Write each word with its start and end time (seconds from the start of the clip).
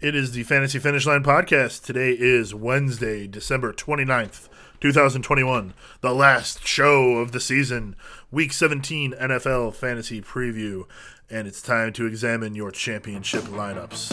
It 0.00 0.14
is 0.14 0.32
the 0.32 0.44
Fantasy 0.44 0.78
Finish 0.78 1.04
Line 1.04 1.22
podcast. 1.22 1.84
Today 1.84 2.16
is 2.18 2.54
Wednesday, 2.54 3.26
December 3.26 3.70
29th, 3.74 4.48
2021, 4.80 5.74
the 6.00 6.14
last 6.14 6.66
show 6.66 7.18
of 7.18 7.32
the 7.32 7.40
season, 7.40 7.94
Week 8.30 8.50
17 8.50 9.12
NFL 9.12 9.74
Fantasy 9.74 10.22
Preview, 10.22 10.84
and 11.28 11.46
it's 11.46 11.60
time 11.60 11.92
to 11.92 12.06
examine 12.06 12.54
your 12.54 12.70
championship 12.70 13.42
lineups. 13.42 14.08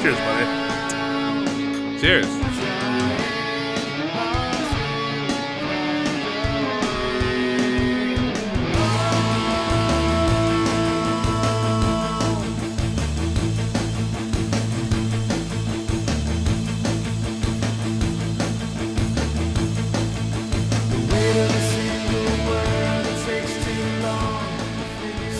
Cheers, 0.00 0.16
buddy. 0.16 1.98
Cheers. 1.98 2.79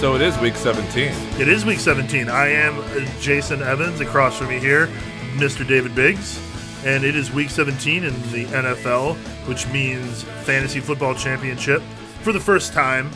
So 0.00 0.14
it 0.14 0.22
is 0.22 0.38
week 0.38 0.56
17. 0.56 1.12
It 1.38 1.46
is 1.46 1.66
Week 1.66 1.78
17. 1.78 2.30
I 2.30 2.48
am 2.48 2.82
Jason 3.20 3.60
Evans. 3.60 4.00
Across 4.00 4.38
from 4.38 4.48
me 4.48 4.59
here, 4.59 4.86
Mr. 5.34 5.68
David 5.68 5.95
Biggs. 5.95 6.40
And 6.86 7.04
it 7.04 7.14
is 7.14 7.30
Week 7.30 7.50
17 7.50 8.04
in 8.04 8.14
the 8.32 8.46
NFL, 8.46 9.16
which 9.46 9.68
means 9.68 10.23
Fantasy 10.23 10.80
Football 10.80 11.14
Championship 11.14 11.82
for 12.23 12.32
the 12.32 12.40
first 12.40 12.73
time 12.73 13.10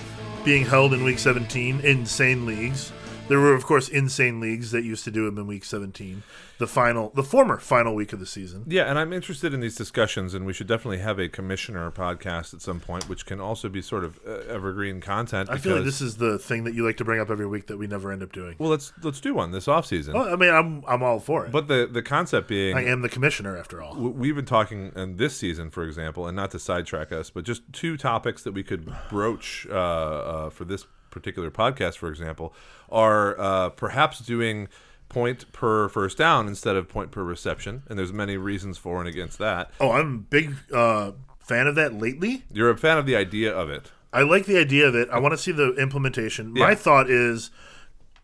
being 0.45 0.66
held 0.66 0.93
in 0.93 1.02
Week 1.05 1.19
17. 1.19 1.80
in 1.80 1.87
Insane 1.87 2.45
leagues. 2.45 2.93
There 3.27 3.41
were, 3.41 3.55
of 3.55 3.64
course, 3.64 3.88
insane 3.88 4.38
leagues 4.38 4.70
that 4.73 4.84
used 4.84 5.02
to 5.05 5.10
do 5.10 5.24
them 5.24 5.38
in 5.38 5.46
Week 5.46 5.65
17, 5.65 6.23
the 6.59 6.66
final, 6.66 7.09
the 7.15 7.23
former 7.23 7.56
final 7.56 7.95
week 7.95 8.12
of 8.12 8.20
the 8.20 8.27
season. 8.27 8.65
Yeah, 8.66 8.82
and 8.85 8.99
I'm 8.99 9.15
interested 9.15 9.54
in 9.54 9.60
these 9.60 9.76
discussions, 9.76 10.35
and 10.35 10.45
we 10.45 10.52
should 10.52 10.66
definitely 10.66 10.99
have 10.99 11.18
a 11.18 11.30
commissioner 11.30 11.90
podcast 11.90 12.52
at 12.52 12.60
some 12.60 12.80
point, 12.80 13.09
which 13.09 13.24
can 13.24 13.40
also 13.40 13.71
be 13.71 13.80
sort 13.80 14.04
of 14.04 14.21
uh, 14.26 14.40
evergreen 14.52 15.01
content. 15.01 15.49
I 15.49 15.57
feel 15.57 15.76
like 15.76 15.87
this 15.87 16.02
is 16.02 16.18
the 16.18 16.38
thing 16.38 16.65
that 16.65 16.74
you 16.74 16.84
like 16.84 16.99
to 16.99 17.04
bring 17.07 17.18
up 17.18 17.30
every 17.30 17.46
week 17.46 17.68
that 17.68 17.79
we 17.79 17.87
never 17.87 18.12
end 18.12 18.23
up 18.23 18.30
doing. 18.30 18.57
well, 18.59 18.68
let's 18.68 18.93
let's 19.02 19.21
do 19.21 19.32
one 19.32 19.52
this 19.52 19.68
off 19.68 19.87
season. 19.87 20.12
Well, 20.12 20.29
I 20.29 20.37
mean, 20.37 20.52
I'm 20.52 20.84
I'm 20.87 21.02
all 21.02 21.18
for 21.18 21.46
it. 21.46 21.51
But 21.51 21.66
the 21.66 21.88
the 21.90 22.02
concept 22.02 22.46
being, 22.49 22.77
I 22.77 22.84
am 22.84 23.01
the 23.01 23.09
commissioner 23.09 23.56
after 23.56 23.80
all. 23.82 23.95
w- 23.95 24.10
we've 24.12 24.37
been 24.37 24.45
talking 24.45 24.93
in 24.96 25.16
this 25.16 25.34
season, 25.34 25.71
for 25.71 25.82
example, 25.84 26.27
and 26.27 26.37
not 26.37 26.51
to 26.51 26.59
sidetrack 26.59 27.10
us, 27.10 27.30
but 27.30 27.45
just 27.45 27.62
two 27.73 27.96
topics 27.96 28.43
that 28.43 28.52
we 28.52 28.62
could 28.62 28.93
broach 29.09 29.66
uh, 29.71 29.74
uh, 29.74 30.51
for 30.51 30.66
this 30.66 30.84
particular 31.15 31.51
podcast, 31.51 31.96
for 31.96 32.10
example, 32.10 32.52
are 32.90 33.40
uh, 33.40 33.70
perhaps 33.70 34.18
doing 34.18 34.68
point 35.09 35.51
per 35.52 35.88
first 35.88 36.18
down 36.18 36.48
instead 36.48 36.76
of 36.76 36.88
point 36.88 37.10
per 37.10 37.23
reception, 37.23 37.84
and 37.88 37.98
there's 37.98 38.12
many 38.12 38.37
reasons 38.37 38.76
for 38.76 38.98
and 38.98 39.09
against 39.09 39.38
that. 39.38 39.71
Oh, 39.80 39.93
I'm 39.93 40.15
a 40.15 40.18
big 40.18 40.56
uh, 40.73 41.12
fan 41.38 41.66
of 41.66 41.76
that 41.76 41.95
lately. 41.95 42.45
You're 42.52 42.71
a 42.71 42.76
fan 42.76 42.98
of 42.98 43.06
the 43.06 43.16
idea 43.16 43.54
of 43.54 43.71
it. 43.71 43.93
I 44.12 44.23
like 44.23 44.46
the 44.46 44.59
idea 44.59 44.87
of 44.87 44.95
it. 44.95 45.09
I 45.10 45.18
want 45.18 45.32
to 45.32 45.38
see 45.38 45.52
the 45.52 45.74
implementation. 45.74 46.52
My 46.52 46.74
thought 46.74 47.10
is 47.10 47.51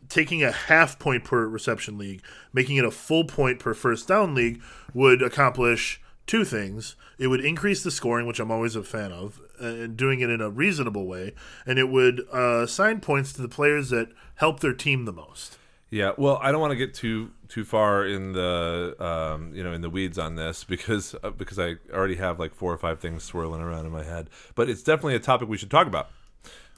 taking 0.08 0.42
a 0.42 0.52
half 0.52 0.98
point 0.98 1.24
per 1.24 1.46
reception 1.46 1.96
league, 1.98 2.22
making 2.52 2.76
it 2.76 2.84
a 2.84 2.90
full 2.90 3.24
point 3.24 3.58
per 3.58 3.74
first 3.74 4.06
down 4.06 4.34
league 4.34 4.62
would 4.92 5.22
accomplish 5.22 6.00
two 6.26 6.44
things. 6.44 6.96
It 7.18 7.26
would 7.26 7.44
increase 7.44 7.82
the 7.82 7.90
scoring, 7.90 8.26
which 8.26 8.38
I'm 8.38 8.50
always 8.50 8.76
a 8.76 8.84
fan 8.84 9.12
of, 9.12 9.40
and 9.60 9.96
doing 9.96 10.20
it 10.20 10.30
in 10.30 10.40
a 10.40 10.50
reasonable 10.50 11.06
way, 11.06 11.34
and 11.66 11.78
it 11.78 11.88
would 11.88 12.22
uh, 12.32 12.62
assign 12.62 13.00
points 13.00 13.32
to 13.34 13.42
the 13.42 13.48
players 13.48 13.90
that 13.90 14.08
help 14.36 14.60
their 14.60 14.74
team 14.74 15.04
the 15.04 15.12
most. 15.12 15.58
Yeah, 15.90 16.12
well, 16.16 16.38
I 16.40 16.52
don't 16.52 16.60
want 16.60 16.70
to 16.70 16.76
get 16.76 16.94
too 16.94 17.32
too 17.48 17.64
far 17.64 18.06
in 18.06 18.32
the 18.32 18.94
um, 19.00 19.52
you 19.52 19.64
know 19.64 19.72
in 19.72 19.80
the 19.80 19.90
weeds 19.90 20.18
on 20.18 20.36
this 20.36 20.62
because 20.62 21.16
uh, 21.22 21.30
because 21.30 21.58
I 21.58 21.76
already 21.92 22.14
have 22.14 22.38
like 22.38 22.54
four 22.54 22.72
or 22.72 22.78
five 22.78 23.00
things 23.00 23.24
swirling 23.24 23.60
around 23.60 23.86
in 23.86 23.92
my 23.92 24.04
head. 24.04 24.30
But 24.54 24.70
it's 24.70 24.82
definitely 24.82 25.16
a 25.16 25.20
topic 25.20 25.48
we 25.48 25.58
should 25.58 25.70
talk 25.70 25.88
about. 25.88 26.08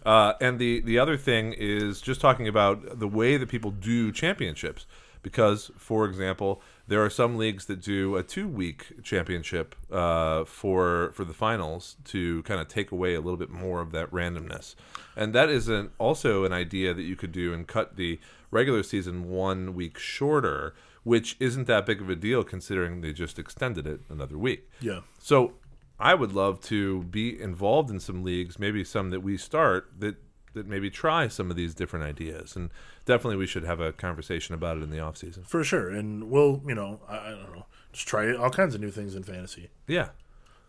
Uh, 0.04 0.32
and 0.40 0.58
the 0.58 0.80
the 0.80 0.98
other 0.98 1.18
thing 1.18 1.52
is 1.52 2.00
just 2.00 2.22
talking 2.22 2.48
about 2.48 2.98
the 2.98 3.06
way 3.08 3.36
that 3.36 3.48
people 3.48 3.70
do 3.70 4.10
championships. 4.12 4.86
Because, 5.22 5.70
for 5.76 6.04
example, 6.06 6.60
there 6.92 7.02
are 7.02 7.08
some 7.08 7.38
leagues 7.38 7.64
that 7.64 7.80
do 7.80 8.16
a 8.16 8.22
two 8.22 8.46
week 8.46 9.02
championship 9.02 9.74
uh, 9.90 10.44
for 10.44 11.10
for 11.14 11.24
the 11.24 11.32
finals 11.32 11.96
to 12.04 12.42
kind 12.42 12.60
of 12.60 12.68
take 12.68 12.92
away 12.92 13.14
a 13.14 13.20
little 13.20 13.38
bit 13.38 13.48
more 13.48 13.80
of 13.80 13.92
that 13.92 14.10
randomness, 14.10 14.74
and 15.16 15.34
that 15.34 15.48
is 15.48 15.68
an, 15.68 15.88
also 15.98 16.44
an 16.44 16.52
idea 16.52 16.92
that 16.92 17.02
you 17.02 17.16
could 17.16 17.32
do 17.32 17.54
and 17.54 17.66
cut 17.66 17.96
the 17.96 18.20
regular 18.50 18.82
season 18.82 19.30
one 19.30 19.74
week 19.74 19.98
shorter, 19.98 20.74
which 21.02 21.34
isn't 21.40 21.66
that 21.66 21.86
big 21.86 22.02
of 22.02 22.10
a 22.10 22.14
deal 22.14 22.44
considering 22.44 23.00
they 23.00 23.14
just 23.14 23.38
extended 23.38 23.86
it 23.86 24.00
another 24.10 24.36
week. 24.36 24.68
Yeah. 24.78 25.00
So 25.18 25.54
I 25.98 26.12
would 26.12 26.34
love 26.34 26.60
to 26.64 27.04
be 27.04 27.40
involved 27.40 27.88
in 27.88 28.00
some 28.00 28.22
leagues, 28.22 28.58
maybe 28.58 28.84
some 28.84 29.08
that 29.10 29.20
we 29.20 29.38
start 29.38 29.88
that 29.98 30.16
that 30.54 30.66
maybe 30.66 30.90
try 30.90 31.28
some 31.28 31.50
of 31.50 31.56
these 31.56 31.74
different 31.74 32.04
ideas, 32.04 32.54
and 32.56 32.70
definitely 33.06 33.36
we 33.36 33.46
should 33.46 33.64
have 33.64 33.80
a 33.80 33.92
conversation 33.92 34.54
about 34.54 34.76
it 34.76 34.82
in 34.82 34.90
the 34.90 35.00
off 35.00 35.16
season. 35.16 35.44
For 35.44 35.64
sure. 35.64 35.88
And 35.90 36.30
we'll, 36.30 36.62
you 36.66 36.74
know, 36.74 37.00
I, 37.08 37.16
I 37.16 37.30
don't 37.30 37.54
know, 37.56 37.66
just 37.92 38.06
try 38.06 38.34
all 38.34 38.50
kinds 38.50 38.74
of 38.74 38.80
new 38.80 38.90
things 38.90 39.14
in 39.14 39.22
fantasy. 39.22 39.70
Yeah, 39.86 40.10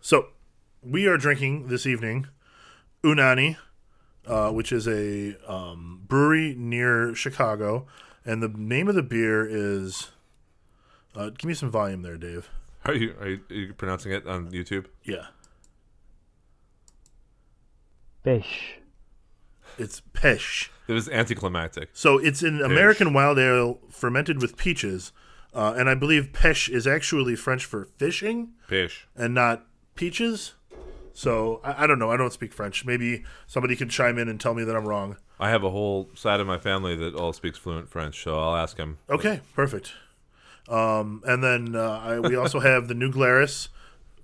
So, 0.00 0.28
we 0.82 1.06
are 1.06 1.16
drinking 1.16 1.68
this 1.68 1.86
evening 1.86 2.26
Une 3.04 3.16
Année, 3.18 3.56
uh, 4.26 4.50
which 4.50 4.72
is 4.72 4.86
a 4.88 5.36
um, 5.50 6.02
brewery 6.06 6.54
near 6.58 7.14
Chicago, 7.14 7.86
and 8.24 8.42
the 8.42 8.48
name 8.48 8.88
of 8.88 8.94
the 8.94 9.02
beer 9.02 9.46
is. 9.46 10.10
Uh, 11.16 11.30
give 11.30 11.44
me 11.44 11.54
some 11.54 11.70
volume 11.70 12.02
there, 12.02 12.16
Dave. 12.16 12.50
are 12.86 12.94
you 12.94 13.14
are 13.20 13.28
you, 13.28 13.40
are 13.50 13.54
you 13.54 13.72
pronouncing 13.74 14.12
it 14.12 14.26
on 14.26 14.50
YouTube? 14.50 14.86
Yeah, 15.04 15.26
Fish. 18.22 18.78
It's 19.78 20.02
Pesh. 20.12 20.68
It 20.86 20.92
was 20.92 21.08
anticlimactic. 21.08 21.90
So 21.92 22.18
it's 22.18 22.42
an 22.42 22.60
American 22.60 23.12
wild 23.14 23.38
ale 23.38 23.78
fermented 23.90 24.42
with 24.42 24.56
peaches, 24.56 25.12
uh, 25.54 25.74
and 25.76 25.88
I 25.88 25.94
believe 25.94 26.30
Pesh 26.32 26.68
is 26.68 26.86
actually 26.86 27.36
French 27.36 27.64
for 27.64 27.86
fishing 27.96 28.52
Fish. 28.66 29.06
and 29.16 29.34
not 29.34 29.66
peaches. 29.94 30.54
So 31.12 31.60
I, 31.64 31.84
I 31.84 31.86
don't 31.86 31.98
know. 31.98 32.10
I 32.10 32.16
don't 32.16 32.32
speak 32.32 32.52
French. 32.52 32.84
Maybe 32.84 33.24
somebody 33.46 33.76
could 33.76 33.88
chime 33.90 34.18
in 34.18 34.28
and 34.28 34.40
tell 34.40 34.52
me 34.54 34.64
that 34.64 34.74
I'm 34.76 34.86
wrong. 34.86 35.16
I 35.40 35.50
have 35.50 35.64
a 35.64 35.70
whole 35.70 36.10
side 36.14 36.40
of 36.40 36.46
my 36.46 36.58
family 36.58 36.94
that 36.96 37.14
all 37.14 37.32
speaks 37.32 37.58
fluent 37.58 37.88
French, 37.88 38.22
so 38.22 38.38
I'll 38.38 38.56
ask 38.56 38.76
him. 38.76 38.98
Okay, 39.08 39.40
perfect. 39.54 39.92
Um, 40.68 41.22
and 41.26 41.42
then 41.42 41.74
uh, 41.76 42.00
I, 42.02 42.20
we 42.20 42.36
also 42.36 42.60
have 42.60 42.88
the 42.88 42.94
New 42.94 43.10
Glarus 43.10 43.68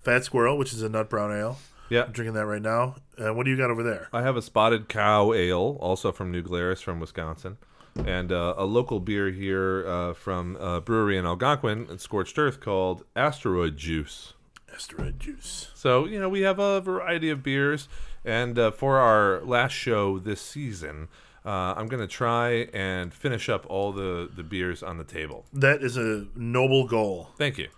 Fat 0.03 0.25
Squirrel, 0.25 0.57
which 0.57 0.73
is 0.73 0.83
a 0.83 0.89
nut 0.89 1.11
brown 1.11 1.33
ale. 1.37 1.59
Yeah, 1.91 2.05
I'm 2.05 2.13
drinking 2.13 2.35
that 2.35 2.47
right 2.47 2.63
now. 2.63 2.97
And 3.19 3.37
what 3.37 3.45
do 3.45 3.51
you 3.51 3.57
got 3.57 3.71
over 3.71 3.83
there? 3.83 4.09
I 4.13 4.23
have 4.23 4.37
a 4.37 4.43
spotted 4.43 4.89
cow 4.89 5.33
ale, 5.33 5.77
also 5.81 6.13
from 6.13 6.31
New 6.31 6.41
Glarus 6.41 6.81
from 6.81 7.01
Wisconsin, 7.01 7.59
and 8.07 8.31
uh, 8.31 8.55
a 8.57 8.65
local 8.65 9.01
beer 9.01 9.31
here 9.31 9.85
uh, 9.87 10.15
from 10.15 10.57
a 10.57 10.81
brewery 10.81 11.19
in 11.19 11.27
Algonquin, 11.27 11.89
in 11.91 11.99
Scorched 11.99 12.39
Earth, 12.39 12.61
called 12.61 13.05
Asteroid 13.17 13.77
Juice. 13.77 14.35
Asteroid 14.73 15.19
juice. 15.19 15.73
So 15.75 16.05
you 16.07 16.21
know 16.21 16.29
we 16.29 16.43
have 16.43 16.61
a 16.61 16.81
variety 16.81 17.29
of 17.29 17.43
beers, 17.43 17.89
and 18.25 18.57
uh, 18.57 18.71
for 18.71 18.99
our 18.99 19.45
last 19.45 19.73
show 19.73 20.21
this 20.21 20.41
season, 20.41 21.09
uh, 21.45 21.75
I'm 21.77 21.89
gonna 21.89 22.07
try 22.07 22.69
and 22.73 23.13
finish 23.13 23.49
up 23.49 23.67
all 23.69 23.91
the 23.91 24.31
the 24.33 24.45
beers 24.45 24.85
on 24.85 24.97
the 24.97 25.05
table. 25.05 25.45
That 25.53 25.83
is 25.83 25.97
a 25.97 26.29
noble 26.37 26.87
goal. 26.87 27.31
Thank 27.37 27.59
you. 27.59 27.69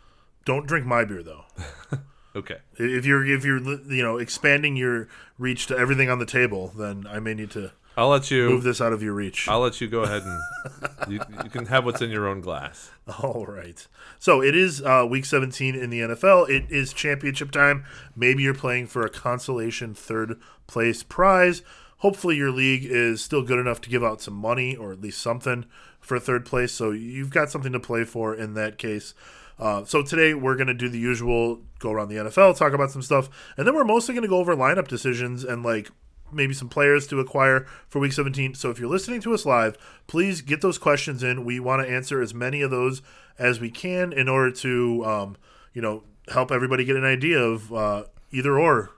Don't 0.45 0.67
drink 0.67 0.85
my 0.85 1.07
beer 1.07 1.23
though. 1.23 1.47
Okay. 2.35 2.59
If 2.77 3.05
you're 3.05 3.25
if 3.25 3.45
you're 3.45 3.61
you 3.61 4.03
know 4.03 4.19
expanding 4.19 4.77
your 4.77 5.09
reach 5.39 5.67
to 5.67 5.77
everything 5.77 6.09
on 6.09 6.19
the 6.19 6.27
table, 6.27 6.73
then 6.77 7.07
I 7.09 7.19
may 7.21 7.35
need 7.35 7.51
to 7.53 7.73
I'll 7.97 8.09
let 8.09 8.31
you 8.31 8.49
move 8.49 8.63
this 8.63 8.81
out 8.81 8.93
of 8.93 9.03
your 9.03 9.13
reach. 9.13 9.49
I'll 9.49 9.61
let 9.61 9.81
you 9.81 9.89
go 9.89 10.01
ahead 10.01 10.23
and 10.23 11.13
you, 11.13 11.21
you 11.45 11.51
can 11.51 11.67
have 11.67 11.85
what's 11.85 12.01
in 12.01 12.11
your 12.11 12.27
own 12.27 12.41
glass. 12.41 12.91
All 13.23 13.45
right. 13.47 13.87
So 14.19 14.43
it 14.43 14.57
is 14.57 14.81
uh, 14.83 15.07
week 15.09 15.27
17 15.27 15.75
in 15.75 15.91
the 15.91 16.01
NFL. 16.01 16.49
It 16.49 16.71
is 16.71 16.93
championship 16.93 17.51
time. 17.51 17.85
Maybe 18.17 18.43
you're 18.43 18.55
playing 18.55 18.87
for 18.87 19.05
a 19.05 19.11
consolation 19.11 19.95
third 19.95 20.41
place 20.67 21.03
prize. 21.03 21.63
Hopefully, 21.99 22.37
your 22.37 22.51
league 22.51 22.85
is 22.85 23.23
still 23.23 23.43
good 23.43 23.61
enough 23.61 23.81
to 23.83 23.91
give 23.91 24.03
out 24.03 24.21
some 24.21 24.35
money 24.35 24.75
or 24.75 24.93
at 24.93 25.01
least 25.01 25.21
something 25.21 25.67
for 26.01 26.19
third 26.19 26.45
place. 26.45 26.73
So 26.73 26.91
you've 26.91 27.31
got 27.31 27.51
something 27.51 27.73
to 27.73 27.81
play 27.81 28.05
for 28.05 28.35
in 28.35 28.55
that 28.55 28.79
case. 28.79 29.15
Uh, 29.59 29.85
so 29.85 30.03
today 30.03 30.35
we're 30.35 30.57
going 30.57 30.67
to 30.67 30.75
do 30.75 30.89
the 30.89 30.99
usual 30.99 31.61
go 31.79 31.91
around 31.91 32.09
the 32.09 32.17
NFL, 32.17 32.57
talk 32.57 32.73
about 32.73 32.91
some 32.91 33.03
stuff, 33.03 33.29
and 33.57 33.67
then 33.67 33.75
we're 33.75 33.85
mostly 33.85 34.15
going 34.15 34.23
to 34.23 34.29
go 34.29 34.39
over 34.39 34.55
lineup 34.55 34.89
decisions 34.89 35.45
and 35.45 35.63
like 35.63 35.91
maybe 36.33 36.55
some 36.55 36.69
players 36.69 37.07
to 37.09 37.21
acquire 37.21 37.67
for 37.89 37.99
week 37.99 38.13
17. 38.13 38.55
So 38.55 38.71
if 38.71 38.79
you're 38.79 38.89
listening 38.89 39.21
to 39.23 39.35
us 39.35 39.45
live, 39.45 39.77
please 40.07 40.41
get 40.41 40.61
those 40.63 40.79
questions 40.79 41.23
in. 41.23 41.45
We 41.45 41.61
want 41.61 41.87
to 41.87 41.93
answer 41.93 42.23
as 42.23 42.33
many 42.33 42.63
of 42.63 42.71
those 42.71 43.03
as 43.39 43.61
we 43.61 43.71
can 43.71 44.13
in 44.13 44.29
order 44.29 44.51
to, 44.51 45.05
um, 45.05 45.37
you 45.73 45.83
know, 45.83 46.05
help 46.29 46.51
everybody 46.51 46.85
get 46.85 46.97
an 46.97 47.05
idea 47.05 47.39
of 47.39 47.73
uh, 47.73 48.05
either 48.31 48.59
or 48.59 48.91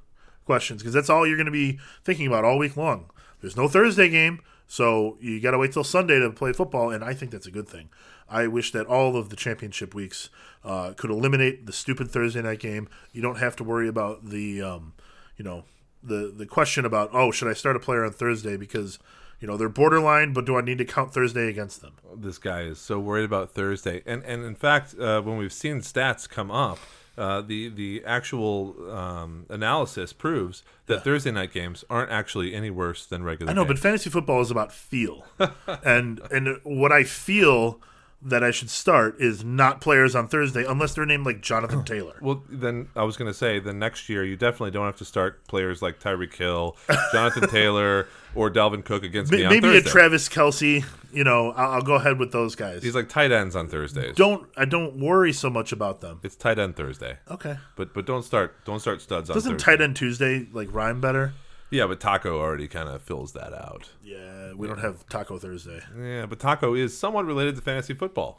questions 0.44 0.82
because 0.82 0.94
that's 0.94 1.10
all 1.10 1.26
you're 1.26 1.36
going 1.36 1.46
to 1.46 1.52
be 1.52 1.78
thinking 2.04 2.26
about 2.26 2.44
all 2.44 2.58
week 2.58 2.76
long. 2.76 3.10
There's 3.40 3.56
no 3.56 3.68
Thursday 3.68 4.08
game. 4.08 4.40
So 4.66 5.18
you 5.20 5.40
got 5.40 5.50
to 5.50 5.58
wait 5.58 5.72
till 5.72 5.84
Sunday 5.84 6.18
to 6.18 6.30
play 6.30 6.52
football, 6.52 6.90
and 6.90 7.04
I 7.04 7.12
think 7.12 7.30
that's 7.30 7.46
a 7.46 7.50
good 7.50 7.68
thing. 7.68 7.90
I 8.28 8.46
wish 8.46 8.72
that 8.72 8.86
all 8.86 9.16
of 9.16 9.30
the 9.30 9.36
championship 9.36 9.94
weeks 9.94 10.30
uh, 10.64 10.92
could 10.96 11.10
eliminate 11.10 11.66
the 11.66 11.72
stupid 11.72 12.10
Thursday 12.10 12.42
night 12.42 12.60
game. 12.60 12.88
You 13.12 13.22
don't 13.22 13.38
have 13.38 13.56
to 13.56 13.64
worry 13.64 13.88
about 13.88 14.30
the, 14.30 14.62
um, 14.62 14.94
you 15.36 15.44
know, 15.44 15.64
the 16.04 16.32
the 16.36 16.46
question 16.46 16.84
about 16.84 17.10
oh 17.12 17.30
should 17.30 17.48
I 17.48 17.54
start 17.54 17.76
a 17.76 17.80
player 17.80 18.04
on 18.04 18.12
Thursday 18.12 18.56
because 18.56 18.98
you 19.40 19.48
know 19.48 19.56
they're 19.56 19.68
borderline, 19.68 20.32
but 20.32 20.44
do 20.44 20.56
I 20.56 20.60
need 20.60 20.78
to 20.78 20.84
count 20.84 21.12
Thursday 21.12 21.48
against 21.48 21.80
them? 21.80 21.94
This 22.14 22.38
guy 22.38 22.62
is 22.62 22.78
so 22.78 22.98
worried 23.00 23.24
about 23.24 23.50
Thursday, 23.52 24.02
and 24.06 24.22
and 24.24 24.44
in 24.44 24.54
fact, 24.54 24.98
uh, 24.98 25.22
when 25.22 25.36
we've 25.36 25.52
seen 25.52 25.78
stats 25.78 26.28
come 26.28 26.50
up. 26.50 26.78
Uh, 27.16 27.40
the 27.40 27.68
the 27.68 28.02
actual 28.04 28.74
um, 28.90 29.46
analysis 29.48 30.12
proves 30.12 30.64
that 30.86 31.04
Thursday 31.04 31.30
night 31.30 31.52
games 31.52 31.84
aren't 31.88 32.10
actually 32.10 32.52
any 32.52 32.70
worse 32.70 33.06
than 33.06 33.22
regular. 33.22 33.52
I 33.52 33.54
know, 33.54 33.64
but 33.64 33.78
fantasy 33.78 34.10
football 34.10 34.40
is 34.40 34.50
about 34.50 34.72
feel, 34.72 35.24
and 35.84 36.20
and 36.32 36.58
what 36.64 36.90
I 36.90 37.04
feel 37.04 37.80
that 38.24 38.42
I 38.42 38.50
should 38.50 38.70
start 38.70 39.16
is 39.20 39.44
not 39.44 39.80
players 39.80 40.14
on 40.14 40.28
Thursday 40.28 40.64
unless 40.64 40.94
they're 40.94 41.04
named 41.06 41.26
like 41.26 41.40
Jonathan 41.42 41.84
Taylor. 41.84 42.14
Well, 42.22 42.42
then 42.48 42.88
I 42.96 43.04
was 43.04 43.16
going 43.16 43.30
to 43.30 43.34
say 43.36 43.58
the 43.58 43.72
next 43.74 44.08
year 44.08 44.24
you 44.24 44.36
definitely 44.36 44.70
don't 44.70 44.86
have 44.86 44.96
to 44.96 45.04
start 45.04 45.46
players 45.46 45.82
like 45.82 46.00
Tyreek 46.00 46.34
Hill, 46.34 46.76
Jonathan 47.12 47.48
Taylor, 47.50 48.08
or 48.34 48.50
Dalvin 48.50 48.84
Cook 48.84 49.04
against 49.04 49.30
me 49.30 49.42
M- 49.44 49.48
on 49.48 49.52
Maybe 49.54 49.68
a 49.68 49.72
Thursday. 49.80 49.90
Travis 49.90 50.28
Kelce. 50.28 50.84
You 51.12 51.22
know, 51.22 51.52
I'll, 51.52 51.72
I'll 51.74 51.82
go 51.82 51.94
ahead 51.94 52.18
with 52.18 52.32
those 52.32 52.56
guys. 52.56 52.82
He's 52.82 52.94
like 52.96 53.08
tight 53.08 53.30
ends 53.30 53.54
on 53.54 53.68
Thursdays. 53.68 54.16
don't 54.16 54.48
I 54.56 54.64
don't 54.64 54.96
worry 54.98 55.32
so 55.32 55.48
much 55.48 55.70
about 55.70 56.00
them. 56.00 56.18
It's 56.24 56.34
tight 56.34 56.58
end 56.58 56.74
Thursday, 56.74 57.18
Okay. 57.30 57.56
but 57.76 57.94
but 57.94 58.04
don't 58.04 58.24
start 58.24 58.64
don't 58.64 58.80
start 58.80 59.00
studs 59.00 59.30
on 59.30 59.34
Thursday. 59.34 59.50
Doesn't 59.50 59.58
tight 59.64 59.80
end 59.80 59.94
Tuesday 59.94 60.48
like 60.52 60.72
rhyme 60.74 61.00
better? 61.00 61.32
Yeah, 61.74 61.86
but 61.88 61.98
Taco 62.00 62.38
already 62.38 62.68
kind 62.68 62.88
of 62.88 63.02
fills 63.02 63.32
that 63.32 63.52
out. 63.52 63.90
Yeah, 64.02 64.52
we 64.54 64.66
don't 64.68 64.78
have 64.78 65.06
Taco 65.08 65.38
Thursday. 65.38 65.80
Yeah, 65.98 66.26
but 66.26 66.38
Taco 66.38 66.74
is 66.74 66.96
somewhat 66.96 67.26
related 67.26 67.56
to 67.56 67.62
fantasy 67.62 67.94
football 67.94 68.38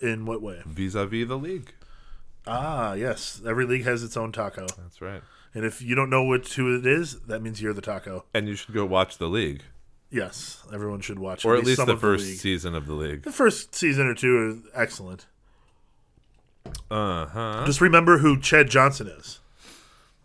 In 0.00 0.26
what 0.26 0.42
way? 0.42 0.60
vis-a-vis 0.66 1.26
the 1.28 1.38
league. 1.38 1.72
Ah, 2.46 2.92
yes. 2.94 3.40
Every 3.46 3.64
league 3.66 3.84
has 3.84 4.02
its 4.02 4.16
own 4.16 4.32
taco, 4.32 4.66
That's 4.78 5.00
right. 5.00 5.22
and 5.54 5.64
if 5.64 5.80
you 5.82 5.94
don't 5.94 6.10
know 6.10 6.24
which 6.24 6.54
who 6.56 6.78
it 6.78 6.86
is, 6.86 7.20
that 7.20 7.40
means 7.42 7.60
you're 7.62 7.72
the 7.74 7.80
taco. 7.82 8.24
And 8.34 8.46
you 8.48 8.54
should 8.54 8.74
go 8.74 8.84
watch 8.84 9.18
the 9.18 9.28
league, 9.28 9.62
Yes, 10.10 10.62
everyone 10.72 11.00
should 11.02 11.18
watch, 11.18 11.44
or 11.44 11.54
at 11.56 11.64
least 11.64 11.84
the 11.84 11.96
first 11.96 12.24
league. 12.26 12.38
season 12.38 12.74
of 12.74 12.86
the 12.86 12.94
league. 12.94 13.22
The 13.24 13.32
first 13.32 13.74
season 13.74 14.06
or 14.06 14.14
two 14.14 14.62
are 14.74 14.80
excellent. 14.82 15.26
Uh 16.90 17.26
huh. 17.26 17.62
Just 17.66 17.80
remember 17.80 18.18
who 18.18 18.38
Chad 18.40 18.68
Johnson 18.70 19.06
is 19.08 19.40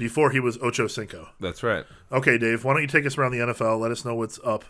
before 0.03 0.31
he 0.31 0.39
was 0.41 0.57
Ocho 0.61 0.88
Cinco. 0.88 1.29
That's 1.39 1.63
right. 1.63 1.85
Okay, 2.11 2.38
Dave, 2.38 2.65
why 2.65 2.73
don't 2.73 2.81
you 2.81 2.88
take 2.88 3.05
us 3.05 3.17
around 3.17 3.31
the 3.31 3.38
NFL? 3.38 3.79
Let 3.79 3.89
us 3.89 4.03
know 4.03 4.13
what's 4.13 4.38
up. 4.44 4.65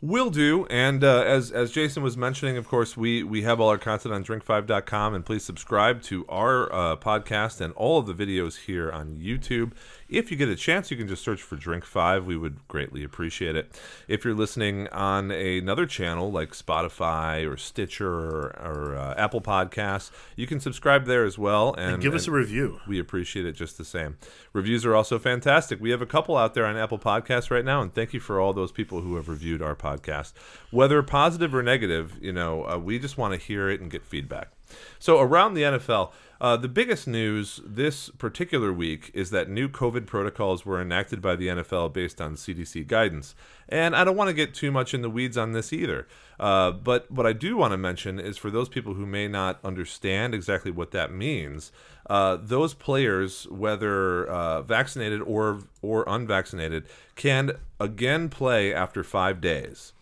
Will 0.00 0.30
do. 0.30 0.64
And 0.70 1.02
uh, 1.04 1.24
as 1.26 1.50
as 1.50 1.72
Jason 1.72 2.02
was 2.02 2.16
mentioning, 2.16 2.56
of 2.56 2.68
course, 2.68 2.96
we 2.96 3.22
we 3.24 3.42
have 3.42 3.60
all 3.60 3.68
our 3.68 3.78
content 3.78 4.14
on 4.14 4.24
drink5.com, 4.24 5.14
and 5.14 5.26
please 5.26 5.44
subscribe 5.44 6.02
to 6.04 6.24
our 6.28 6.72
uh, 6.72 6.96
podcast 6.96 7.60
and 7.60 7.74
all 7.74 7.98
of 7.98 8.06
the 8.06 8.14
videos 8.14 8.60
here 8.60 8.90
on 8.90 9.16
YouTube. 9.16 9.72
If 10.10 10.30
you 10.30 10.36
get 10.36 10.48
a 10.48 10.56
chance, 10.56 10.90
you 10.90 10.96
can 10.96 11.06
just 11.06 11.22
search 11.22 11.40
for 11.40 11.56
Drink 11.56 11.84
Five. 11.84 12.26
We 12.26 12.36
would 12.36 12.66
greatly 12.68 13.04
appreciate 13.04 13.54
it. 13.54 13.80
If 14.08 14.24
you're 14.24 14.34
listening 14.34 14.88
on 14.88 15.30
another 15.30 15.86
channel 15.86 16.32
like 16.32 16.50
Spotify 16.50 17.48
or 17.48 17.56
Stitcher 17.56 18.12
or, 18.12 18.56
or 18.60 18.96
uh, 18.96 19.14
Apple 19.16 19.40
Podcasts, 19.40 20.10
you 20.34 20.46
can 20.46 20.58
subscribe 20.58 21.06
there 21.06 21.24
as 21.24 21.38
well. 21.38 21.74
And, 21.74 22.02
Give 22.02 22.14
us 22.14 22.26
a 22.26 22.32
review. 22.32 22.80
we 22.88 22.98
appreciate 22.98 23.46
it 23.46 23.52
just 23.52 23.78
the 23.78 23.84
same. 23.84 24.16
Reviews 24.52 24.84
are 24.84 24.96
also 24.96 25.18
fantastic. 25.18 25.80
We 25.80 25.90
have 25.90 26.02
a 26.02 26.06
couple 26.06 26.36
out 26.36 26.54
there 26.54 26.66
on 26.66 26.76
Apple 26.76 26.98
Podcasts 26.98 27.50
right 27.50 27.64
now, 27.64 27.80
and 27.80 27.94
thank 27.94 28.12
you 28.12 28.20
for 28.20 28.40
all 28.40 28.52
those 28.52 28.72
people 28.72 29.02
who 29.02 29.16
have 29.16 29.28
reviewed 29.28 29.62
our 29.62 29.76
podcast, 29.76 30.32
whether 30.70 31.02
positive 31.02 31.54
or 31.54 31.62
negative. 31.62 32.16
You 32.20 32.32
know, 32.32 32.68
uh, 32.68 32.78
we 32.78 32.98
just 32.98 33.16
want 33.16 33.34
to 33.34 33.38
hear 33.38 33.70
it 33.70 33.80
and 33.80 33.90
get 33.90 34.04
feedback. 34.04 34.50
So 34.98 35.20
around 35.20 35.54
the 35.54 35.62
NFL, 35.62 36.12
uh, 36.40 36.56
the 36.56 36.68
biggest 36.68 37.06
news 37.06 37.60
this 37.66 38.08
particular 38.10 38.72
week 38.72 39.10
is 39.12 39.30
that 39.30 39.50
new 39.50 39.68
COVID 39.68 40.06
protocols 40.06 40.64
were 40.64 40.80
enacted 40.80 41.20
by 41.20 41.36
the 41.36 41.48
NFL 41.48 41.92
based 41.92 42.20
on 42.20 42.34
CDC 42.34 42.86
guidance. 42.86 43.34
And 43.68 43.94
I 43.94 44.04
don't 44.04 44.16
want 44.16 44.28
to 44.28 44.34
get 44.34 44.54
too 44.54 44.72
much 44.72 44.94
in 44.94 45.02
the 45.02 45.10
weeds 45.10 45.36
on 45.36 45.52
this 45.52 45.70
either. 45.70 46.08
Uh, 46.38 46.70
but 46.70 47.10
what 47.10 47.26
I 47.26 47.34
do 47.34 47.58
want 47.58 47.72
to 47.72 47.76
mention 47.76 48.18
is 48.18 48.38
for 48.38 48.50
those 48.50 48.70
people 48.70 48.94
who 48.94 49.04
may 49.04 49.28
not 49.28 49.60
understand 49.62 50.34
exactly 50.34 50.70
what 50.70 50.92
that 50.92 51.12
means, 51.12 51.72
uh, 52.08 52.38
those 52.40 52.72
players, 52.72 53.46
whether 53.48 54.26
uh, 54.26 54.62
vaccinated 54.62 55.20
or 55.20 55.60
or 55.82 56.04
unvaccinated, 56.08 56.86
can 57.16 57.52
again 57.78 58.30
play 58.30 58.72
after 58.72 59.04
five 59.04 59.42
days. 59.42 59.92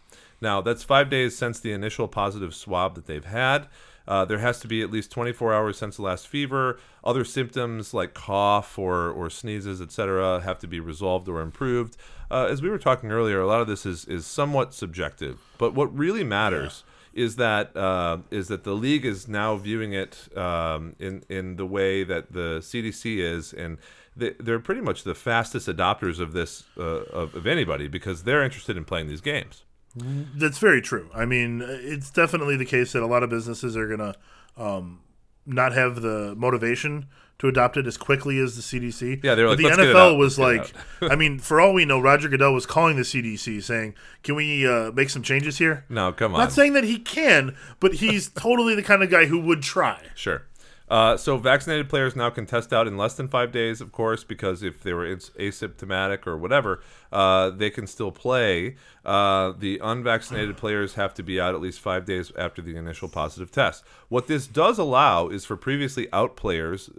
Now 0.41 0.61
that's 0.61 0.84
five 0.84 1.11
days 1.11 1.37
since 1.37 1.58
the 1.58 1.73
initial 1.73 2.06
positive 2.06 2.55
swab 2.55 2.94
that 2.94 3.06
they've 3.06 3.25
had. 3.25 3.67
Uh, 4.08 4.25
there 4.25 4.38
has 4.38 4.58
to 4.58 4.66
be 4.66 4.81
at 4.81 4.90
least 4.90 5.10
24 5.10 5.52
hours 5.52 5.76
since 5.76 5.96
the 5.96 6.02
last 6.02 6.26
fever. 6.26 6.81
Other 7.05 7.25
symptoms 7.25 7.93
like 7.93 8.14
cough 8.14 8.78
or, 8.78 9.10
or 9.10 9.28
sneezes, 9.28 9.82
etc., 9.82 10.40
have 10.40 10.58
to 10.60 10.66
be 10.66 10.81
resolved 10.81 11.28
or 11.28 11.43
improved. 11.43 11.96
Uh, 12.31 12.46
as 12.50 12.62
we 12.62 12.70
were 12.70 12.78
talking 12.78 13.12
earlier, 13.12 13.38
a 13.38 13.46
lot 13.46 13.60
of 13.60 13.66
this 13.66 13.84
is, 13.84 14.06
is 14.06 14.26
somewhat 14.26 14.72
subjective. 14.72 15.38
But 15.58 15.75
what 15.75 15.96
really 15.96 16.25
matters 16.25 16.84
is 17.12 17.37
that 17.37 17.76
uh, 17.76 18.19
is 18.31 18.49
that 18.49 18.64
the 18.64 18.75
league 18.75 19.05
is 19.05 19.28
now 19.28 19.56
viewing 19.56 19.93
it 19.93 20.28
um, 20.37 20.94
in 20.99 21.25
in 21.28 21.56
the 21.56 21.66
way 21.66 22.05
that 22.05 22.32
the 22.32 22.60
CDC 22.60 23.19
is, 23.19 23.52
and 23.52 23.78
they, 24.16 24.34
they're 24.38 24.60
pretty 24.60 24.82
much 24.82 25.02
the 25.02 25.14
fastest 25.14 25.69
adopters 25.69 26.20
of 26.20 26.32
this 26.32 26.64
uh, 26.78 26.82
of, 26.82 27.34
of 27.34 27.46
anybody 27.46 27.88
because 27.88 28.22
they're 28.22 28.43
interested 28.43 28.76
in 28.76 28.84
playing 28.84 29.08
these 29.08 29.20
games. 29.20 29.64
That's 29.94 30.58
very 30.58 30.81
true. 30.81 31.11
I 31.14 31.25
mean, 31.25 31.62
it's 31.67 32.11
definitely 32.11 32.56
the 32.56 32.64
case 32.64 32.93
that 32.93 33.02
a 33.02 33.06
lot 33.06 33.23
of 33.23 33.31
businesses 33.31 33.76
are 33.76 33.87
going 33.87 33.99
to 34.00 34.14
um, 34.56 35.00
not 35.46 35.73
have 35.73 36.02
the 36.02 36.35
motivation 36.37 37.06
to 37.38 37.46
adopt 37.46 37.76
it 37.76 37.87
as 37.87 37.96
quickly 37.96 38.38
as 38.38 38.56
the 38.56 38.62
CDC. 38.62 39.23
Yeah, 39.23 39.35
they 39.35 39.43
were 39.44 39.50
but 39.50 39.50
like, 39.50 39.58
the 39.58 39.64
"Let's 39.64 39.76
get 39.76 39.87
it 39.88 39.94
NFL 39.94 40.19
was 40.19 40.38
like, 40.38 40.73
I 41.00 41.14
mean, 41.14 41.38
for 41.38 41.61
all 41.61 41.73
we 41.73 41.85
know, 41.85 42.00
Roger 42.00 42.29
Goodell 42.29 42.52
was 42.52 42.67
calling 42.67 42.96
the 42.96 43.02
CDC 43.02 43.62
saying, 43.62 43.94
"Can 44.23 44.35
we 44.35 44.67
uh, 44.67 44.90
make 44.93 45.11
some 45.11 45.23
changes 45.23 45.58
here?" 45.58 45.85
No, 45.88 46.12
come 46.12 46.34
on. 46.34 46.41
Not 46.41 46.52
saying 46.52 46.73
that 46.73 46.84
he 46.84 46.99
can, 46.99 47.56
but 47.81 47.94
he's 47.94 48.29
totally 48.34 48.75
the 48.75 48.82
kind 48.82 49.02
of 49.02 49.11
guy 49.11 49.26
who 49.26 49.38
would 49.41 49.62
try. 49.62 50.02
Sure. 50.14 50.43
Uh, 50.90 51.17
so 51.17 51.37
vaccinated 51.37 51.88
players 51.88 52.17
now 52.17 52.31
can 52.31 52.46
test 52.46 52.73
out 52.73 52.87
in 52.87 52.96
less 52.96 53.14
than 53.14 53.29
five 53.29 53.52
days, 53.52 53.81
of 53.81 53.93
course, 53.93 54.25
because 54.25 54.62
if 54.62 54.82
they 54.82 54.93
were 54.93 55.06
asymptomatic 55.06 56.26
or 56.26 56.37
whatever, 56.37 56.82
uh, 57.12 57.50
they 57.50 57.70
can 57.70 57.87
still 57.87 58.11
play. 58.11 58.76
Uh, 59.05 59.52
the 59.58 59.79
unvaccinated 59.82 60.56
players 60.58 60.94
have 60.94 61.12
to 61.14 61.23
be 61.23 61.40
out 61.40 61.55
at 61.55 61.61
least 61.61 61.81
five 61.81 62.05
days 62.05 62.32
after 62.37 62.62
the 62.62 62.76
initial 62.76 63.08
positive 63.08 63.50
test. 63.50 63.85
What 64.08 64.26
this 64.29 64.46
does 64.46 64.79
allow 64.79 65.29
is 65.29 65.44
for 65.44 65.56
previously 65.56 66.08
out 66.13 66.36
players 66.36 66.91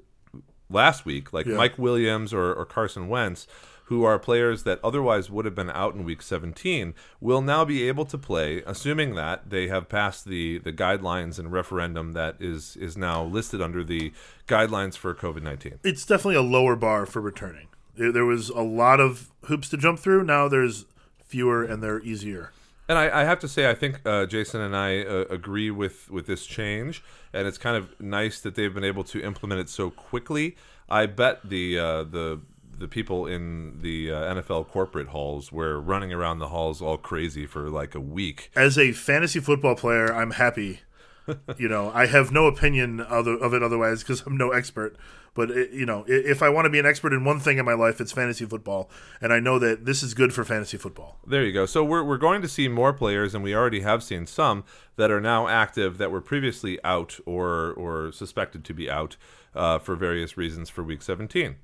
last 0.70 1.06
week, 1.06 1.34
like 1.34 1.46
Yeah. 1.48 1.56
Mike 1.56 1.78
Williams 1.80 2.34
or, 2.34 2.54
or 2.54 2.66
Carson 2.66 3.08
Wentz, 3.08 3.48
who 3.90 4.04
are 4.04 4.20
players 4.20 4.64
that 4.64 4.80
otherwise 4.84 5.32
would 5.32 5.46
have 5.46 5.56
been 5.56 5.72
out 5.72 5.96
in 5.96 6.04
week 6.04 6.22
17, 6.22 6.94
will 7.20 7.42
now 7.42 7.66
be 7.66 7.88
able 7.88 8.06
to 8.06 8.20
play, 8.20 8.62
assuming 8.68 9.16
that 9.16 9.50
they 9.50 9.68
have 9.68 9.90
passed 9.90 10.26
the, 10.26 10.60
the 10.60 10.72
guidelines 10.72 11.40
and 11.40 11.52
referendum 11.52 12.14
that 12.14 12.36
is, 12.40 12.78
is 12.78 12.96
now 12.96 13.24
listed 13.24 13.64
under 13.64 13.84
the 13.84 14.14
guidelines 14.48 14.96
for 14.96 15.16
COVID 15.16 15.42
19. 15.42 15.80
It's 15.84 16.06
definitely 16.06 16.36
a 16.36 16.44
lower 16.44 16.76
bar 16.76 17.08
for 17.08 17.20
returning. 17.20 17.68
There 17.96 18.26
was 18.26 18.50
a 18.50 18.62
lot 18.62 19.00
of 19.00 19.32
hoops 19.46 19.70
to 19.70 19.78
jump 19.78 19.98
through. 19.98 20.24
Now 20.24 20.48
there's 20.48 20.86
fewer 21.26 21.64
and 21.64 21.82
they're 21.82 22.00
easier. 22.02 22.52
And 22.88 23.00
I, 23.00 23.22
I 23.22 23.24
have 23.24 23.40
to 23.40 23.48
say, 23.48 23.68
I 23.68 23.74
think 23.74 24.02
uh, 24.06 24.28
Jason 24.28 24.62
and 24.62 24.76
I 24.76 25.02
uh, 25.02 25.26
agree 25.32 25.72
with, 25.72 26.12
with 26.12 26.28
this 26.28 26.46
change, 26.46 27.04
and 27.34 27.48
it's 27.48 27.58
kind 27.58 27.76
of 27.76 28.00
nice 28.00 28.40
that 28.42 28.54
they've 28.54 28.74
been 28.74 28.84
able 28.84 29.04
to 29.06 29.22
implement 29.22 29.62
it 29.62 29.70
so 29.70 29.90
quickly. 29.90 30.56
I 30.90 31.06
bet 31.06 31.48
the 31.48 31.78
uh, 31.78 32.04
the 32.04 32.40
the 32.80 32.88
people 32.88 33.28
in 33.28 33.80
the 33.82 34.12
uh, 34.12 34.36
NFL 34.36 34.70
corporate 34.70 35.10
halls 35.10 35.52
were 35.52 35.80
running 35.80 36.14
around 36.14 36.40
the 36.40 36.48
halls 36.48 36.82
all 36.82 36.98
crazy 36.98 37.46
for 37.46 37.70
like 37.70 37.94
a 37.94 38.00
week. 38.00 38.52
as 38.56 38.78
a 38.78 38.92
fantasy 38.92 39.40
football 39.40 39.76
player, 39.76 40.14
I'm 40.14 40.32
happy. 40.32 40.82
you 41.58 41.68
know, 41.68 41.92
I 41.94 42.08
have 42.08 42.32
no 42.32 42.48
opinion 42.48 43.02
other, 43.02 43.38
of 43.38 43.54
it 43.54 43.62
otherwise 43.62 44.02
because 44.02 44.22
I'm 44.22 44.38
no 44.38 44.52
expert. 44.52 44.96
But 45.36 45.52
it, 45.52 45.72
you 45.72 45.86
know, 45.86 46.06
if 46.08 46.42
I 46.42 46.50
want 46.50 46.66
to 46.66 46.70
be 46.70 46.80
an 46.80 46.86
expert 46.88 47.14
in 47.14 47.24
one 47.24 47.40
thing 47.40 47.60
in 47.60 47.66
my 47.66 47.76
life, 47.76 48.02
it's 48.02 48.12
fantasy 48.12 48.46
football, 48.46 48.90
and 49.22 49.32
I 49.32 49.40
know 49.40 49.60
that 49.60 49.86
this 49.86 50.02
is 50.02 50.14
good 50.14 50.34
for 50.34 50.44
fantasy 50.44 50.76
football. 50.76 51.18
There 51.26 51.46
you 51.46 51.54
go. 51.54 51.66
So 51.66 51.84
we're, 51.84 52.04
we're 52.04 52.18
going 52.18 52.42
to 52.42 52.48
see 52.48 52.68
more 52.68 52.94
players, 52.94 53.36
and 53.36 53.44
we 53.44 53.56
already 53.56 53.82
have 53.82 54.02
seen 54.02 54.26
some 54.26 54.64
that 54.96 55.12
are 55.12 55.22
now 55.22 55.48
active 55.48 55.98
that 56.00 56.12
were 56.12 56.20
previously 56.20 56.84
out 56.84 57.20
or 57.26 57.74
or 57.74 58.12
suspected 58.12 58.66
to 58.66 58.74
be 58.74 58.90
out 58.90 59.18
uh, 59.56 59.78
for 59.80 59.96
various 59.96 60.36
reasons 60.36 60.70
for 60.70 60.84
Week 60.84 61.02
17. 61.02 61.56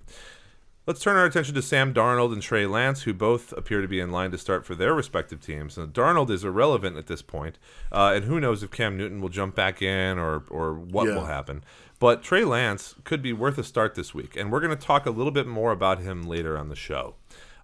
Let's 0.88 1.02
turn 1.02 1.18
our 1.18 1.26
attention 1.26 1.56
to 1.56 1.64
Sam 1.64 1.96
Darnold 1.96 2.32
and 2.32 2.44
Trey 2.44 2.68
Lance, 2.68 3.04
who 3.04 3.14
both 3.14 3.52
appear 3.54 3.82
to 3.82 3.88
be 3.88 4.00
in 4.00 4.12
line 4.12 4.30
to 4.30 4.38
start 4.38 4.68
for 4.68 4.76
their 4.76 4.94
respective 4.94 5.42
teams. 5.42 5.80
And 5.80 5.92
Darnold 5.92 6.30
is 6.30 6.44
irrelevant 6.44 6.96
at 6.96 7.08
this 7.08 7.24
point, 7.24 7.58
uh, 7.92 8.12
and 8.16 8.26
who 8.26 8.40
knows 8.40 8.62
if 8.62 8.70
Cam 8.70 8.96
Newton 8.96 9.20
will 9.20 9.30
jump 9.30 9.56
back 9.56 9.82
in 9.82 10.20
or 10.20 10.44
or 10.52 10.76
what 10.76 11.08
Yeah. 11.08 11.16
will 11.16 11.26
happen. 11.26 11.64
But 11.98 12.22
Trey 12.22 12.44
Lance 12.46 12.94
could 13.04 13.24
be 13.24 13.34
worth 13.34 13.58
a 13.58 13.64
start 13.64 13.96
this 13.96 14.14
week, 14.14 14.36
and 14.36 14.52
we're 14.52 14.60
going 14.60 14.78
to 14.78 14.86
talk 14.86 15.08
a 15.08 15.12
little 15.12 15.32
bit 15.32 15.48
more 15.48 15.72
about 15.72 16.00
him 16.00 16.22
later 16.28 16.56
on 16.56 16.70
the 16.70 16.76
show. 16.76 17.16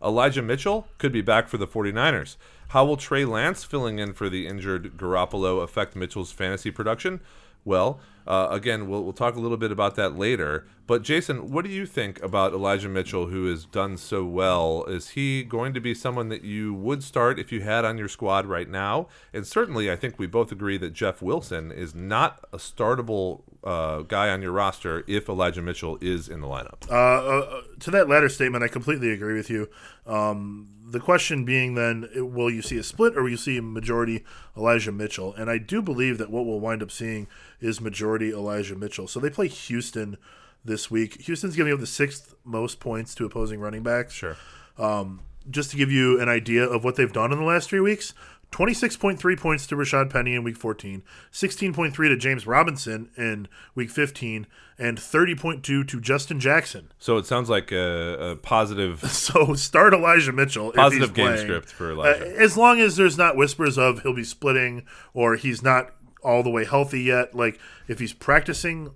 Elijah 0.04 0.42
Mitchell 0.42 0.88
could 0.98 1.12
be 1.12 1.22
back 1.22 1.48
for 1.48 1.58
the 1.60 1.68
49ers. 1.68 2.38
How 2.70 2.84
will 2.86 2.98
Trey 2.98 3.24
Lance 3.24 3.64
filling 3.64 4.00
in 4.00 4.14
for 4.14 4.30
the 4.30 4.48
injured 4.48 4.98
Garoppolo 4.98 5.62
affect 5.62 5.96
Mitchell's 5.96 6.32
fantasy 6.32 6.72
production? 6.72 7.20
Well, 7.64 8.00
uh, 8.28 8.48
again, 8.52 8.88
we'll, 8.88 9.04
we'll 9.04 9.14
talk 9.14 9.36
a 9.36 9.40
little 9.40 9.58
bit 9.58 9.72
about 9.72 9.96
that 9.96 10.18
later. 10.18 10.68
But 10.88 11.04
Jason, 11.04 11.52
what 11.52 11.64
do 11.64 11.72
you 11.72 11.86
think 11.86 12.22
about 12.22 12.54
Elijah 12.54 12.90
Mitchell, 12.90 13.28
who 13.28 13.50
has 13.50 13.66
done 13.66 13.98
so 13.98 14.26
well? 14.26 14.84
Is 14.86 15.10
he 15.10 15.44
going 15.44 15.74
to 15.74 15.80
be 15.80 15.94
someone 15.94 16.30
that 16.30 16.44
you 16.44 16.74
would 16.74 17.04
start 17.04 17.40
if 17.40 17.52
you 17.52 17.62
had 17.62 17.86
on 17.86 17.98
your 17.98 18.08
squad 18.08 18.46
right 18.46 18.70
now? 18.70 19.08
And 19.34 19.48
certainly, 19.48 19.92
I 19.92 19.96
think 19.96 20.20
we 20.20 20.28
both 20.28 20.52
agree 20.52 20.78
that 20.78 20.92
Jeff 20.92 21.22
Wilson 21.22 21.72
is 21.72 21.96
not 21.96 22.44
a 22.52 22.58
startable 22.58 23.44
uh, 23.64 24.02
guy 24.02 24.30
on 24.30 24.42
your 24.42 24.52
roster 24.52 25.04
if 25.08 25.30
Elijah 25.30 25.62
Mitchell 25.62 25.98
is 26.02 26.28
in 26.28 26.42
the 26.42 26.48
lineup. 26.48 26.90
Uh, 26.90 26.96
uh, 26.96 27.62
to 27.80 27.92
that 27.92 28.10
latter 28.10 28.30
statement, 28.30 28.64
I 28.64 28.68
completely 28.68 29.12
agree 29.12 29.36
with 29.36 29.50
you. 29.50 29.70
Um, 30.06 30.68
the 30.92 31.00
question 31.00 31.46
being 31.46 31.76
then, 31.76 32.10
will 32.16 32.50
you 32.50 32.62
see 32.62 32.78
a 32.78 32.84
split 32.84 33.18
or 33.18 33.24
will 33.24 33.30
you 33.30 33.38
see 33.38 33.58
a 33.58 33.62
majority 33.62 34.24
Elijah 34.58 34.92
Mitchell? 34.92 35.34
And 35.34 35.50
I 35.50 35.58
do 35.58 35.82
believe 35.82 36.18
that 36.18 36.30
what 36.30 36.46
we'll 36.46 36.60
wind 36.60 36.84
up 36.84 36.92
seeing 36.92 37.28
is 37.60 37.80
majority 37.80 38.32
Elijah 38.32 38.76
Mitchell. 38.76 39.08
So 39.08 39.20
they 39.20 39.30
play 39.30 39.48
Houston 39.48 40.18
this 40.66 40.92
week. 40.92 41.22
Houston's 41.22 41.56
giving 41.56 41.74
up 41.74 41.80
the 41.80 41.88
sixth 41.88 42.36
most 42.44 42.80
points 42.80 43.16
to 43.16 43.26
opposing 43.26 43.60
running 43.60 43.84
backs. 43.84 44.14
Sure. 44.14 44.36
Um, 44.78 45.22
just 45.50 45.72
to 45.72 45.78
give 45.78 45.92
you 45.92 46.20
an 46.20 46.30
idea 46.30 46.64
of 46.64 46.84
what 46.84 46.98
they've 46.98 47.12
done 47.12 47.32
in 47.32 47.40
the 47.40 47.46
last 47.46 47.70
three 47.70 47.80
weeks, 47.80 48.14
26.3 48.52 49.40
points 49.40 49.66
to 49.68 49.76
Rashaad 49.76 50.10
Penny 50.10 50.36
in 50.36 50.44
week 50.44 50.58
14, 50.58 51.04
16.3 51.32 51.96
to 51.96 52.18
James 52.18 52.46
Robinson 52.46 53.10
in 53.16 53.48
week 53.76 53.90
15, 53.90 54.46
and 54.78 54.98
30.2 54.98 55.88
to 55.88 56.02
Justin 56.02 56.40
Jackson. 56.40 56.92
So 57.00 57.18
it 57.18 57.26
sounds 57.26 57.50
like 57.50 57.72
a, 57.72 58.32
a 58.32 58.36
positive. 58.36 59.02
So 59.22 59.54
start 59.54 59.94
Elijah 59.94 60.34
Mitchell. 60.34 60.72
Positive 60.72 61.14
game 61.14 61.28
playing. 61.28 61.42
script 61.46 61.70
for 61.70 61.92
Elijah. 61.92 62.26
Uh, 62.26 62.44
as 62.44 62.58
long 62.58 62.82
as 62.82 62.96
there's 62.98 63.18
not 63.18 63.38
whispers 63.38 63.78
of 63.78 64.02
he'll 64.02 64.16
be 64.16 64.24
splitting 64.24 64.84
or 65.14 65.36
he's 65.36 65.62
not 65.62 65.92
all 66.24 66.44
the 66.44 66.50
way 66.50 66.66
healthy 66.66 67.02
yet. 67.02 67.36
Like 67.36 67.60
if 67.88 68.00
he's 68.00 68.14
practicing 68.14 68.92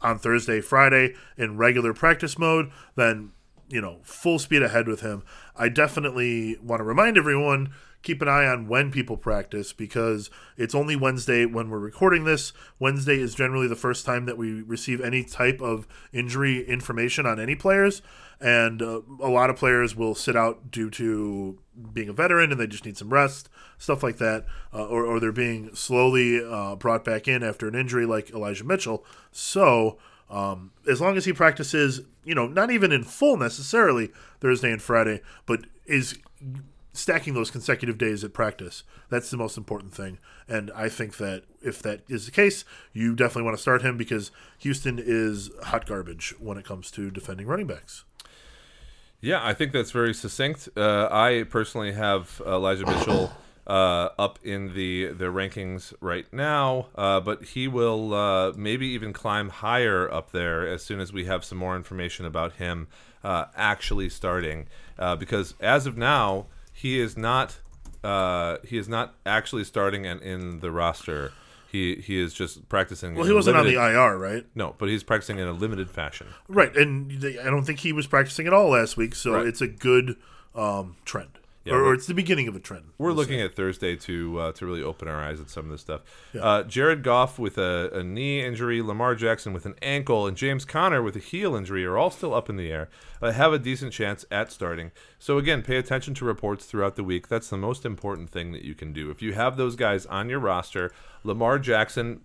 on 0.00 0.18
Thursday, 0.18 0.60
Friday 0.60 1.14
in 1.36 1.56
regular 1.56 1.92
practice 1.92 2.38
mode, 2.38 2.70
then 2.96 3.32
you 3.68 3.80
know 3.80 3.98
full 4.02 4.38
speed 4.38 4.62
ahead 4.62 4.88
with 4.88 5.00
him. 5.00 5.22
I 5.56 5.68
definitely 5.68 6.56
want 6.62 6.80
to 6.80 6.84
remind 6.84 7.18
everyone 7.18 7.72
keep 8.02 8.22
an 8.22 8.28
eye 8.28 8.46
on 8.46 8.66
when 8.66 8.90
people 8.90 9.16
practice 9.16 9.72
because 9.72 10.30
it's 10.56 10.74
only 10.74 10.96
Wednesday 10.96 11.44
when 11.44 11.68
we're 11.68 11.78
recording 11.78 12.24
this. 12.24 12.52
Wednesday 12.78 13.20
is 13.20 13.34
generally 13.34 13.68
the 13.68 13.76
first 13.76 14.06
time 14.06 14.24
that 14.24 14.38
we 14.38 14.62
receive 14.62 15.00
any 15.00 15.22
type 15.22 15.60
of 15.60 15.86
injury 16.12 16.66
information 16.66 17.26
on 17.26 17.38
any 17.38 17.54
players. 17.54 18.00
And 18.40 18.80
uh, 18.80 19.02
a 19.20 19.28
lot 19.28 19.50
of 19.50 19.56
players 19.56 19.94
will 19.94 20.14
sit 20.14 20.34
out 20.34 20.70
due 20.70 20.88
to 20.90 21.58
being 21.92 22.08
a 22.08 22.14
veteran 22.14 22.50
and 22.50 22.58
they 22.60 22.66
just 22.66 22.86
need 22.86 22.96
some 22.96 23.12
rest, 23.12 23.50
stuff 23.76 24.02
like 24.02 24.16
that. 24.16 24.46
Uh, 24.72 24.86
or, 24.86 25.04
or 25.04 25.20
they're 25.20 25.30
being 25.30 25.74
slowly 25.74 26.42
uh, 26.42 26.76
brought 26.76 27.04
back 27.04 27.28
in 27.28 27.42
after 27.42 27.68
an 27.68 27.74
injury 27.74 28.06
like 28.06 28.30
Elijah 28.30 28.64
Mitchell. 28.64 29.04
So. 29.30 29.98
Um, 30.30 30.70
as 30.88 31.00
long 31.00 31.16
as 31.16 31.24
he 31.24 31.32
practices, 31.32 32.02
you 32.24 32.36
know, 32.36 32.46
not 32.46 32.70
even 32.70 32.92
in 32.92 33.02
full 33.02 33.36
necessarily 33.36 34.12
Thursday 34.38 34.70
and 34.70 34.80
Friday, 34.80 35.22
but 35.44 35.64
is 35.86 36.20
stacking 36.92 37.34
those 37.34 37.50
consecutive 37.50 37.98
days 37.98 38.24
at 38.24 38.32
practice. 38.32 38.82
That's 39.08 39.30
the 39.30 39.36
most 39.36 39.56
important 39.56 39.94
thing. 39.94 40.18
And 40.48 40.70
I 40.74 40.88
think 40.88 41.16
that 41.18 41.44
if 41.62 41.82
that 41.82 42.00
is 42.08 42.26
the 42.26 42.32
case, 42.32 42.64
you 42.92 43.14
definitely 43.14 43.44
want 43.44 43.56
to 43.56 43.62
start 43.62 43.82
him 43.82 43.96
because 43.96 44.30
Houston 44.58 44.98
is 44.98 45.50
hot 45.64 45.86
garbage 45.86 46.34
when 46.38 46.58
it 46.58 46.64
comes 46.64 46.90
to 46.92 47.10
defending 47.10 47.46
running 47.46 47.66
backs. 47.66 48.04
Yeah, 49.20 49.40
I 49.42 49.52
think 49.52 49.72
that's 49.72 49.90
very 49.90 50.14
succinct. 50.14 50.68
Uh, 50.76 51.08
I 51.10 51.44
personally 51.48 51.92
have 51.92 52.40
Elijah 52.46 52.86
Mitchell 52.86 53.30
uh, 53.66 54.08
up 54.18 54.38
in 54.42 54.74
the 54.74 55.08
the 55.08 55.26
rankings 55.26 55.92
right 56.00 56.26
now, 56.32 56.86
uh, 56.94 57.20
but 57.20 57.44
he 57.44 57.68
will 57.68 58.14
uh, 58.14 58.52
maybe 58.56 58.86
even 58.88 59.12
climb 59.12 59.50
higher 59.50 60.10
up 60.10 60.32
there 60.32 60.66
as 60.66 60.82
soon 60.82 61.00
as 61.00 61.12
we 61.12 61.26
have 61.26 61.44
some 61.44 61.58
more 61.58 61.76
information 61.76 62.24
about 62.24 62.54
him 62.54 62.88
uh, 63.22 63.44
actually 63.54 64.08
starting. 64.08 64.66
Uh, 64.98 65.14
because 65.16 65.54
as 65.60 65.86
of 65.86 65.98
now, 65.98 66.46
he 66.80 66.98
is 67.00 67.16
not 67.16 67.58
uh, 68.02 68.56
he 68.64 68.78
is 68.78 68.88
not 68.88 69.14
actually 69.26 69.64
starting 69.64 70.06
and 70.06 70.22
in 70.22 70.60
the 70.60 70.70
roster. 70.70 71.32
He 71.70 71.96
he 71.96 72.18
is 72.20 72.32
just 72.34 72.68
practicing. 72.68 73.14
Well, 73.14 73.26
he 73.26 73.32
wasn't 73.32 73.56
limited- 73.58 73.78
on 73.78 73.92
the 73.92 73.98
IR, 74.00 74.16
right? 74.18 74.46
No, 74.54 74.74
but 74.78 74.88
he's 74.88 75.02
practicing 75.04 75.38
in 75.38 75.46
a 75.46 75.52
limited 75.52 75.90
fashion. 75.90 76.26
Right, 76.48 76.74
and 76.76 77.10
they- 77.20 77.38
I 77.38 77.44
don't 77.44 77.64
think 77.64 77.80
he 77.80 77.92
was 77.92 78.06
practicing 78.06 78.46
at 78.46 78.52
all 78.52 78.70
last 78.70 78.96
week, 78.96 79.14
so 79.14 79.32
Right. 79.34 79.46
it's 79.46 79.60
a 79.60 79.68
good 79.68 80.16
um, 80.54 80.96
trend, 81.04 81.38
Yeah, 81.64 81.74
or, 81.74 81.84
or 81.84 81.94
it's 81.94 82.06
the 82.06 82.14
beginning 82.14 82.48
of 82.48 82.56
a 82.56 82.58
trend. 82.58 82.84
We're 82.96 83.12
looking 83.12 83.38
say. 83.38 83.44
at 83.44 83.54
Thursday 83.54 83.94
to 83.94 84.40
uh, 84.40 84.52
to 84.52 84.64
really 84.64 84.82
open 84.82 85.08
our 85.08 85.22
eyes 85.22 85.40
at 85.40 85.50
some 85.50 85.66
of 85.66 85.70
this 85.70 85.82
stuff. 85.82 86.00
Uh, 86.38 86.62
Jared 86.62 87.02
Goff 87.02 87.38
with 87.38 87.58
a, 87.58 87.90
a 87.92 88.02
knee 88.02 88.42
injury, 88.42 88.80
Lamar 88.80 89.14
Jackson 89.14 89.52
with 89.52 89.66
an 89.66 89.74
ankle, 89.82 90.26
and 90.26 90.38
James 90.38 90.64
Conner 90.64 91.02
with 91.02 91.16
a 91.16 91.20
heel 91.20 91.54
injury 91.54 91.84
are 91.84 91.98
all 91.98 92.10
still 92.10 92.32
up 92.32 92.48
in 92.48 92.56
the 92.56 92.72
air. 92.72 92.88
Uh, 93.20 93.32
have 93.32 93.52
a 93.52 93.58
decent 93.58 93.92
chance 93.92 94.24
at 94.30 94.50
starting. 94.50 94.90
So 95.18 95.36
again, 95.36 95.60
pay 95.60 95.76
attention 95.76 96.14
to 96.14 96.24
reports 96.24 96.64
throughout 96.64 96.96
the 96.96 97.04
week. 97.04 97.28
That's 97.28 97.50
the 97.50 97.58
most 97.58 97.84
important 97.84 98.30
thing 98.30 98.52
that 98.52 98.64
you 98.64 98.74
can 98.74 98.94
do. 98.94 99.10
If 99.10 99.20
you 99.20 99.34
have 99.34 99.58
those 99.58 99.76
guys 99.76 100.06
on 100.06 100.30
your 100.30 100.40
roster, 100.40 100.90
Lamar 101.24 101.58
Jackson 101.58 102.22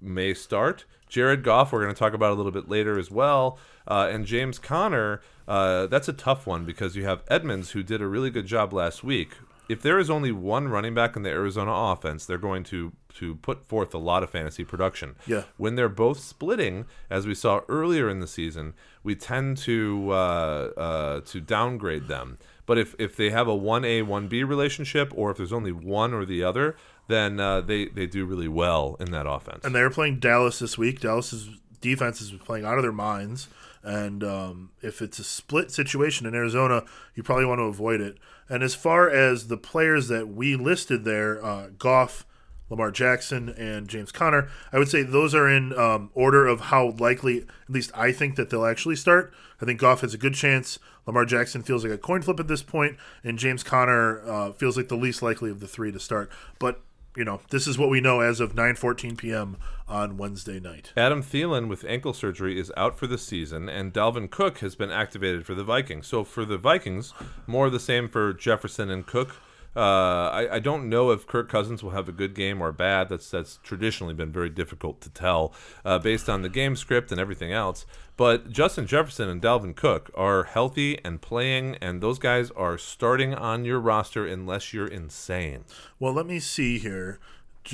may 0.00 0.32
start. 0.32 0.84
Jared 1.08 1.42
Goff, 1.42 1.72
we're 1.72 1.82
going 1.82 1.94
to 1.94 1.98
talk 1.98 2.14
about 2.14 2.32
a 2.32 2.34
little 2.34 2.52
bit 2.52 2.68
later 2.68 2.98
as 2.98 3.10
well. 3.10 3.58
Uh, 3.86 4.08
and 4.10 4.26
James 4.26 4.58
Conner, 4.58 5.20
uh, 5.46 5.86
that's 5.86 6.08
a 6.08 6.12
tough 6.12 6.46
one 6.46 6.64
because 6.64 6.96
you 6.96 7.04
have 7.04 7.22
Edmonds, 7.28 7.70
who 7.70 7.82
did 7.82 8.00
a 8.02 8.06
really 8.06 8.30
good 8.30 8.46
job 8.46 8.72
last 8.72 9.04
week. 9.04 9.34
If 9.68 9.82
there 9.82 9.98
is 9.98 10.10
only 10.10 10.30
one 10.30 10.68
running 10.68 10.94
back 10.94 11.16
in 11.16 11.22
the 11.22 11.30
Arizona 11.30 11.72
offense, 11.72 12.24
they're 12.24 12.38
going 12.38 12.64
to 12.64 12.92
to 13.16 13.34
put 13.36 13.66
forth 13.66 13.94
a 13.94 13.98
lot 13.98 14.22
of 14.22 14.30
fantasy 14.30 14.62
production. 14.62 15.16
Yeah. 15.26 15.44
When 15.56 15.74
they're 15.74 15.88
both 15.88 16.20
splitting, 16.20 16.84
as 17.08 17.26
we 17.26 17.34
saw 17.34 17.62
earlier 17.66 18.10
in 18.10 18.20
the 18.20 18.26
season, 18.26 18.74
we 19.02 19.14
tend 19.14 19.56
to 19.58 20.10
uh, 20.10 20.70
uh, 20.76 21.20
to 21.22 21.40
downgrade 21.40 22.08
them. 22.08 22.38
But 22.66 22.78
if, 22.78 22.94
if 22.98 23.16
they 23.16 23.30
have 23.30 23.48
a 23.48 23.54
one 23.54 23.84
A 23.84 24.02
one 24.02 24.28
B 24.28 24.44
relationship, 24.44 25.12
or 25.14 25.30
if 25.30 25.36
there's 25.36 25.52
only 25.52 25.72
one 25.72 26.12
or 26.12 26.24
the 26.24 26.42
other, 26.44 26.76
then 27.08 27.40
uh, 27.40 27.60
they 27.60 27.86
they 27.86 28.06
do 28.06 28.24
really 28.24 28.48
well 28.48 28.96
in 29.00 29.10
that 29.12 29.26
offense. 29.28 29.64
and 29.64 29.74
they're 29.74 29.90
playing 29.90 30.18
Dallas 30.18 30.58
this 30.58 30.76
week. 30.76 31.00
Dallas's 31.00 31.48
defense 31.80 32.20
is 32.20 32.30
playing 32.32 32.64
out 32.64 32.78
of 32.78 32.82
their 32.82 32.92
minds, 32.92 33.48
and 33.82 34.24
um, 34.24 34.70
if 34.82 35.00
it's 35.00 35.18
a 35.18 35.24
split 35.24 35.70
situation 35.70 36.26
in 36.26 36.34
Arizona, 36.34 36.84
you 37.14 37.22
probably 37.22 37.44
want 37.44 37.58
to 37.60 37.64
avoid 37.64 38.00
it. 38.00 38.18
And 38.48 38.62
as 38.62 38.74
far 38.74 39.10
as 39.10 39.48
the 39.48 39.56
players 39.56 40.08
that 40.08 40.28
we 40.28 40.54
listed 40.56 41.04
there, 41.04 41.44
uh, 41.44 41.68
Goff, 41.78 42.24
Lamar 42.70 42.90
Jackson, 42.90 43.48
and 43.50 43.88
James 43.88 44.12
Conner, 44.12 44.48
I 44.72 44.78
would 44.78 44.88
say 44.88 45.02
those 45.02 45.34
are 45.34 45.48
in 45.48 45.76
um, 45.78 46.10
order 46.14 46.46
of 46.46 46.60
how 46.60 46.94
likely, 46.98 47.38
at 47.38 47.70
least 47.70 47.90
I 47.94 48.12
think, 48.12 48.36
that 48.36 48.50
they'll 48.50 48.64
actually 48.64 48.96
start. 48.96 49.32
I 49.60 49.64
think 49.64 49.80
Goff 49.80 50.00
has 50.02 50.14
a 50.14 50.18
good 50.18 50.34
chance. 50.34 50.78
Lamar 51.06 51.24
Jackson 51.24 51.62
feels 51.62 51.84
like 51.84 51.92
a 51.92 51.98
coin 51.98 52.22
flip 52.22 52.40
at 52.40 52.48
this 52.48 52.62
point, 52.62 52.96
and 53.22 53.38
James 53.38 53.62
Conner 53.62 54.20
uh, 54.28 54.52
feels 54.52 54.76
like 54.76 54.88
the 54.88 54.96
least 54.96 55.22
likely 55.22 55.50
of 55.50 55.60
the 55.60 55.68
three 55.68 55.92
to 55.92 56.00
start. 56.00 56.30
But 56.58 56.82
you 57.16 57.24
know, 57.24 57.40
this 57.50 57.66
is 57.66 57.78
what 57.78 57.88
we 57.88 58.00
know 58.00 58.20
as 58.20 58.40
of 58.40 58.54
9:14 58.54 59.16
p.m. 59.16 59.56
on 59.88 60.16
Wednesday 60.16 60.60
night. 60.60 60.92
Adam 60.96 61.22
Thielen 61.22 61.68
with 61.68 61.84
ankle 61.84 62.12
surgery 62.12 62.58
is 62.58 62.72
out 62.76 62.98
for 62.98 63.06
the 63.06 63.18
season, 63.18 63.68
and 63.68 63.92
Dalvin 63.92 64.30
Cook 64.30 64.58
has 64.58 64.74
been 64.74 64.90
activated 64.90 65.46
for 65.46 65.54
the 65.54 65.64
Vikings. 65.64 66.06
So 66.06 66.24
for 66.24 66.44
the 66.44 66.58
Vikings, 66.58 67.12
more 67.46 67.66
of 67.66 67.72
the 67.72 67.80
same 67.80 68.08
for 68.08 68.32
Jefferson 68.32 68.90
and 68.90 69.06
Cook. 69.06 69.36
Uh, 69.76 70.30
I, 70.32 70.54
I 70.54 70.58
don't 70.58 70.88
know 70.88 71.10
if 71.10 71.26
Kirk 71.26 71.50
Cousins 71.50 71.82
will 71.82 71.90
have 71.90 72.08
a 72.08 72.12
good 72.12 72.34
game 72.34 72.62
or 72.62 72.72
bad. 72.72 73.10
That's 73.10 73.30
that's 73.30 73.58
traditionally 73.62 74.14
been 74.14 74.32
very 74.32 74.48
difficult 74.48 75.02
to 75.02 75.10
tell 75.10 75.52
uh, 75.84 75.98
based 75.98 76.30
on 76.30 76.40
the 76.40 76.48
game 76.48 76.76
script 76.76 77.12
and 77.12 77.20
everything 77.20 77.52
else. 77.52 77.84
But 78.16 78.50
Justin 78.50 78.86
Jefferson 78.86 79.28
and 79.28 79.42
Dalvin 79.42 79.76
Cook 79.76 80.10
are 80.14 80.44
healthy 80.44 80.98
and 81.04 81.20
playing, 81.20 81.76
and 81.82 82.00
those 82.00 82.18
guys 82.18 82.50
are 82.52 82.78
starting 82.78 83.34
on 83.34 83.66
your 83.66 83.78
roster 83.78 84.26
unless 84.26 84.72
you're 84.72 84.86
insane. 84.86 85.64
Well, 86.00 86.14
let 86.14 86.26
me 86.26 86.40
see 86.40 86.78
here. 86.78 87.18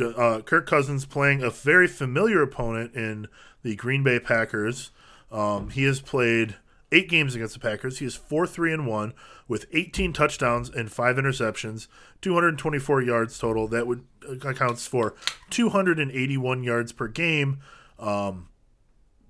Uh, 0.00 0.40
Kirk 0.40 0.66
Cousins 0.66 1.04
playing 1.06 1.42
a 1.42 1.50
very 1.50 1.86
familiar 1.86 2.42
opponent 2.42 2.94
in 2.96 3.28
the 3.62 3.76
Green 3.76 4.02
Bay 4.02 4.18
Packers. 4.18 4.90
Um, 5.30 5.70
he 5.70 5.84
has 5.84 6.00
played 6.00 6.56
eight 6.92 7.08
games 7.08 7.34
against 7.34 7.54
the 7.54 7.60
Packers. 7.60 7.98
He 7.98 8.06
is 8.06 8.14
four 8.14 8.46
three 8.46 8.72
and 8.72 8.86
one 8.86 9.14
with 9.48 9.66
18 9.72 10.12
touchdowns 10.12 10.70
and 10.70 10.90
five 10.90 11.16
interceptions, 11.16 11.88
224 12.20 13.02
yards 13.02 13.38
total. 13.38 13.66
That 13.66 13.86
would 13.86 14.04
uh, 14.28 14.48
accounts 14.48 14.86
for 14.86 15.14
281 15.50 16.62
yards 16.62 16.92
per 16.92 17.08
game. 17.08 17.58
Um, 17.98 18.48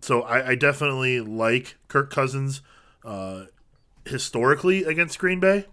so 0.01 0.23
I, 0.23 0.51
I 0.51 0.55
definitely 0.55 1.21
like 1.21 1.77
Kirk 1.89 2.11
Cousins 2.11 2.61
uh, 3.05 3.45
historically 4.05 4.85
against 4.85 5.19
Green 5.19 5.41
Bay. 5.41 5.67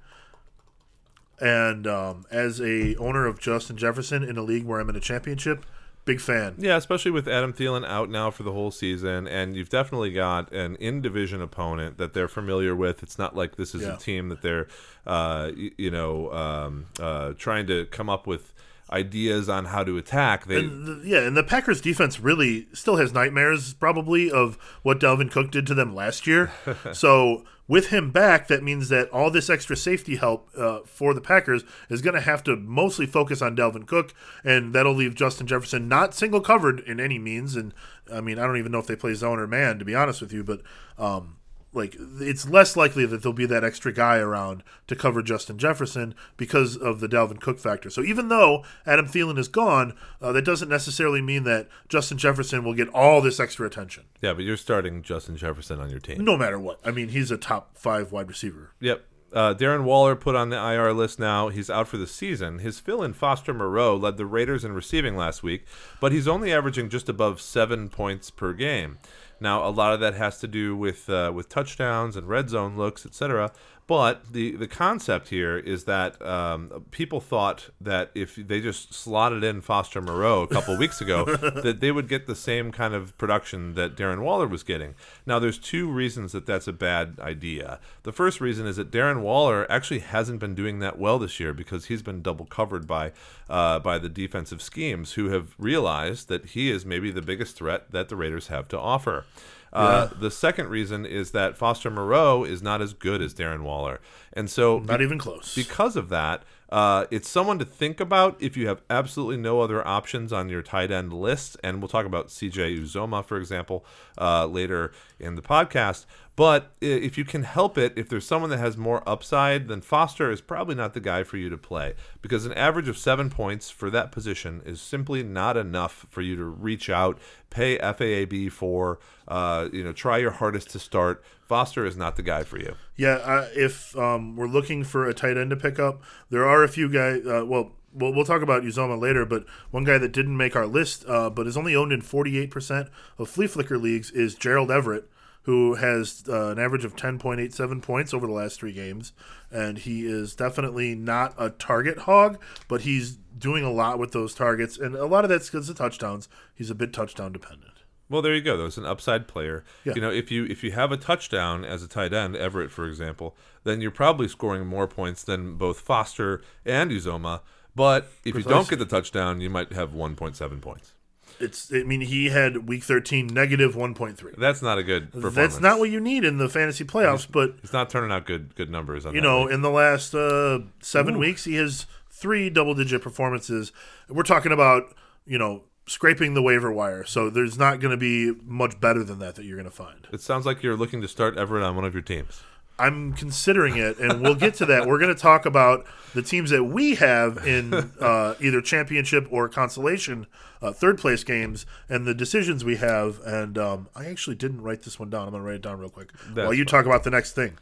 And 1.39 1.88
um, 1.88 2.25
as 2.29 2.60
a 2.60 2.96
owner 2.98 3.25
of 3.25 3.39
Justin 3.39 3.77
Jefferson 3.77 4.24
in 4.24 4.38
a 4.38 4.41
league 4.41 4.65
where 4.65 4.79
I'm 4.79 4.89
in 4.89 4.96
a 4.96 5.01
championship, 5.01 5.65
big 6.09 6.19
fan. 6.21 6.55
Yeah, 6.57 6.75
especially 6.77 7.11
with 7.11 7.27
Adam 7.27 7.53
Thielen 7.53 7.85
out 7.87 8.09
now 8.09 8.31
for 8.31 8.43
the 8.43 8.51
whole 8.51 8.71
season, 8.71 9.27
and 9.27 9.55
you've 9.55 9.69
definitely 9.69 10.11
got 10.11 10.51
an 10.51 10.75
in 10.77 11.01
division 11.01 11.41
opponent 11.41 11.97
that 11.99 12.13
they're 12.13 12.27
familiar 12.27 12.75
with. 12.75 13.03
It's 13.03 13.17
not 13.19 13.35
like 13.35 13.55
this 13.57 13.75
is 13.75 13.83
Yeah. 13.83 13.93
a 13.93 13.97
team 13.97 14.29
that 14.29 14.41
they're, 14.41 14.67
uh, 15.05 15.51
you 15.77 15.91
know, 15.91 16.31
um, 16.33 16.85
uh, 16.99 17.33
trying 17.37 17.67
to 17.67 17.85
come 17.85 18.09
up 18.09 18.25
with 18.25 18.53
ideas 18.91 19.50
on 19.50 19.65
how 19.65 19.84
to 19.84 19.98
attack. 19.98 20.46
They 20.46 20.58
And 20.58 20.86
the, 20.86 21.08
yeah, 21.08 21.19
and 21.19 21.36
the 21.36 21.43
Packers 21.43 21.81
defense 21.81 22.19
really 22.19 22.67
still 22.74 22.98
has 22.98 23.13
nightmares 23.13 23.74
probably 23.74 24.31
of 24.31 24.58
what 24.84 25.00
Dalvin 25.00 25.31
Cook 25.31 25.51
did 25.51 25.67
to 25.67 25.74
them 25.74 25.96
last 25.96 26.27
year. 26.27 26.51
so 26.93 27.46
with 27.67 27.88
him 27.88 28.12
back, 28.12 28.48
that 28.48 28.63
means 28.63 28.89
that 28.89 29.10
all 29.10 29.29
this 29.29 29.50
extra 29.50 29.75
safety 29.75 30.15
help 30.15 30.50
uh, 30.58 30.79
for 30.86 31.13
the 31.13 31.22
Packers 31.22 31.63
is 31.89 32.01
going 32.01 32.15
to 32.15 32.22
have 32.22 32.43
to 32.46 32.55
mostly 32.55 33.05
focus 33.05 33.41
on 33.41 33.55
Dalvin 33.55 33.86
Cook, 33.86 34.13
and 34.43 34.74
that'll 34.74 34.96
leave 34.96 35.15
Justin 35.15 35.46
Jefferson 35.46 35.88
not 35.88 36.15
single 36.15 36.41
covered 36.41 36.79
in 36.79 37.00
any 37.00 37.19
means. 37.19 37.55
And 37.55 37.74
I 38.12 38.22
mean, 38.22 38.39
I 38.39 38.48
don't 38.48 38.58
even 38.58 38.72
know 38.72 38.79
if 38.79 38.88
they 38.88 38.96
play 38.96 39.13
zone 39.13 39.39
or 39.39 39.48
man, 39.48 39.79
to 39.79 39.86
be 39.86 39.96
honest 39.96 40.22
with 40.22 40.34
you, 40.34 40.43
but. 40.43 40.62
Um, 40.98 41.36
like 41.73 41.95
it's 42.19 42.49
less 42.49 42.75
likely 42.75 43.05
that 43.05 43.21
there'll 43.21 43.33
be 43.33 43.45
that 43.45 43.63
extra 43.63 43.93
guy 43.93 44.17
around 44.17 44.63
to 44.88 44.95
cover 44.95 45.21
Justin 45.21 45.57
Jefferson 45.57 46.15
because 46.35 46.75
of 46.75 46.99
the 46.99 47.07
Dalvin 47.07 47.39
Cook 47.39 47.59
factor. 47.59 47.89
So 47.89 48.01
even 48.01 48.29
though 48.29 48.63
Adam 48.85 49.07
Thielen 49.07 49.38
is 49.38 49.47
gone, 49.47 49.93
uh, 50.21 50.31
that 50.31 50.45
doesn't 50.45 50.69
necessarily 50.69 51.21
mean 51.21 51.43
that 51.43 51.67
Justin 51.88 52.17
Jefferson 52.17 52.63
will 52.63 52.73
get 52.73 52.89
all 52.89 53.21
this 53.21 53.39
extra 53.39 53.67
attention, 53.67 54.05
yeah, 54.21 54.33
but 54.33 54.43
you're 54.43 54.57
starting 54.57 55.03
Justin 55.03 55.38
Jefferson 55.38 55.79
on 55.79 55.89
your 55.89 55.99
team. 55.99 56.23
no 56.23 56.38
matter 56.38 56.59
what. 56.59 56.79
I 56.83 56.91
mean, 56.91 57.09
he's 57.09 57.29
a 57.31 57.38
top 57.38 57.77
five 57.77 58.11
wide 58.11 58.29
receiver. 58.29 58.71
Yep. 58.79 59.05
Uh, 59.31 59.53
Darren 59.53 59.83
Waller 59.83 60.15
put 60.15 60.33
on 60.35 60.49
the 60.49 60.57
IR 60.57 60.91
list 60.91 61.19
now. 61.19 61.49
He's 61.49 61.69
out 61.69 61.88
for 61.88 61.97
the 61.97 62.07
season. 62.07 62.59
His 62.59 62.79
fill 62.79 63.03
in 63.03 63.13
Foster 63.13 63.53
Moreau 63.53 63.95
led 63.95 64.17
the 64.17 64.25
Raiders 64.25 64.65
in 64.65 64.71
receiving 64.71 65.15
last 65.15 65.43
week, 65.43 65.65
but 66.01 66.11
he's 66.11 66.27
only 66.27 66.51
averaging 66.51 66.89
just 66.89 67.07
above 67.07 67.39
seven 67.39 67.89
points 67.89 68.31
per 68.31 68.53
game. 68.53 68.97
Now, 69.41 69.67
a 69.67 69.69
lot 69.69 69.93
of 69.93 70.00
that 70.01 70.15
has 70.15 70.39
to 70.39 70.48
do 70.48 70.75
with 70.75 71.10
uh, 71.10 71.31
with 71.34 71.50
touchdowns 71.50 72.15
and 72.15 72.27
red 72.27 72.50
zone 72.50 72.75
looks, 72.77 73.05
etc. 73.05 73.51
But 73.89 74.34
the, 74.34 74.51
the 74.51 74.67
concept 74.67 75.29
here 75.29 75.58
is 75.58 75.86
that 75.86 76.24
um, 76.24 76.86
people 76.91 77.19
thought 77.19 77.72
that 77.81 78.12
if 78.13 78.36
they 78.36 78.62
just 78.62 78.93
slotted 78.93 79.43
in 79.43 79.62
Foster 79.62 80.00
Moreau 80.00 80.43
a 80.43 80.48
couple 80.48 80.77
weeks 80.77 81.01
ago, 81.01 81.25
that 81.63 81.79
they 81.79 81.91
would 81.91 82.08
get 82.08 82.27
the 82.27 82.36
same 82.36 82.72
kind 82.72 82.93
of 82.93 83.17
production 83.17 83.74
that 83.74 83.96
Darren 83.96 84.22
Waller 84.22 84.46
was 84.46 84.62
getting. 84.62 84.93
Now, 85.25 85.39
there's 85.39 85.58
two 85.58 85.89
reasons 85.89 86.34
that 86.34 86.46
that's 86.46 86.67
a 86.67 86.72
bad 86.72 87.17
idea. 87.19 87.79
The 88.03 88.12
first 88.12 88.39
reason 88.39 88.67
is 88.67 88.75
that 88.75 88.91
Darren 88.91 89.22
Waller 89.22 89.65
actually 89.72 90.01
hasn't 90.01 90.39
been 90.39 90.53
doing 90.53 90.77
that 90.77 91.00
well 91.00 91.17
this 91.17 91.39
year 91.39 91.51
because 91.51 91.86
he's 91.86 92.03
been 92.03 92.22
double 92.22 92.46
covered 92.46 92.86
by 92.86 93.12
uh, 93.50 93.79
by 93.79 93.98
the 93.98 94.08
defensive 94.08 94.62
schemes, 94.62 95.13
who 95.13 95.29
have 95.29 95.55
realized 95.58 96.27
that 96.27 96.46
he 96.50 96.69
is 96.69 96.86
maybe 96.86 97.10
the 97.10 97.24
biggest 97.24 97.55
threat 97.55 97.89
that 97.89 98.08
the 98.08 98.15
Raiders 98.15 98.50
have 98.50 98.67
to 98.67 98.77
offer. 98.77 99.25
Uh, 99.71 100.07
The 100.19 100.31
second 100.31 100.69
reason 100.69 101.05
is 101.05 101.31
that 101.31 101.57
Foster 101.57 101.89
Moreau 101.91 102.43
is 102.43 102.61
not 102.61 102.81
as 102.81 102.93
good 102.93 103.21
as 103.21 103.33
Darren 103.33 103.61
Waller, 103.61 103.99
and 104.33 104.49
so 104.49 104.79
Not 104.79 105.01
even 105.01 105.19
close. 105.19 105.53
because 105.55 105.95
of 105.95 106.09
that, 106.09 106.43
uh, 106.71 107.05
it's 107.09 107.27
someone 107.29 107.57
to 107.59 107.65
think 107.65 107.99
about 107.99 108.35
if 108.39 108.55
you 108.55 108.67
have 108.67 108.81
absolutely 108.91 109.38
no 109.38 109.59
other 109.61 109.85
options 109.88 110.31
on 110.31 110.49
your 110.49 110.61
tight 110.61 110.91
end 110.91 111.11
list. 111.11 111.57
And 111.63 111.81
we'll 111.81 111.88
talk 111.89 112.05
about 112.05 112.27
CJ 112.27 112.79
Uzomah, 112.79 113.25
for 113.25 113.38
example, 113.38 113.83
uh, 114.19 114.45
later 114.45 114.91
in 115.19 115.33
the 115.35 115.41
podcast. 115.41 116.05
But 116.39 116.72
if 116.79 117.17
you 117.17 117.25
can 117.25 117.43
help 117.43 117.77
it, 117.77 117.91
if 117.98 118.08
there's 118.08 118.25
someone 118.25 118.50
that 118.51 118.60
has 118.60 118.77
more 118.77 119.03
upside, 119.05 119.67
then 119.67 119.81
Foster 119.81 120.31
is 120.31 120.39
probably 120.39 120.74
not 120.74 120.93
the 120.93 121.01
guy 121.01 121.24
for 121.24 121.36
you 121.36 121.50
to 121.50 121.58
play 121.58 121.96
because 122.22 122.46
an 122.46 122.53
average 122.53 122.88
of 122.88 122.98
seven 122.98 123.29
points 123.29 123.69
for 123.69 123.89
that 123.89 124.13
position 124.13 124.62
is 124.65 124.79
simply 124.79 125.22
not 125.22 125.58
enough 125.58 126.05
for 126.10 126.22
you 126.22 126.38
to 126.38 126.46
reach 126.46 126.89
out, 126.89 127.19
pay 127.50 127.77
FAAB 127.79 128.53
for, 128.53 129.00
uh, 129.27 129.67
you 129.74 129.84
know, 129.84 129.91
try 129.91 130.17
your 130.17 130.31
hardest 130.31 130.69
to 130.69 130.79
start. 130.79 131.22
Foster 131.46 131.86
is 131.86 131.98
not 131.98 132.15
the 132.15 132.24
guy 132.24 132.46
for 132.46 132.58
you. 132.58 132.74
Yeah, 132.96 133.50
if 133.53 133.98
um, 133.98 134.38
we're 134.38 134.48
looking 134.48 134.86
for 134.86 135.10
a 135.10 135.13
tight 135.13 135.36
end 135.36 135.50
to 135.50 135.58
pick 135.58 135.77
up, 135.77 136.01
there 136.29 136.48
are 136.48 136.63
a 136.63 136.69
few 136.69 136.88
guys. 136.88 137.27
Uh, 137.27 137.43
well, 137.46 137.74
we'll 137.91 138.13
we'll 138.13 138.24
talk 138.24 138.41
about 138.41 138.63
Uzomah 138.63 138.98
later, 138.98 139.25
but 139.25 139.46
one 139.72 139.84
guy 139.84 139.98
that 139.98 140.13
didn't 140.13 140.38
make 140.38 140.55
our 140.55 140.67
list, 140.67 141.03
uh, 141.05 141.29
but 141.29 141.48
is 141.48 141.58
only 141.58 141.75
owned 141.75 141.91
in 141.91 142.01
48% 142.01 142.88
of 143.17 143.27
flea 143.27 143.48
flicker 143.48 143.77
leagues, 143.77 144.10
is 144.12 144.36
Gerald 144.36 144.72
Everett, 144.72 145.10
who 145.50 145.74
has 145.74 146.25
uh, 146.29 146.50
an 146.50 146.59
average 146.59 146.85
of 146.85 146.96
10.87 146.96 147.81
points 147.81 148.14
over 148.14 148.27
the 148.27 148.33
last 148.33 148.59
three 148.59 148.72
games, 148.72 149.14
and 149.50 149.79
he 149.79 150.05
is 150.05 150.35
definitely 150.35 150.94
not 150.94 151.33
a 151.40 151.50
target 151.50 151.98
hog, 152.01 152.40
but 152.68 152.81
he's 152.81 153.16
doing 153.35 153.64
a 153.64 153.72
lot 153.72 153.98
with 153.98 154.12
those 154.12 154.35
targets, 154.35 154.77
and 154.77 154.96
a 154.96 155.07
lot 155.07 155.25
of 155.25 155.29
that's 155.31 155.50
because 155.50 155.68
of 155.68 155.75
touchdowns. 155.75 156.29
He's 156.53 156.70
a 156.70 156.75
bit 156.75 156.94
touchdown 156.94 157.31
dependent. 157.31 157.74
Well, 158.12 158.22
there 158.22 158.35
you 158.35 158.44
go. 158.44 158.57
There's 158.57 158.77
an 158.77 158.85
upside 158.85 159.27
player. 159.27 159.64
Yeah. 159.83 159.96
You 159.96 160.01
know, 160.01 160.12
if 160.12 160.29
you 160.29 160.46
if 160.46 160.64
you 160.64 160.72
have 160.74 160.92
a 160.92 160.98
touchdown 160.98 161.66
as 161.66 161.81
a 161.81 161.88
tight 161.88 162.14
end, 162.14 162.35
Everett, 162.35 162.70
for 162.70 162.85
example, 162.85 163.35
then 163.64 163.81
you're 163.81 163.90
probably 163.90 164.27
scoring 164.27 164.68
more 164.68 164.88
points 164.88 165.24
than 165.24 165.55
both 165.55 165.79
Foster 165.79 166.44
and 166.64 166.92
Uzomah. 166.92 167.42
But 167.75 168.07
if 168.24 168.35
you 168.35 168.44
don't 168.44 168.70
get 168.70 168.77
the 168.77 168.85
touchdown, 168.85 169.42
you 169.42 169.50
might 169.50 169.74
have 169.74 169.94
1.7 169.94 170.62
points. 170.62 170.94
It's. 171.39 171.71
I 171.73 171.83
mean, 171.83 172.01
he 172.01 172.29
had 172.29 172.67
week 172.67 172.83
13 172.83 173.27
negative 173.27 173.75
1.3. 173.75 174.35
That's 174.37 174.61
not 174.61 174.77
a 174.77 174.83
good 174.83 175.11
performance. 175.11 175.35
That's 175.35 175.59
not 175.61 175.79
what 175.79 175.89
you 175.89 175.99
need 175.99 176.23
in 176.25 176.37
the 176.37 176.49
fantasy 176.49 176.83
playoffs, 176.83 177.27
but 177.29 177.55
It's 177.63 177.73
not 177.73 177.89
turning 177.89 178.11
out 178.11 178.25
good 178.25 178.55
good 178.55 178.69
numbers 178.69 179.05
on 179.05 179.13
you 179.15 179.21
know, 179.21 179.43
league. 179.43 179.53
in 179.53 179.61
the 179.61 179.69
last 179.71 180.13
uh, 180.13 180.59
seven 180.81 181.17
weeks, 181.17 181.45
he 181.45 181.55
has 181.55 181.85
three 182.09 182.49
double-digit 182.49 183.01
performances. 183.01 183.71
We're 184.09 184.23
talking 184.23 184.51
about 184.51 184.93
you 185.25 185.37
know 185.37 185.63
scraping 185.87 186.33
the 186.33 186.41
waiver 186.41 186.71
wire, 186.71 187.03
so 187.03 187.29
there's 187.29 187.57
not 187.57 187.79
going 187.79 187.91
to 187.91 187.97
be 187.97 188.33
much 188.43 188.79
better 188.79 189.03
than 189.03 189.19
that 189.19 189.35
that 189.35 189.45
you're 189.45 189.57
going 189.57 189.69
to 189.69 189.75
find. 189.75 190.07
It 190.11 190.21
sounds 190.21 190.45
like 190.45 190.61
you're 190.61 190.75
looking 190.77 191.01
to 191.01 191.07
start 191.07 191.37
Everett 191.37 191.63
on 191.63 191.75
one 191.75 191.85
of 191.85 191.93
your 191.93 192.03
teams. 192.03 192.41
I'm 192.79 193.13
considering 193.13 193.77
it, 193.77 194.00
and 194.00 194.22
we'll 194.22 194.35
get 194.35 194.53
to 194.55 194.65
that. 194.68 194.87
We're 194.87 195.00
going 195.00 195.13
to 195.13 195.22
talk 195.22 195.46
about 195.46 195.85
the 196.13 196.22
teams 196.22 196.50
that 196.50 196.63
we 196.63 196.96
have 196.96 197.46
in 197.46 197.74
uh, 198.01 198.35
either 198.42 198.61
championship 198.61 199.27
or 199.29 199.50
consolation 199.50 200.27
uh, 200.61 200.72
third 200.72 200.98
place 200.98 201.24
games, 201.24 201.65
and 201.87 202.05
the 202.05 202.13
decisions 202.13 202.63
we 202.63 202.77
have. 202.77 203.20
And 203.25 203.57
um, 203.57 203.89
I 203.96 204.05
actually 204.05 204.35
didn't 204.35 204.61
write 204.61 204.83
this 204.83 205.00
one 205.00 205.09
down. 205.09 205.24
I'm 205.24 205.31
going 205.31 205.44
to 205.44 205.48
write 205.48 205.55
it 205.55 205.61
down 205.61 205.79
real 205.79 205.89
quick 205.89 206.11
while 206.33 206.53
you 206.53 206.65
talk 206.65 206.85
about 206.85 207.03
the 207.03 207.11
next 207.11 207.33
thing. 207.33 207.57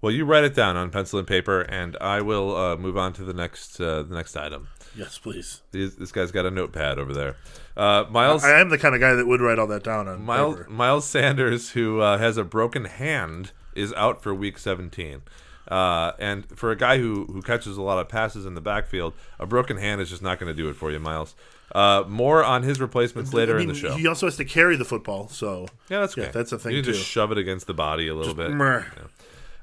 Well, 0.00 0.12
you 0.12 0.24
write 0.24 0.44
it 0.44 0.54
down 0.54 0.76
on 0.76 0.90
pencil 0.90 1.18
and 1.18 1.26
paper, 1.26 1.62
and 1.62 1.96
I 2.00 2.20
will 2.20 2.54
uh, 2.56 2.76
move 2.76 2.96
on 2.96 3.12
to 3.14 3.24
the 3.24 3.32
next 3.32 3.80
uh, 3.80 4.04
the 4.04 4.14
next 4.14 4.36
item. 4.36 4.68
Yes, 4.96 5.18
please. 5.18 5.62
This, 5.70 5.94
this 5.94 6.12
guy's 6.12 6.30
got 6.30 6.46
a 6.46 6.50
notepad 6.50 6.98
over 6.98 7.12
there. 7.12 7.36
Uh, 7.76 8.04
Miles 8.10 8.42
I 8.44 8.60
am 8.60 8.68
the 8.68 8.78
kind 8.78 8.94
of 8.94 9.00
guy 9.00 9.14
that 9.14 9.26
would 9.26 9.40
write 9.40 9.58
all 9.58 9.66
that 9.68 9.84
down 9.84 10.08
on 10.08 10.24
Miles. 10.24 10.68
Miles 10.68 11.04
Sanders, 11.04 11.70
who 11.70 12.00
uh, 12.00 12.18
has 12.18 12.36
a 12.36 12.44
broken 12.44 12.84
hand, 12.84 13.52
is 13.78 13.92
out 13.94 14.22
for 14.22 14.34
Week 14.34 14.58
17. 14.58 15.22
Uh, 15.70 16.12
and 16.18 16.46
for 16.58 16.70
a 16.70 16.76
guy 16.76 16.96
who, 16.98 17.26
who 17.26 17.42
catches 17.42 17.76
a 17.76 17.82
lot 17.82 17.98
of 17.98 18.08
passes 18.08 18.46
in 18.46 18.54
the 18.54 18.60
backfield, 18.60 19.12
a 19.38 19.46
broken 19.46 19.76
hand 19.76 20.00
is 20.00 20.08
just 20.08 20.22
not 20.22 20.38
going 20.38 20.50
to 20.50 20.56
do 20.62 20.68
it 20.70 20.74
for 20.76 20.90
you, 20.90 20.98
Miles. 20.98 21.34
Uh, 21.72 22.02
more 22.08 22.42
on 22.42 22.62
his 22.62 22.80
replacements 22.80 23.34
later 23.34 23.56
I 23.56 23.58
mean, 23.58 23.68
in 23.68 23.74
the 23.74 23.78
show. 23.78 23.94
He 23.94 24.06
also 24.06 24.26
has 24.26 24.36
to 24.38 24.46
carry 24.46 24.76
the 24.76 24.86
football, 24.86 25.28
so 25.28 25.66
yeah, 25.90 26.00
that's 26.00 26.16
okay. 26.16 26.30
that's 26.32 26.52
a 26.52 26.58
thing 26.58 26.74
You 26.74 26.82
too. 26.82 26.92
just 26.92 27.04
shove 27.04 27.30
it 27.32 27.36
against 27.36 27.66
the 27.66 27.74
body 27.74 28.08
a 28.08 28.14
little 28.14 28.32
bit. 28.34 28.50
meh. 28.50 28.82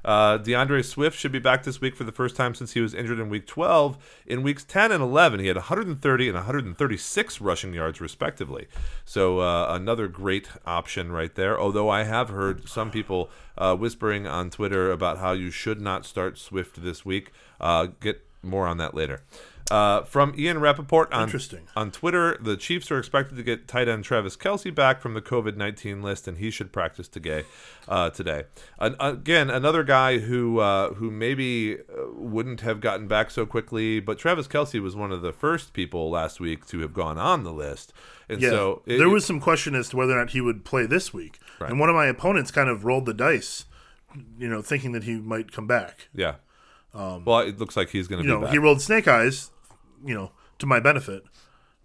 Uh, 0.06 0.38
DeAndre 0.38 0.84
Swift 0.84 1.18
should 1.18 1.32
be 1.32 1.40
back 1.40 1.64
this 1.64 1.80
week 1.80 1.96
for 1.96 2.04
the 2.04 2.12
first 2.12 2.36
time 2.36 2.54
since 2.54 2.72
he 2.72 2.80
was 2.80 2.94
injured 2.94 3.18
in 3.18 3.28
Week 3.28 3.44
12. 3.44 3.98
In 4.24 4.44
Weeks 4.44 4.62
10 4.62 4.92
and 4.92 5.02
11, 5.02 5.40
he 5.40 5.48
had 5.48 5.56
130 5.56 6.28
and 6.28 6.36
136 6.36 7.40
rushing 7.40 7.74
yards, 7.74 8.00
respectively. 8.00 8.68
So 9.04 9.40
uh, 9.40 9.66
another 9.68 10.06
great 10.06 10.48
option 10.64 11.10
right 11.10 11.34
there. 11.34 11.58
Although 11.58 11.88
I 11.90 12.04
have 12.04 12.28
heard 12.28 12.68
some 12.68 12.92
people 12.92 13.30
uh, 13.58 13.74
whispering 13.74 14.28
on 14.28 14.48
Twitter 14.50 14.92
about 14.92 15.18
how 15.18 15.32
you 15.32 15.50
should 15.50 15.80
not 15.80 16.06
start 16.06 16.38
Swift 16.38 16.84
this 16.84 17.04
week. 17.04 17.32
Uh, 17.60 17.88
get 17.98 18.24
more 18.42 18.68
on 18.68 18.76
that 18.76 18.94
later. 18.94 19.22
Uh, 19.68 20.02
from 20.04 20.32
Ian 20.38 20.60
Rapoport 20.60 21.12
on, 21.12 21.28
on 21.74 21.90
Twitter, 21.90 22.38
the 22.40 22.56
Chiefs 22.56 22.88
are 22.92 22.98
expected 22.98 23.36
to 23.36 23.42
get 23.42 23.66
tight 23.66 23.88
end 23.88 24.04
Travis 24.04 24.36
Kelce 24.36 24.72
back 24.72 25.00
from 25.00 25.14
the 25.14 25.20
COVID 25.20 25.56
19 25.56 26.02
list, 26.02 26.28
and 26.28 26.38
he 26.38 26.52
should 26.52 26.72
practice 26.72 27.08
today. 27.08 27.44
Uh, 27.88 28.08
today. 28.10 28.44
An- 28.78 28.94
again, 29.00 29.50
another 29.50 29.82
guy 29.82 30.18
who 30.18 30.60
uh, 30.60 30.94
who 30.94 31.10
maybe 31.10 31.78
uh, 31.78 32.12
wouldn't 32.14 32.60
have 32.60 32.80
gotten 32.80 33.08
back 33.08 33.28
so 33.30 33.44
quickly, 33.44 33.98
but 33.98 34.18
Travis 34.18 34.46
Kelce 34.46 34.80
was 34.80 34.94
one 34.94 35.10
of 35.10 35.20
the 35.22 35.32
first 35.32 35.72
people 35.72 36.10
last 36.10 36.38
week 36.38 36.64
to 36.66 36.78
have 36.80 36.94
gone 36.94 37.18
on 37.18 37.42
the 37.42 37.52
list. 37.52 37.92
And 38.28 38.40
Yeah, 38.40 38.50
so 38.50 38.82
it- 38.86 38.98
there 38.98 39.08
was 39.08 39.24
some 39.24 39.40
question 39.40 39.74
as 39.74 39.88
to 39.88 39.96
whether 39.96 40.12
or 40.12 40.18
not 40.18 40.30
he 40.30 40.40
would 40.40 40.64
play 40.64 40.86
this 40.86 41.12
week, 41.12 41.40
Right. 41.60 41.70
and 41.70 41.80
one 41.80 41.88
of 41.88 41.94
my 41.96 42.06
opponents 42.06 42.52
kind 42.52 42.68
of 42.68 42.84
rolled 42.84 43.06
the 43.06 43.14
dice, 43.14 43.64
you 44.38 44.48
know, 44.48 44.62
thinking 44.62 44.92
that 44.92 45.02
he 45.04 45.14
might 45.16 45.50
come 45.50 45.66
back. 45.66 46.08
Yeah. 46.14 46.36
well, 46.94 47.40
it 47.40 47.58
looks 47.58 47.76
like 47.76 47.90
he's 47.90 48.06
going 48.08 48.22
to 48.24 48.28
Um, 48.28 48.28
You 48.28 48.34
be 48.36 48.40
know, 48.40 48.46
back. 48.46 48.52
he 48.52 48.58
rolled 48.58 48.80
snake 48.80 49.06
eyes, 49.06 49.50
you 50.06 50.14
know, 50.14 50.32
to 50.58 50.66
my 50.66 50.80
benefit, 50.80 51.22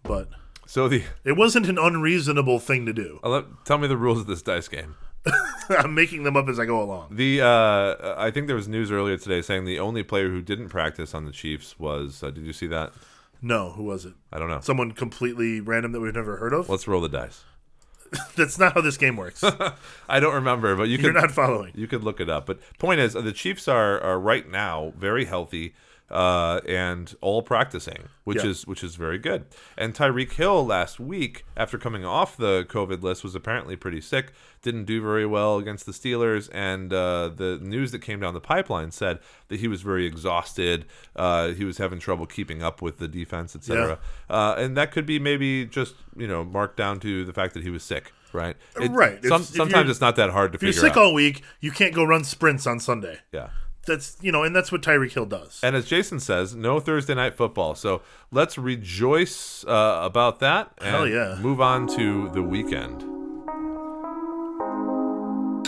but 0.04 0.30
so 0.66 0.88
the 0.88 1.04
it 1.24 1.34
wasn't 1.34 1.68
an 1.68 1.78
unreasonable 1.78 2.60
thing 2.60 2.86
to 2.86 2.94
do. 2.94 3.20
uh, 3.24 3.30
let, 3.30 3.46
tell 3.66 3.78
me 3.78 3.88
the 3.88 3.98
rules 3.98 4.20
of 4.20 4.28
this 4.28 4.42
dice 4.42 4.68
game. 4.68 4.96
I'm 5.70 5.94
making 5.94 6.24
them 6.24 6.36
up 6.36 6.48
as 6.50 6.60
I 6.60 6.66
go 6.66 6.82
along. 6.82 7.16
The 7.16 7.42
uh, 7.42 8.16
I 8.18 8.32
think 8.32 8.48
there 8.48 8.56
was 8.56 8.68
news 8.68 8.92
earlier 8.92 9.18
today 9.18 9.42
saying 9.42 9.66
the 9.66 9.80
only 9.80 10.04
player 10.04 10.30
who 10.30 10.42
didn't 10.42 10.70
practice 10.70 11.14
on 11.14 11.26
the 11.26 11.32
Chiefs 11.32 11.80
was. 11.80 12.24
Uh, 12.24 12.32
did 12.32 12.46
you 12.46 12.54
see 12.54 12.68
that? 12.68 12.94
No, 13.42 13.72
who 13.72 13.84
was 13.84 14.06
it? 14.06 14.14
I 14.32 14.40
don't 14.40 14.50
know. 14.50 14.60
Someone 14.62 14.92
completely 14.92 15.60
random 15.62 15.92
that 15.94 16.00
we've 16.00 16.14
never 16.14 16.38
heard 16.38 16.54
of. 16.54 16.70
Let's 16.70 16.88
roll 16.88 17.02
the 17.02 17.10
dice. 17.10 17.44
That's 18.36 18.60
not 18.60 18.74
how 18.74 18.82
this 18.82 18.98
game 18.98 19.16
works. 19.16 19.44
I 20.10 20.20
don't 20.20 20.34
remember, 20.34 20.76
but 20.76 20.90
you 20.90 20.98
You're 20.98 21.14
could 21.14 21.22
not 21.22 21.32
following. 21.32 21.72
you 21.76 21.88
could 21.88 22.04
look 22.04 22.20
it 22.20 22.30
up. 22.30 22.46
But 22.46 22.60
point 22.78 23.00
is, 23.00 23.14
the 23.14 23.32
Chiefs 23.32 23.68
are, 23.68 24.00
are 24.02 24.20
right 24.20 24.48
now 24.50 24.94
very 24.98 25.26
healthy 25.26 25.74
uh, 26.12 26.60
and 26.68 27.16
all 27.22 27.42
practicing, 27.42 28.10
which 28.26 28.44
Yeah. 28.44 28.50
is 28.52 28.68
which 28.68 28.84
is 28.84 28.96
very 28.96 29.18
good. 29.18 29.46
And 29.78 29.94
Tyreek 29.96 30.34
Hill 30.34 30.66
last 30.66 31.00
week, 31.00 31.46
after 31.58 31.78
coming 31.78 32.04
off 32.06 32.36
the 32.38 32.66
COVID 32.70 33.02
list, 33.02 33.24
was 33.24 33.34
apparently 33.34 33.76
pretty 33.76 34.02
sick. 34.02 34.34
Didn't 34.62 34.86
do 34.86 35.02
very 35.02 35.26
well 35.26 35.58
against 35.58 35.86
the 35.86 35.92
Steelers, 35.92 36.50
and 36.54 36.94
uh, 36.94 37.30
the 37.36 37.58
news 37.62 37.92
that 37.94 38.00
came 38.00 38.20
down 38.20 38.34
the 38.34 38.42
pipeline 38.42 38.92
said 38.92 39.20
that 39.48 39.60
he 39.62 39.68
was 39.68 39.82
very 39.82 40.06
exhausted. 40.06 40.86
Uh, 41.16 41.50
he 41.50 41.64
was 41.64 41.78
having 41.78 41.98
trouble 42.00 42.26
keeping 42.26 42.62
up 42.62 42.82
with 42.82 42.98
the 43.00 43.08
defense, 43.08 43.56
etc. 43.56 43.98
Uh, 44.30 44.54
and 44.58 44.78
that 44.78 44.92
could 44.92 45.06
be 45.06 45.18
maybe 45.18 45.66
just 45.66 45.96
you 46.16 46.28
know 46.28 46.44
marked 46.44 46.78
down 46.78 47.00
to 47.00 47.24
the 47.26 47.34
fact 47.34 47.54
that 47.54 47.64
he 47.64 47.70
was 47.70 47.84
sick. 47.84 48.12
Right, 48.34 48.56
It- 48.80 48.92
Right. 48.92 49.22
Some, 49.26 49.44
sometimes 49.44 49.90
it's 49.90 50.00
not 50.00 50.16
that 50.16 50.30
hard 50.30 50.54
to 50.54 50.56
If 50.56 50.64
you're 50.64 50.72
sick 50.72 50.92
out. 50.92 50.98
all 51.00 51.14
week, 51.14 51.42
you 51.60 51.70
can't 51.70 51.94
go 51.94 52.06
run 52.06 52.24
sprints 52.24 52.66
on 52.66 52.80
Sunday. 52.80 53.18
yeah. 53.34 53.50
That's 53.88 54.16
you 54.22 54.32
know, 54.32 54.44
and 54.44 54.56
that's 54.56 54.72
what 54.72 54.82
Tyreek 54.82 55.14
Hill 55.14 55.26
does. 55.26 55.60
And 55.64 55.76
as 55.76 55.86
Jason 55.88 56.20
says, 56.20 56.54
no 56.54 56.80
Thursday 56.80 57.16
night 57.16 57.36
football. 57.36 57.74
So 57.74 58.02
let's 58.32 58.58
rejoice 58.58 59.66
uh, 59.66 60.02
about 60.04 60.40
that 60.40 60.72
and 60.78 60.90
Hell 60.90 61.08
yeah. 61.08 61.38
move 61.42 61.60
on 61.62 61.88
to 61.96 62.30
the 62.30 62.44
weekend. 62.44 63.02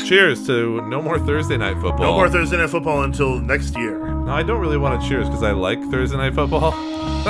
Cheers 0.08 0.46
to 0.48 0.82
no 0.88 1.02
more 1.02 1.18
Thursday 1.18 1.58
night 1.58 1.76
football. 1.76 2.00
No 2.00 2.14
more 2.14 2.30
Thursday 2.30 2.58
night 2.58 2.70
football 2.70 3.04
until 3.04 3.40
next 3.40 3.76
year. 3.78 3.98
No, 3.98 4.32
I 4.32 4.44
don't 4.44 4.60
really 4.60 4.78
want 4.78 5.02
to 5.02 5.08
cheers 5.08 5.28
because 5.28 5.44
I 5.44 5.52
like 5.52 5.80
Thursday 5.90 6.18
night 6.18 6.36
football. 6.36 6.72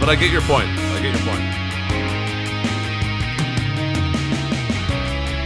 but 0.00 0.08
I 0.08 0.16
get 0.18 0.32
your 0.32 0.40
point. 0.42 0.68
I 0.68 1.00
get 1.02 1.14
your 1.14 1.22
point. 1.22 1.42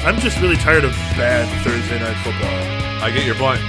I'm 0.06 0.20
just 0.20 0.40
really 0.40 0.56
tired 0.56 0.84
of 0.84 0.92
bad 1.16 1.48
Thursday 1.64 1.98
night 1.98 2.16
football. 2.22 2.86
I 2.98 3.11
get 3.11 3.24
your 3.24 3.35
point. 3.37 3.61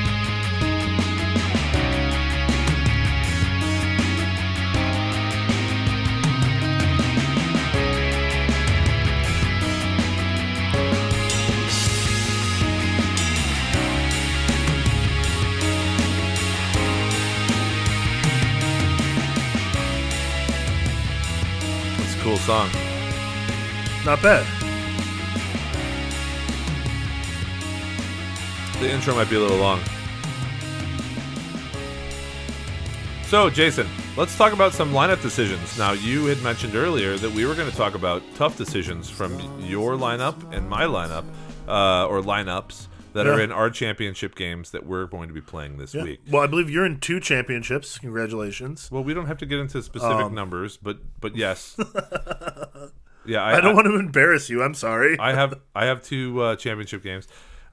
It's 22.00 22.16
a 22.16 22.20
cool 22.22 22.38
song. 22.38 22.70
Not 24.06 24.22
bad. 24.24 24.67
The 28.80 28.92
intro 28.92 29.16
might 29.16 29.30
be 29.30 29.36
a 29.36 29.40
little 29.40 29.58
long. 29.58 29.82
So, 33.24 33.50
Jason, 33.50 33.88
let's 34.16 34.38
talk 34.38 34.54
about 34.54 34.72
some 34.74 34.94
lineup 34.94 35.22
decisions. 35.22 35.78
Now, 35.78 35.92
you 35.94 36.26
had 36.26 36.42
mentioned 36.44 36.76
earlier 36.76 37.18
that 37.18 37.32
we 37.32 37.46
were 37.46 37.56
going 37.56 37.70
to 37.70 37.76
talk 37.76 37.96
about 37.96 38.22
tough 38.36 38.56
decisions 38.56 39.10
from 39.10 39.38
your 39.60 39.94
lineup 39.96 40.54
and 40.56 40.70
my 40.70 40.84
lineup, 40.84 41.26
uh, 41.68 42.08
or 42.08 42.22
lineups 42.22 42.88
that 43.13 43.26
are 43.26 43.42
in 43.42 43.52
our 43.52 43.70
championship 43.72 44.36
games 44.36 44.70
that 44.72 44.86
we're 44.86 45.08
going 45.08 45.28
to 45.28 45.34
be 45.34 45.42
playing 45.42 45.78
this 45.78 45.96
Yeah. 45.96 46.04
week. 46.04 46.20
Well, 46.30 46.44
I 46.44 46.48
believe 46.48 46.70
you're 46.70 46.86
in 46.86 47.00
two 47.00 47.20
championships. 47.20 47.98
Congratulations. 47.98 48.90
Well, 48.92 49.04
we 49.04 49.16
don't 49.16 49.26
have 49.26 49.40
to 49.40 49.46
get 49.48 49.60
into 49.60 49.82
specific 49.82 50.18
Um. 50.26 50.36
numbers, 50.36 50.78
but 50.78 51.00
but 51.20 51.36
yes, 51.36 51.76
yeah, 53.26 53.44
I 53.44 53.60
don't 53.60 53.76
want 53.76 53.88
to 53.88 53.96
embarrass 53.96 54.52
you. 54.52 54.62
I'm 54.62 54.76
sorry. 54.76 55.18
I 55.20 55.34
have 55.34 55.56
I 55.76 55.86
have 55.86 56.04
two 56.04 56.40
uh, 56.44 56.56
championship 56.58 57.02
games, 57.02 57.28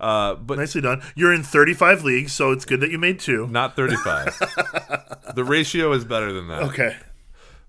uh, 0.04 0.34
but 0.34 0.58
Nicely 0.58 0.82
done. 0.82 1.02
You're 1.14 1.32
in 1.32 1.42
35 1.42 2.04
leagues, 2.04 2.32
so 2.32 2.52
it's 2.52 2.66
good 2.66 2.80
that 2.80 2.90
you 2.90 2.98
made 2.98 3.18
two. 3.18 3.46
not 3.46 3.74
thirty 3.74 3.96
five. 3.96 4.38
the 5.34 5.42
ratio 5.42 5.92
is 5.92 6.04
better 6.04 6.30
than 6.30 6.48
that. 6.48 6.62
Okay. 6.64 6.96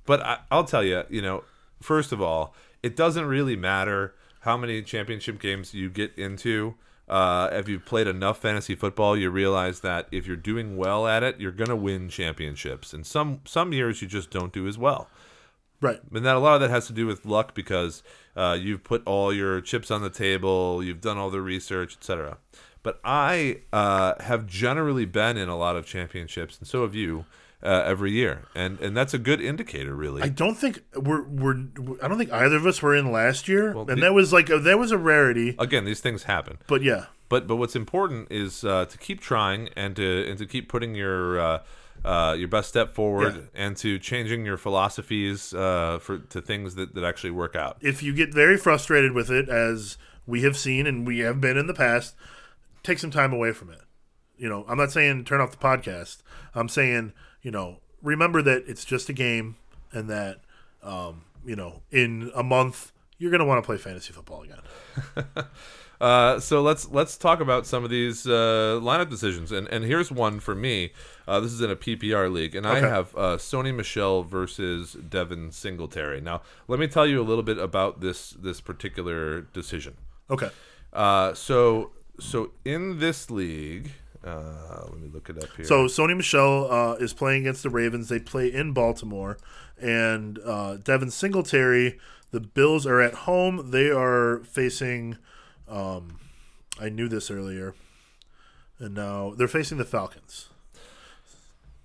But 0.05 0.21
I, 0.21 0.39
I'll 0.51 0.65
tell 0.65 0.83
you, 0.83 1.03
you 1.09 1.21
know, 1.21 1.45
first 1.81 2.11
of 2.11 2.21
all, 2.21 2.53
it 2.83 2.97
doesn't 2.97 3.25
really 3.25 3.55
matter 3.55 4.15
how 4.41 4.57
many 4.57 4.81
championship 4.81 5.39
games 5.39 5.73
you 5.73 5.89
get 5.89 6.13
into. 6.17 6.75
Uh, 7.07 7.47
if 7.53 7.69
you've 7.69 7.85
played 7.85 8.07
enough 8.07 8.39
fantasy 8.39 8.75
football, 8.75 9.15
you 9.15 9.29
realize 9.29 9.79
that 9.79 10.07
if 10.11 10.27
you're 10.27 10.35
doing 10.35 10.75
well 10.75 11.07
at 11.07 11.23
it, 11.23 11.39
you're 11.39 11.53
gonna 11.53 11.75
win 11.75 12.09
championships. 12.09 12.93
And 12.93 13.05
some 13.05 13.39
some 13.45 13.71
years 13.71 14.01
you 14.01 14.09
just 14.09 14.29
don't 14.29 14.51
do 14.51 14.67
as 14.67 14.77
well. 14.77 15.07
Right. 15.79 16.01
And 16.13 16.25
that 16.25 16.35
a 16.35 16.39
lot 16.39 16.55
of 16.55 16.61
that 16.61 16.69
has 16.69 16.87
to 16.87 16.93
do 16.93 17.07
with 17.07 17.25
luck 17.25 17.55
because 17.55 18.03
uh, 18.35 18.57
you've 18.59 18.83
put 18.83 19.01
all 19.05 19.33
your 19.33 19.61
chips 19.61 19.91
on 19.91 20.01
the 20.01 20.09
table, 20.09 20.83
you've 20.83 21.01
done 21.01 21.17
all 21.17 21.29
the 21.29 21.41
research, 21.41 21.95
etc. 21.97 22.37
But 22.83 22.99
I 23.03 23.61
uh, 23.73 24.21
have 24.21 24.45
generally 24.45 25.05
been 25.05 25.37
in 25.37 25.49
a 25.49 25.57
lot 25.57 25.75
of 25.75 25.85
championships, 25.85 26.59
and 26.59 26.67
so 26.67 26.83
have 26.83 26.93
you, 26.93 27.25
uh, 27.63 27.81
every 27.85 28.11
year, 28.11 28.43
and 28.53 28.79
and 28.79 28.95
that's 28.95 29.13
a 29.13 29.17
good 29.17 29.41
indicator, 29.41 29.95
really. 29.95 30.21
I 30.21 30.29
don't 30.29 30.55
think 30.55 30.81
we're 30.95 31.23
we're 31.23 31.57
I 32.01 32.07
don't 32.07 32.17
think 32.19 32.31
either 32.31 32.57
of 32.57 32.65
us 32.67 32.81
were 32.83 32.95
in 32.95 33.11
last 33.11 33.47
year, 33.47 33.73
Well, 33.73 33.89
and 33.89 33.97
the- 33.97 34.01
that 34.01 34.13
was 34.13 34.31
like 34.31 34.49
a, 34.49 34.59
that 34.59 34.77
was 34.77 34.91
a 34.91 34.97
rarity. 34.99 35.55
Again, 35.57 35.85
these 35.85 35.99
things 36.01 36.23
happen, 36.23 36.59
But 36.67 36.83
yeah, 36.83 37.05
but 37.27 37.47
but 37.47 37.55
what's 37.55 37.75
important 37.75 38.27
is 38.31 38.63
uh, 38.63 38.85
to 38.85 38.97
keep 38.99 39.19
trying 39.19 39.69
and 39.75 39.95
to 39.95 40.29
and 40.29 40.37
to 40.37 40.45
keep 40.45 40.69
putting 40.69 40.93
your 40.93 41.39
uh, 41.39 41.59
uh, 42.05 42.33
your 42.33 42.47
best 42.47 42.69
step 42.69 42.93
forward 42.93 43.35
Yeah. 43.35 43.41
and 43.65 43.77
to 43.77 43.97
changing 43.99 44.45
your 44.45 44.57
philosophies 44.57 45.53
uh, 45.53 45.99
for 45.99 46.19
to 46.19 46.41
things 46.41 46.75
that, 46.75 46.93
that 46.95 47.03
actually 47.03 47.31
work 47.31 47.55
out. 47.55 47.77
if 47.81 48.03
you 48.03 48.13
get 48.13 48.33
very 48.33 48.57
frustrated 48.57 49.11
with 49.13 49.29
it, 49.31 49.49
as 49.49 49.97
we 50.27 50.41
have 50.43 50.55
seen 50.57 50.87
and 50.87 51.05
we 51.07 51.19
have 51.19 51.41
been 51.41 51.57
in 51.57 51.67
the 51.67 51.73
past, 51.73 52.15
take 52.83 52.99
some 52.99 53.11
time 53.11 53.33
away 53.33 53.51
from 53.51 53.69
it. 53.69 53.81
You 54.37 54.49
know, 54.49 54.65
I'm 54.67 54.77
not 54.77 54.91
saying 54.91 55.23
turn 55.25 55.39
off 55.41 55.51
the 55.51 55.57
podcast. 55.57 56.17
I'm 56.53 56.69
saying, 56.69 57.13
you 57.41 57.51
know, 57.51 57.77
remember 58.01 58.41
that 58.41 58.63
it's 58.67 58.83
just 58.85 59.07
a 59.09 59.13
game 59.13 59.55
and 59.91 60.09
that, 60.09 60.41
um, 60.83 61.23
you 61.45 61.55
know, 61.55 61.81
in 61.91 62.31
a 62.35 62.43
month, 62.43 62.91
you're 63.17 63.31
going 63.31 63.39
to 63.39 63.45
want 63.45 63.63
to 63.63 63.65
play 63.65 63.77
fantasy 63.77 64.11
football 64.13 64.43
again. 64.43 64.59
Uh, 66.05 66.39
so 66.39 66.61
let's 66.61 66.87
let's 66.91 67.17
talk 67.17 67.39
about 67.39 67.65
some 67.65 67.83
of 67.83 67.89
these 67.89 68.27
uh, 68.27 68.79
lineup 68.79 69.09
decisions, 69.09 69.51
and 69.51 69.67
and 69.69 69.83
here's 69.83 70.11
one 70.11 70.39
for 70.39 70.53
me. 70.53 70.91
Uh, 71.27 71.39
this 71.39 71.51
is 71.51 71.61
in 71.61 71.71
a 71.71 71.75
PPR 71.75 72.31
league, 72.31 72.53
and 72.53 72.67
I 72.67 72.79
have 72.79 73.15
uh, 73.15 73.37
Sony 73.37 73.73
Michel 73.73 74.21
versus 74.21 74.93
Devin 74.93 75.51
Singletary. 75.51 76.21
Now, 76.21 76.43
let 76.67 76.79
me 76.79 76.85
tell 76.85 77.07
you 77.07 77.19
a 77.19 77.25
little 77.25 77.41
bit 77.41 77.57
about 77.57 78.01
this 78.01 78.29
this 78.33 78.61
particular 78.61 79.41
decision. 79.41 79.97
Okay. 80.29 80.51
Uh, 80.93 81.33
so 81.33 81.89
so 82.19 82.51
in 82.63 82.99
this 82.99 83.31
league, 83.31 83.93
uh, 84.23 84.83
let 84.83 84.99
me 84.99 85.09
look 85.11 85.27
it 85.31 85.43
up 85.43 85.49
here. 85.55 85.65
So 85.65 85.85
Sony 85.85 86.15
Michel 86.15 86.71
uh, 86.71 86.93
is 86.97 87.13
playing 87.13 87.41
against 87.41 87.63
the 87.63 87.71
Ravens. 87.71 88.09
They 88.09 88.19
play 88.19 88.53
in 88.53 88.73
Baltimore, 88.73 89.39
and 89.81 90.37
uh, 90.45 90.75
Devin 90.75 91.09
Singletary. 91.09 91.97
The 92.29 92.41
Bills 92.41 92.85
are 92.85 93.01
at 93.01 93.15
home. 93.15 93.71
They 93.71 93.89
are 93.89 94.43
facing. 94.43 95.17
Um, 95.67 96.19
I 96.79 96.89
knew 96.89 97.07
this 97.07 97.31
earlier, 97.31 97.73
and 98.79 98.93
now 98.93 99.33
they're 99.37 99.47
facing 99.47 99.77
the 99.77 99.85
Falcons. 99.85 100.49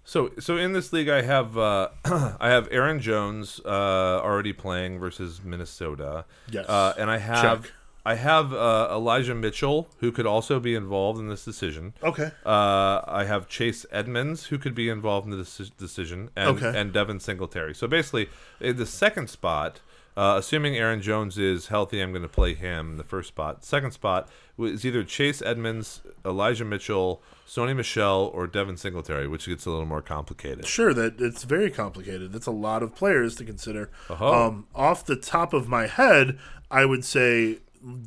So, 0.04 0.32
so 0.40 0.56
in 0.56 0.72
this 0.72 0.92
league, 0.92 1.08
I 1.08 1.22
have 1.22 1.56
uh, 1.56 1.88
I 2.04 2.48
have 2.48 2.66
Aaron 2.72 3.00
Jones 3.00 3.60
uh, 3.64 3.68
already 3.68 4.52
playing 4.52 4.98
versus 4.98 5.40
Minnesota. 5.44 6.24
Yes. 6.50 6.68
uh, 6.68 6.94
and 6.98 7.10
I 7.10 7.18
have 7.18 7.62
Check. 7.62 7.72
I 8.04 8.14
have 8.14 8.52
uh, 8.52 8.88
Elijah 8.90 9.34
Mitchell 9.34 9.88
who 9.98 10.10
could 10.10 10.26
also 10.26 10.58
be 10.58 10.74
involved 10.74 11.20
in 11.20 11.28
this 11.28 11.44
decision. 11.44 11.92
Okay. 12.02 12.30
Uh, 12.44 13.02
I 13.06 13.24
have 13.28 13.46
Chase 13.46 13.84
Edmonds 13.92 14.46
who 14.46 14.58
could 14.58 14.74
be 14.74 14.88
involved 14.88 15.30
in 15.30 15.38
this 15.38 15.58
decision, 15.78 16.30
and 16.34 16.56
Okay. 16.56 16.72
and 16.76 16.92
Devin 16.92 17.20
Singletary. 17.20 17.74
So 17.74 17.86
basically, 17.86 18.28
in 18.60 18.76
the 18.76 18.86
second 18.86 19.30
spot. 19.30 19.80
Uh, 20.20 20.37
assuming 20.37 20.76
Aaron 20.76 21.00
Jones 21.00 21.38
is 21.38 21.68
healthy, 21.68 21.98
I'm 21.98 22.12
going 22.12 22.20
to 22.20 22.28
play 22.28 22.52
him 22.52 22.90
in 22.90 22.96
the 22.98 23.04
first 23.04 23.28
spot. 23.28 23.64
Second 23.64 23.92
spot 23.92 24.28
is 24.59 24.85
either 24.85 25.02
Chase 25.02 25.40
Edmonds, 25.40 26.02
Elijah 26.26 26.66
Mitchell, 26.66 27.22
Sony 27.48 27.74
Michel, 27.74 28.30
or 28.35 28.46
Devin 28.46 28.76
Singletary, 28.76 29.26
which 29.26 29.46
gets 29.46 29.64
a 29.64 29.70
little 29.70 29.87
more 29.87 30.02
complicated. 30.02 30.66
Sure, 30.66 30.92
that 30.92 31.22
it's 31.22 31.44
very 31.44 31.70
complicated. 31.70 32.35
That's 32.35 32.46
a 32.46 32.50
lot 32.50 32.83
of 32.83 32.94
players 32.94 33.35
to 33.37 33.46
consider. 33.46 33.90
Uh-huh. 34.11 34.46
Um, 34.46 34.66
off 34.74 35.06
the 35.06 35.16
top 35.16 35.54
of 35.54 35.68
my 35.68 35.87
head, 35.87 36.38
I 36.70 36.85
would 36.85 37.06
say 37.06 37.61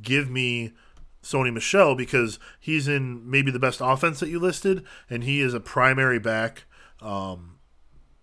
give 0.04 0.30
me 0.30 0.74
Sony 1.24 1.52
Michel 1.52 1.96
because 1.96 2.38
he's 2.60 2.88
in 2.88 3.28
maybe 3.28 3.50
the 3.50 3.58
best 3.58 3.80
offense 3.82 4.20
that 4.20 4.30
you 4.30 4.40
listed, 4.40 4.86
and 5.10 5.24
he 5.24 5.42
is 5.42 5.56
a 5.56 5.60
primary 5.60 6.20
back, 6.20 6.66
um, 7.02 7.58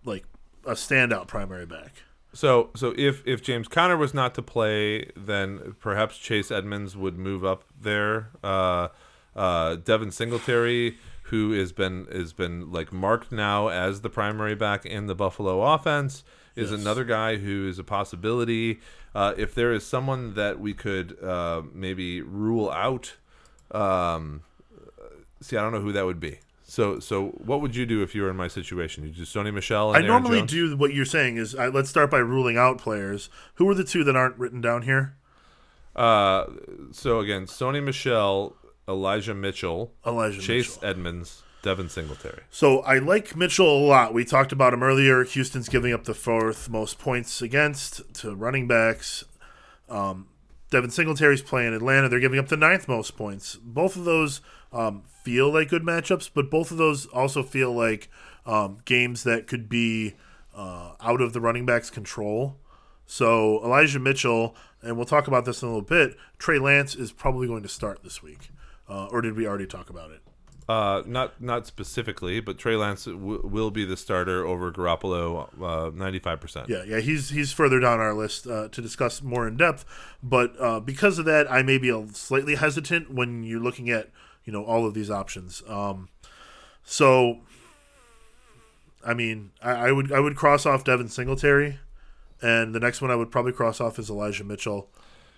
like 0.05 0.23
a 0.65 0.75
standout 0.75 1.27
primary 1.27 1.65
back. 1.65 2.03
So, 2.33 2.69
so 2.75 2.93
if 2.97 3.21
if 3.25 3.41
James 3.41 3.67
Conner 3.67 3.97
was 3.97 4.13
not 4.13 4.33
to 4.35 4.41
play, 4.41 5.11
then 5.17 5.75
perhaps 5.79 6.17
Chase 6.17 6.49
Edmonds 6.51 6.95
would 6.95 7.17
move 7.17 7.43
up 7.43 7.65
there. 7.79 8.29
Uh, 8.43 8.87
uh, 9.35 9.75
Devin 9.75 10.11
Singletary, 10.11 10.97
who 11.23 11.51
has 11.51 11.71
been 11.73 12.07
has 12.11 12.31
been 12.33 12.71
like 12.71 12.93
marked 12.93 13.31
now 13.31 13.67
as 13.67 14.01
the 14.01 14.09
primary 14.09 14.55
back 14.55 14.85
in 14.85 15.07
the 15.07 15.15
Buffalo 15.15 15.61
offense, 15.61 16.23
is 16.55 16.71
Yes. 16.71 16.79
another 16.79 17.03
guy 17.03 17.35
who 17.37 17.67
is 17.67 17.77
a 17.79 17.83
possibility. 17.83 18.79
Uh, 19.13 19.33
if 19.35 19.53
there 19.53 19.73
is 19.73 19.85
someone 19.85 20.35
that 20.35 20.57
we 20.59 20.73
could 20.73 21.21
uh, 21.21 21.61
maybe 21.73 22.21
rule 22.21 22.71
out, 22.71 23.15
um, 23.71 24.41
see, 25.41 25.57
I 25.57 25.61
don't 25.61 25.73
know 25.73 25.81
who 25.81 25.91
that 25.91 26.05
would 26.05 26.21
be. 26.21 26.39
So, 26.71 26.99
so 26.99 27.31
what 27.43 27.59
would 27.59 27.75
you 27.75 27.85
do 27.85 28.01
if 28.01 28.15
you 28.15 28.21
were 28.21 28.29
in 28.29 28.37
my 28.37 28.47
situation? 28.47 29.03
You 29.03 29.09
do 29.09 29.23
Sony 29.23 29.53
Michel. 29.53 29.89
And 29.89 29.97
I 29.97 29.99
Aaron 30.07 30.07
normally 30.07 30.37
Jones? 30.39 30.51
do 30.51 30.77
what 30.77 30.93
you're 30.93 31.03
saying 31.03 31.35
is 31.35 31.53
I, 31.53 31.67
let's 31.67 31.89
start 31.89 32.09
by 32.09 32.19
ruling 32.19 32.55
out 32.55 32.77
players. 32.77 33.29
Who 33.55 33.67
are 33.69 33.75
the 33.75 33.83
two 33.83 34.05
that 34.05 34.15
aren't 34.15 34.37
written 34.37 34.61
down 34.61 34.83
here? 34.83 35.17
Uh, 35.97 36.45
so 36.93 37.19
again, 37.19 37.45
Sony 37.45 37.83
Michel, 37.83 38.55
Elijah 38.87 39.33
Mitchell, 39.33 39.91
Elijah 40.07 40.39
Chase 40.39 40.77
Mitchell. 40.77 40.89
Edmonds, 40.89 41.43
Devin 41.61 41.89
Singletary. 41.89 42.43
So 42.49 42.79
I 42.83 42.99
like 42.99 43.35
Mitchell 43.35 43.67
a 43.69 43.83
lot. 43.85 44.13
We 44.13 44.23
talked 44.23 44.53
about 44.53 44.73
him 44.73 44.81
earlier. 44.81 45.25
Houston's 45.25 45.67
giving 45.67 45.91
up 45.91 46.05
the 46.05 46.13
fourth 46.13 46.69
most 46.69 46.97
points 46.97 47.41
against 47.41 48.13
to 48.21 48.33
running 48.33 48.69
backs. 48.69 49.25
Um, 49.89 50.27
Devin 50.71 50.89
Singletary's 50.89 51.41
playing 51.41 51.73
Atlanta. 51.73 52.09
They're 52.09 52.19
giving 52.19 52.39
up 52.39 52.47
the 52.47 52.57
ninth 52.57 52.87
most 52.87 53.15
points. 53.15 53.57
Both 53.57 53.95
of 53.95 54.05
those 54.05 54.41
um, 54.71 55.03
feel 55.23 55.53
like 55.53 55.69
good 55.69 55.83
matchups, 55.83 56.31
but 56.33 56.49
both 56.49 56.71
of 56.71 56.77
those 56.77 57.05
also 57.07 57.43
feel 57.43 57.71
like 57.73 58.09
um, 58.45 58.79
games 58.85 59.23
that 59.23 59.47
could 59.47 59.69
be 59.69 60.15
uh, 60.55 60.93
out 61.01 61.21
of 61.21 61.33
the 61.33 61.41
running 61.41 61.65
back's 61.65 61.89
control. 61.89 62.57
So 63.05 63.63
Elijah 63.63 63.99
Mitchell, 63.99 64.55
and 64.81 64.95
we'll 64.95 65.05
talk 65.05 65.27
about 65.27 65.43
this 65.43 65.61
in 65.61 65.67
a 65.67 65.71
little 65.71 65.85
bit. 65.85 66.15
Trey 66.37 66.57
Lance 66.57 66.95
is 66.95 67.11
probably 67.11 67.47
going 67.47 67.63
to 67.63 67.69
start 67.69 68.01
this 68.03 68.23
week, 68.23 68.49
uh, 68.89 69.07
or 69.07 69.21
did 69.21 69.35
we 69.35 69.45
already 69.45 69.67
talk 69.67 69.89
about 69.89 70.11
it? 70.11 70.21
Uh, 70.71 71.03
not 71.05 71.41
not 71.41 71.67
specifically, 71.67 72.39
but 72.39 72.57
Trey 72.57 72.77
Lance 72.77 73.03
w- 73.03 73.41
will 73.43 73.71
be 73.71 73.83
the 73.83 73.97
starter 73.97 74.45
over 74.45 74.71
Garoppolo, 74.71 75.93
ninety 75.93 76.19
five 76.19 76.39
percent. 76.39 76.69
Yeah, 76.69 76.83
yeah, 76.87 77.01
he's 77.01 77.31
he's 77.31 77.51
further 77.51 77.81
down 77.81 77.99
our 77.99 78.13
list 78.13 78.47
uh, 78.47 78.69
to 78.69 78.81
discuss 78.81 79.21
more 79.21 79.45
in 79.45 79.57
depth. 79.57 79.83
But 80.23 80.53
uh, 80.61 80.79
because 80.79 81.19
of 81.19 81.25
that, 81.25 81.51
I 81.51 81.61
may 81.61 81.77
be 81.77 81.89
a 81.89 82.07
slightly 82.13 82.55
hesitant 82.55 83.13
when 83.13 83.43
you're 83.43 83.59
looking 83.59 83.89
at 83.89 84.11
you 84.45 84.53
know 84.53 84.63
all 84.63 84.87
of 84.87 84.93
these 84.93 85.11
options. 85.11 85.61
Um, 85.67 86.07
so, 86.85 87.41
I 89.05 89.13
mean, 89.13 89.51
I, 89.61 89.71
I 89.71 89.91
would 89.91 90.13
I 90.13 90.21
would 90.21 90.37
cross 90.37 90.65
off 90.65 90.85
Devin 90.85 91.09
Singletary, 91.09 91.79
and 92.41 92.73
the 92.73 92.79
next 92.79 93.01
one 93.01 93.11
I 93.11 93.15
would 93.15 93.29
probably 93.29 93.51
cross 93.51 93.81
off 93.81 93.99
is 93.99 94.09
Elijah 94.09 94.45
Mitchell. 94.45 94.89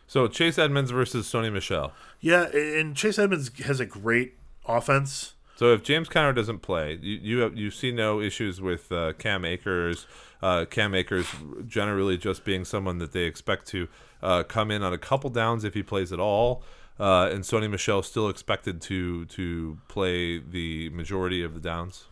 So 0.06 0.28
Chase 0.28 0.60
Edmonds 0.60 0.92
versus 0.92 1.26
Sony 1.26 1.52
Michel. 1.52 1.92
Yeah, 2.20 2.56
and 2.56 2.96
Chase 2.96 3.18
Edmonds 3.18 3.50
has 3.64 3.80
a 3.80 3.88
great 3.88 4.36
offense. 4.66 5.34
So 5.56 5.72
if 5.74 5.84
James 5.84 6.10
Conner 6.10 6.34
doesn't 6.34 6.60
play, 6.60 6.98
you 7.02 7.20
you, 7.22 7.40
have, 7.40 7.58
you 7.58 7.70
see 7.72 7.92
no 7.92 8.20
issues 8.20 8.60
with 8.60 8.92
uh, 8.92 9.14
Cam 9.14 9.46
Akers. 9.46 10.08
Uh, 10.42 10.66
Cam 10.66 10.94
Akers 10.94 11.28
generally 11.68 12.18
just 12.18 12.44
being 12.44 12.66
someone 12.66 12.98
that 12.98 13.14
they 13.14 13.24
expect 13.24 13.68
to 13.68 13.88
uh, 14.22 14.44
come 14.44 14.72
in 14.72 14.84
on 14.84 14.92
a 14.92 14.98
couple 14.98 15.30
downs 15.30 15.64
if 15.64 15.74
he 15.74 15.84
plays 15.84 16.12
at 16.12 16.20
all. 16.20 16.64
Uh, 17.00 17.30
and 17.32 17.44
Sony 17.44 17.70
Michel 17.70 18.04
still 18.04 18.30
expected 18.30 18.82
to 18.84 19.26
to 19.26 19.78
play 19.88 20.40
the 20.40 20.90
majority 20.90 21.44
of 21.44 21.54
the 21.54 21.60
downs. 21.60 22.06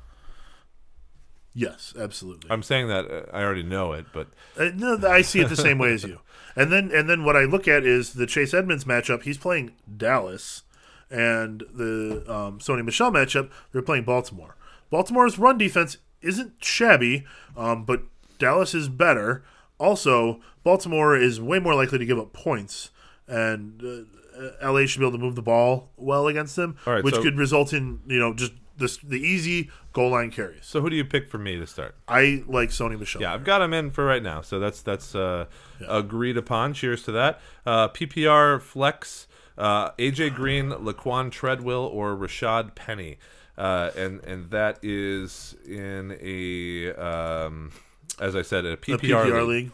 Yes, 1.54 1.94
absolutely. 2.00 2.50
I'm 2.50 2.64
saying 2.64 2.88
that 2.88 3.12
uh, 3.12 3.24
I 3.34 3.44
already 3.44 3.64
know 3.64 3.92
it, 3.92 4.06
but 4.14 4.28
Uh, 4.58 4.70
no, 4.74 4.98
I 5.08 5.22
see 5.22 5.42
it 5.42 5.50
the 5.50 5.56
same 5.58 5.78
way 5.78 5.94
as 5.94 6.04
you. 6.04 6.20
And 6.54 6.70
then 6.70 6.92
and 6.94 7.10
then 7.10 7.24
what 7.24 7.38
I 7.38 7.46
look 7.46 7.66
at 7.66 7.86
is 7.86 8.12
the 8.12 8.26
Chase 8.28 8.54
Edmonds 8.54 8.84
matchup. 8.84 9.24
He's 9.24 9.38
playing 9.38 9.72
Dallas, 9.96 10.64
and 11.12 11.64
the 11.74 12.24
um, 12.28 12.60
Sony 12.60 12.84
Michel 12.84 13.12
matchup. 13.12 13.50
They're 13.72 13.82
playing 13.82 14.06
Baltimore. 14.06 14.56
Baltimore's 14.90 15.38
run 15.38 15.58
defense 15.58 15.98
isn't 16.22 16.64
shabby, 16.64 17.26
um, 17.56 17.86
but 17.86 18.04
Dallas 18.40 18.74
is 18.74 18.90
better. 18.90 19.44
Also, 19.78 20.40
Baltimore 20.64 21.16
is 21.16 21.42
way 21.42 21.60
more 21.60 21.76
likely 21.76 21.98
to 21.98 22.06
give 22.06 22.20
up 22.20 22.34
points, 22.34 22.92
and 23.28 23.82
uh, 23.84 24.72
LA 24.72 24.86
should 24.86 25.00
be 25.00 25.06
able 25.06 25.18
to 25.18 25.24
move 25.24 25.36
the 25.36 25.42
ball 25.42 25.90
well 25.98 26.28
against 26.28 26.56
them, 26.56 26.78
right, 26.86 27.04
which 27.04 27.16
so- 27.16 27.22
could 27.24 27.38
result 27.38 27.74
in 27.74 28.02
you 28.08 28.20
know 28.20 28.34
just 28.34 28.54
this, 28.78 28.98
the 28.98 29.18
easy 29.18 29.70
goal 29.94 30.12
line 30.12 30.32
carries. 30.32 30.66
so 30.66 30.82
who 30.82 30.90
do 30.90 30.96
you 30.96 31.06
pick 31.06 31.30
for 31.30 31.38
me 31.38 31.56
to 31.58 31.68
start? 31.68 31.96
I 32.08 32.44
like 32.48 32.70
Sony 32.70 33.00
Michel. 33.00 33.22
Yeah, 33.22 33.34
I've 33.34 33.44
got 33.44 33.62
him 33.62 33.74
in 33.74 33.92
for 33.92 34.06
right 34.06 34.24
now, 34.24 34.42
so 34.42 34.60
that's 34.60 34.82
that's 34.82 35.16
uh, 35.16 35.46
agreed 35.88 36.38
upon. 36.38 36.74
Cheers 36.74 37.04
to 37.04 37.12
that. 37.14 37.40
Uh, 37.66 37.88
PPR 37.90 38.62
flex: 38.62 39.28
uh, 39.58 39.92
AJ 39.92 40.36
Green, 40.36 40.70
Laquan 40.70 41.32
Treadwell, 41.32 41.86
or 41.86 42.16
Rashaad 42.16 42.76
Penny, 42.76 43.18
uh, 43.58 43.92
and 43.96 44.24
and 44.24 44.50
that 44.52 44.80
is 44.82 45.56
in 45.66 46.18
a 46.22 46.94
um, 46.94 47.72
as 48.20 48.36
I 48.36 48.44
said, 48.44 48.66
a 48.66 48.78
PPR, 48.78 49.00
PPR 49.00 49.48
league. 49.48 49.48
league. 49.48 49.72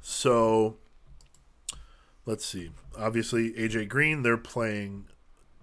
So 0.00 0.76
let's 2.26 2.44
see. 2.44 2.70
Obviously, 2.98 3.52
AJ 3.52 3.88
Green, 3.88 4.22
they're 4.22 4.36
playing 4.36 5.06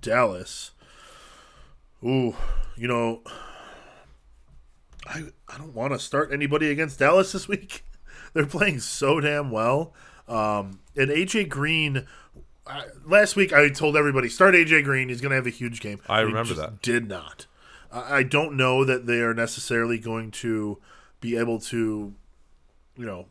Dallas. 0.02 0.72
Ooh, 2.04 2.36
you 2.78 2.88
know, 2.88 3.22
I 5.06 5.26
I 5.48 5.58
don't 5.58 5.74
want 5.74 5.94
to 5.94 6.00
start 6.00 6.32
anybody 6.32 6.70
against 6.72 7.00
Dallas 7.00 7.32
this 7.32 7.48
week. 7.48 7.84
they're 8.34 8.46
playing 8.46 8.80
so 8.80 9.20
damn 9.20 9.52
well. 9.52 9.94
Um, 10.28 10.80
and 10.96 11.10
AJ 11.10 11.50
Green, 11.50 12.08
I, 12.68 12.86
last 13.06 13.36
week 13.36 13.54
I 13.54 13.70
told 13.70 13.96
everybody 13.96 14.30
start 14.30 14.56
AJ 14.56 14.84
Green. 14.84 15.10
He's 15.10 15.22
going 15.22 15.30
to 15.32 15.36
have 15.36 15.48
a 15.48 15.52
huge 15.52 15.82
game. 15.82 16.00
I 16.08 16.22
remember 16.22 16.56
just 16.56 16.62
that. 16.62 16.82
Did 16.82 17.08
not. 17.08 17.46
I 17.92 18.18
I 18.18 18.24
don't 18.24 18.58
know 18.58 18.84
that 18.86 19.06
they 19.06 19.20
are 19.22 19.34
necessarily 19.34 20.00
going 20.00 20.32
to 20.32 20.80
be 21.22 21.38
able 21.38 21.60
to, 21.60 22.14
you 22.98 23.06
know, 23.06 23.28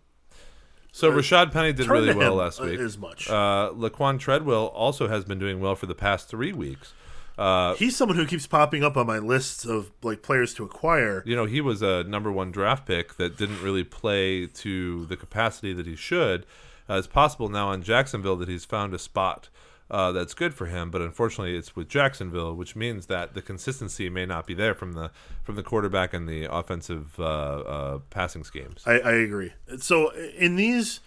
So 0.93 1.11
Rashaad 1.13 1.53
Penny 1.53 1.73
did 1.73 1.87
really 1.89 2.15
well 2.15 2.35
last 2.37 2.61
uh, 2.61 2.65
week. 2.65 2.81
as 2.81 2.97
much. 2.97 3.29
Uh, 3.29 3.71
Laquan 3.75 4.19
Treadwell 4.19 4.67
also 4.69 5.09
has 5.09 5.25
been 5.25 5.39
doing 5.39 5.61
well 5.61 5.75
for 5.75 5.87
the 5.87 5.95
past 5.95 6.29
three 6.29 6.53
weeks. 6.53 6.93
Uh, 7.37 7.75
He's 7.75 7.97
someone 7.97 8.17
who 8.17 8.27
keeps 8.27 8.47
popping 8.47 8.85
up 8.85 8.97
on 8.97 9.07
my 9.09 9.19
lists 9.19 9.65
of 9.65 9.91
like 10.03 10.23
players 10.23 10.55
to 10.55 10.65
acquire. 10.65 11.23
you 11.27 11.35
know, 11.35 11.47
he 11.47 11.61
was 11.61 11.83
a 11.83 12.05
number 12.05 12.31
one 12.31 12.53
draft 12.53 12.87
pick 12.87 13.17
that 13.17 13.37
didn't 13.37 13.61
really 13.61 13.83
play 13.83 14.47
to 14.47 15.05
the 15.07 15.17
capacity 15.17 15.73
that 15.73 15.85
he 15.87 15.97
should. 15.97 16.47
Uh, 16.89 16.95
it's 16.95 17.07
possible 17.07 17.49
now 17.49 17.69
on 17.69 17.83
Jacksonville 17.83 18.37
that 18.37 18.49
he's 18.49 18.65
found 18.65 18.95
a 18.95 18.99
spot 18.99 19.49
uh, 19.91 20.13
that's 20.13 20.33
good 20.35 20.55
for 20.55 20.67
him, 20.67 20.91
but 20.91 21.03
unfortunately, 21.03 21.57
it's 21.57 21.77
with 21.77 21.89
Jacksonville, 21.89 22.55
which 22.55 22.75
means 22.75 23.07
that 23.07 23.35
the 23.35 23.43
consistency 23.43 24.09
may 24.09 24.25
not 24.25 24.47
be 24.47 24.55
there 24.55 24.75
from 24.75 24.95
the 24.95 25.11
from 25.43 25.57
the 25.57 25.63
quarterback 25.63 26.15
and 26.15 26.27
the 26.29 26.45
offensive 26.45 27.15
uh, 27.19 27.23
uh, 27.23 27.99
passing 28.11 28.45
schemes. 28.45 28.83
I, 28.87 28.99
I 28.99 29.13
agree. 29.13 29.53
So 29.79 30.11
in 30.11 30.57
these, 30.57 31.01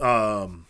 um, 0.00 0.66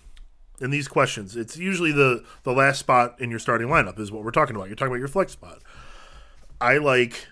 in 0.61 0.71
these 0.71 0.89
questions, 0.89 1.37
it's 1.37 1.57
usually 1.57 1.91
the 1.91 2.23
the 2.43 2.53
last 2.53 2.81
spot 2.81 3.19
in 3.19 3.31
your 3.31 3.39
starting 3.39 3.69
lineup 3.69 3.99
is 3.99 4.13
what 4.13 4.25
we're 4.25 4.31
talking 4.31 4.55
about. 4.55 4.69
You're 4.69 4.77
talking 4.77 4.93
about 4.93 5.01
your 5.01 5.09
flex 5.09 5.33
spot. 5.33 5.63
I 6.61 6.77
like 6.77 7.29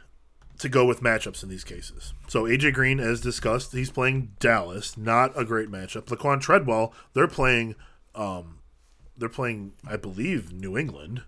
to 0.63 0.69
go 0.69 0.85
with 0.85 1.03
matchups 1.03 1.43
in 1.43 1.49
these 1.49 1.65
cases. 1.65 2.15
So 2.29 2.45
AJ 2.45 2.73
Green, 2.75 3.01
as 3.01 3.21
discussed, 3.21 3.73
he's 3.73 3.91
playing 3.91 4.33
Dallas, 4.39 4.97
not 4.97 5.39
a 5.39 5.45
great 5.45 5.71
matchup. 5.71 6.05
Laquan 6.07 6.41
Treadwell, 6.41 6.95
they're 7.13 7.29
playing, 7.29 7.75
um, 8.15 8.61
they're 9.17 9.29
playing, 9.29 9.73
I 9.87 9.97
believe, 9.97 10.53
New 10.53 10.79
England. 10.79 11.23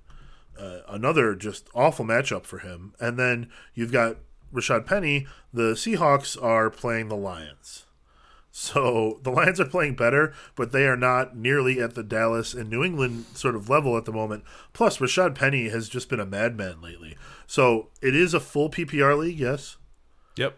Uh, 0.58 0.78
another 0.88 1.34
just 1.34 1.68
awful 1.74 2.04
matchup 2.04 2.44
for 2.44 2.60
him. 2.60 2.94
And 3.00 3.18
then 3.18 3.50
you've 3.74 3.92
got 3.92 4.16
Rashaad 4.52 4.86
Penny. 4.86 5.26
The 5.52 5.72
Seahawks 5.72 6.40
are 6.40 6.70
playing 6.70 7.08
the 7.08 7.16
Lions. 7.16 7.86
So 8.56 9.18
the 9.24 9.32
Lions 9.32 9.58
are 9.58 9.64
playing 9.64 9.96
better, 9.96 10.32
but 10.54 10.70
they 10.70 10.86
are 10.86 10.96
not 10.96 11.36
nearly 11.36 11.80
at 11.80 11.96
the 11.96 12.04
Dallas 12.04 12.54
and 12.54 12.70
New 12.70 12.84
England 12.84 13.24
sort 13.34 13.56
of 13.56 13.68
level 13.68 13.96
at 13.96 14.04
the 14.04 14.12
moment. 14.12 14.44
Plus, 14.72 14.98
Rashaad 14.98 15.34
Penny 15.34 15.70
has 15.70 15.88
just 15.88 16.08
been 16.08 16.20
a 16.20 16.24
madman 16.24 16.80
lately. 16.80 17.16
So 17.48 17.88
it 18.00 18.14
is 18.14 18.32
a 18.32 18.38
full 18.38 18.70
PPR 18.70 19.18
league, 19.18 19.40
yes. 19.40 19.76
Yep. 20.36 20.56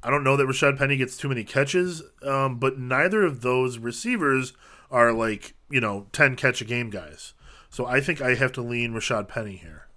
I 0.00 0.10
don't 0.10 0.22
know 0.22 0.36
that 0.36 0.46
Rashaad 0.46 0.78
Penny 0.78 0.96
gets 0.96 1.16
too 1.16 1.28
many 1.28 1.42
catches, 1.42 2.04
um, 2.22 2.60
but 2.60 2.78
neither 2.78 3.24
of 3.24 3.40
those 3.40 3.78
receivers 3.78 4.52
are 4.88 5.12
like, 5.12 5.54
you 5.68 5.80
know, 5.80 6.06
10 6.12 6.36
catch 6.36 6.60
a 6.60 6.64
game 6.64 6.88
guys. 6.88 7.34
So 7.68 7.84
I 7.84 8.00
think 8.00 8.20
I 8.20 8.36
have 8.36 8.52
to 8.52 8.62
lean 8.62 8.92
Rashaad 8.92 9.26
Penny 9.26 9.56
here. 9.56 9.88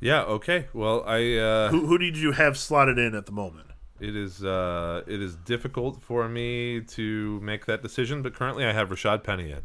Yeah. 0.00 0.24
Okay. 0.24 0.66
Well, 0.74 1.02
I 1.06 1.36
uh, 1.36 1.70
Who, 1.70 1.86
who 1.86 1.96
did 1.96 2.18
you 2.18 2.32
have 2.32 2.58
slotted 2.58 2.98
in 2.98 3.14
at 3.14 3.24
the 3.24 3.32
moment? 3.32 3.67
It 4.00 4.16
is 4.16 4.44
uh, 4.44 5.02
it 5.06 5.20
is 5.20 5.36
difficult 5.36 6.00
for 6.00 6.28
me 6.28 6.80
to 6.80 7.40
make 7.40 7.66
that 7.66 7.82
decision, 7.82 8.22
but 8.22 8.34
currently 8.34 8.64
I 8.64 8.72
have 8.72 8.90
Rashaad 8.90 9.24
Penny 9.24 9.50
in. 9.50 9.62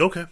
Okay. 0.00 0.26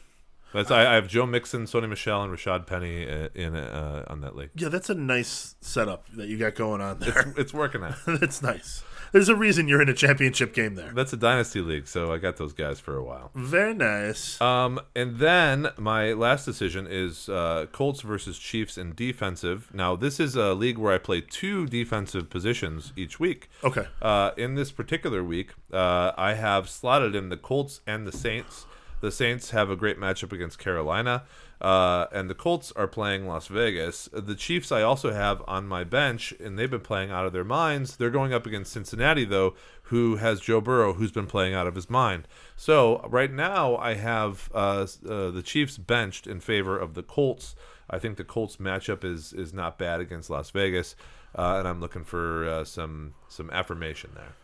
That's 0.55 0.71
I, 0.71 0.93
I 0.93 0.95
have 0.95 1.09
Joe 1.09 1.27
Mixon, 1.27 1.65
Sony 1.65 1.89
Michel, 1.89 2.23
and 2.23 2.33
Rashaad 2.33 2.67
Penny 2.67 3.09
uh, 3.09 3.29
in 3.35 3.55
uh, 3.55 4.05
on 4.07 4.23
that 4.23 4.35
league. 4.35 4.51
Yeah, 4.55 4.69
that's 4.69 4.89
a 4.89 4.95
nice 4.95 5.57
setup 5.61 6.09
that 6.15 6.29
you 6.29 6.39
got 6.39 6.55
going 6.55 6.81
on 6.81 7.01
there. 7.01 7.35
It's 7.37 7.53
working 7.53 7.83
out. 7.83 7.97
That's 8.07 8.41
nice. 8.41 8.83
There's 9.13 9.29
a 9.29 9.37
reason 9.37 9.69
you're 9.69 9.83
in 9.83 9.89
a 9.89 9.95
championship 9.95 10.55
game 10.55 10.75
there. 10.75 10.93
That's 10.95 11.13
a 11.13 11.17
dynasty 11.17 11.61
league, 11.61 11.87
so 11.87 12.13
I 12.13 12.19
got 12.19 12.37
those 12.37 12.53
guys 12.53 12.81
for 12.81 12.97
a 12.97 13.03
while. 13.05 13.31
Very 13.35 13.75
nice. 13.75 14.41
Um, 14.41 14.81
and 14.95 15.19
then 15.19 15.69
my 15.77 16.13
last 16.13 16.45
decision 16.45 16.87
is 16.89 17.29
uh, 17.29 17.67
Colts 17.73 18.03
versus 18.03 18.39
Chiefs 18.39 18.77
in 18.77 18.95
defensive. 18.95 19.71
Now, 19.73 19.97
this 19.97 20.21
is 20.21 20.37
a 20.37 20.55
league 20.55 20.79
where 20.79 20.93
I 20.93 20.99
play 20.99 21.21
two 21.21 21.67
defensive 21.67 22.31
positions 22.31 22.93
each 22.97 23.19
week. 23.19 23.49
Okay. 23.65 23.87
Uh, 24.01 24.33
in 24.37 24.55
this 24.55 24.71
particular 24.71 25.23
week, 25.25 25.53
uh, 25.73 26.13
I 26.17 26.35
have 26.35 26.69
slotted 26.69 27.15
in 27.15 27.29
the 27.29 27.37
Colts 27.37 27.81
and 27.87 28.07
the 28.07 28.13
Saints. 28.13 28.67
The 29.01 29.13
Saints 29.13 29.51
have 29.51 29.71
a 29.71 29.77
great 29.77 29.99
matchup 29.99 30.33
against 30.33 30.59
Carolina, 30.59 31.23
uh, 31.61 32.07
and 32.13 32.31
the 32.31 32.35
Colts 32.35 32.73
are 32.77 32.87
playing 32.87 33.27
Las 33.27 33.49
Vegas. 33.49 34.09
The 34.13 34.35
Chiefs 34.35 34.71
I 34.71 34.83
also 34.83 35.13
have 35.13 35.43
on 35.49 35.67
my 35.67 35.85
bench, 35.85 36.33
and 36.41 36.59
they've 36.59 36.71
been 36.71 36.81
playing 36.81 37.11
out 37.11 37.27
of 37.27 37.33
their 37.33 37.45
minds. 37.45 37.97
They're 37.97 38.11
going 38.11 38.33
up 38.33 38.47
against 38.47 38.73
Cincinnati, 38.73 39.25
though, 39.25 39.55
who 39.85 40.17
has 40.17 40.41
Joe 40.41 40.61
Burrow, 40.61 40.95
who's 40.95 41.13
been 41.13 41.27
playing 41.27 41.55
out 41.55 41.67
of 41.67 41.75
his 41.75 41.91
mind. 41.91 42.29
So 42.57 43.01
right 43.09 43.33
now, 43.33 43.77
I 43.77 43.95
have 43.95 44.51
uh, 44.55 44.87
uh, 45.09 45.31
the 45.31 45.43
Chiefs 45.45 45.79
benched 45.79 46.27
in 46.27 46.41
favor 46.41 46.79
of 46.79 46.95
the 46.95 47.03
Colts. 47.03 47.55
I 47.91 47.99
think 47.99 48.17
the 48.17 48.25
Colts 48.25 48.57
matchup 48.57 49.03
is 49.03 49.33
is 49.33 49.53
not 49.53 49.79
bad 49.79 50.01
against 50.01 50.31
Las 50.31 50.51
Vegas, 50.51 50.95
uh, 51.35 51.57
and 51.59 51.67
I'm 51.67 51.81
looking 51.81 52.05
for 52.05 52.49
uh, 52.49 52.65
some 52.65 53.15
some 53.29 53.51
affirmation 53.51 54.11
there. 54.15 54.35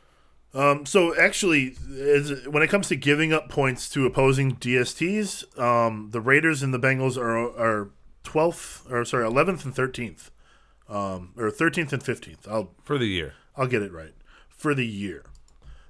Um, 0.55 0.87
so 0.87 1.19
actually, 1.19 1.77
as, 1.99 2.47
when 2.47 2.63
it 2.63 2.71
comes 2.71 2.89
to 2.89 2.97
giving 2.97 3.33
up 3.33 3.49
points 3.49 3.89
to 3.91 4.07
opposing 4.07 4.57
DSTs, 4.57 5.59
um, 5.59 6.11
the 6.13 6.21
Raiders 6.21 6.63
and 6.63 6.73
the 6.73 6.79
Bengals 6.79 7.17
are 7.17 7.37
are 7.37 7.91
twelfth 8.23 8.87
or 8.91 9.05
sorry 9.05 9.27
eleventh 9.27 9.65
and 9.65 9.75
thirteenth, 9.75 10.31
um, 10.89 11.33
or 11.37 11.51
thirteenth 11.51 11.93
and 11.93 12.03
fifteenth. 12.03 12.47
I'll 12.49 12.71
for 12.85 12.99
the 12.99 13.07
year. 13.07 13.35
I'll 13.57 13.67
get 13.67 13.83
it 13.83 13.93
right 13.93 14.15
for 14.49 14.75
the 14.75 14.87
year. 14.87 15.25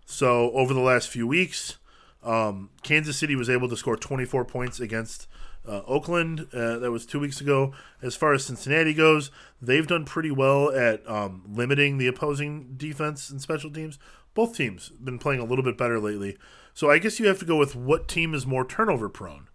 So 0.06 0.50
over 0.52 0.74
the 0.74 0.80
last 0.80 1.08
few 1.08 1.26
weeks, 1.26 1.78
um, 2.22 2.70
Kansas 2.82 3.16
City 3.16 3.36
was 3.36 3.48
able 3.48 3.68
to 3.68 3.76
score 3.76 3.96
24 3.96 4.44
points 4.44 4.80
against 4.80 5.26
uh, 5.66 5.80
Oakland. 5.86 6.46
Uh, 6.52 6.78
that 6.78 6.90
was 6.90 7.06
two 7.06 7.20
weeks 7.20 7.40
ago. 7.40 7.72
As 8.02 8.14
far 8.14 8.34
as 8.34 8.44
Cincinnati 8.44 8.92
goes, 8.92 9.30
they've 9.62 9.86
done 9.86 10.04
pretty 10.04 10.30
well 10.30 10.70
at 10.70 11.08
um, 11.08 11.42
limiting 11.48 11.98
the 11.98 12.06
opposing 12.06 12.74
defense 12.76 13.30
and 13.30 13.40
special 13.40 13.70
teams. 13.70 13.98
Both 14.34 14.56
teams 14.56 14.90
been 14.90 15.18
playing 15.18 15.40
a 15.40 15.44
little 15.44 15.64
bit 15.64 15.78
better 15.78 15.98
lately. 15.98 16.36
So 16.74 16.90
I 16.90 16.98
guess 16.98 17.20
you 17.20 17.28
have 17.28 17.38
to 17.38 17.44
go 17.44 17.56
with 17.56 17.76
what 17.76 18.08
team 18.08 18.34
is 18.34 18.46
more 18.46 18.64
turnover 18.64 19.08
prone. 19.08 19.48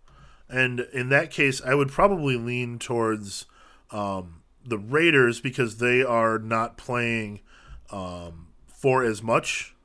And 0.47 0.81
in 0.93 1.09
that 1.09 1.31
case, 1.31 1.61
I 1.61 1.75
would 1.75 1.89
probably 1.89 2.35
lean 2.35 2.79
towards 2.79 3.45
um, 3.91 4.41
the 4.65 4.77
Raiders 4.77 5.39
because 5.39 5.77
they 5.77 6.01
are 6.03 6.39
not 6.39 6.77
playing 6.77 7.41
um, 7.91 8.47
for 8.67 9.03
as 9.03 9.21
much 9.21 9.75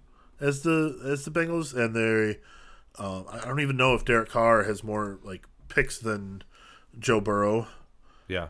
as 0.41 0.63
the 0.63 0.99
as 1.05 1.25
the 1.25 1.31
Bengals, 1.31 1.75
and 1.75 1.95
they 1.95 2.39
uh, 2.99 3.25
I 3.31 3.47
don't 3.47 3.61
even 3.61 3.77
know 3.77 3.95
if 3.95 4.05
Derek 4.05 4.31
Carr 4.31 4.65
has 4.65 4.85
more 4.85 5.19
like 5.23 5.47
picks 5.69 5.99
than 5.99 6.43
Joe 6.99 7.21
Burrow. 7.21 7.67
Yeah. 8.29 8.49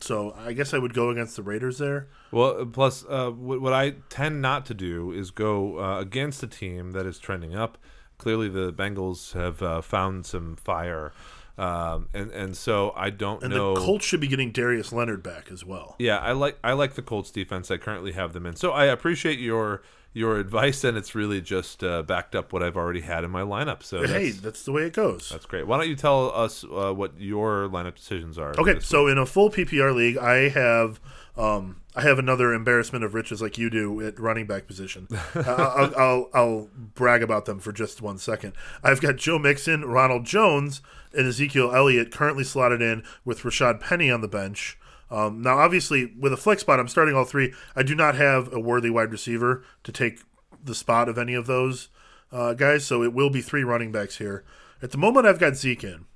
So 0.00 0.34
I 0.38 0.52
guess 0.54 0.72
I 0.72 0.78
would 0.78 0.94
go 0.94 1.10
against 1.10 1.36
the 1.36 1.42
Raiders 1.42 1.78
there. 1.78 2.08
Well, 2.32 2.64
plus, 2.66 3.04
uh, 3.08 3.30
what, 3.30 3.60
what 3.60 3.72
I 3.72 3.90
tend 4.08 4.40
not 4.40 4.64
to 4.66 4.74
do 4.74 5.12
is 5.12 5.30
go 5.30 5.78
uh, 5.78 6.00
against 6.00 6.42
a 6.42 6.46
team 6.46 6.92
that 6.92 7.04
is 7.06 7.18
trending 7.18 7.54
up. 7.54 7.76
Clearly, 8.18 8.48
the 8.48 8.72
Bengals 8.72 9.32
have 9.32 9.62
uh, 9.62 9.80
found 9.82 10.26
some 10.26 10.56
fire, 10.56 11.12
um, 11.58 12.08
and 12.14 12.30
and 12.30 12.56
so 12.56 12.92
I 12.96 13.10
don't 13.10 13.42
And 13.42 13.52
know. 13.52 13.74
the 13.74 13.80
Colts 13.80 14.04
should 14.04 14.20
be 14.20 14.26
getting 14.28 14.52
Darius 14.52 14.92
Leonard 14.92 15.22
back 15.22 15.50
as 15.50 15.64
well. 15.64 15.96
yeah, 15.98 16.18
I 16.18 16.32
like 16.32 16.58
I 16.64 16.72
like 16.74 16.94
the 16.94 17.02
Colts 17.02 17.30
defense. 17.30 17.70
I 17.70 17.76
currently 17.78 18.12
have 18.12 18.32
them 18.34 18.44
in, 18.46 18.56
so 18.56 18.72
I 18.72 18.84
appreciate 18.86 19.38
your 19.38 19.82
your 20.12 20.38
advice, 20.38 20.82
and 20.82 20.96
it's 20.96 21.14
really 21.14 21.40
just 21.40 21.84
uh, 21.84 22.02
backed 22.02 22.34
up 22.34 22.52
what 22.52 22.62
I've 22.62 22.76
already 22.76 23.00
had 23.00 23.24
in 23.24 23.30
my 23.30 23.42
lineup. 23.42 23.82
So 23.82 24.02
hey, 24.06 24.30
that's, 24.30 24.40
that's 24.40 24.62
the 24.64 24.72
way 24.72 24.82
it 24.82 24.92
goes. 24.92 25.28
that's 25.30 25.46
great. 25.46 25.66
Why 25.66 25.78
don't 25.78 25.88
you 25.88 25.96
tell 25.96 26.32
us 26.34 26.64
uh, 26.64 26.92
what 26.92 27.18
your 27.18 27.68
lineup 27.68 27.96
decisions 27.96 28.38
are? 28.38 28.54
Okay, 28.58 28.80
so 28.80 29.06
in 29.06 29.18
a 29.18 29.26
full 29.26 29.50
PPR 29.50 29.94
league, 29.94 30.18
I 30.18 30.48
have 30.48 31.00
um, 31.36 31.80
I 31.94 32.02
have 32.02 32.18
another 32.18 32.52
embarrassment 32.52 33.04
of 33.04 33.14
riches 33.14 33.40
like 33.40 33.56
you 33.56 33.70
do 33.70 34.04
at 34.04 34.18
running 34.18 34.46
back 34.46 34.66
position. 34.66 35.06
I'll, 35.34 35.94
I'll 35.96 36.30
I'll 36.34 36.68
brag 36.94 37.22
about 37.22 37.44
them 37.44 37.60
for 37.60 37.72
just 37.72 38.02
one 38.02 38.18
second. 38.18 38.52
I've 38.82 39.00
got 39.00 39.16
Joe 39.16 39.38
Mixon, 39.38 39.84
Ronald 39.84 40.24
Jones, 40.24 40.82
and 41.12 41.26
Ezekiel 41.26 41.74
Elliott 41.74 42.10
currently 42.10 42.44
slotted 42.44 42.82
in 42.82 43.04
with 43.24 43.42
Rashaad 43.42 43.80
Penny 43.80 44.10
on 44.10 44.20
the 44.20 44.28
bench. 44.28 44.76
Um, 45.10 45.42
now, 45.42 45.58
obviously, 45.58 46.12
with 46.18 46.32
a 46.32 46.36
flex 46.36 46.62
spot, 46.62 46.78
I'm 46.78 46.88
starting 46.88 47.14
all 47.14 47.24
three. 47.24 47.52
I 47.74 47.82
do 47.82 47.94
not 47.94 48.14
have 48.14 48.52
a 48.52 48.60
worthy 48.60 48.90
wide 48.90 49.10
receiver 49.10 49.64
to 49.82 49.92
take 49.92 50.20
the 50.62 50.74
spot 50.74 51.08
of 51.08 51.18
any 51.18 51.34
of 51.34 51.46
those 51.46 51.88
uh, 52.30 52.54
guys, 52.54 52.86
so 52.86 53.02
it 53.02 53.12
will 53.12 53.30
be 53.30 53.42
three 53.42 53.64
running 53.64 53.90
backs 53.90 54.18
here. 54.18 54.44
At 54.82 54.92
the 54.92 54.98
moment, 54.98 55.26
I've 55.26 55.40
got 55.40 55.56
Zeke 55.56 55.84
in 55.84 56.06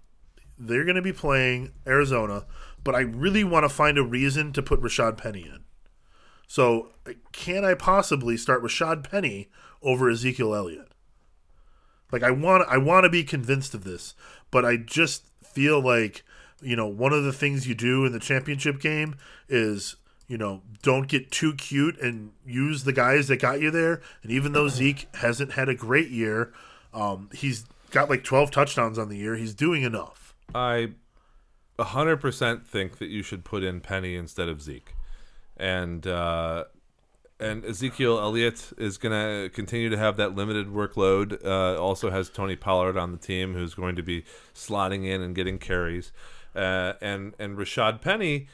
they're 0.59 0.85
going 0.85 0.97
to 0.97 1.03
be 1.03 1.13
playing 1.13 1.73
Arizona, 1.87 2.45
but 2.83 2.95
I 2.95 3.01
really 3.01 3.45
want 3.45 3.65
to 3.65 3.69
find 3.69 3.99
a 3.99 4.05
reason 4.05 4.53
to 4.53 4.63
put 4.63 4.81
Rashaad 4.81 5.17
Penny 5.17 5.43
in. 5.43 5.65
So, 6.47 6.93
can 7.33 7.65
I 7.65 7.75
possibly 7.75 8.37
start 8.37 8.63
Rashaad 8.63 9.09
Penny 9.09 9.51
over 9.83 10.09
Ezekiel 10.09 10.55
Elliott? 10.55 10.93
Like 12.13 12.23
I 12.23 12.31
want 12.31 12.69
I 12.69 12.79
want 12.79 13.05
to 13.05 13.11
be 13.11 13.25
convinced 13.25 13.75
of 13.75 13.83
this, 13.85 14.15
but 14.51 14.65
I 14.65 14.77
just 14.77 15.25
feel 15.43 15.81
like, 15.81 16.23
you 16.65 16.77
know, 16.77 16.87
one 16.87 17.13
of 17.13 17.25
the 17.25 17.33
things 17.33 17.67
you 17.67 17.75
do 17.75 18.05
in 18.05 18.13
the 18.13 18.19
championship 18.19 18.81
game 18.81 19.17
is, 19.49 19.97
you 20.27 20.39
know, 20.39 20.63
don't 20.83 21.09
get 21.09 21.31
too 21.31 21.55
cute 21.55 22.01
and 22.01 22.33
use 22.47 22.85
the 22.85 22.93
guys 22.93 23.29
that 23.29 23.41
got 23.41 23.61
you 23.61 23.71
there. 23.71 24.01
And 24.23 24.33
even 24.33 24.53
though 24.53 24.69
Zeke 24.69 25.09
hasn't 25.17 25.53
had 25.53 25.69
a 25.69 25.75
great 25.75 26.09
year, 26.09 26.53
um, 26.93 27.29
he's 27.33 27.65
got 27.91 28.09
like 28.09 28.25
12 28.25 28.51
touchdowns 28.51 28.99
on 28.99 29.09
the 29.09 29.17
year. 29.17 29.37
He's 29.37 29.55
doing 29.55 29.83
enough. 29.83 30.35
I 30.55 30.93
100% 31.79 32.65
think 32.65 32.99
that 32.99 33.09
you 33.09 33.23
should 33.23 33.45
put 33.45 33.63
in 33.63 33.81
Penny 33.81 34.17
instead 34.17 34.49
of 34.49 34.63
Zeke. 34.63 34.95
And 35.57 36.07
uh, 36.07 36.65
and 37.41 37.65
Ezekiel 37.65 38.19
Elliott 38.19 38.73
is 38.79 38.97
going 38.97 39.13
to 39.13 39.51
continue 39.51 39.89
to 39.91 39.97
have 39.97 40.17
that 40.17 40.35
limited 40.35 40.69
workload. 40.69 41.45
Uh, 41.45 41.81
also 41.81 42.11
has 42.11 42.29
Tony 42.29 42.57
Pollard 42.57 42.97
on 42.97 43.13
the 43.13 43.19
team 43.19 43.55
who's 43.55 43.75
going 43.75 43.97
to 43.97 44.03
be 44.03 44.25
slotting 44.55 45.05
in 45.05 45.21
and 45.21 45.35
getting 45.35 45.59
carries. 45.59 46.13
Uh, 46.55 46.95
and 47.01 47.35
and 47.39 47.57
Rashaad 47.59 48.01
Penny, 48.01 48.47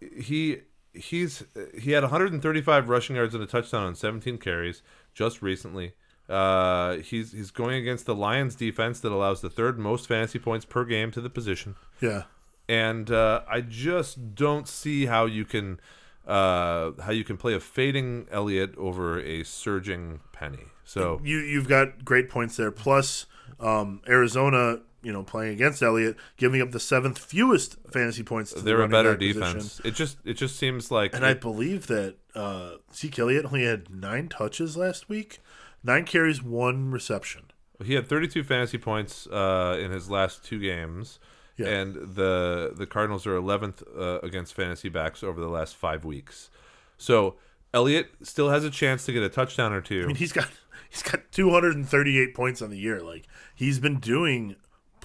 he 0.00 0.58
he's 0.92 1.44
he 1.78 1.92
had 1.92 2.02
135 2.02 2.88
rushing 2.88 3.16
yards 3.16 3.34
and 3.34 3.42
a 3.42 3.46
touchdown 3.46 3.84
on 3.84 3.94
17 3.94 4.38
carries 4.38 4.82
just 5.14 5.42
recently. 5.42 5.94
Uh, 6.28 6.96
he's 6.96 7.32
he's 7.32 7.50
going 7.50 7.76
against 7.76 8.04
the 8.06 8.14
Lions 8.14 8.56
defense 8.56 9.00
that 9.00 9.12
allows 9.12 9.40
the 9.42 9.50
third 9.50 9.78
most 9.78 10.08
fantasy 10.08 10.38
points 10.38 10.64
per 10.64 10.84
game 10.84 11.10
to 11.12 11.20
the 11.20 11.30
position 11.30 11.76
Yeah. 12.00 12.24
and 12.68 13.10
uh, 13.12 13.42
I 13.48 13.60
just 13.60 14.34
don't 14.34 14.66
see 14.66 15.06
how 15.06 15.26
you 15.26 15.44
can 15.44 15.78
uh, 16.26 16.90
how 17.00 17.12
you 17.12 17.22
can 17.22 17.36
play 17.36 17.54
a 17.54 17.60
fading 17.60 18.26
Elliott 18.32 18.76
over 18.76 19.20
a 19.20 19.44
surging 19.44 20.18
Penny. 20.32 20.64
So 20.84 21.20
You 21.22 21.38
you've 21.38 21.68
got 21.68 22.04
great 22.04 22.28
points 22.28 22.56
there. 22.56 22.72
Plus, 22.72 23.26
um, 23.60 24.00
Arizona, 24.08 24.80
you 25.06 25.12
know, 25.12 25.22
playing 25.22 25.52
against 25.52 25.82
Elliott, 25.84 26.16
giving 26.36 26.60
up 26.60 26.72
the 26.72 26.80
seventh 26.80 27.16
fewest 27.16 27.76
fantasy 27.92 28.24
points. 28.24 28.50
To 28.52 28.58
the 28.58 28.64
they're 28.64 28.82
a 28.82 28.88
better 28.88 29.12
back 29.12 29.20
position. 29.20 29.40
defense. 29.40 29.80
It 29.84 29.94
just 29.94 30.18
it 30.24 30.34
just 30.34 30.56
seems 30.56 30.90
like 30.90 31.14
And 31.14 31.24
I 31.24 31.32
believe 31.32 31.86
that 31.86 32.16
uh, 32.34 32.72
Zeke 32.92 33.20
Elliott 33.20 33.44
only 33.44 33.64
had 33.64 33.88
nine 33.88 34.26
touches 34.28 34.76
last 34.76 35.08
week, 35.08 35.38
nine 35.84 36.04
carries, 36.04 36.42
one 36.42 36.90
reception. 36.90 37.44
he 37.84 37.94
had 37.94 38.08
32 38.08 38.42
fantasy 38.42 38.78
points 38.78 39.28
uh, 39.28 39.78
in 39.80 39.92
his 39.92 40.10
last 40.10 40.44
two 40.44 40.58
games. 40.58 41.20
Yeah. 41.56 41.68
And 41.68 41.94
the 41.94 42.72
the 42.76 42.86
Cardinals 42.86 43.28
are 43.28 43.36
11th 43.38 43.82
uh, 43.96 44.18
against 44.26 44.54
fantasy 44.54 44.88
backs 44.88 45.22
over 45.22 45.40
the 45.40 45.48
last 45.48 45.76
five 45.76 46.04
weeks. 46.04 46.50
So 46.98 47.36
Elliott 47.72 48.08
still 48.22 48.50
has 48.50 48.64
a 48.64 48.70
chance 48.70 49.06
to 49.06 49.12
get 49.12 49.22
a 49.22 49.28
touchdown 49.28 49.72
or 49.72 49.80
two. 49.80 50.02
I 50.02 50.06
mean, 50.06 50.16
he's 50.16 50.32
got 50.32 50.48
he's 50.90 51.04
got 51.04 51.20
238 51.30 52.34
points 52.34 52.60
on 52.60 52.70
the 52.70 52.78
year. 52.78 53.00
Like 53.00 53.26
he's 53.54 53.78
been 53.78 54.00
doing 54.00 54.56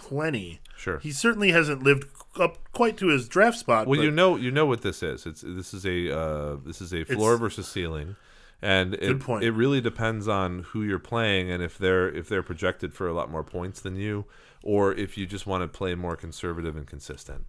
plenty. 0.02 0.60
Sure. 0.76 1.00
He 1.00 1.12
certainly 1.12 1.52
hasn't 1.52 1.84
lived 1.84 2.08
up 2.40 2.58
quite 2.72 2.98
to 2.98 3.08
his 3.08 3.28
draft 3.28 3.58
spot. 3.58 3.88
Well, 3.88 4.02
you 4.02 4.12
know, 4.12 4.36
you 4.36 4.52
know 4.52 4.66
what 4.66 4.82
this 4.82 5.04
is. 5.04 5.26
It's 5.26 5.42
this 5.42 5.74
is 5.74 5.86
a 5.86 6.18
uh, 6.18 6.58
this 6.66 6.82
is 6.82 6.94
a 6.94 7.04
floor 7.04 7.38
versus 7.38 7.68
ceiling, 7.68 8.16
and 8.62 8.96
it, 8.96 9.20
point. 9.20 9.44
it 9.44 9.52
really 9.52 9.80
depends 9.80 10.28
on 10.28 10.64
who 10.70 10.84
you're 10.84 11.00
playing 11.00 11.52
and 11.52 11.62
if 11.62 11.78
they're 11.78 12.10
if 12.10 12.28
they're 12.28 12.44
projected 12.44 12.94
for 12.94 13.08
a 13.08 13.14
lot 13.14 13.30
more 13.30 13.44
points 13.44 13.80
than 13.80 13.96
you, 13.96 14.26
or 14.64 14.94
if 14.94 15.18
you 15.18 15.26
just 15.28 15.46
want 15.46 15.62
to 15.62 15.68
play 15.68 15.94
more 15.94 16.16
conservative 16.16 16.76
and 16.76 16.88
consistent. 16.88 17.46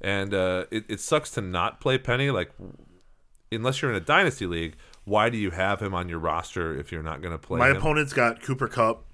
And 0.00 0.34
uh, 0.34 0.66
it 0.70 0.84
it 0.88 1.00
sucks 1.00 1.30
to 1.32 1.40
not 1.40 1.80
play 1.80 1.96
Penny. 1.96 2.30
Like, 2.30 2.52
unless 3.50 3.80
you're 3.80 3.90
in 3.90 3.96
a 3.96 4.04
dynasty 4.04 4.46
league, 4.46 4.76
why 5.04 5.30
do 5.30 5.38
you 5.38 5.52
have 5.52 5.80
him 5.80 5.94
on 5.94 6.08
your 6.10 6.18
roster 6.18 6.78
if 6.78 6.92
you're 6.92 7.02
not 7.02 7.22
going 7.22 7.32
to 7.32 7.38
play 7.38 7.58
my 7.58 7.70
him? 7.70 7.76
opponent's 7.76 8.12
got 8.12 8.42
Cooper 8.42 8.68
Kupp, 8.68 9.04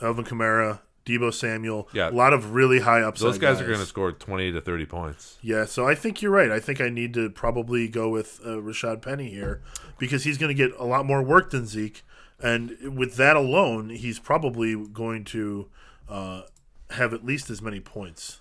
Alvin 0.00 0.24
Kamara, 0.24 0.80
Deebo 1.08 1.32
Samuel. 1.32 1.88
Yeah. 1.92 2.10
a 2.10 2.12
lot 2.12 2.32
of 2.32 2.52
really 2.52 2.80
high 2.80 3.00
upside. 3.00 3.28
Those 3.28 3.38
guys, 3.38 3.60
are 3.60 3.66
going 3.66 3.78
to 3.78 3.86
score 3.86 4.12
20 4.12 4.52
to 4.52 4.60
30 4.60 4.86
points. 4.86 5.38
Yeah, 5.42 5.64
so 5.64 5.88
I 5.88 5.94
think 5.94 6.20
you're 6.20 6.32
right. 6.32 6.50
I 6.50 6.60
think 6.60 6.80
I 6.80 6.88
need 6.88 7.14
to 7.14 7.30
probably 7.30 7.88
go 7.88 8.08
with 8.08 8.40
uh, 8.44 8.50
Rashaad 8.50 9.02
Penny 9.02 9.30
here 9.30 9.62
because 9.98 10.24
he's 10.24 10.38
going 10.38 10.54
to 10.54 10.68
get 10.68 10.78
a 10.78 10.84
lot 10.84 11.06
more 11.06 11.22
work 11.22 11.50
than 11.50 11.66
Zeke, 11.66 12.04
and 12.40 12.96
with 12.96 13.16
that 13.16 13.36
alone, 13.36 13.90
he's 13.90 14.18
probably 14.18 14.76
going 14.76 15.24
to 15.24 15.68
uh, 16.08 16.42
have 16.90 17.12
at 17.14 17.24
least 17.24 17.50
as 17.50 17.62
many 17.62 17.80
points. 17.80 18.40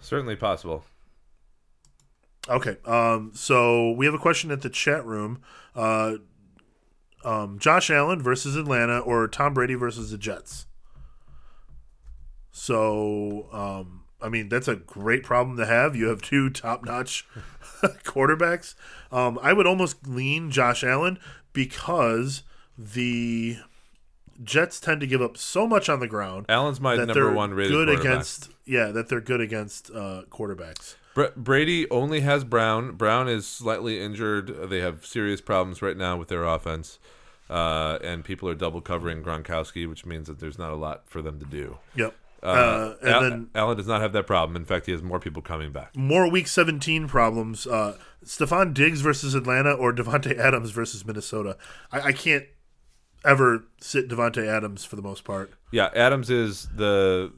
Certainly 0.00 0.36
possible. 0.36 0.84
Okay, 2.48 2.76
um, 2.84 3.32
so 3.34 3.90
we 3.90 4.06
have 4.06 4.14
a 4.14 4.18
question 4.18 4.50
at 4.50 4.62
the 4.62 4.70
chat 4.70 5.04
room. 5.04 5.42
Uh, 5.74 6.14
um, 7.24 7.58
Josh 7.58 7.90
Allen 7.90 8.22
versus 8.22 8.54
Atlanta 8.54 9.00
or 9.00 9.26
Tom 9.26 9.52
Brady 9.52 9.74
versus 9.74 10.10
the 10.10 10.18
Jets. 10.18 10.66
So, 12.58 13.48
um, 13.52 14.04
I 14.18 14.30
mean, 14.30 14.48
that's 14.48 14.66
a 14.66 14.76
great 14.76 15.22
problem 15.22 15.58
to 15.58 15.66
have. 15.66 15.94
You 15.94 16.06
have 16.06 16.22
two 16.22 16.48
top-notch 16.48 17.28
quarterbacks. 18.02 18.74
Um, 19.12 19.38
I 19.42 19.52
would 19.52 19.66
almost 19.66 20.08
lean 20.08 20.50
Josh 20.50 20.82
Allen 20.82 21.18
because 21.52 22.44
the 22.78 23.58
Jets 24.42 24.80
tend 24.80 25.02
to 25.02 25.06
give 25.06 25.20
up 25.20 25.36
so 25.36 25.66
much 25.66 25.90
on 25.90 26.00
the 26.00 26.06
ground 26.06 26.46
Allen's 26.48 26.80
my 26.80 26.96
number 26.96 27.30
one 27.30 27.52
rated 27.52 27.72
good 27.72 27.90
against. 27.90 28.48
Yeah, 28.64 28.86
that 28.86 29.10
they're 29.10 29.20
good 29.20 29.42
against 29.42 29.90
uh, 29.90 30.22
quarterbacks. 30.30 30.94
Br- 31.14 31.26
Brady 31.36 31.88
only 31.90 32.20
has 32.20 32.42
Brown. 32.42 32.92
Brown 32.92 33.28
is 33.28 33.46
slightly 33.46 34.00
injured. 34.00 34.70
They 34.70 34.80
have 34.80 35.04
serious 35.04 35.42
problems 35.42 35.82
right 35.82 35.96
now 35.96 36.16
with 36.16 36.28
their 36.28 36.44
offense. 36.44 36.98
Uh, 37.50 37.98
and 38.02 38.24
people 38.24 38.48
are 38.48 38.54
double 38.54 38.80
covering 38.80 39.22
Gronkowski, 39.22 39.86
which 39.86 40.06
means 40.06 40.26
that 40.26 40.40
there's 40.40 40.58
not 40.58 40.72
a 40.72 40.76
lot 40.76 41.02
for 41.06 41.20
them 41.20 41.38
to 41.38 41.44
do. 41.44 41.76
Yep. 41.94 42.14
Uh, 42.46 42.50
Uh, 42.50 42.94
and 43.02 43.10
Al- 43.10 43.20
then 43.22 43.50
Allen 43.54 43.76
does 43.76 43.86
not 43.86 44.00
have 44.00 44.12
that 44.12 44.26
problem. 44.26 44.56
In 44.56 44.64
fact, 44.64 44.86
he 44.86 44.92
has 44.92 45.02
more 45.02 45.18
people 45.18 45.42
coming 45.42 45.72
back. 45.72 45.96
more 45.96 46.30
Week 46.30 46.46
17 46.46 47.08
problems. 47.08 47.66
Uh, 47.66 47.96
Stefon 48.24 48.72
Diggs 48.74 49.00
versus 49.00 49.34
Atlanta 49.34 49.72
or 49.72 49.92
Davante 49.92 50.36
Adams 50.38 50.70
versus 50.70 51.04
Minnesota. 51.06 51.56
I, 51.92 52.00
I 52.00 52.12
can't 52.12 52.44
ever 53.24 53.64
sit 53.80 54.08
Davante 54.08 54.46
Adams 54.46 54.84
for 54.84 54.96
the 54.96 55.02
most 55.02 55.24
part. 55.24 55.52
Yeah, 55.72 55.90
Adams 55.94 56.30
is 56.30 56.68
the 56.74 57.32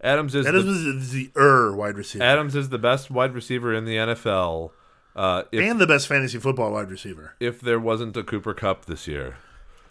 Adams 0.00 0.34
is 0.34 0.46
Adams 0.46 0.64
the, 0.64 0.98
is 0.98 1.10
the 1.12 1.30
er 1.36 1.74
wide 1.74 1.96
receiver 1.96 2.24
Adams 2.24 2.54
is 2.54 2.68
the 2.68 2.78
best 2.78 3.10
wide 3.10 3.32
receiver 3.34 3.72
in 3.72 3.84
the 3.84 3.96
NFL. 3.96 4.70
Uh, 5.16 5.44
if 5.52 5.62
and 5.62 5.80
the 5.80 5.86
best 5.86 6.08
fantasy 6.08 6.38
football 6.38 6.72
wide 6.72 6.90
receiver. 6.90 7.34
if 7.38 7.60
there 7.60 7.78
wasn't 7.78 8.16
a 8.16 8.24
Cooper 8.24 8.52
Kupp 8.54 8.86
this 8.86 9.06
year. 9.06 9.36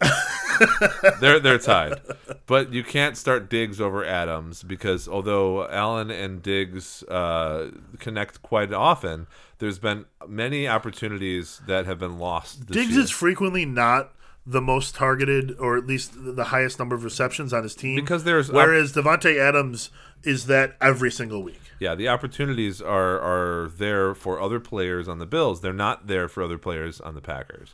they're 1.20 1.40
they're 1.40 1.58
tied, 1.58 2.00
but 2.46 2.72
you 2.72 2.82
can't 2.84 3.16
start 3.16 3.48
Diggs 3.50 3.80
over 3.80 4.04
Adams 4.04 4.62
because 4.62 5.08
although 5.08 5.68
Allen 5.68 6.10
and 6.10 6.42
Diggs 6.42 7.02
uh, 7.04 7.70
connect 7.98 8.42
quite 8.42 8.72
often, 8.72 9.26
there's 9.58 9.78
been 9.78 10.06
many 10.28 10.66
opportunities 10.68 11.60
that 11.66 11.86
have 11.86 11.98
been 11.98 12.18
lost. 12.18 12.66
This 12.68 12.76
Diggs 12.76 12.92
year. 12.92 13.00
is 13.04 13.10
frequently 13.10 13.64
not 13.64 14.12
the 14.46 14.60
most 14.60 14.94
targeted 14.94 15.56
or 15.58 15.76
at 15.78 15.86
least 15.86 16.12
the 16.16 16.44
highest 16.44 16.78
number 16.78 16.94
of 16.94 17.02
receptions 17.02 17.50
on 17.54 17.62
his 17.62 17.74
team 17.74 17.94
Because 17.96 18.24
there's 18.24 18.50
op- 18.50 18.56
whereas 18.56 18.92
Davante 18.92 19.38
Adams 19.38 19.88
is 20.22 20.46
that 20.48 20.76
every 20.82 21.10
single 21.10 21.42
week. 21.42 21.60
yeah, 21.80 21.94
the 21.94 22.08
opportunities 22.08 22.82
are 22.82 23.18
are 23.20 23.68
there 23.68 24.14
for 24.14 24.38
other 24.40 24.60
players 24.60 25.08
on 25.08 25.18
the 25.18 25.24
Bills. 25.26 25.62
They're 25.62 25.72
not 25.72 26.08
there 26.08 26.28
for 26.28 26.42
other 26.42 26.58
players 26.58 27.00
on 27.00 27.14
the 27.14 27.20
Packers. 27.22 27.72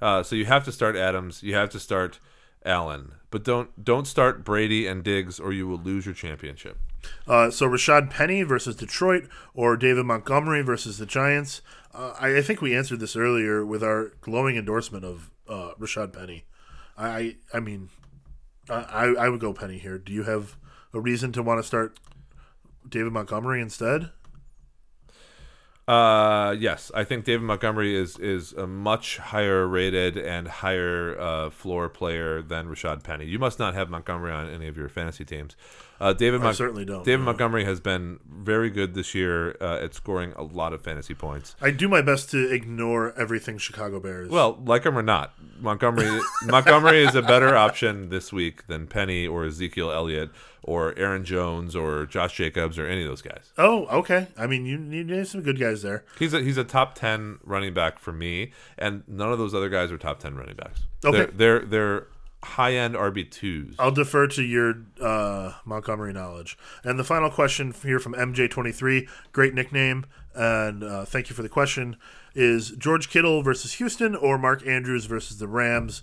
Uh, 0.00 0.22
so 0.22 0.34
you 0.36 0.46
have 0.46 0.64
to 0.64 0.72
start 0.72 0.96
Adams. 0.96 1.42
You 1.42 1.54
have 1.54 1.70
to 1.70 1.80
start 1.80 2.20
Allen, 2.64 3.12
but 3.30 3.44
don't 3.44 3.84
don't 3.84 4.06
start 4.06 4.44
Brady 4.44 4.86
and 4.86 5.02
Diggs, 5.02 5.40
or 5.40 5.52
you 5.52 5.66
will 5.66 5.78
lose 5.78 6.06
your 6.06 6.14
championship. 6.14 6.78
Uh, 7.26 7.50
so 7.50 7.66
Rashaad 7.66 8.10
Penny 8.10 8.42
versus 8.42 8.76
Detroit 8.76 9.28
or 9.54 9.76
David 9.76 10.04
Montgomery 10.04 10.62
versus 10.62 10.98
the 10.98 11.06
Giants. 11.06 11.62
Uh, 11.94 12.14
I, 12.20 12.36
I 12.38 12.42
think 12.42 12.60
we 12.60 12.76
answered 12.76 13.00
this 13.00 13.16
earlier 13.16 13.64
with 13.64 13.82
our 13.82 14.12
glowing 14.20 14.56
endorsement 14.56 15.04
of 15.04 15.30
uh, 15.48 15.72
Rashaad 15.78 16.12
Penny. 16.12 16.44
I 16.96 17.36
I, 17.54 17.60
mean, 17.60 17.88
I 18.68 19.14
I 19.18 19.28
would 19.28 19.40
go 19.40 19.52
Penny 19.52 19.78
here. 19.78 19.98
Do 19.98 20.12
you 20.12 20.24
have 20.24 20.56
a 20.92 21.00
reason 21.00 21.32
to 21.32 21.42
want 21.42 21.60
to 21.60 21.66
start 21.66 21.98
David 22.88 23.12
Montgomery 23.12 23.60
instead? 23.60 24.10
Uh, 25.88 26.54
yes, 26.58 26.92
I 26.94 27.04
think 27.04 27.24
David 27.24 27.42
Montgomery 27.42 27.96
is 27.96 28.18
is 28.18 28.52
a 28.52 28.66
much 28.66 29.18
higher 29.18 29.66
rated 29.66 30.16
and 30.16 30.46
higher 30.46 31.18
uh, 31.18 31.50
floor 31.50 31.88
player 31.88 32.42
than 32.42 32.68
Rashaad 32.68 33.02
Penny. 33.02 33.24
You 33.24 33.38
must 33.38 33.58
not 33.58 33.74
have 33.74 33.90
Montgomery 33.90 34.32
on 34.32 34.48
any 34.48 34.68
of 34.68 34.76
your 34.76 34.88
fantasy 34.88 35.24
teams. 35.24 35.56
Uh, 36.00 36.12
David 36.14 36.40
Mon- 36.40 36.54
certainly 36.54 36.84
don't, 36.84 37.04
David 37.04 37.20
no. 37.20 37.26
Montgomery 37.26 37.64
has 37.64 37.78
been 37.78 38.18
very 38.26 38.70
good 38.70 38.94
this 38.94 39.14
year 39.14 39.56
uh, 39.60 39.80
at 39.82 39.94
scoring 39.94 40.32
a 40.36 40.42
lot 40.42 40.72
of 40.72 40.80
fantasy 40.80 41.12
points. 41.12 41.54
I 41.60 41.70
do 41.70 41.88
my 41.88 42.00
best 42.00 42.30
to 42.30 42.50
ignore 42.50 43.12
everything 43.18 43.58
Chicago 43.58 44.00
Bears. 44.00 44.30
Well, 44.30 44.58
like 44.64 44.84
him 44.84 44.96
or 44.96 45.02
not, 45.02 45.34
Montgomery 45.60 46.20
Montgomery 46.44 47.04
is 47.04 47.14
a 47.14 47.22
better 47.22 47.54
option 47.54 48.08
this 48.08 48.32
week 48.32 48.66
than 48.66 48.86
Penny 48.86 49.26
or 49.26 49.44
Ezekiel 49.44 49.90
Elliott 49.90 50.30
or 50.62 50.98
Aaron 50.98 51.24
Jones 51.24 51.76
or 51.76 52.06
Josh 52.06 52.34
Jacobs 52.36 52.78
or 52.78 52.86
any 52.86 53.02
of 53.02 53.08
those 53.08 53.22
guys. 53.22 53.52
oh, 53.58 53.86
okay. 53.86 54.28
I 54.38 54.46
mean, 54.46 54.66
you 54.66 54.78
need 54.78 55.26
some 55.26 55.42
good 55.42 55.58
guys 55.60 55.82
there. 55.82 56.04
He's 56.18 56.32
a 56.32 56.40
he's 56.40 56.56
a 56.56 56.64
top 56.64 56.94
ten 56.94 57.38
running 57.44 57.74
back 57.74 57.98
for 57.98 58.12
me, 58.12 58.52
and 58.78 59.02
none 59.06 59.32
of 59.32 59.38
those 59.38 59.54
other 59.54 59.68
guys 59.68 59.92
are 59.92 59.98
top 59.98 60.18
ten 60.20 60.34
running 60.34 60.56
backs. 60.56 60.82
Okay. 61.04 61.26
they're 61.34 61.60
they're, 61.60 61.66
they're 61.66 62.06
high 62.42 62.74
end 62.74 62.94
RB 62.94 63.30
twos. 63.30 63.76
I'll 63.78 63.90
defer 63.90 64.26
to 64.28 64.42
your 64.42 64.74
uh, 65.00 65.52
Montgomery 65.64 66.12
knowledge. 66.12 66.56
And 66.84 66.98
the 66.98 67.04
final 67.04 67.30
question 67.30 67.74
here 67.82 67.98
from 67.98 68.14
MJ23, 68.14 69.08
great 69.32 69.54
nickname, 69.54 70.06
and 70.34 70.82
uh, 70.82 71.04
thank 71.04 71.28
you 71.28 71.36
for 71.36 71.42
the 71.42 71.48
question, 71.48 71.96
is 72.34 72.70
George 72.70 73.10
Kittle 73.10 73.42
versus 73.42 73.74
Houston 73.74 74.14
or 74.14 74.38
Mark 74.38 74.66
Andrews 74.66 75.06
versus 75.06 75.38
the 75.38 75.48
Rams? 75.48 76.02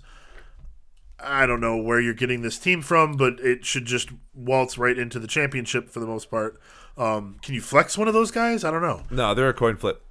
I 1.20 1.46
don't 1.46 1.60
know 1.60 1.76
where 1.76 2.00
you're 2.00 2.14
getting 2.14 2.42
this 2.42 2.58
team 2.58 2.80
from, 2.80 3.16
but 3.16 3.40
it 3.40 3.64
should 3.64 3.86
just 3.86 4.10
waltz 4.34 4.78
right 4.78 4.96
into 4.96 5.18
the 5.18 5.26
championship 5.26 5.90
for 5.90 5.98
the 5.98 6.06
most 6.06 6.30
part. 6.30 6.60
Um, 6.96 7.38
can 7.42 7.54
you 7.54 7.60
flex 7.60 7.98
one 7.98 8.06
of 8.06 8.14
those 8.14 8.30
guys? 8.30 8.64
I 8.64 8.70
don't 8.70 8.82
know. 8.82 9.02
No, 9.10 9.34
they're 9.34 9.48
a 9.48 9.54
coin 9.54 9.76
flip. 9.76 10.02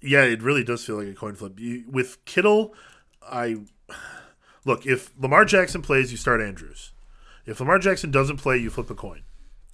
Yeah, 0.00 0.22
it 0.22 0.42
really 0.42 0.64
does 0.64 0.84
feel 0.84 0.96
like 0.96 1.08
a 1.08 1.14
coin 1.14 1.34
flip. 1.34 1.58
You, 1.58 1.84
with 1.90 2.24
Kittle, 2.24 2.74
I 3.22 3.56
look 4.66 4.84
if 4.84 5.10
Lamar 5.18 5.44
Jackson 5.44 5.80
plays, 5.80 6.10
you 6.10 6.18
start 6.18 6.42
Andrews. 6.42 6.92
If 7.46 7.60
Lamar 7.60 7.78
Jackson 7.78 8.10
doesn't 8.10 8.38
play, 8.38 8.58
you 8.58 8.68
flip 8.68 8.90
a 8.90 8.94
coin. 8.94 9.22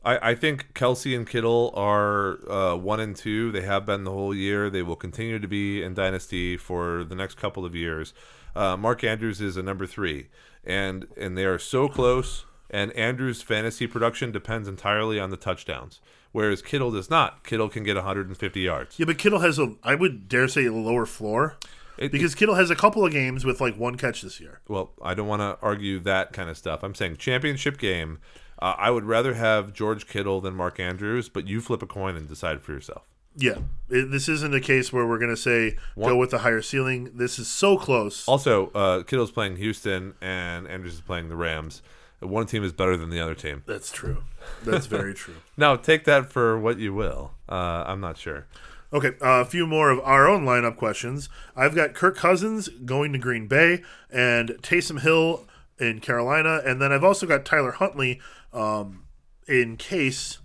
I, 0.04 0.30
I 0.30 0.34
think 0.34 0.74
Kelce 0.74 1.16
and 1.16 1.26
Kittle 1.26 1.72
are 1.74 2.50
uh, 2.50 2.76
one 2.76 3.00
and 3.00 3.16
two. 3.16 3.50
They 3.50 3.62
have 3.62 3.86
been 3.86 4.04
the 4.04 4.10
whole 4.10 4.34
year. 4.34 4.68
They 4.68 4.82
will 4.82 4.96
continue 4.96 5.38
to 5.38 5.48
be 5.48 5.82
in 5.82 5.94
Dynasty 5.94 6.56
for 6.56 7.04
the 7.04 7.14
next 7.14 7.36
couple 7.36 7.64
of 7.64 7.74
years. 7.74 8.12
Uh, 8.54 8.76
Mark 8.76 9.02
Andrews 9.02 9.40
is 9.40 9.56
a 9.56 9.62
number 9.62 9.86
three, 9.86 10.28
and 10.64 11.06
and 11.16 11.36
they 11.36 11.44
are 11.44 11.58
so 11.58 11.88
close. 11.88 12.44
And 12.68 12.90
Andrews' 12.92 13.42
fantasy 13.42 13.86
production 13.86 14.32
depends 14.32 14.66
entirely 14.66 15.20
on 15.20 15.28
the 15.28 15.36
touchdowns, 15.36 16.00
whereas 16.32 16.62
Kittle 16.62 16.90
does 16.90 17.10
not. 17.10 17.44
Kittle 17.44 17.68
can 17.68 17.84
get 17.84 17.96
150 17.96 18.60
yards. 18.60 18.98
Yeah, 18.98 19.04
but 19.04 19.18
Kittle 19.18 19.40
has 19.40 19.58
a, 19.58 19.74
I 19.82 19.94
would 19.94 20.26
dare 20.26 20.48
say, 20.48 20.64
a 20.64 20.72
lower 20.72 21.04
floor 21.04 21.58
It- 21.98 22.12
because 22.12 22.34
Kittle 22.34 22.54
has 22.54 22.70
a 22.70 22.76
couple 22.76 23.04
of 23.04 23.12
games 23.12 23.44
with 23.44 23.60
like 23.60 23.76
one 23.76 23.96
catch 23.96 24.22
this 24.22 24.40
year. 24.40 24.60
well, 24.68 24.92
I 25.02 25.14
don't 25.14 25.28
want 25.28 25.40
to 25.40 25.58
argue 25.64 25.98
that 26.00 26.32
kind 26.32 26.48
of 26.50 26.56
stuff. 26.56 26.82
I'm 26.82 26.94
saying 26.94 27.16
championship 27.18 27.78
game. 27.78 28.18
Uh, 28.60 28.74
I 28.78 28.90
would 28.90 29.04
rather 29.04 29.34
have 29.34 29.72
George 29.72 30.06
Kittle 30.06 30.40
than 30.40 30.54
Mark 30.54 30.78
Andrews, 30.78 31.28
but 31.28 31.48
you 31.48 31.60
flip 31.60 31.82
a 31.82 31.86
coin 31.86 32.16
and 32.16 32.28
decide 32.28 32.62
for 32.62 32.72
yourself. 32.72 33.02
Yeah, 33.36 33.58
it, 33.88 34.10
this 34.10 34.28
isn't 34.28 34.54
a 34.54 34.60
case 34.60 34.92
where 34.92 35.06
we're 35.06 35.18
going 35.18 35.30
to 35.30 35.36
say 35.36 35.76
One- 35.94 36.10
go 36.10 36.16
with 36.16 36.30
the 36.30 36.38
higher 36.38 36.62
ceiling. 36.62 37.10
This 37.14 37.38
is 37.38 37.48
so 37.48 37.76
close. 37.76 38.28
Also, 38.28 38.68
uh, 38.74 39.02
Kittle's 39.02 39.32
playing 39.32 39.56
Houston 39.56 40.14
and 40.20 40.68
Andrews 40.68 40.94
is 40.94 41.00
playing 41.00 41.28
the 41.28 41.36
Rams. 41.36 41.82
One 42.20 42.46
team 42.46 42.62
is 42.62 42.72
better 42.72 42.96
than 42.96 43.10
the 43.10 43.18
other 43.20 43.34
team. 43.34 43.64
That's 43.66 43.90
true. 43.90 44.22
That's 44.64 44.86
very 44.86 45.12
true. 45.22 45.34
Now, 45.56 45.74
take 45.74 46.04
that 46.04 46.30
for 46.30 46.56
what 46.56 46.78
you 46.78 46.94
will. 46.94 47.32
Uh, 47.48 47.82
I'm 47.86 48.00
not 48.00 48.16
sure. 48.16 48.46
Okay, 48.94 49.12
uh, 49.22 49.40
a 49.40 49.44
few 49.46 49.66
more 49.66 49.90
of 49.90 50.00
our 50.00 50.28
own 50.28 50.44
lineup 50.44 50.76
questions. 50.76 51.30
I've 51.56 51.74
got 51.74 51.94
Kirk 51.94 52.14
Cousins 52.14 52.68
going 52.68 53.12
to 53.14 53.18
Green 53.18 53.46
Bay 53.46 53.82
and 54.10 54.50
Taysom 54.60 55.00
Hill 55.00 55.46
in 55.78 56.00
Carolina, 56.00 56.60
and 56.66 56.80
then 56.80 56.92
I've 56.92 57.02
also 57.02 57.26
got 57.26 57.46
Tyler 57.46 57.72
Huntley 57.72 58.20
um, 58.52 59.04
in 59.48 59.78
case 59.78 60.40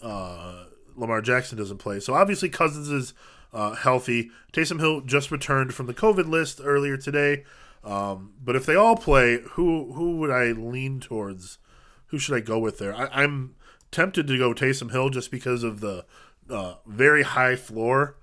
uh, 0.00 0.64
Lamar 0.96 1.20
Jackson 1.20 1.58
doesn't 1.58 1.76
play. 1.76 2.00
So 2.00 2.14
obviously 2.14 2.48
Cousins 2.48 2.88
is 2.88 3.12
uh, 3.52 3.74
healthy. 3.74 4.30
Taysom 4.54 4.80
Hill 4.80 5.02
just 5.02 5.30
returned 5.30 5.74
from 5.74 5.86
the 5.86 5.94
COVID 5.94 6.26
list 6.26 6.62
earlier 6.64 6.96
today. 6.96 7.44
Um, 7.84 8.32
but 8.42 8.56
if 8.56 8.64
they 8.64 8.74
all 8.74 8.96
play, 8.96 9.40
who 9.52 9.92
who 9.92 10.16
would 10.16 10.30
I 10.30 10.52
lean 10.52 11.00
towards? 11.00 11.58
Who 12.06 12.18
should 12.18 12.34
I 12.34 12.40
go 12.40 12.58
with 12.58 12.78
there? 12.78 12.94
I, 12.94 13.08
I'm 13.12 13.56
tempted 13.90 14.26
to 14.26 14.38
go 14.38 14.54
Taysom 14.54 14.90
Hill 14.90 15.10
just 15.10 15.30
because 15.30 15.62
of 15.62 15.80
the 15.80 16.06
uh, 16.50 16.74
very 16.86 17.22
high 17.22 17.56
floor 17.56 18.16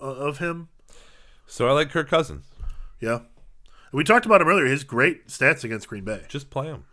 uh, 0.00 0.04
of 0.06 0.38
him. 0.38 0.68
So 1.46 1.68
I 1.68 1.72
like 1.72 1.90
Kirk 1.90 2.08
Cousins. 2.08 2.46
Yeah, 3.00 3.20
we 3.92 4.04
talked 4.04 4.26
about 4.26 4.40
him 4.40 4.48
earlier. 4.48 4.66
His 4.66 4.84
great 4.84 5.28
stats 5.28 5.64
against 5.64 5.88
Green 5.88 6.04
Bay. 6.04 6.22
Just 6.28 6.50
play 6.50 6.66
him. 6.66 6.84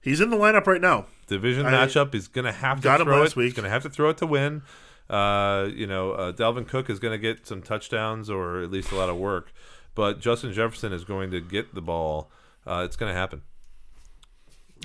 He's 0.00 0.20
in 0.20 0.30
the 0.30 0.36
lineup 0.36 0.66
right 0.66 0.80
now. 0.80 1.06
Division 1.26 1.66
I- 1.66 1.72
matchup. 1.72 2.12
He's 2.12 2.28
going 2.28 2.44
to 2.44 2.52
have 2.52 2.80
to 2.82 2.98
throw 2.98 3.22
it. 3.22 3.36
week. 3.36 3.44
He's 3.44 3.54
going 3.54 3.64
to 3.64 3.70
have 3.70 3.82
to 3.82 3.90
throw 3.90 4.10
it 4.10 4.18
to 4.18 4.26
win. 4.26 4.62
Uh, 5.08 5.68
you 5.74 5.86
know, 5.86 6.12
uh, 6.12 6.32
Dalvin 6.32 6.66
Cook 6.66 6.88
is 6.88 6.98
going 6.98 7.12
to 7.12 7.18
get 7.18 7.46
some 7.46 7.62
touchdowns 7.62 8.30
or 8.30 8.60
at 8.60 8.70
least 8.70 8.90
a 8.90 8.96
lot 8.96 9.10
of 9.10 9.16
work, 9.16 9.52
but 9.94 10.18
Justin 10.18 10.52
Jefferson 10.52 10.92
is 10.92 11.04
going 11.04 11.30
to 11.30 11.40
get 11.40 11.74
the 11.74 11.82
ball. 11.82 12.30
Uh, 12.66 12.82
it's 12.86 12.96
going 12.96 13.12
to 13.12 13.18
happen. 13.18 13.42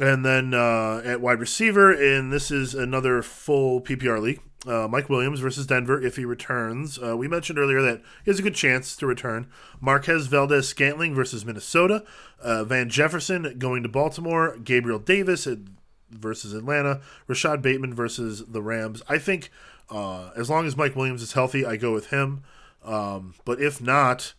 And 0.01 0.25
then 0.25 0.53
uh, 0.53 1.01
at 1.05 1.21
wide 1.21 1.39
receiver, 1.39 1.91
and 1.91 2.32
this 2.32 2.51
is 2.51 2.73
another 2.73 3.21
full 3.21 3.82
PPR 3.82 4.21
league. 4.21 4.41
Uh, 4.68 4.89
Mike 4.89 5.10
Williams 5.10 5.39
versus 5.39 5.66
Denver 5.66 6.01
if 6.01 6.18
he 6.18 6.26
returns. 6.26 6.99
Uh, 7.01 7.16
we 7.16 7.30
mentioned 7.30 7.57
earlier 7.57 7.82
that 7.82 8.01
he 8.26 8.32
has 8.32 8.39
a 8.39 8.43
good 8.43 8.55
chance 8.55 8.95
to 8.97 9.07
return. 9.07 9.47
Marquez 9.80 10.28
Valdes-Scantling 10.28 11.16
versus 11.16 11.45
Minnesota. 11.45 12.03
Uh, 12.41 12.66
Van 12.66 12.89
Jefferson 12.89 13.57
going 13.57 13.84
to 13.84 13.89
Baltimore. 13.89 14.57
Gabriel 14.57 14.99
Davis 14.99 15.47
versus 16.10 16.53
Atlanta. 16.53 16.99
Rashod 17.28 17.62
Bateman 17.62 17.93
versus 17.93 18.45
the 18.47 18.62
Rams. 18.62 19.01
I 19.07 19.18
think 19.18 19.49
uh, 19.89 20.32
as 20.36 20.49
long 20.49 20.68
as 20.68 20.76
Mike 20.76 20.95
Williams 20.95 21.22
is 21.22 21.34
healthy, 21.34 21.66
I 21.66 21.78
go 21.78 21.93
with 21.93 22.10
him. 22.10 22.43
Um, 22.84 23.36
but 23.45 23.62
if 23.62 23.82
not, 23.82 24.34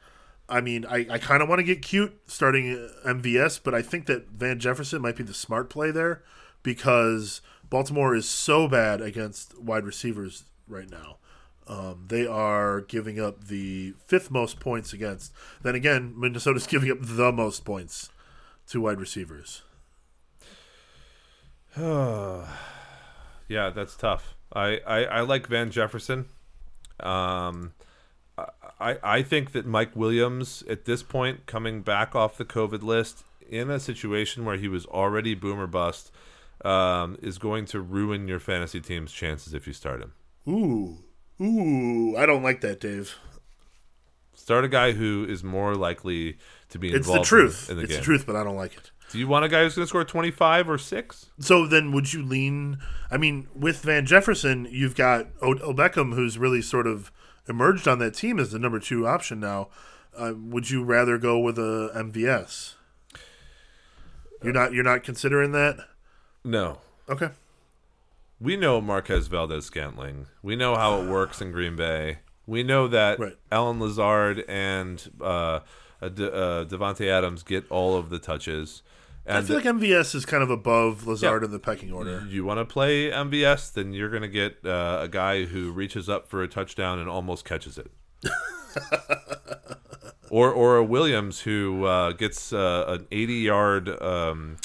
I 0.49 0.61
mean, 0.61 0.85
I, 0.85 1.07
I 1.09 1.19
kind 1.19 1.43
of 1.43 1.49
want 1.49 1.61
to 1.61 1.65
get 1.65 1.83
cute 1.83 2.21
starting 2.27 2.89
MVS, 3.07 3.61
but 3.63 3.75
I 3.75 3.83
think 3.83 4.07
that 4.07 4.29
Van 4.31 4.59
Jefferson 4.59 5.01
might 5.01 5.17
be 5.17 5.23
the 5.23 5.35
smart 5.35 5.71
play 5.71 5.91
there 5.91 6.23
because 6.63 7.41
Baltimore 7.71 8.15
is 8.15 8.29
so 8.29 8.69
bad 8.69 9.01
against 9.01 9.59
wide 9.59 9.85
receivers 9.85 10.45
right 10.69 10.91
now. 10.91 11.17
Um, 11.67 12.07
they 12.09 12.27
are 12.27 12.81
giving 12.81 13.21
up 13.21 13.45
the 13.45 13.95
fifth 14.07 14.31
most 14.31 14.59
points 14.59 14.93
against. 14.93 15.33
Then 15.63 15.77
again, 15.77 16.15
Minnesota's 16.19 16.67
giving 16.69 16.91
up 16.91 16.99
the 17.01 17.31
most 17.31 17.65
points 17.65 18.11
to 18.69 18.81
wide 18.81 19.01
receivers. 19.01 19.63
Yeah, 23.49 23.71
that's 23.71 23.97
tough. 23.97 24.37
I, 24.53 24.79
I, 24.87 25.05
I 25.07 25.21
like 25.23 25.49
Van 25.49 25.73
Jefferson. 25.73 26.27
Um, 27.01 27.73
I, 28.79 28.97
I 29.03 29.23
think 29.23 29.51
that 29.53 29.67
Mike 29.67 29.97
Williams, 29.97 30.63
at 30.69 30.85
this 30.85 31.03
point, 31.03 31.47
coming 31.47 31.83
back 31.83 32.15
off 32.15 32.39
the 32.39 32.45
COVID 32.45 32.83
list 32.83 33.25
in 33.49 33.69
a 33.69 33.81
situation 33.81 34.45
where 34.45 34.57
he 34.57 34.69
was 34.69 34.87
already 34.87 35.35
boomer 35.35 35.67
bust, 35.67 36.13
um, 36.65 37.19
is 37.23 37.39
going 37.39 37.65
to 37.67 37.81
ruin 37.81 38.29
your 38.29 38.41
fantasy 38.41 38.81
team's 38.81 39.13
chances 39.13 39.55
if 39.55 39.67
you 39.67 39.73
start 39.73 40.03
him. 40.03 40.13
Ooh, 40.49 40.99
ooh, 41.43 42.17
I 42.17 42.27
don't 42.27 42.43
like 42.43 42.61
that, 42.61 42.81
Dave. 42.81 43.17
Start 44.35 44.65
a 44.65 44.69
guy 44.69 44.93
who 44.93 45.27
is 45.29 45.45
more 45.45 45.75
likely 45.75 46.39
to 46.71 46.79
be 46.79 46.95
involved. 46.95 47.21
It's 47.21 47.31
the 47.31 47.37
truth. 47.37 47.71
in 47.71 47.77
the, 47.77 47.81
in 47.81 47.85
it's 47.85 47.93
game. 47.95 48.01
the 48.01 48.05
truth, 48.05 48.27
but 48.27 48.37
I 48.37 48.45
don't 48.45 48.57
like 48.57 48.77
it. 48.77 48.91
Do 49.11 49.19
you 49.19 49.27
want 49.27 49.45
a 49.45 49.49
guy 49.49 49.65
who's 49.65 49.75
going 49.75 49.85
to 49.85 49.89
score 49.89 50.05
25 50.05 50.71
or 50.71 50.79
6? 50.79 51.27
So 51.41 51.67
then, 51.67 51.93
would 51.93 52.13
you 52.13 52.23
lean? 52.23 52.79
I 53.11 53.17
mean, 53.17 53.49
with 53.55 53.83
Van 53.83 54.07
Jefferson, 54.07 54.69
you've 54.71 54.95
got 54.95 55.27
Odell 55.43 55.75
Beckham, 55.75 56.15
who's 56.15 56.39
really 56.39 56.63
sort 56.63 56.87
of 56.87 57.11
emerged 57.49 57.89
on 57.89 57.99
that 57.99 58.15
team 58.15 58.39
as 58.39 58.53
the 58.53 58.59
number 58.59 58.79
two 58.79 59.07
option 59.07 59.41
now. 59.41 59.69
Uh, 60.17 60.33
would 60.37 60.71
you 60.71 60.85
rather 60.85 61.19
go 61.19 61.39
with 61.39 61.59
a 61.59 61.91
MVS? 61.97 62.75
You're 64.43 64.53
not. 64.53 64.73
You're 64.73 64.85
not 64.85 65.03
considering 65.03 65.53
that. 65.53 65.77
No. 66.45 66.79
Okay. 67.09 67.31
we 68.41 68.57
know 68.57 68.81
Marquez 68.81 69.27
Valdes-Scantling. 69.27 70.27
We 70.43 70.57
know 70.57 70.75
how 70.77 71.01
it 71.01 71.07
works 71.09 71.41
in 71.43 71.51
Green 71.53 71.77
Bay. 71.77 72.19
We 72.47 72.63
know 72.63 72.89
that 72.89 73.19
Right. 73.19 73.37
Allen 73.53 73.79
Lazard 73.81 74.45
and 74.49 75.11
uh, 75.21 75.61
uh, 76.01 76.09
De- 76.09 76.33
uh, 76.33 76.65
Davante 76.65 77.07
Adams 77.09 77.43
get 77.43 77.71
all 77.71 77.97
of 77.97 78.09
the 78.11 78.19
touches. 78.19 78.83
And 79.27 79.37
I 79.39 79.43
feel 79.43 79.57
like 79.57 79.67
MVS 79.67 80.15
is 80.15 80.25
kind 80.25 80.43
of 80.43 80.51
above 80.51 81.07
Lazard 81.07 81.43
Yeah. 81.43 81.47
in 81.47 81.53
the 81.53 81.59
pecking 81.59 81.93
order. 81.93 82.25
you 82.29 82.45
want 82.45 82.59
to 82.59 82.65
play 82.65 83.11
MVS, 83.11 83.73
then 83.75 83.93
you're 83.93 84.09
going 84.09 84.23
to 84.23 84.29
get 84.29 84.65
uh, 84.65 85.01
a 85.03 85.09
guy 85.09 85.45
who 85.45 85.71
reaches 85.73 86.09
up 86.09 86.27
for 86.29 86.43
a 86.43 86.49
touchdown 86.49 86.99
and 86.99 87.09
almost 87.09 87.45
catches 87.45 87.77
it. 87.79 87.91
or 90.31 90.51
or 90.53 90.77
a 90.77 90.85
Williams 90.85 91.41
who 91.41 91.85
uh, 91.85 92.13
gets 92.13 92.53
uh, 92.53 92.85
an 92.89 93.07
80 93.11 93.35
yard 93.35 93.89
um, 94.03 94.57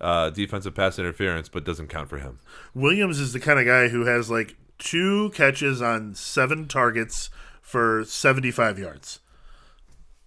uh, 0.00 0.30
defensive 0.30 0.74
pass 0.74 0.98
interference 0.98 1.48
but 1.48 1.64
doesn't 1.64 1.88
count 1.88 2.08
for 2.08 2.18
him. 2.18 2.38
Williams 2.74 3.18
is 3.18 3.32
the 3.32 3.40
kind 3.40 3.58
of 3.58 3.66
guy 3.66 3.88
who 3.88 4.04
has 4.06 4.30
like 4.30 4.56
two 4.78 5.30
catches 5.30 5.80
on 5.80 6.14
seven 6.14 6.66
targets 6.68 7.30
for 7.60 8.04
75 8.04 8.78
yards. 8.78 9.20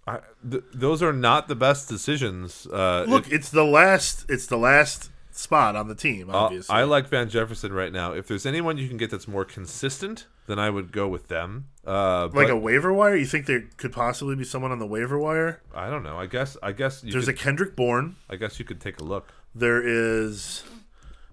I, 0.06 0.20
th- 0.48 0.64
those 0.72 1.02
are 1.02 1.12
not 1.12 1.48
the 1.48 1.54
best 1.54 1.88
decisions. 1.88 2.66
Uh, 2.66 3.04
Look, 3.06 3.30
it's 3.30 3.50
the 3.50 3.64
last. 3.64 4.24
It's 4.28 4.46
the 4.46 4.56
last 4.56 5.10
spot 5.30 5.76
on 5.76 5.88
the 5.88 5.94
team. 5.94 6.30
Uh, 6.30 6.34
Obviously, 6.34 6.74
I 6.74 6.84
like 6.84 7.08
Van 7.08 7.28
Jefferson 7.28 7.72
right 7.72 7.92
now. 7.92 8.12
If 8.12 8.26
there's 8.26 8.46
anyone 8.46 8.78
you 8.78 8.88
can 8.88 8.96
get 8.96 9.10
that's 9.10 9.28
more 9.28 9.44
consistent, 9.44 10.26
then 10.46 10.58
I 10.58 10.70
would 10.70 10.92
go 10.92 11.08
with 11.08 11.28
them. 11.28 11.68
Uh, 11.86 12.24
like 12.24 12.32
but 12.32 12.50
a 12.50 12.56
waiver 12.56 12.92
wire. 12.92 13.16
You 13.16 13.26
think 13.26 13.46
there 13.46 13.64
could 13.76 13.92
possibly 13.92 14.34
be 14.34 14.44
someone 14.44 14.72
on 14.72 14.78
the 14.78 14.86
waiver 14.86 15.18
wire? 15.18 15.62
I 15.74 15.90
don't 15.90 16.02
know. 16.02 16.18
I 16.18 16.26
guess 16.26 16.56
I 16.62 16.72
guess 16.72 17.04
you 17.04 17.12
There's 17.12 17.26
could, 17.26 17.34
a 17.34 17.38
Kendrick 17.38 17.76
Bourne. 17.76 18.16
I 18.28 18.36
guess 18.36 18.58
you 18.58 18.64
could 18.64 18.80
take 18.80 19.00
a 19.00 19.04
look. 19.04 19.32
There 19.54 19.82
is 19.82 20.62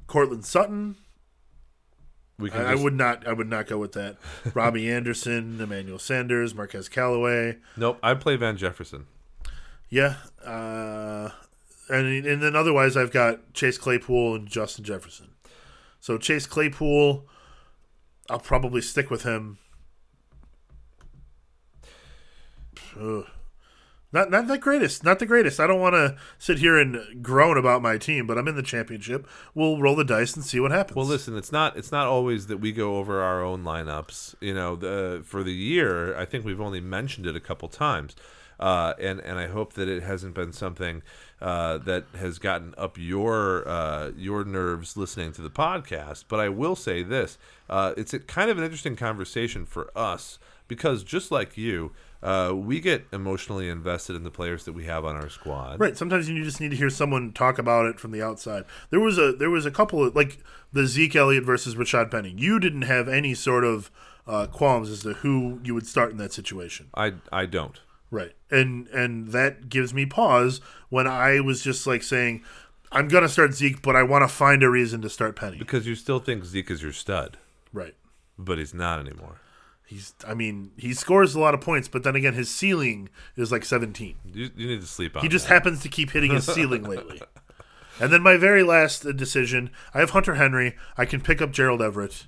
Courtland 0.08 0.46
Sutton. 0.46 0.96
We 2.38 2.50
can. 2.50 2.62
I, 2.62 2.72
I 2.72 2.76
would 2.76 2.94
not. 2.94 3.26
I 3.28 3.34
would 3.34 3.50
not 3.50 3.68
go 3.68 3.78
with 3.78 3.94
that. 3.94 4.18
Robbie 4.54 4.92
Anderson, 4.92 5.60
Emmanuel 5.62 6.00
Sanders, 6.00 6.54
Marquez 6.54 6.90
Callaway. 6.90 7.58
Nope. 7.78 8.00
I'd 8.04 8.20
play 8.20 8.36
Van 8.36 8.58
Jefferson. 8.58 9.06
Yeah, 9.90 10.16
uh, 10.46 11.30
and 11.90 12.26
and 12.26 12.42
then 12.42 12.56
otherwise 12.56 12.98
I've 12.98 13.12
got 13.12 13.54
Chase 13.54 13.78
Claypool 13.78 14.36
and 14.36 14.48
Justin 14.48 14.84
Jefferson. 14.84 15.30
So 16.02 16.18
Chase 16.18 16.46
Claypool, 16.46 17.26
I'll 18.30 18.40
probably 18.40 18.82
stick 18.82 19.10
with 19.10 19.24
him. 19.24 19.58
Ugh. 23.00 23.26
Not 24.16 24.32
not 24.32 24.48
the 24.48 24.58
greatest, 24.58 25.04
not 25.04 25.20
the 25.20 25.26
greatest. 25.26 25.60
I 25.60 25.68
don't 25.68 25.82
want 25.82 25.94
to 25.94 26.16
sit 26.40 26.60
here 26.60 26.78
and 26.80 27.22
groan 27.22 27.58
about 27.58 27.82
my 27.82 27.98
team, 27.98 28.26
but 28.26 28.38
I'm 28.38 28.48
in 28.48 28.56
the 28.56 28.64
championship. 28.64 29.28
We'll 29.54 29.78
roll 29.78 29.94
the 29.94 30.06
dice 30.06 30.38
and 30.38 30.46
see 30.46 30.58
what 30.58 30.72
happens. 30.72 30.96
Well, 30.96 31.06
listen, 31.06 31.36
it's 31.36 31.52
not 31.52 31.76
it's 31.76 31.92
not 31.92 32.08
always 32.08 32.48
that 32.48 32.60
we 32.60 32.72
go 32.72 32.96
over 32.96 33.22
our 33.22 33.44
own 33.44 33.66
lineups. 33.66 34.36
You 34.40 34.54
know, 34.54 34.78
the 34.78 35.22
for 35.26 35.44
the 35.44 35.52
year, 35.52 36.18
I 36.18 36.24
think 36.24 36.46
we've 36.46 36.62
only 36.62 36.80
mentioned 36.80 37.28
it 37.28 37.36
a 37.36 37.42
couple 37.42 37.68
times, 37.68 38.16
uh, 38.58 38.94
and 39.02 39.20
and 39.20 39.38
I 39.38 39.48
hope 39.48 39.74
that 39.74 39.90
it 39.90 40.02
hasn't 40.02 40.34
been 40.34 40.54
something 40.54 41.04
uh, 41.42 41.80
that 41.80 42.06
has 42.18 42.40
gotten 42.40 42.74
up 42.78 42.98
your 42.98 43.68
uh, 43.68 44.12
your 44.16 44.46
nerves 44.46 44.96
listening 44.96 45.34
to 45.34 45.42
the 45.42 45.50
podcast. 45.50 46.24
But 46.30 46.40
I 46.40 46.48
will 46.48 46.78
say 46.78 47.04
this: 47.04 47.38
uh, 47.70 47.94
it's 47.98 48.14
a 48.14 48.20
kind 48.20 48.50
of 48.50 48.58
an 48.58 48.64
interesting 48.64 48.96
conversation 48.96 49.66
for 49.66 49.92
us 49.94 50.40
because 50.70 51.04
just 51.04 51.32
like 51.32 51.58
you. 51.58 51.92
Uh, 52.24 52.54
we 52.56 52.80
get 52.80 53.06
emotionally 53.14 53.70
invested 53.70 54.16
in 54.16 54.24
the 54.24 54.32
players 54.32 54.66
that 54.66 54.74
we 54.74 54.86
have 54.86 55.06
on 55.06 55.16
our 55.16 55.30
squad. 55.30 55.80
Right. 55.80 55.96
Sometimes 55.96 56.28
you 56.28 56.44
just 56.44 56.60
need 56.60 56.72
to 56.72 56.78
hear 56.78 56.90
someone 56.90 57.34
talk 57.34 57.60
about 57.60 57.86
it 57.86 58.00
from 58.00 58.12
the 58.12 58.22
outside. 58.24 58.66
There 58.90 59.00
was 59.00 59.18
a 59.20 59.32
there 59.34 59.50
was 59.52 59.66
a 59.66 59.72
couple 59.72 60.04
of 60.04 60.16
like 60.16 60.40
the 60.74 60.88
Zeke 60.88 61.16
Elliott 61.16 61.44
versus 61.44 61.76
Rashaad 61.76 62.10
Penny. 62.10 62.34
You 62.36 62.60
didn't 62.60 62.84
have 62.84 63.08
any 63.08 63.34
sort 63.36 63.64
of 63.64 63.92
uh, 64.28 64.48
qualms 64.48 64.90
as 64.90 65.04
to 65.04 65.14
who 65.14 65.60
you 65.64 65.76
would 65.76 65.86
start 65.86 66.10
in 66.12 66.18
that 66.18 66.34
situation. 66.34 66.88
I 66.96 67.14
I 67.32 67.46
don't. 67.46 67.80
Right. 68.10 68.34
And 68.50 68.88
and 68.88 69.28
that 69.30 69.70
gives 69.70 69.94
me 69.94 70.06
pause 70.08 70.62
when 70.90 71.06
I 71.08 71.42
was 71.42 71.62
just 71.62 71.86
like 71.86 72.02
saying, 72.02 72.44
I'm 72.92 73.08
gonna 73.08 73.30
start 73.30 73.54
Zeke, 73.54 73.82
but 73.84 73.96
I 73.96 74.02
want 74.04 74.24
to 74.24 74.28
find 74.28 74.64
a 74.64 74.70
reason 74.70 75.02
to 75.02 75.10
start 75.10 75.36
Penny. 75.36 75.58
Because 75.58 75.86
you 75.86 75.94
still 75.96 76.20
think 76.20 76.44
Zeke 76.46 76.72
is 76.72 76.82
your 76.82 76.94
stud, 76.94 77.38
Right. 77.74 77.94
but 78.38 78.58
he's 78.58 78.74
not 78.74 79.00
anymore. 79.00 79.42
He's. 79.86 80.14
I 80.28 80.34
mean, 80.34 80.72
he 80.78 80.94
scores 80.94 81.36
a 81.36 81.40
lot 81.40 81.54
of 81.54 81.62
points, 81.62 81.88
but 81.88 82.04
then 82.04 82.16
again, 82.16 82.34
his 82.34 82.50
ceiling 82.50 83.10
is 83.36 83.52
like 83.52 83.66
17. 83.66 84.16
You, 84.34 84.50
you 84.56 84.68
need 84.68 84.82
to 84.82 84.88
sleep 84.88 85.16
on. 85.16 85.22
He 85.22 85.30
just 85.30 85.48
that. 85.48 85.54
happens 85.54 85.82
to 85.84 85.90
keep 85.90 86.12
hitting 86.12 86.32
his 86.32 86.46
ceiling 86.46 86.84
lately. 86.90 87.22
And 88.00 88.12
then 88.12 88.22
my 88.22 88.36
very 88.36 88.64
last 88.64 89.04
decision, 89.16 89.70
I 89.94 90.00
have 90.00 90.10
Hunter 90.10 90.36
Henry. 90.36 90.76
I 90.98 91.06
can 91.06 91.22
pick 91.22 91.42
up 91.42 91.52
Gerald 91.52 91.82
Everett. 91.82 92.28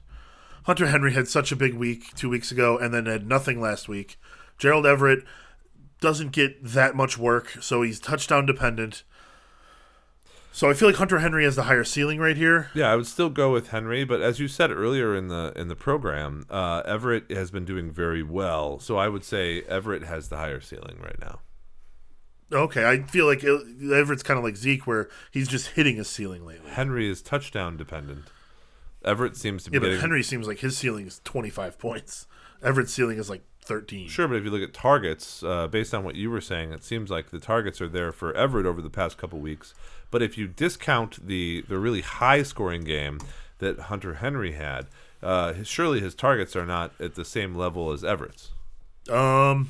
Hunter 0.64 0.88
Henry 0.88 1.14
had 1.14 1.28
such 1.28 1.52
a 1.52 1.56
big 1.56 1.74
week 1.74 2.14
two 2.16 2.30
weeks 2.30 2.52
ago, 2.52 2.78
and 2.78 2.94
then 2.94 3.06
had 3.06 3.28
nothing 3.28 3.60
last 3.60 3.88
week. 3.88 4.20
Gerald 4.58 4.86
Everett 4.86 5.24
doesn't 6.00 6.32
get 6.32 6.64
that 6.64 6.96
much 6.96 7.18
work, 7.18 7.58
so 7.62 7.82
he's 7.82 8.00
touchdown 8.00 8.46
dependent. 8.46 9.04
So 10.58 10.68
I 10.68 10.74
feel 10.74 10.88
like 10.88 10.98
Hunter 10.98 11.20
Henry 11.20 11.44
has 11.44 11.56
the 11.56 11.62
higher 11.62 11.84
ceiling 11.84 12.20
right 12.20 12.36
here. 12.36 12.72
Yeah, 12.74 12.92
I 12.92 12.96
would 12.96 13.06
still 13.06 13.30
go 13.30 13.52
with 13.52 13.68
Henry, 13.68 14.04
but 14.06 14.24
as 14.24 14.40
you 14.40 14.48
said 14.48 14.72
earlier 14.72 15.16
in 15.16 15.28
the 15.28 15.54
in 15.56 15.68
the 15.68 15.76
program, 15.76 16.48
uh, 16.50 16.82
Everett 16.84 17.30
has 17.30 17.52
been 17.52 17.64
doing 17.64 17.92
very 17.92 18.24
well. 18.24 18.80
So 18.80 18.98
I 18.98 19.08
would 19.08 19.24
say 19.24 19.62
Everett 19.70 20.06
has 20.06 20.30
the 20.30 20.38
higher 20.38 20.60
ceiling 20.60 20.98
right 21.00 21.20
now. 21.22 21.42
Okay, 22.52 22.90
I 22.90 23.04
feel 23.04 23.28
like 23.28 23.44
Everett's 23.44 24.24
kind 24.24 24.40
of 24.40 24.44
like 24.44 24.56
Zeke, 24.56 24.88
where 24.88 25.10
he's 25.30 25.48
just 25.48 25.68
hitting 25.68 25.98
his 25.98 26.10
ceiling 26.10 26.44
lately. 26.44 26.72
Henry 26.72 27.08
is 27.08 27.22
touchdown 27.22 27.78
dependent. 27.78 28.24
Everett 29.06 29.38
seems 29.38 29.64
to 29.66 29.70
be 29.70 29.76
Yeah, 29.76 29.82
but 29.82 29.86
getting 29.86 30.02
Henry 30.02 30.24
seems 30.24 30.48
like 30.48 30.58
his 30.62 30.76
ceiling 30.76 31.06
is 31.06 31.22
25 31.24 31.78
points. 31.78 32.26
Everett's 32.64 32.92
ceiling 32.92 33.20
is 33.20 33.30
like 33.30 33.44
13. 33.68 34.08
Sure, 34.08 34.28
but 34.28 34.38
if 34.38 34.44
you 34.44 34.50
look 34.50 34.62
at 34.62 34.74
targets, 34.74 35.44
uh, 35.44 35.68
based 35.68 35.94
on 35.94 36.04
what 36.04 36.16
you 36.16 36.32
were 36.32 36.42
saying, 36.42 36.72
it 36.72 36.84
seems 36.84 37.10
like 37.10 37.30
the 37.30 37.40
targets 37.40 37.82
are 37.82 37.88
there 37.88 38.12
for 38.12 38.34
Everett 38.34 38.66
over 38.66 38.82
the 38.82 38.90
past 38.90 39.18
couple 39.18 39.40
weeks. 39.40 39.74
But 40.10 40.22
if 40.22 40.38
you 40.38 40.48
discount 40.48 41.28
the 41.28 41.64
the 41.68 41.78
really 41.78 42.02
high 42.02 42.44
scoring 42.44 42.82
game 42.82 43.20
that 43.60 43.80
Hunter 43.80 44.16
Henry 44.16 44.54
had, 44.54 44.88
uh, 45.22 45.54
his, 45.54 45.68
surely 45.68 46.00
his 46.00 46.16
targets 46.16 46.56
are 46.56 46.66
not 46.66 46.94
at 47.00 47.16
the 47.16 47.26
same 47.26 47.56
level 47.56 47.92
as 47.92 48.04
Everett's. 48.04 48.52
Um, 49.10 49.70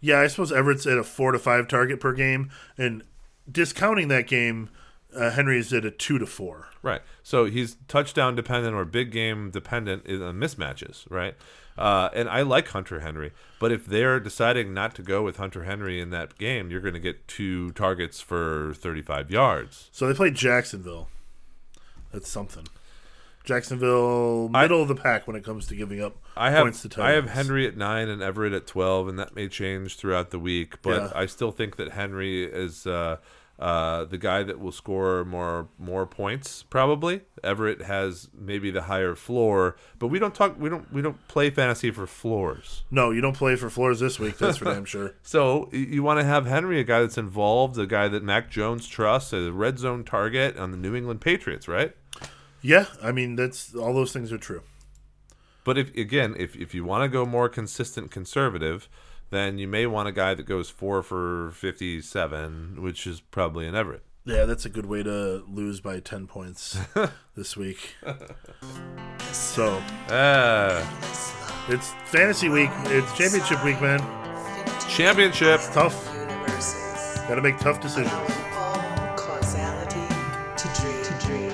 yeah, 0.00 0.20
I 0.20 0.26
suppose 0.28 0.52
Everett's 0.52 0.86
at 0.86 0.98
a 0.98 1.04
four 1.04 1.32
to 1.32 1.38
five 1.38 1.68
target 1.68 2.00
per 2.00 2.12
game, 2.12 2.50
and 2.76 3.02
discounting 3.50 4.08
that 4.08 4.26
game, 4.26 4.70
uh, 5.16 5.30
Henry's 5.30 5.72
at 5.72 5.84
a 5.84 5.90
two 5.90 6.18
to 6.18 6.26
four. 6.26 6.68
Right. 6.82 7.02
So 7.22 7.46
he's 7.46 7.76
touchdown 7.88 8.36
dependent 8.36 8.74
or 8.74 8.84
big 8.84 9.10
game 9.10 9.50
dependent 9.50 10.06
in 10.06 10.22
uh, 10.22 10.32
mismatches, 10.32 11.10
right? 11.10 11.34
Uh, 11.78 12.10
and 12.12 12.28
I 12.28 12.42
like 12.42 12.68
Hunter 12.68 13.00
Henry, 13.00 13.32
but 13.60 13.70
if 13.72 13.86
they're 13.86 14.18
deciding 14.20 14.74
not 14.74 14.94
to 14.96 15.02
go 15.02 15.22
with 15.22 15.36
Hunter 15.36 15.64
Henry 15.64 16.00
in 16.00 16.10
that 16.10 16.36
game, 16.36 16.70
you're 16.70 16.80
going 16.80 16.94
to 16.94 17.00
get 17.00 17.28
two 17.28 17.70
targets 17.72 18.20
for 18.20 18.74
35 18.74 19.30
yards. 19.30 19.88
So 19.92 20.06
they 20.08 20.14
played 20.14 20.34
Jacksonville. 20.34 21.08
That's 22.12 22.28
something. 22.28 22.66
Jacksonville, 23.44 24.50
middle 24.50 24.82
of 24.82 24.88
the 24.88 24.94
pack 24.94 25.26
when 25.26 25.34
it 25.34 25.42
comes 25.42 25.66
to 25.68 25.74
giving 25.74 26.02
up 26.02 26.16
I 26.36 26.50
have 26.50 26.64
points 26.64 26.82
to 26.82 27.02
I 27.02 27.12
have. 27.12 27.30
Henry 27.30 27.66
at 27.66 27.78
nine 27.78 28.08
and 28.08 28.20
Everett 28.22 28.52
at 28.52 28.66
twelve, 28.66 29.08
and 29.08 29.18
that 29.18 29.34
may 29.34 29.48
change 29.48 29.96
throughout 29.96 30.30
the 30.30 30.38
week. 30.38 30.82
But 30.82 31.02
Yeah. 31.02 31.12
I 31.14 31.24
still 31.24 31.50
think 31.50 31.76
that 31.76 31.92
Henry 31.92 32.44
is 32.44 32.86
uh, 32.86 33.16
uh, 33.58 34.04
the 34.04 34.18
guy 34.18 34.44
that 34.44 34.60
will 34.60 34.72
score 34.72 35.24
more 35.24 35.68
more 35.78 36.06
points. 36.06 36.62
Probably 36.62 37.22
Everett 37.42 37.82
has 37.82 38.28
maybe 38.32 38.70
the 38.70 38.82
higher 38.82 39.16
floor, 39.16 39.76
but 39.98 40.08
we 40.08 40.18
don't 40.18 40.34
talk. 40.34 40.58
We 40.58 40.68
don't 40.68 40.92
we 40.92 41.02
don't 41.02 41.26
play 41.26 41.50
fantasy 41.50 41.90
for 41.90 42.06
floors. 42.06 42.84
No, 42.90 43.10
you 43.10 43.20
don't 43.20 43.36
play 43.36 43.56
for 43.56 43.68
floors 43.68 43.98
this 43.98 44.20
week. 44.20 44.38
That's 44.38 44.58
for 44.58 44.66
damn 44.66 44.84
sure. 44.86 45.14
So 45.22 45.68
you 45.72 46.02
want 46.04 46.20
to 46.20 46.24
have 46.24 46.46
Henry, 46.46 46.78
a 46.78 46.84
guy 46.84 47.00
that's 47.00 47.18
involved, 47.18 47.76
a 47.78 47.86
guy 47.86 48.06
that 48.08 48.22
Mac 48.22 48.48
Jones 48.48 48.86
trusts, 48.86 49.32
a 49.32 49.50
red 49.50 49.78
zone 49.78 50.04
target 50.04 50.56
on 50.56 50.70
the 50.70 50.76
New 50.76 50.94
England 50.94 51.20
Patriots, 51.20 51.66
right? 51.66 51.96
Yeah, 52.62 52.86
I 53.02 53.10
mean 53.10 53.34
that's 53.34 53.74
all 53.74 53.92
those 53.92 54.12
things 54.12 54.32
are 54.32 54.38
true. 54.38 54.62
But 55.64 55.76
if 55.76 55.94
again, 55.96 56.36
if 56.38 56.54
if 56.54 56.74
you 56.74 56.84
want 56.84 57.02
to 57.02 57.08
go 57.08 57.26
more 57.26 57.48
consistent 57.48 58.12
conservative, 58.12 58.88
then 59.30 59.58
you 59.58 59.68
may 59.68 59.86
want 59.86 60.08
a 60.08 60.12
guy 60.12 60.34
that 60.34 60.44
goes 60.46 60.70
four 60.70 61.02
for 61.02 61.50
fifty-seven, 61.52 62.82
which 62.82 63.06
is 63.06 63.20
probably 63.20 63.66
an 63.66 63.74
Everett. 63.74 64.02
Yeah, 64.24 64.44
that's 64.44 64.64
a 64.66 64.68
good 64.68 64.86
way 64.86 65.02
to 65.02 65.42
lose 65.48 65.80
by 65.80 66.00
ten 66.00 66.26
points 66.26 66.78
this 67.34 67.56
week. 67.56 67.94
So 69.32 69.82
Ah, 70.10 71.66
it's 71.68 71.92
fantasy 72.06 72.48
week. 72.48 72.70
It's 72.86 73.10
championship 73.16 73.64
week, 73.64 73.80
man. 73.80 74.00
championship. 74.88 75.60
Tough. 75.72 76.04
Got 77.28 77.34
to 77.34 77.42
make 77.42 77.58
tough 77.58 77.80
decisions. 77.80 78.10
Causality 79.16 80.00
to 80.56 80.68
dream. 80.80 81.04
To 81.04 81.26
dream. 81.26 81.50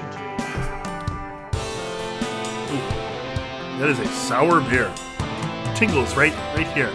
That 3.81 3.89
is 3.91 3.99
a 3.99 4.07
sour 4.07 4.61
beer. 4.61 4.93
Tingles 5.75 6.17
right, 6.17 6.33
right 6.57 6.67
here. 6.69 6.93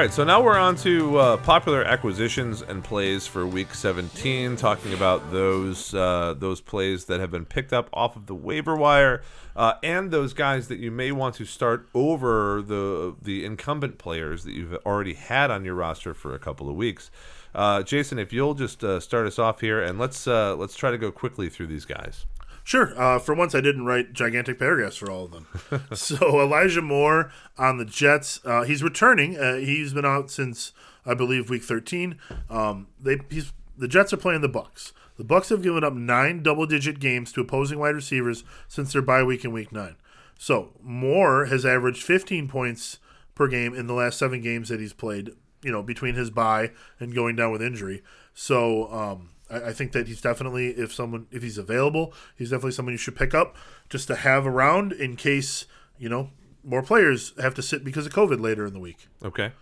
Right, 0.00 0.14
so 0.14 0.24
now 0.24 0.40
we're 0.42 0.56
on 0.56 0.74
to 0.74 1.18
uh, 1.18 1.36
popular 1.36 1.84
acquisitions 1.84 2.62
and 2.62 2.82
plays 2.82 3.26
for 3.26 3.46
Week 3.46 3.74
17, 3.74 4.56
talking 4.56 4.94
about 4.94 5.30
those 5.30 5.92
uh, 5.92 6.34
those 6.38 6.62
plays 6.62 7.04
that 7.04 7.20
have 7.20 7.30
been 7.30 7.44
picked 7.44 7.74
up 7.74 7.90
off 7.92 8.16
of 8.16 8.24
the 8.24 8.34
waiver 8.34 8.74
wire, 8.74 9.20
uh, 9.54 9.74
and 9.82 10.10
those 10.10 10.32
guys 10.32 10.68
that 10.68 10.78
you 10.78 10.90
may 10.90 11.12
want 11.12 11.34
to 11.34 11.44
start 11.44 11.86
over 11.92 12.62
the 12.62 13.14
the 13.20 13.44
incumbent 13.44 13.98
players 13.98 14.44
that 14.44 14.54
you've 14.54 14.72
already 14.86 15.12
had 15.12 15.50
on 15.50 15.66
your 15.66 15.74
roster 15.74 16.14
for 16.14 16.34
a 16.34 16.38
couple 16.38 16.70
of 16.70 16.76
weeks. 16.76 17.10
Uh, 17.54 17.82
Jason, 17.82 18.18
if 18.18 18.32
you'll 18.32 18.54
just 18.54 18.82
uh, 18.82 19.00
start 19.00 19.26
us 19.26 19.38
off 19.38 19.60
here, 19.60 19.82
and 19.82 19.98
let's 19.98 20.26
uh, 20.26 20.56
let's 20.56 20.76
try 20.76 20.90
to 20.90 20.96
go 20.96 21.12
quickly 21.12 21.50
through 21.50 21.66
these 21.66 21.84
guys. 21.84 22.24
Sure. 22.70 22.96
Uh, 22.96 23.18
for 23.18 23.34
once, 23.34 23.52
I 23.52 23.60
didn't 23.60 23.84
write 23.84 24.12
gigantic 24.12 24.56
paragraphs 24.56 24.94
for 24.94 25.10
all 25.10 25.24
of 25.24 25.32
them. 25.32 25.48
so 25.92 26.40
Elijah 26.40 26.80
Moore 26.80 27.32
on 27.58 27.78
the 27.78 27.84
Jets. 27.84 28.38
Uh, 28.44 28.62
he's 28.62 28.80
returning. 28.80 29.36
Uh, 29.36 29.56
he's 29.56 29.92
been 29.92 30.04
out 30.04 30.30
since 30.30 30.70
I 31.04 31.14
believe 31.14 31.50
week 31.50 31.64
thirteen. 31.64 32.16
Um, 32.48 32.86
they 33.00 33.18
he's 33.28 33.52
the 33.76 33.88
Jets 33.88 34.12
are 34.12 34.18
playing 34.18 34.42
the 34.42 34.48
Bucs. 34.48 34.92
The 35.16 35.24
Bucs 35.24 35.48
have 35.48 35.62
given 35.62 35.82
up 35.82 35.94
nine 35.94 36.44
double-digit 36.44 37.00
games 37.00 37.32
to 37.32 37.40
opposing 37.40 37.80
wide 37.80 37.96
receivers 37.96 38.44
since 38.68 38.92
their 38.92 39.02
bye 39.02 39.24
week 39.24 39.44
in 39.44 39.50
week 39.50 39.72
nine. 39.72 39.96
So 40.38 40.70
Moore 40.80 41.46
has 41.46 41.66
averaged 41.66 42.04
15 42.04 42.46
points 42.46 43.00
per 43.34 43.48
game 43.48 43.74
in 43.74 43.88
the 43.88 43.94
last 43.94 44.16
seven 44.16 44.42
games 44.42 44.68
that 44.68 44.78
he's 44.78 44.92
played. 44.92 45.32
You 45.64 45.72
know, 45.72 45.82
between 45.82 46.14
his 46.14 46.30
bye 46.30 46.70
and 47.00 47.16
going 47.16 47.34
down 47.34 47.50
with 47.50 47.62
injury. 47.62 48.04
So 48.32 48.92
um, 48.92 49.30
I, 49.50 49.68
I 49.68 49.72
think 49.72 49.92
that 49.92 50.08
he's 50.08 50.20
definitely, 50.20 50.68
if 50.70 50.92
someone, 50.92 51.26
if 51.30 51.42
he's 51.42 51.58
available, 51.58 52.14
he's 52.36 52.50
definitely 52.50 52.72
someone 52.72 52.92
you 52.92 52.98
should 52.98 53.16
pick 53.16 53.34
up 53.34 53.56
just 53.88 54.06
to 54.08 54.16
have 54.16 54.46
around 54.46 54.92
in 54.92 55.16
case 55.16 55.66
you 55.98 56.08
know 56.08 56.30
more 56.64 56.82
players 56.82 57.32
have 57.40 57.54
to 57.54 57.62
sit 57.62 57.84
because 57.84 58.06
of 58.06 58.12
COVID 58.12 58.40
later 58.40 58.66
in 58.66 58.72
the 58.72 58.80
week. 58.80 59.08
Okay. 59.24 59.52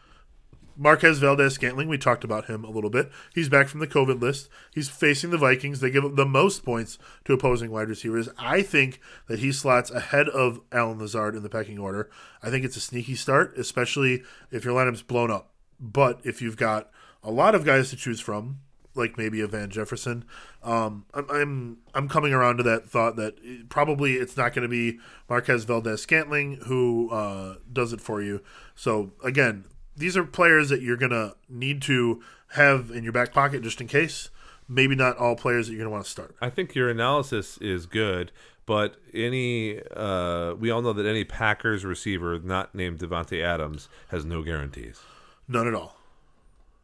Marquez 0.80 1.18
Valdes-Scantling, 1.18 1.88
we 1.88 1.98
talked 1.98 2.22
about 2.22 2.44
him 2.44 2.64
a 2.64 2.70
little 2.70 2.88
bit. 2.88 3.10
He's 3.34 3.48
back 3.48 3.66
from 3.66 3.80
the 3.80 3.86
COVID 3.88 4.22
list. 4.22 4.48
He's 4.72 4.88
facing 4.88 5.30
the 5.30 5.36
Vikings. 5.36 5.80
They 5.80 5.90
give 5.90 6.04
up 6.04 6.14
the 6.14 6.24
most 6.24 6.64
points 6.64 6.98
to 7.24 7.32
opposing 7.32 7.72
wide 7.72 7.88
receivers. 7.88 8.28
I 8.38 8.62
think 8.62 9.00
that 9.26 9.40
he 9.40 9.50
slots 9.50 9.90
ahead 9.90 10.28
of 10.28 10.60
Allen 10.70 11.00
Lazard 11.00 11.34
in 11.34 11.42
the 11.42 11.48
pecking 11.48 11.80
order. 11.80 12.08
I 12.44 12.50
think 12.50 12.64
it's 12.64 12.76
a 12.76 12.80
sneaky 12.80 13.16
start, 13.16 13.58
especially 13.58 14.22
if 14.52 14.64
your 14.64 14.72
lineup's 14.72 15.02
blown 15.02 15.32
up. 15.32 15.50
But 15.80 16.20
if 16.22 16.40
you've 16.40 16.56
got 16.56 16.90
a 17.24 17.32
lot 17.32 17.56
of 17.56 17.64
guys 17.64 17.90
to 17.90 17.96
choose 17.96 18.20
from, 18.20 18.60
like 18.98 19.16
maybe 19.16 19.40
a 19.40 19.46
Van 19.46 19.70
Jefferson, 19.70 20.24
um, 20.62 21.06
I'm, 21.14 21.30
I'm 21.30 21.78
I'm 21.94 22.08
coming 22.08 22.32
around 22.32 22.58
to 22.58 22.62
that 22.64 22.88
thought 22.88 23.16
that 23.16 23.68
probably 23.68 24.14
it's 24.14 24.36
not 24.36 24.52
going 24.52 24.62
to 24.62 24.68
be 24.68 24.98
Marquez 25.28 25.64
Valdes-Scantling 25.64 26.62
who 26.66 27.08
uh, 27.10 27.56
does 27.72 27.92
it 27.92 28.00
for 28.00 28.20
you. 28.20 28.42
So 28.74 29.12
again, 29.24 29.64
these 29.96 30.16
are 30.16 30.24
players 30.24 30.68
that 30.68 30.82
you're 30.82 30.96
going 30.96 31.12
to 31.12 31.36
need 31.48 31.80
to 31.82 32.22
have 32.52 32.90
in 32.90 33.04
your 33.04 33.12
back 33.12 33.32
pocket 33.32 33.62
just 33.62 33.80
in 33.80 33.86
case. 33.86 34.30
Maybe 34.70 34.94
not 34.94 35.16
all 35.16 35.34
players 35.34 35.66
that 35.66 35.72
you're 35.72 35.80
going 35.80 35.90
to 35.90 35.92
want 35.92 36.04
to 36.04 36.10
start. 36.10 36.36
I 36.42 36.50
think 36.50 36.74
your 36.74 36.90
analysis 36.90 37.56
is 37.58 37.86
good, 37.86 38.32
but 38.66 38.96
any 39.14 39.80
uh, 39.96 40.54
we 40.58 40.70
all 40.70 40.82
know 40.82 40.92
that 40.92 41.06
any 41.06 41.24
Packers 41.24 41.86
receiver 41.86 42.38
not 42.38 42.74
named 42.74 42.98
Davante 42.98 43.42
Adams 43.42 43.88
has 44.08 44.26
no 44.26 44.42
guarantees. 44.42 45.00
None 45.48 45.66
at 45.66 45.74
all. 45.74 45.97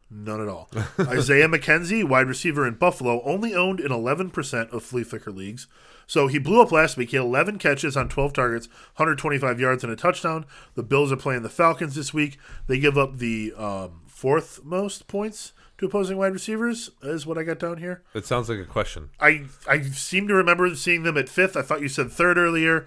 None 0.09 0.41
at 0.41 0.47
all. 0.47 0.69
Isaiah 0.99 1.47
McKenzie, 1.47 2.07
wide 2.07 2.27
receiver 2.27 2.67
in 2.67 2.75
Buffalo, 2.75 3.21
only 3.23 3.53
owned 3.53 3.79
in 3.79 3.91
11% 3.91 4.71
of 4.71 4.83
flea 4.83 5.03
flicker 5.03 5.31
leagues. 5.31 5.67
So 6.07 6.27
he 6.27 6.37
blew 6.37 6.61
up 6.61 6.71
last 6.71 6.97
week. 6.97 7.09
He 7.09 7.17
had 7.17 7.25
11 7.25 7.57
catches 7.57 7.97
on 7.97 8.09
12 8.09 8.33
targets, 8.33 8.67
125 8.95 9.59
yards, 9.59 9.83
and 9.83 9.91
a 9.91 9.95
touchdown. 9.95 10.45
The 10.75 10.83
Bills 10.83 11.11
are 11.11 11.17
playing 11.17 11.41
the 11.41 11.49
Falcons 11.49 11.95
this 11.95 12.13
week. 12.13 12.37
They 12.67 12.77
give 12.77 12.97
up 12.97 13.17
the 13.17 13.53
um, 13.57 14.01
fourth 14.05 14.63
most 14.63 15.07
points 15.07 15.53
to 15.77 15.85
opposing 15.87 16.17
wide 16.17 16.33
receivers, 16.33 16.91
is 17.03 17.25
what 17.25 17.37
I 17.37 17.43
got 17.43 17.59
down 17.59 17.77
here. 17.77 18.01
It 18.13 18.25
sounds 18.25 18.47
like 18.47 18.59
a 18.59 18.65
question. 18.65 19.09
I 19.19 19.45
I 19.67 19.81
seem 19.81 20.27
to 20.29 20.33
remember 20.33 20.73
seeing 20.75 21.03
them 21.03 21.17
at 21.17 21.27
fifth. 21.27 21.57
I 21.57 21.61
thought 21.61 21.81
you 21.81 21.89
said 21.89 22.11
third 22.11 22.37
earlier. 22.37 22.85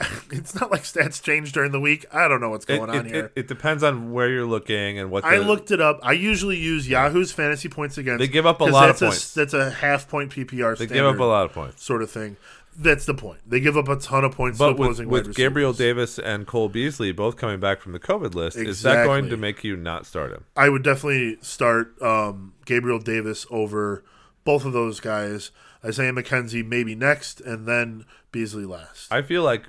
It's 0.30 0.58
not 0.58 0.70
like 0.70 0.82
stats 0.82 1.22
change 1.22 1.52
during 1.52 1.70
the 1.70 1.78
week. 1.78 2.06
I 2.12 2.26
don't 2.26 2.40
know 2.40 2.50
what's 2.50 2.64
going 2.64 2.90
it, 2.90 2.96
on 2.96 3.04
here. 3.06 3.24
it, 3.26 3.32
it 3.40 3.48
depends 3.48 3.82
on 3.84 4.12
where 4.12 4.28
you're 4.28 4.46
looking 4.46 4.98
and 4.98 5.10
what. 5.10 5.22
The, 5.22 5.28
I 5.28 5.36
looked 5.38 5.70
it 5.70 5.80
up. 5.80 6.00
I 6.02 6.12
usually 6.12 6.56
use 6.56 6.88
Yahoo's 6.88 7.30
fantasy 7.30 7.68
points 7.68 7.96
against. 7.98 8.18
They 8.18 8.26
give 8.26 8.46
up 8.46 8.60
a 8.60 8.64
lot 8.64 8.90
of 8.90 8.96
a- 8.96 9.06
points. 9.06 9.32
that's 9.32 9.54
a 9.54 9.70
half 9.70 10.08
point 10.08 10.32
PPR. 10.32 10.76
They 10.76 10.86
give 10.86 11.06
up 11.06 11.18
a 11.18 11.24
lot 11.24 11.44
of 11.44 11.52
points. 11.52 11.84
sort 11.84 12.02
of 12.02 12.10
thing. 12.10 12.36
That's 12.76 13.06
the 13.06 13.14
point. 13.14 13.38
They 13.46 13.60
give 13.60 13.76
up 13.76 13.86
a 13.88 13.96
ton 13.96 14.24
of 14.24 14.32
points 14.32 14.58
But 14.58 14.76
with, 14.76 14.98
with 14.98 15.36
Gabriel. 15.36 15.72
Davis 15.72 16.18
and 16.18 16.44
Cole 16.44 16.68
Beasley 16.68 17.12
both 17.12 17.36
coming 17.36 17.60
back 17.60 17.80
from 17.80 17.92
the 17.92 18.00
COVID 18.00 18.34
list, 18.34 18.56
is 18.56 18.82
that 18.82 19.04
going 19.04 19.28
to 19.28 19.36
make 19.36 19.62
you 19.62 19.76
not 19.76 20.06
start 20.06 20.32
him? 20.32 20.44
I 20.56 20.68
would 20.68 20.82
definitely 20.82 21.38
start 21.40 21.94
um, 22.02 22.54
Gabriel 22.64 22.98
Davis 22.98 23.46
over 23.48 24.02
both 24.42 24.64
of 24.64 24.72
those 24.72 24.98
guys. 24.98 25.52
Isaiah 25.84 26.12
McKenzie 26.12 26.66
maybe 26.66 26.94
next, 26.94 27.40
and 27.40 27.66
then 27.68 28.06
Beasley 28.32 28.64
last. 28.64 29.12
I 29.12 29.22
feel 29.22 29.42
like 29.44 29.66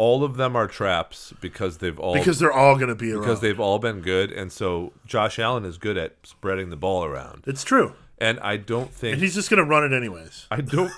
all 0.00 0.24
of 0.24 0.36
them 0.38 0.56
are 0.56 0.66
traps 0.66 1.34
because 1.42 1.76
they've 1.78 1.98
all 2.00 2.14
because 2.14 2.38
they're 2.38 2.52
all 2.52 2.76
going 2.76 2.88
to 2.88 2.94
be 2.94 3.12
around. 3.12 3.20
because 3.20 3.40
they've 3.40 3.60
all 3.60 3.78
been 3.78 4.00
good, 4.00 4.32
and 4.32 4.50
so 4.50 4.94
Josh 5.04 5.38
Allen 5.38 5.66
is 5.66 5.76
good 5.76 5.98
at 5.98 6.14
spreading 6.22 6.70
the 6.70 6.76
ball 6.76 7.04
around, 7.04 7.44
it's 7.46 7.62
true, 7.62 7.92
and 8.18 8.40
I 8.40 8.56
don't 8.56 8.90
think 8.92 9.12
and 9.14 9.22
he's 9.22 9.34
just 9.34 9.50
going 9.50 9.62
to 9.62 9.68
run 9.68 9.84
it 9.84 9.94
anyways. 9.94 10.46
I 10.50 10.62
don't 10.62 10.90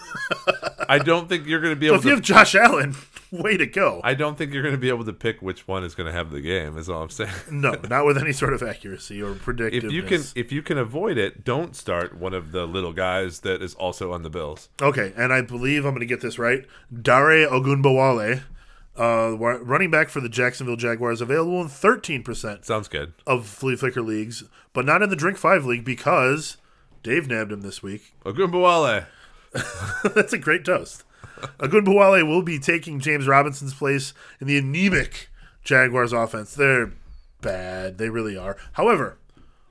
I 0.88 0.98
don't 0.98 1.28
think 1.28 1.46
you're 1.46 1.60
going 1.60 1.74
to 1.74 1.80
be 1.80 1.86
So 1.88 1.94
able 1.94 1.98
if 2.00 2.04
you 2.04 2.10
to 2.10 2.16
have 2.16 2.22
Josh 2.22 2.54
Allen, 2.54 2.94
way 3.32 3.56
to 3.56 3.66
go. 3.66 4.00
I 4.04 4.14
don't 4.14 4.36
think 4.38 4.52
you're 4.52 4.62
going 4.62 4.74
to 4.74 4.80
be 4.80 4.88
able 4.88 5.04
to 5.06 5.12
pick 5.12 5.40
which 5.42 5.66
one 5.66 5.82
is 5.84 5.94
going 5.94 6.06
to 6.06 6.12
have 6.12 6.30
the 6.30 6.40
game. 6.40 6.76
Is 6.78 6.88
all 6.88 7.02
I'm 7.02 7.10
saying. 7.10 7.32
no, 7.50 7.72
not 7.88 8.04
with 8.06 8.18
any 8.18 8.32
sort 8.32 8.52
of 8.52 8.62
accuracy 8.62 9.20
or 9.22 9.34
predictiveness. 9.34 9.84
If 9.84 9.92
you 9.92 10.02
can, 10.02 10.22
if 10.36 10.52
you 10.52 10.62
can 10.62 10.78
avoid 10.78 11.18
it, 11.18 11.44
don't 11.44 11.74
start 11.74 12.16
one 12.16 12.34
of 12.34 12.52
the 12.52 12.66
little 12.66 12.92
guys 12.92 13.40
that 13.40 13.62
is 13.62 13.74
also 13.74 14.12
on 14.12 14.22
the 14.22 14.30
Bills. 14.30 14.68
Okay, 14.80 15.12
and 15.16 15.32
I 15.32 15.40
believe 15.40 15.84
I'm 15.84 15.92
going 15.92 16.00
to 16.00 16.06
get 16.06 16.20
this 16.20 16.38
right. 16.38 16.66
Dare 16.92 17.48
Ogunbowale, 17.48 18.42
uh, 18.98 19.36
running 19.38 19.90
back 19.90 20.08
for 20.08 20.20
the 20.20 20.28
Jacksonville 20.28 20.76
Jaguars, 20.76 21.20
available 21.20 21.60
in 21.62 21.68
13% 21.68 22.64
Sounds 22.64 22.88
good. 22.88 23.14
of 23.26 23.46
Flea 23.46 23.76
Flicker 23.76 24.02
leagues, 24.02 24.44
but 24.72 24.84
not 24.84 25.02
in 25.02 25.10
the 25.10 25.16
Drink 25.16 25.38
5 25.38 25.64
league 25.64 25.84
because 25.84 26.56
Dave 27.02 27.28
nabbed 27.28 27.52
him 27.52 27.62
this 27.62 27.82
week. 27.82 28.14
Ogunbowale. 28.24 29.06
That's 30.14 30.32
a 30.32 30.38
great 30.38 30.64
toast. 30.64 31.04
Ogunbowale 31.58 32.26
will 32.26 32.42
be 32.42 32.58
taking 32.58 33.00
James 33.00 33.26
Robinson's 33.26 33.74
place 33.74 34.14
in 34.40 34.46
the 34.46 34.58
anemic 34.58 35.28
Jaguars 35.64 36.12
offense. 36.12 36.54
They're 36.54 36.92
bad. 37.40 37.98
They 37.98 38.08
really 38.08 38.36
are. 38.36 38.56
However, 38.72 39.18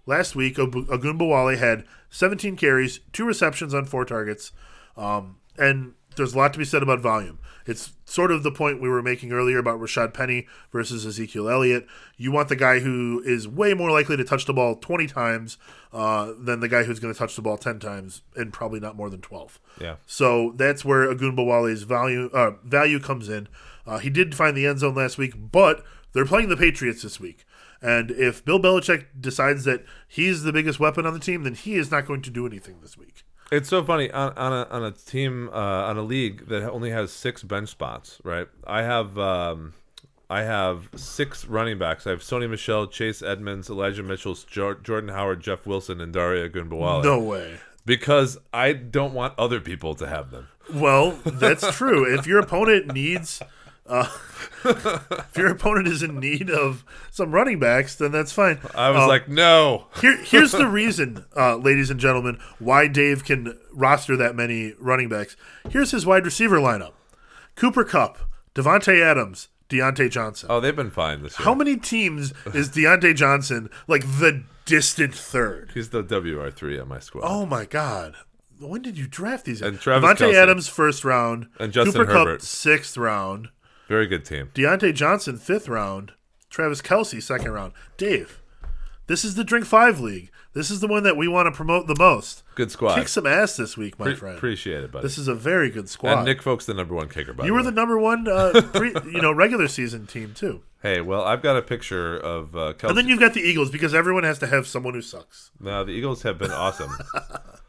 last 0.06 0.36
week, 0.36 0.58
Ogunbowale 0.58 1.58
had 1.58 1.86
17 2.10 2.56
carries, 2.58 3.00
two 3.14 3.26
receptions 3.26 3.74
on 3.74 3.86
four 3.86 4.04
targets, 4.06 4.52
um, 4.98 5.38
and 5.58 5.94
there's 6.18 6.34
a 6.34 6.38
lot 6.38 6.52
to 6.54 6.60
be 6.60 6.66
said 6.66 6.84
about 6.84 7.00
volume. 7.00 7.40
It's 7.72 7.94
sort 8.06 8.32
of 8.32 8.44
the 8.44 8.52
point 8.52 8.82
we 8.82 8.90
were 8.90 9.02
making 9.02 9.32
earlier 9.32 9.58
about 9.58 9.80
Rashaad 9.80 10.14
Penny 10.14 10.46
versus 10.72 11.06
Ezekiel 11.06 11.50
Elliott. 11.50 11.88
You 12.18 12.32
want 12.32 12.50
the 12.50 12.56
guy 12.56 12.80
who 12.80 13.24
is 13.26 13.48
way 13.48 13.74
more 13.74 13.90
likely 13.90 14.18
to 14.18 14.24
touch 14.24 14.46
the 14.46 14.54
ball 14.54 14.76
20 14.76 15.08
times 15.08 15.58
uh, 15.94 16.34
than 16.38 16.60
the 16.60 16.68
guy 16.68 16.84
who's 16.84 17.00
going 17.00 17.14
to 17.14 17.18
touch 17.18 17.36
the 17.36 17.42
ball 17.42 17.58
10 17.58 17.80
times 17.80 18.22
and 18.36 18.54
probably 18.54 18.80
not 18.80 18.96
more 18.96 19.10
than 19.10 19.22
12. 19.22 19.60
Yeah. 19.80 19.96
So 20.06 20.54
that's 20.58 20.86
where 20.86 21.08
Ogunbowale's 21.08 21.84
value 21.84 22.30
uh, 22.34 22.52
value 22.64 23.00
comes 23.00 23.30
in. 23.30 23.48
Uh, 23.88 23.98
he 23.98 24.10
did 24.10 24.36
find 24.36 24.56
the 24.56 24.68
end 24.68 24.80
zone 24.80 24.94
last 24.94 25.18
week, 25.18 25.34
but 25.52 25.84
they're 26.14 26.26
playing 26.26 26.50
the 26.50 26.58
Patriots 26.58 27.02
this 27.02 27.20
week. 27.20 27.46
And 27.82 28.12
if 28.12 28.46
Bill 28.46 28.60
Belichick 28.60 29.06
decides 29.20 29.64
that 29.64 29.84
he's 30.08 30.44
the 30.44 30.54
biggest 30.54 30.80
weapon 30.80 31.06
on 31.06 31.14
the 31.14 31.20
team, 31.20 31.44
then 31.44 31.56
he 31.56 31.76
is 31.76 31.90
not 31.90 32.06
going 32.06 32.22
to 32.22 32.30
do 32.30 32.46
anything 32.46 32.78
this 32.82 32.96
week. 32.96 33.21
It's 33.52 33.68
so 33.70 33.84
funny 33.84 34.10
on, 34.12 34.32
on 34.38 34.54
a 34.54 34.68
on 34.72 34.84
a 34.84 34.92
team 34.92 35.50
uh, 35.52 35.56
on 35.58 35.98
a 35.98 36.02
league 36.02 36.48
that 36.48 36.70
only 36.70 36.92
has 36.92 37.12
six 37.12 37.44
bench 37.44 37.70
spots, 37.70 38.20
right? 38.24 38.48
I 38.66 38.84
have 38.84 39.18
um, 39.20 39.74
I 40.30 40.44
have 40.44 40.88
six 40.96 41.46
running 41.46 41.78
backs. 41.78 42.08
I 42.08 42.12
have 42.12 42.22
Sony 42.22 42.50
Michel, 42.50 42.88
Chase 42.88 43.22
Edmonds, 43.22 43.70
Elijah 43.70 44.04
Mitchell, 44.04 44.36
Jor- 44.36 44.76
Jordan 44.76 45.10
Howard, 45.10 45.42
Jeff 45.42 45.66
Wilson, 45.68 46.00
and 46.00 46.14
Dare 46.14 46.48
Ogunbowale. 46.50 47.04
No 47.04 47.20
way. 47.20 47.58
because 47.86 48.38
I 48.54 48.72
don't 48.74 49.14
want 49.14 49.34
other 49.38 49.60
people 49.60 49.96
to 49.96 50.08
have 50.08 50.32
them. 50.32 50.48
Well, 50.74 51.20
that's 51.26 51.76
true. 51.76 52.18
if 52.18 52.26
your 52.26 52.40
opponent 52.40 52.94
needs, 52.94 53.42
uh, 53.92 54.08
if 54.64 55.38
your 55.38 55.48
opponent 55.50 55.88
is 55.88 56.02
in 56.02 56.20
need 56.20 56.50
of 56.50 56.84
some 57.12 57.32
running 57.32 57.60
backs, 57.60 57.96
then 57.96 58.12
that's 58.12 58.32
fine. 58.32 58.60
I 58.76 58.90
was 58.90 59.02
Um, 59.04 59.08
like, 59.08 59.28
no. 59.28 59.88
Here, 60.02 60.18
here's 60.24 60.52
the 60.52 60.68
reason, 60.82 61.26
uh, 61.36 61.58
ladies 61.58 61.90
and 61.90 62.00
gentlemen, 62.00 62.40
why 62.60 62.88
Dave 62.88 63.24
can 63.26 63.58
roster 63.72 64.16
that 64.18 64.36
many 64.36 64.74
running 64.80 65.10
backs. 65.10 65.36
Here's 65.70 65.92
his 65.92 66.06
wide 66.06 66.26
receiver 66.26 66.58
lineup: 66.58 66.94
Cooper 67.56 67.84
Kupp, 67.84 68.18
Davante 68.56 69.02
Adams, 69.02 69.48
Diontae 69.70 70.10
Johnson. 70.10 70.48
Oh, 70.52 70.60
they've 70.60 70.76
been 70.76 70.92
fine 70.92 71.22
this 71.24 71.38
year. 71.40 71.46
How 71.46 71.54
many 71.54 71.78
teams 71.78 72.34
is 72.54 72.70
Diontae 72.70 73.16
Johnson 73.16 73.70
like 73.88 74.04
the 74.04 74.44
distant 74.66 75.14
third? 75.16 75.72
He's 75.74 75.90
the 75.90 76.02
WR 76.04 76.50
three 76.50 76.80
on 76.80 76.88
my 76.88 77.00
squad. 77.00 77.24
Oh 77.26 77.46
my 77.46 77.66
God! 77.66 78.16
When 78.60 78.82
did 78.82 78.98
you 78.98 79.08
draft 79.08 79.46
these? 79.46 79.62
And 79.62 79.80
Travis 79.80 80.08
Davante 80.10 80.32
Kelce. 80.32 80.36
Adams 80.36 80.68
first 80.68 81.04
round, 81.04 81.48
And 81.60 81.74
Justin 81.74 81.94
Cooper 82.02 82.14
Herbert. 82.14 82.40
Cup 82.40 82.42
sixth 82.48 82.96
round, 82.98 83.50
Very 83.92 84.08
good 84.08 84.24
team. 84.24 84.50
Diontae 84.54 84.94
Johnson 84.94 85.36
fifth 85.38 85.68
round, 85.68 86.14
Travis 86.50 86.82
Kelce 86.82 87.22
second 87.22 87.52
round. 87.52 87.74
Dave, 87.98 88.42
this 89.08 89.26
is 89.26 89.36
the 89.36 89.44
Drink 89.44 89.66
Five 89.66 90.00
League. 90.00 90.32
This 90.54 90.72
is 90.72 90.80
the 90.80 90.88
one 90.88 91.04
that 91.04 91.18
we 91.18 91.28
want 91.28 91.48
to 91.48 91.52
promote 91.52 91.88
the 91.88 91.96
most. 92.00 92.44
Good 92.56 92.72
squad. 92.72 92.96
Kick 92.96 93.10
some 93.10 93.28
ass 93.28 93.58
this 93.58 93.76
week, 93.76 94.00
my 94.00 94.06
Pre- 94.06 94.16
friend. 94.16 94.38
appreciate 94.38 94.86
it, 94.86 94.94
buddy. 94.94 95.04
This 95.04 95.18
is 95.18 95.28
a 95.28 95.36
very 95.36 95.70
good 95.70 95.90
squad. 95.90 96.20
and 96.20 96.26
Nick 96.26 96.42
Folk's 96.42 96.66
the 96.66 96.74
number 96.74 96.96
one 96.96 97.10
kicker. 97.10 97.34
By 97.34 97.46
you 97.46 97.54
were 97.54 97.64
the 97.64 97.72
number 97.72 98.00
one, 98.00 98.30
uh, 98.30 98.62
pre, 98.74 98.94
you 99.12 99.22
know, 99.22 99.34
regular 99.34 99.68
season 99.68 100.08
team 100.08 100.34
too. 100.34 100.62
Hey, 100.82 101.02
well, 101.02 101.26
I've 101.26 101.42
got 101.42 101.58
a 101.58 101.62
picture 101.62 102.16
of 102.18 102.56
uh, 102.56 102.72
Kelce. 102.78 102.90
And 102.90 102.98
then 102.98 103.10
you've 103.10 103.20
got 103.20 103.34
the 103.34 103.42
Eagles 103.42 103.72
because 103.72 103.94
everyone 103.94 104.24
has 104.24 104.40
to 104.40 104.48
have 104.48 104.68
someone 104.68 104.94
who 104.94 105.02
sucks. 105.02 105.52
No, 105.60 105.84
the 105.84 105.92
Eagles 105.92 106.24
have 106.24 106.38
been 106.38 106.52
awesome. 106.52 106.92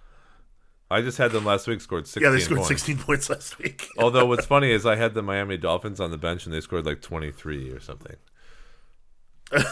I 0.92 1.02
just 1.02 1.18
had 1.18 1.32
them 1.32 1.44
last 1.44 1.66
week. 1.66 1.80
Scored 1.80 2.06
sixteen. 2.06 2.24
Yeah, 2.24 2.36
they 2.36 2.40
scored 2.40 2.58
points. 2.58 2.68
16 2.68 2.98
points 2.98 3.30
last 3.30 3.58
week. 3.58 3.88
Although 3.98 4.26
what's 4.26 4.46
funny 4.46 4.70
is 4.70 4.86
I 4.86 4.96
had 4.96 5.14
the 5.14 5.22
Miami 5.22 5.56
Dolphins 5.56 6.00
on 6.00 6.10
the 6.10 6.18
bench 6.18 6.44
and 6.44 6.54
they 6.54 6.60
scored 6.60 6.86
like 6.86 7.00
twenty 7.00 7.30
three 7.30 7.70
or 7.70 7.80
something. 7.80 8.16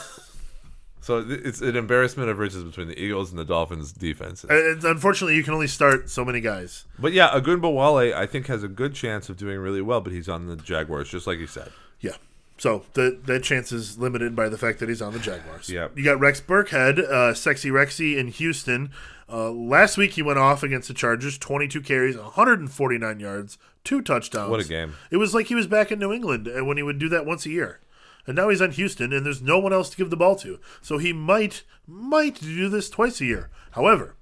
so 1.01 1.25
it's 1.29 1.61
an 1.61 1.77
embarrassment 1.77 2.29
of 2.29 2.39
riches 2.39 2.65
between 2.65 2.89
the 2.89 3.01
Eagles 3.01 3.31
and 3.31 3.39
the 3.39 3.45
Dolphins 3.45 3.93
defenses. 3.93 4.51
And 4.51 4.85
unfortunately, 4.85 5.37
you 5.37 5.43
can 5.43 5.55
only 5.55 5.69
start 5.69 6.11
so 6.11 6.25
many 6.25 6.41
guys. 6.41 6.85
But 6.99 7.13
yeah, 7.13 7.31
Ogunbowale 7.31 8.15
I 8.15 8.27
think 8.27 8.47
has 8.49 8.63
a 8.63 8.69
good 8.69 8.95
chance 8.95 9.29
of 9.29 9.37
doing 9.37 9.59
really 9.59 9.83
well, 9.83 10.01
but 10.01 10.13
he's 10.13 10.29
on 10.29 10.47
the 10.47 10.57
Jaguars, 10.57 11.09
just 11.11 11.27
like 11.27 11.39
you 11.39 11.47
said. 11.47 11.71
Yeah. 12.01 12.17
So 12.61 12.85
the, 12.93 13.19
that 13.25 13.43
chance 13.43 13.73
is 13.73 13.97
limited 13.97 14.37
by 14.37 14.51
the 14.51 14.59
fact 14.59 14.81
that 14.81 14.89
he's 14.91 15.01
on 15.01 15.15
the 15.15 15.19
Jaguars. 15.19 15.71
Yeah. 15.71 15.89
You 15.95 16.05
got 16.05 16.21
Rex 16.21 16.43
Burkhead, 16.43 16.99
uh, 16.99 17.33
Sexy 17.33 17.71
Rexy 17.71 18.19
in 18.19 18.29
Houston. 18.29 18.91
Uh, 19.33 19.51
last 19.51 19.97
week 19.97 20.13
he 20.13 20.23
went 20.23 20.39
off 20.39 20.63
against 20.63 20.89
the 20.89 20.95
Chargers, 20.95 21.39
22 21.39 21.81
carries, 21.83 22.17
149 22.17 23.21
yards, 23.21 23.59
two 23.85 24.03
touchdowns. 24.03 24.51
What 24.51 24.61
a 24.61 24.65
game. 24.69 24.95
It 25.11 25.19
was 25.19 25.35
like 25.35 25.47
he 25.47 25.55
was 25.55 25.67
back 25.67 25.93
in 25.93 25.99
New 25.99 26.13
England 26.13 26.49
and 26.49 26.67
when 26.67 26.77
he 26.77 26.83
would 26.83 26.99
do 26.99 27.09
that 27.11 27.27
once 27.27 27.47
a 27.47 27.51
year. 27.51 27.81
And 28.27 28.37
now 28.37 28.49
he's 28.49 28.61
on 28.61 28.73
Houston 28.73 29.13
and 29.13 29.25
there's 29.25 29.41
no 29.43 29.59
one 29.59 29.73
else 29.73 29.91
to 29.91 29.97
give 29.97 30.11
the 30.11 30.17
ball 30.17 30.37
to. 30.37 30.59
So 30.83 30.99
he 30.99 31.13
might 31.13 31.63
might 31.87 32.41
do 32.41 32.69
this 32.69 32.91
twice 32.91 33.21
a 33.21 33.25
year. 33.25 33.51
However, 33.73 34.17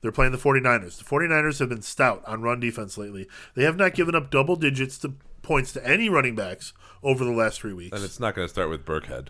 they're 0.00 0.12
playing 0.12 0.32
the 0.32 0.38
49ers. 0.38 0.98
The 0.98 1.04
49ers 1.04 1.58
have 1.58 1.68
been 1.68 1.82
stout 1.82 2.22
on 2.26 2.42
run 2.42 2.60
defense 2.60 2.96
lately. 2.96 3.26
They 3.54 3.64
have 3.64 3.76
not 3.76 3.94
given 3.94 4.14
up 4.14 4.30
double 4.30 4.56
digits 4.56 4.98
to 4.98 5.14
points 5.42 5.72
to 5.72 5.86
any 5.86 6.08
running 6.08 6.34
backs 6.34 6.72
over 7.02 7.24
the 7.24 7.30
last 7.32 7.60
3 7.60 7.72
weeks. 7.72 7.96
And 7.96 8.04
it's 8.04 8.20
not 8.20 8.34
going 8.34 8.46
to 8.46 8.52
start 8.52 8.68
with 8.68 8.84
Burkhead. 8.84 9.28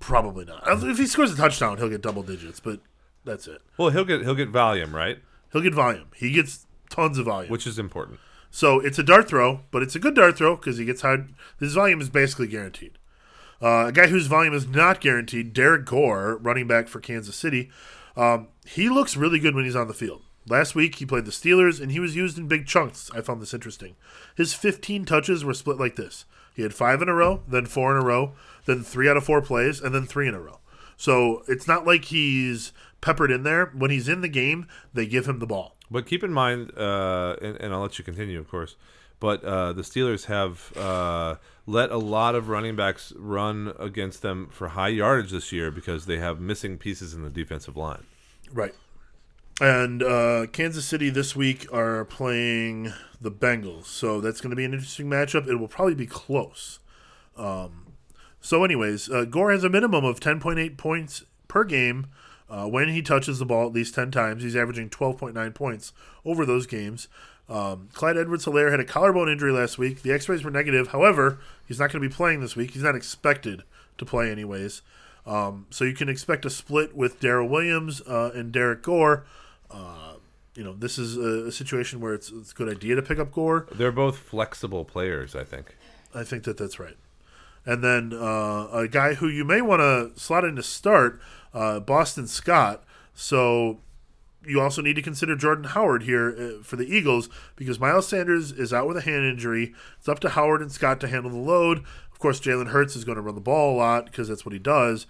Probably 0.00 0.44
not. 0.44 0.62
If 0.66 0.98
he 0.98 1.06
scores 1.06 1.32
a 1.32 1.36
touchdown, 1.36 1.78
he'll 1.78 1.88
get 1.88 2.02
double 2.02 2.22
digits, 2.22 2.60
but 2.60 2.80
that's 3.24 3.46
it. 3.46 3.62
Well, 3.76 3.90
he'll 3.90 4.04
get 4.04 4.22
he'll 4.22 4.34
get 4.34 4.50
volume, 4.50 4.94
right? 4.94 5.18
He'll 5.52 5.62
get 5.62 5.74
volume. 5.74 6.08
He 6.14 6.32
gets 6.32 6.66
tons 6.90 7.18
of 7.18 7.26
volume. 7.26 7.50
Which 7.50 7.66
is 7.66 7.78
important. 7.78 8.18
So 8.50 8.78
it's 8.78 8.98
a 8.98 9.02
dart 9.02 9.28
throw, 9.28 9.60
but 9.70 9.82
it's 9.82 9.96
a 9.96 9.98
good 9.98 10.14
dart 10.14 10.36
throw 10.36 10.56
because 10.56 10.78
he 10.78 10.84
gets 10.84 11.02
high. 11.02 11.24
His 11.58 11.74
volume 11.74 12.00
is 12.00 12.08
basically 12.08 12.46
guaranteed. 12.46 12.98
Uh, 13.60 13.86
a 13.86 13.92
guy 13.92 14.08
whose 14.08 14.26
volume 14.26 14.54
is 14.54 14.68
not 14.68 15.00
guaranteed, 15.00 15.52
Derrick 15.52 15.86
Gore, 15.86 16.36
running 16.36 16.66
back 16.66 16.86
for 16.86 17.00
Kansas 17.00 17.36
City. 17.36 17.70
Um, 18.16 18.48
he 18.64 18.88
looks 18.88 19.16
really 19.16 19.38
good 19.38 19.54
when 19.54 19.64
he's 19.64 19.76
on 19.76 19.88
the 19.88 19.94
field. 19.94 20.22
Last 20.46 20.74
week 20.74 20.96
he 20.96 21.06
played 21.06 21.24
the 21.24 21.30
Steelers 21.30 21.80
and 21.80 21.90
he 21.90 22.00
was 22.00 22.14
used 22.14 22.36
in 22.36 22.46
big 22.46 22.66
chunks. 22.66 23.10
I 23.14 23.22
found 23.22 23.40
this 23.40 23.54
interesting. 23.54 23.96
His 24.36 24.52
15 24.54 25.04
touches 25.04 25.44
were 25.44 25.54
split 25.54 25.78
like 25.78 25.96
this. 25.96 26.26
He 26.54 26.62
had 26.62 26.74
five 26.74 27.02
in 27.02 27.08
a 27.08 27.14
row, 27.14 27.42
then 27.48 27.66
four 27.66 27.90
in 27.96 28.02
a 28.02 28.04
row, 28.04 28.34
then 28.66 28.82
three 28.82 29.08
out 29.08 29.16
of 29.16 29.24
four 29.24 29.40
plays, 29.42 29.80
and 29.80 29.94
then 29.94 30.06
three 30.06 30.28
in 30.28 30.34
a 30.34 30.40
row. 30.40 30.60
So 30.96 31.42
it's 31.48 31.66
not 31.66 31.86
like 31.86 32.04
he's 32.04 32.72
peppered 33.04 33.30
in 33.30 33.42
there. 33.42 33.66
When 33.66 33.90
he's 33.90 34.08
in 34.08 34.22
the 34.22 34.28
game, 34.28 34.66
they 34.94 35.04
give 35.06 35.26
him 35.26 35.38
the 35.38 35.46
ball. 35.46 35.76
But 35.90 36.06
keep 36.06 36.24
in 36.24 36.32
mind, 36.32 36.72
uh, 36.76 37.36
and, 37.42 37.56
and 37.60 37.74
I'll 37.74 37.82
let 37.82 37.98
you 37.98 38.04
continue, 38.04 38.40
of 38.40 38.48
course. 38.48 38.76
But 39.20 39.44
uh, 39.44 39.74
the 39.74 39.82
Steelers 39.82 40.24
have 40.24 40.74
uh, 40.76 41.36
let 41.66 41.90
a 41.90 41.98
lot 41.98 42.34
of 42.34 42.48
running 42.48 42.76
backs 42.76 43.12
run 43.16 43.74
against 43.78 44.22
them 44.22 44.48
for 44.50 44.68
high 44.68 44.88
yardage 44.88 45.30
this 45.30 45.52
year 45.52 45.70
because 45.70 46.06
they 46.06 46.18
have 46.18 46.40
missing 46.40 46.78
pieces 46.78 47.12
in 47.12 47.22
the 47.22 47.30
defensive 47.30 47.76
line. 47.76 48.04
Right. 48.50 48.74
And 49.60 50.02
uh, 50.02 50.46
Kansas 50.50 50.86
City 50.86 51.10
this 51.10 51.36
week 51.36 51.66
are 51.72 52.06
playing 52.06 52.92
the 53.20 53.30
Bengals, 53.30 53.84
so 53.84 54.20
that's 54.20 54.40
going 54.40 54.50
to 54.50 54.56
be 54.56 54.64
an 54.64 54.72
interesting 54.72 55.08
matchup. 55.08 55.46
It 55.46 55.56
will 55.56 55.68
probably 55.68 55.94
be 55.94 56.06
close. 56.06 56.80
Um, 57.36 57.92
so, 58.40 58.64
anyways, 58.64 59.10
uh, 59.10 59.26
Gore 59.26 59.52
has 59.52 59.62
a 59.62 59.68
minimum 59.68 60.04
of 60.04 60.20
10.8 60.20 60.76
points 60.76 61.24
per 61.46 61.64
game 61.64 62.06
uh, 62.54 62.68
when 62.68 62.88
he 62.88 63.02
touches 63.02 63.40
the 63.40 63.44
ball 63.44 63.66
at 63.66 63.72
least 63.72 63.96
10 63.96 64.12
times. 64.12 64.44
He's 64.44 64.54
averaging 64.54 64.88
12.9 64.88 65.54
points 65.54 65.92
over 66.24 66.46
those 66.46 66.66
games. 66.66 67.08
Um, 67.48 67.88
Clyde 67.92 68.16
Edwards-Helaire 68.16 68.70
had 68.70 68.78
a 68.78 68.84
collarbone 68.84 69.28
injury 69.28 69.50
last 69.50 69.76
week. 69.76 70.02
The 70.02 70.12
x 70.12 70.28
rays 70.28 70.44
were 70.44 70.52
negative. 70.52 70.88
However, 70.88 71.40
he's 71.66 71.80
not 71.80 71.90
going 71.90 72.00
to 72.00 72.08
be 72.08 72.14
playing 72.14 72.40
this 72.40 72.54
week. 72.54 72.70
He's 72.70 72.84
not 72.84 72.94
expected 72.94 73.64
to 73.98 74.04
play, 74.04 74.30
anyways. 74.30 74.82
Um, 75.26 75.66
so 75.70 75.84
you 75.84 75.94
can 75.94 76.08
expect 76.08 76.44
a 76.44 76.50
split 76.50 76.94
with 76.94 77.18
Darrel 77.18 77.48
Williams 77.48 78.00
uh, 78.02 78.30
and 78.34 78.52
Derrick 78.52 78.82
Gore. 78.82 79.24
Uh, 79.68 80.14
you 80.54 80.62
know, 80.62 80.74
this 80.74 80.96
is 80.96 81.16
a, 81.16 81.48
a 81.48 81.52
situation 81.52 82.00
where 82.00 82.14
it's, 82.14 82.30
it's 82.30 82.52
a 82.52 82.54
good 82.54 82.68
idea 82.68 82.94
to 82.94 83.02
pick 83.02 83.18
up 83.18 83.32
Gore. 83.32 83.66
They're 83.72 83.90
both 83.90 84.16
flexible 84.18 84.84
players, 84.84 85.34
I 85.34 85.42
think. 85.42 85.76
I 86.14 86.22
think 86.22 86.44
that 86.44 86.56
that's 86.56 86.78
right. 86.78 86.96
And 87.66 87.82
then 87.82 88.12
uh, 88.12 88.68
a 88.72 88.88
guy 88.88 89.14
who 89.14 89.26
you 89.26 89.44
may 89.44 89.60
want 89.60 89.80
to 89.80 90.20
slot 90.20 90.44
in 90.44 90.54
to 90.56 90.62
start, 90.62 91.20
uh, 91.54 91.80
Boston 91.80 92.26
Scott. 92.26 92.84
So 93.14 93.80
you 94.46 94.60
also 94.60 94.82
need 94.82 94.96
to 94.96 95.02
consider 95.02 95.36
Jordan 95.36 95.64
Howard 95.64 96.02
here 96.02 96.34
uh, 96.36 96.62
for 96.62 96.76
the 96.76 96.94
Eagles 96.94 97.28
because 97.56 97.80
Miles 97.80 98.08
Sanders 98.08 98.52
is 98.52 98.72
out 98.72 98.86
with 98.86 98.96
a 98.96 99.02
hand 99.02 99.24
injury. 99.24 99.72
It's 99.98 100.08
up 100.08 100.20
to 100.20 100.30
Howard 100.30 100.60
and 100.60 100.72
Scott 100.72 101.00
to 101.00 101.08
handle 101.08 101.30
the 101.30 101.38
load. 101.38 101.78
Of 102.12 102.18
course, 102.18 102.40
Jalen 102.40 102.68
Hurts 102.68 102.96
is 102.96 103.04
going 103.04 103.16
to 103.16 103.22
run 103.22 103.34
the 103.34 103.40
ball 103.40 103.74
a 103.74 103.78
lot 103.78 104.06
because 104.06 104.28
that's 104.28 104.44
what 104.44 104.52
he 104.52 104.58
does. 104.58 105.06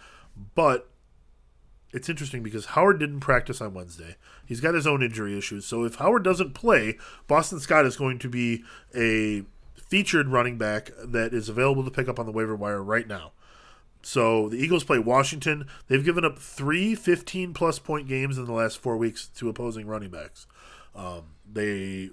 But 0.55 0.88
it's 1.92 2.09
interesting 2.09 2.42
because 2.42 2.66
Howard 2.66 2.99
didn't 2.99 3.20
practice 3.20 3.61
on 3.61 3.74
Wednesday. 3.74 4.16
He's 4.45 4.61
got 4.61 4.74
his 4.74 4.86
own 4.86 5.03
injury 5.03 5.36
issues. 5.38 5.64
So 5.64 5.84
if 5.84 5.97
Howard 5.97 6.24
doesn't 6.24 6.55
play, 6.55 6.99
Boston 7.26 7.61
Scott 7.61 7.86
is 7.86 7.97
going 7.97 8.18
to 8.18 8.28
be 8.28 8.64
a 8.95 9.45
featured 9.76 10.28
running 10.28 10.59
back 10.59 10.90
that 10.99 11.32
is 11.32 11.49
available 11.49 11.84
to 11.84 11.90
pick 11.90 12.09
up 12.09 12.18
on 12.18 12.26
the 12.26 12.32
waiver 12.32 12.57
wire 12.57 12.82
right 12.82 13.07
now. 13.07 13.32
So 14.05 14.48
the 14.48 14.57
Eagles 14.57 14.84
play 14.84 14.98
Washington. 14.98 15.66
They've 15.88 16.05
given 16.05 16.24
up 16.24 16.38
three 16.38 16.94
15 16.94 17.55
plus 17.55 17.78
point 17.78 18.07
games 18.07 18.38
in 18.38 18.44
the 18.44 18.52
last 18.52 18.78
four 18.78 18.96
weeks 18.96 19.28
to 19.36 19.48
opposing 19.48 19.86
running 19.86 20.11
backs. 20.11 20.46
Um, 20.94 21.22
they 21.50 22.11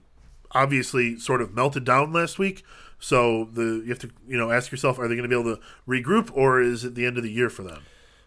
obviously 0.52 1.18
sort 1.18 1.42
of 1.42 1.54
melted 1.54 1.84
down 1.84 2.14
last 2.14 2.40
week. 2.40 2.64
So 3.00 3.46
the 3.52 3.82
you 3.84 3.90
have 3.90 4.00
to 4.00 4.12
you 4.28 4.38
know 4.38 4.52
ask 4.52 4.72
yourself, 4.72 5.00
are 5.00 5.08
they 5.08 5.16
going 5.16 5.30
to 5.30 5.36
be 5.36 5.40
able 5.40 5.56
to 5.56 5.62
regroup, 5.88 6.30
or 6.34 6.62
is 6.62 6.86
it 6.86 6.96
the 6.96 7.06
end 7.06 7.18
of 7.18 7.24
the 7.24 7.32
year 7.32 7.50
for 7.50 7.64
them? 7.64 7.84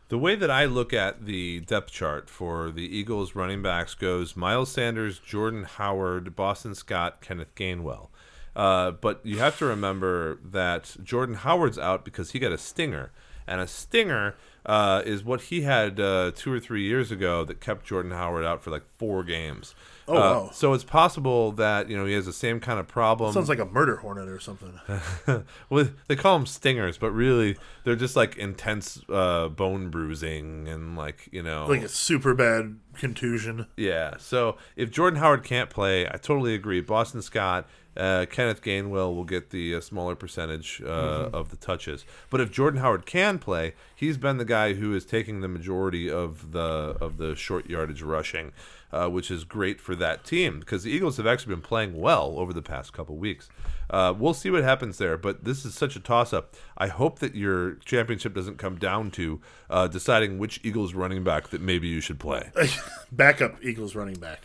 The 0.09 0.19
way 0.19 0.35
that 0.35 0.51
I 0.51 0.67
look 0.67 0.93
at 0.93 1.25
the 1.25 1.61
depth 1.61 1.91
chart 1.91 2.29
for 2.29 2.71
the 2.71 2.83
Eagles 2.83 3.35
running 3.35 3.63
backs 3.63 3.95
goes 3.95 4.37
Miles 4.37 4.71
Sanders, 4.71 5.19
Jordan 5.19 5.65
Howard, 5.65 6.37
Boston 6.37 6.75
Scott, 6.75 7.21
Kenneth 7.23 7.55
Gainwell. 7.55 8.09
Uh, 8.55 8.93
but 8.93 9.21
you 9.25 9.39
have 9.39 9.59
to 9.59 9.65
remember 9.65 10.39
that 10.45 10.97
Jordan 11.03 11.37
Howard's 11.37 11.79
out 11.79 12.05
because 12.05 12.33
he 12.33 12.39
got 12.39 12.53
a 12.53 12.59
stinger. 12.59 13.13
And 13.47 13.61
a 13.61 13.67
stinger 13.67 14.35
uh, 14.67 15.03
is 15.05 15.23
what 15.23 15.43
he 15.43 15.63
had 15.63 16.01
uh, 16.01 16.33
two 16.35 16.51
or 16.53 16.59
three 16.59 16.83
years 16.85 17.11
ago 17.11 17.45
that 17.45 17.61
kept 17.61 17.85
Jordan 17.85 18.13
Howard 18.13 18.45
out 18.45 18.63
for 18.63 18.71
like 18.71 18.85
four 18.97 19.23
games. 19.23 19.75
Oh, 20.09 20.17
Uh, 20.17 20.21
wow. 20.21 20.51
So 20.53 20.73
it's 20.73 20.85
possible 20.85 21.53
that 21.53 21.89
you 21.91 21.97
know 21.97 22.05
he 22.07 22.15
has 22.15 22.25
the 22.27 22.33
same 22.33 22.61
kind 22.61 22.79
of 22.81 22.89
problem. 22.89 23.33
Sounds 23.33 23.49
like 23.49 23.59
a 23.59 23.65
murder 23.67 23.97
hornet 23.97 24.29
or 24.29 24.39
something. 24.39 24.81
well, 25.71 25.89
they 26.09 26.17
call 26.17 26.39
them 26.39 26.47
stingers, 26.47 26.97
but 26.99 27.11
really 27.11 27.57
they're 27.85 27.97
just 27.97 28.17
like 28.17 28.37
intense 28.37 29.01
uh, 29.11 29.49
bone 29.49 29.91
bruising 29.91 30.69
and 30.69 30.97
like 30.97 31.29
you 31.33 31.43
know 31.43 31.67
like 31.67 31.83
a 31.83 31.89
super 31.89 32.35
bad 32.35 32.79
contusion. 32.95 33.67
Yeah. 33.77 34.15
So 34.19 34.57
if 34.77 34.91
Jordan 34.91 35.21
Howard 35.21 35.45
can't 35.45 35.69
play, 35.71 36.07
I 36.07 36.17
totally 36.17 36.55
agree. 36.55 36.81
Boston 36.81 37.21
Scott, 37.23 37.67
uh, 37.97 38.27
Kenneth 38.31 38.63
Gainwell 38.63 39.15
will 39.15 39.25
get 39.25 39.51
the 39.51 39.75
uh, 39.77 39.81
smaller 39.81 40.15
percentage 40.15 40.83
uh, 40.85 41.31
of 41.33 41.51
the 41.51 41.57
touches. 41.57 42.05
But 42.31 42.41
if 42.41 42.51
Jordan 42.51 42.81
Howard 42.81 43.07
can 43.07 43.39
play, 43.39 43.75
he's 43.95 44.17
been 44.17 44.39
the 44.39 44.45
guy 44.45 44.75
who 44.75 44.95
is 44.95 45.05
taking 45.05 45.41
the 45.41 45.49
majority 45.49 46.11
of 46.11 46.53
the 46.53 46.97
of 47.01 47.19
the 47.19 47.35
short 47.35 47.69
yardage 47.69 48.03
rushing, 48.03 48.53
uh, 48.93 49.09
which 49.09 49.31
is 49.31 49.45
great 49.45 49.81
for 49.81 49.95
that 49.97 50.25
team 50.25 50.61
because 50.61 50.83
the 50.83 50.91
Eagles 50.91 51.17
have 51.17 51.27
actually 51.27 51.55
been 51.55 51.63
playing 51.63 52.01
well 52.01 52.35
over 52.39 52.53
the 52.53 52.63
past 52.63 52.93
couple 52.93 53.17
weeks. 53.17 53.49
Uh, 53.91 54.15
we'll 54.17 54.35
see 54.35 54.51
what 54.51 54.65
happens 54.65 54.99
there, 54.99 55.17
but 55.17 55.45
this 55.45 55.65
is 55.65 55.75
such 55.75 55.95
a 55.95 56.01
toss 56.01 56.33
up. 56.33 56.55
I 56.77 56.89
hope 56.89 57.19
that 57.19 57.35
your 57.35 57.75
championship 57.85 58.35
doesn't 58.35 58.59
come 58.59 58.77
down 58.77 59.11
to 59.13 59.41
uh, 59.69 59.89
deciding 59.89 60.39
which 60.39 60.61
Eagles 60.65 60.95
running 60.95 61.23
back 61.23 61.49
that 61.49 61.61
maybe 61.61 61.89
you 61.89 62.01
should 62.01 62.19
play. 62.19 62.51
Backup 63.13 63.63
Eagles 63.63 63.95
running 63.95 64.17
back. 64.17 64.41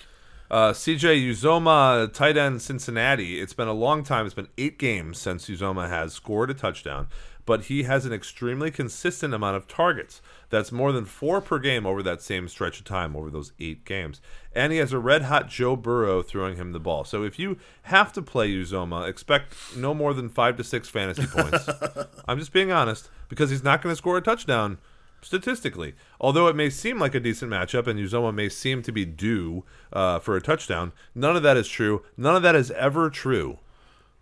Uh, 0.50 0.74
CJ 0.74 1.30
Uzomah, 1.30 2.12
tight 2.12 2.36
end 2.36 2.60
Cincinnati. 2.60 3.40
It's 3.40 3.54
been 3.54 3.68
a 3.68 3.74
long 3.74 4.04
time. 4.04 4.26
It's 4.26 4.34
been 4.34 4.48
eight 4.58 4.80
games 4.80 5.20
since 5.20 5.48
Uzomah 5.48 5.90
has 5.90 6.14
scored 6.14 6.50
a 6.50 6.56
touchdown, 6.56 7.08
but 7.46 7.66
he 7.66 7.84
has 7.84 8.04
an 8.08 8.14
extremely 8.14 8.72
consistent 8.72 9.36
amount 9.36 9.58
of 9.58 9.68
targets. 9.68 10.24
That's 10.50 10.72
more 10.72 10.92
than 10.92 11.06
four 11.06 11.40
per 11.40 11.60
game 11.60 11.86
over 11.86 12.02
that 12.02 12.24
same 12.24 12.48
stretch 12.48 12.80
of 12.80 12.86
time 12.86 13.16
over 13.16 13.30
those 13.30 13.52
eight 13.60 13.86
games. 13.86 14.22
And 14.52 14.74
he 14.74 14.80
has 14.80 14.92
a 14.92 14.98
red 14.98 15.22
hot 15.22 15.50
Joe 15.50 15.76
Burrow 15.76 16.24
throwing 16.24 16.56
him 16.56 16.72
the 16.72 16.80
ball. 16.80 17.04
So 17.04 17.24
if 17.24 17.38
you 17.38 17.60
have 17.84 18.12
to 18.14 18.22
play 18.24 18.52
Uzomah, 18.52 19.08
expect 19.08 19.54
no 19.78 19.94
more 19.94 20.16
than 20.16 20.30
five 20.30 20.58
to 20.58 20.64
six 20.64 20.90
fantasy 20.90 21.28
points. 21.28 21.70
I'm 22.28 22.40
just 22.40 22.54
being 22.54 22.72
honest 22.72 23.08
because 23.28 23.52
he's 23.52 23.64
not 23.64 23.84
going 23.84 23.94
to 23.94 23.98
score 23.98 24.18
a 24.18 24.22
touchdown 24.22 24.80
statistically. 25.22 25.94
Although 26.20 26.48
it 26.48 26.56
may 26.56 26.70
seem 26.70 27.00
like 27.00 27.16
a 27.16 27.20
decent 27.20 27.52
matchup 27.52 27.88
and 27.88 28.00
Uzomah 28.00 28.34
may 28.34 28.50
seem 28.50 28.82
to 28.84 28.92
be 28.92 29.06
due 29.06 29.64
uh, 29.94 30.20
for 30.20 30.36
a 30.36 30.42
touchdown, 30.42 30.92
none 31.16 31.36
of 31.36 31.44
that 31.44 31.58
is 31.58 31.68
true. 31.68 32.04
None 32.18 32.36
of 32.36 32.42
that 32.44 32.56
is 32.56 32.72
ever 32.72 33.10
true. 33.10 33.60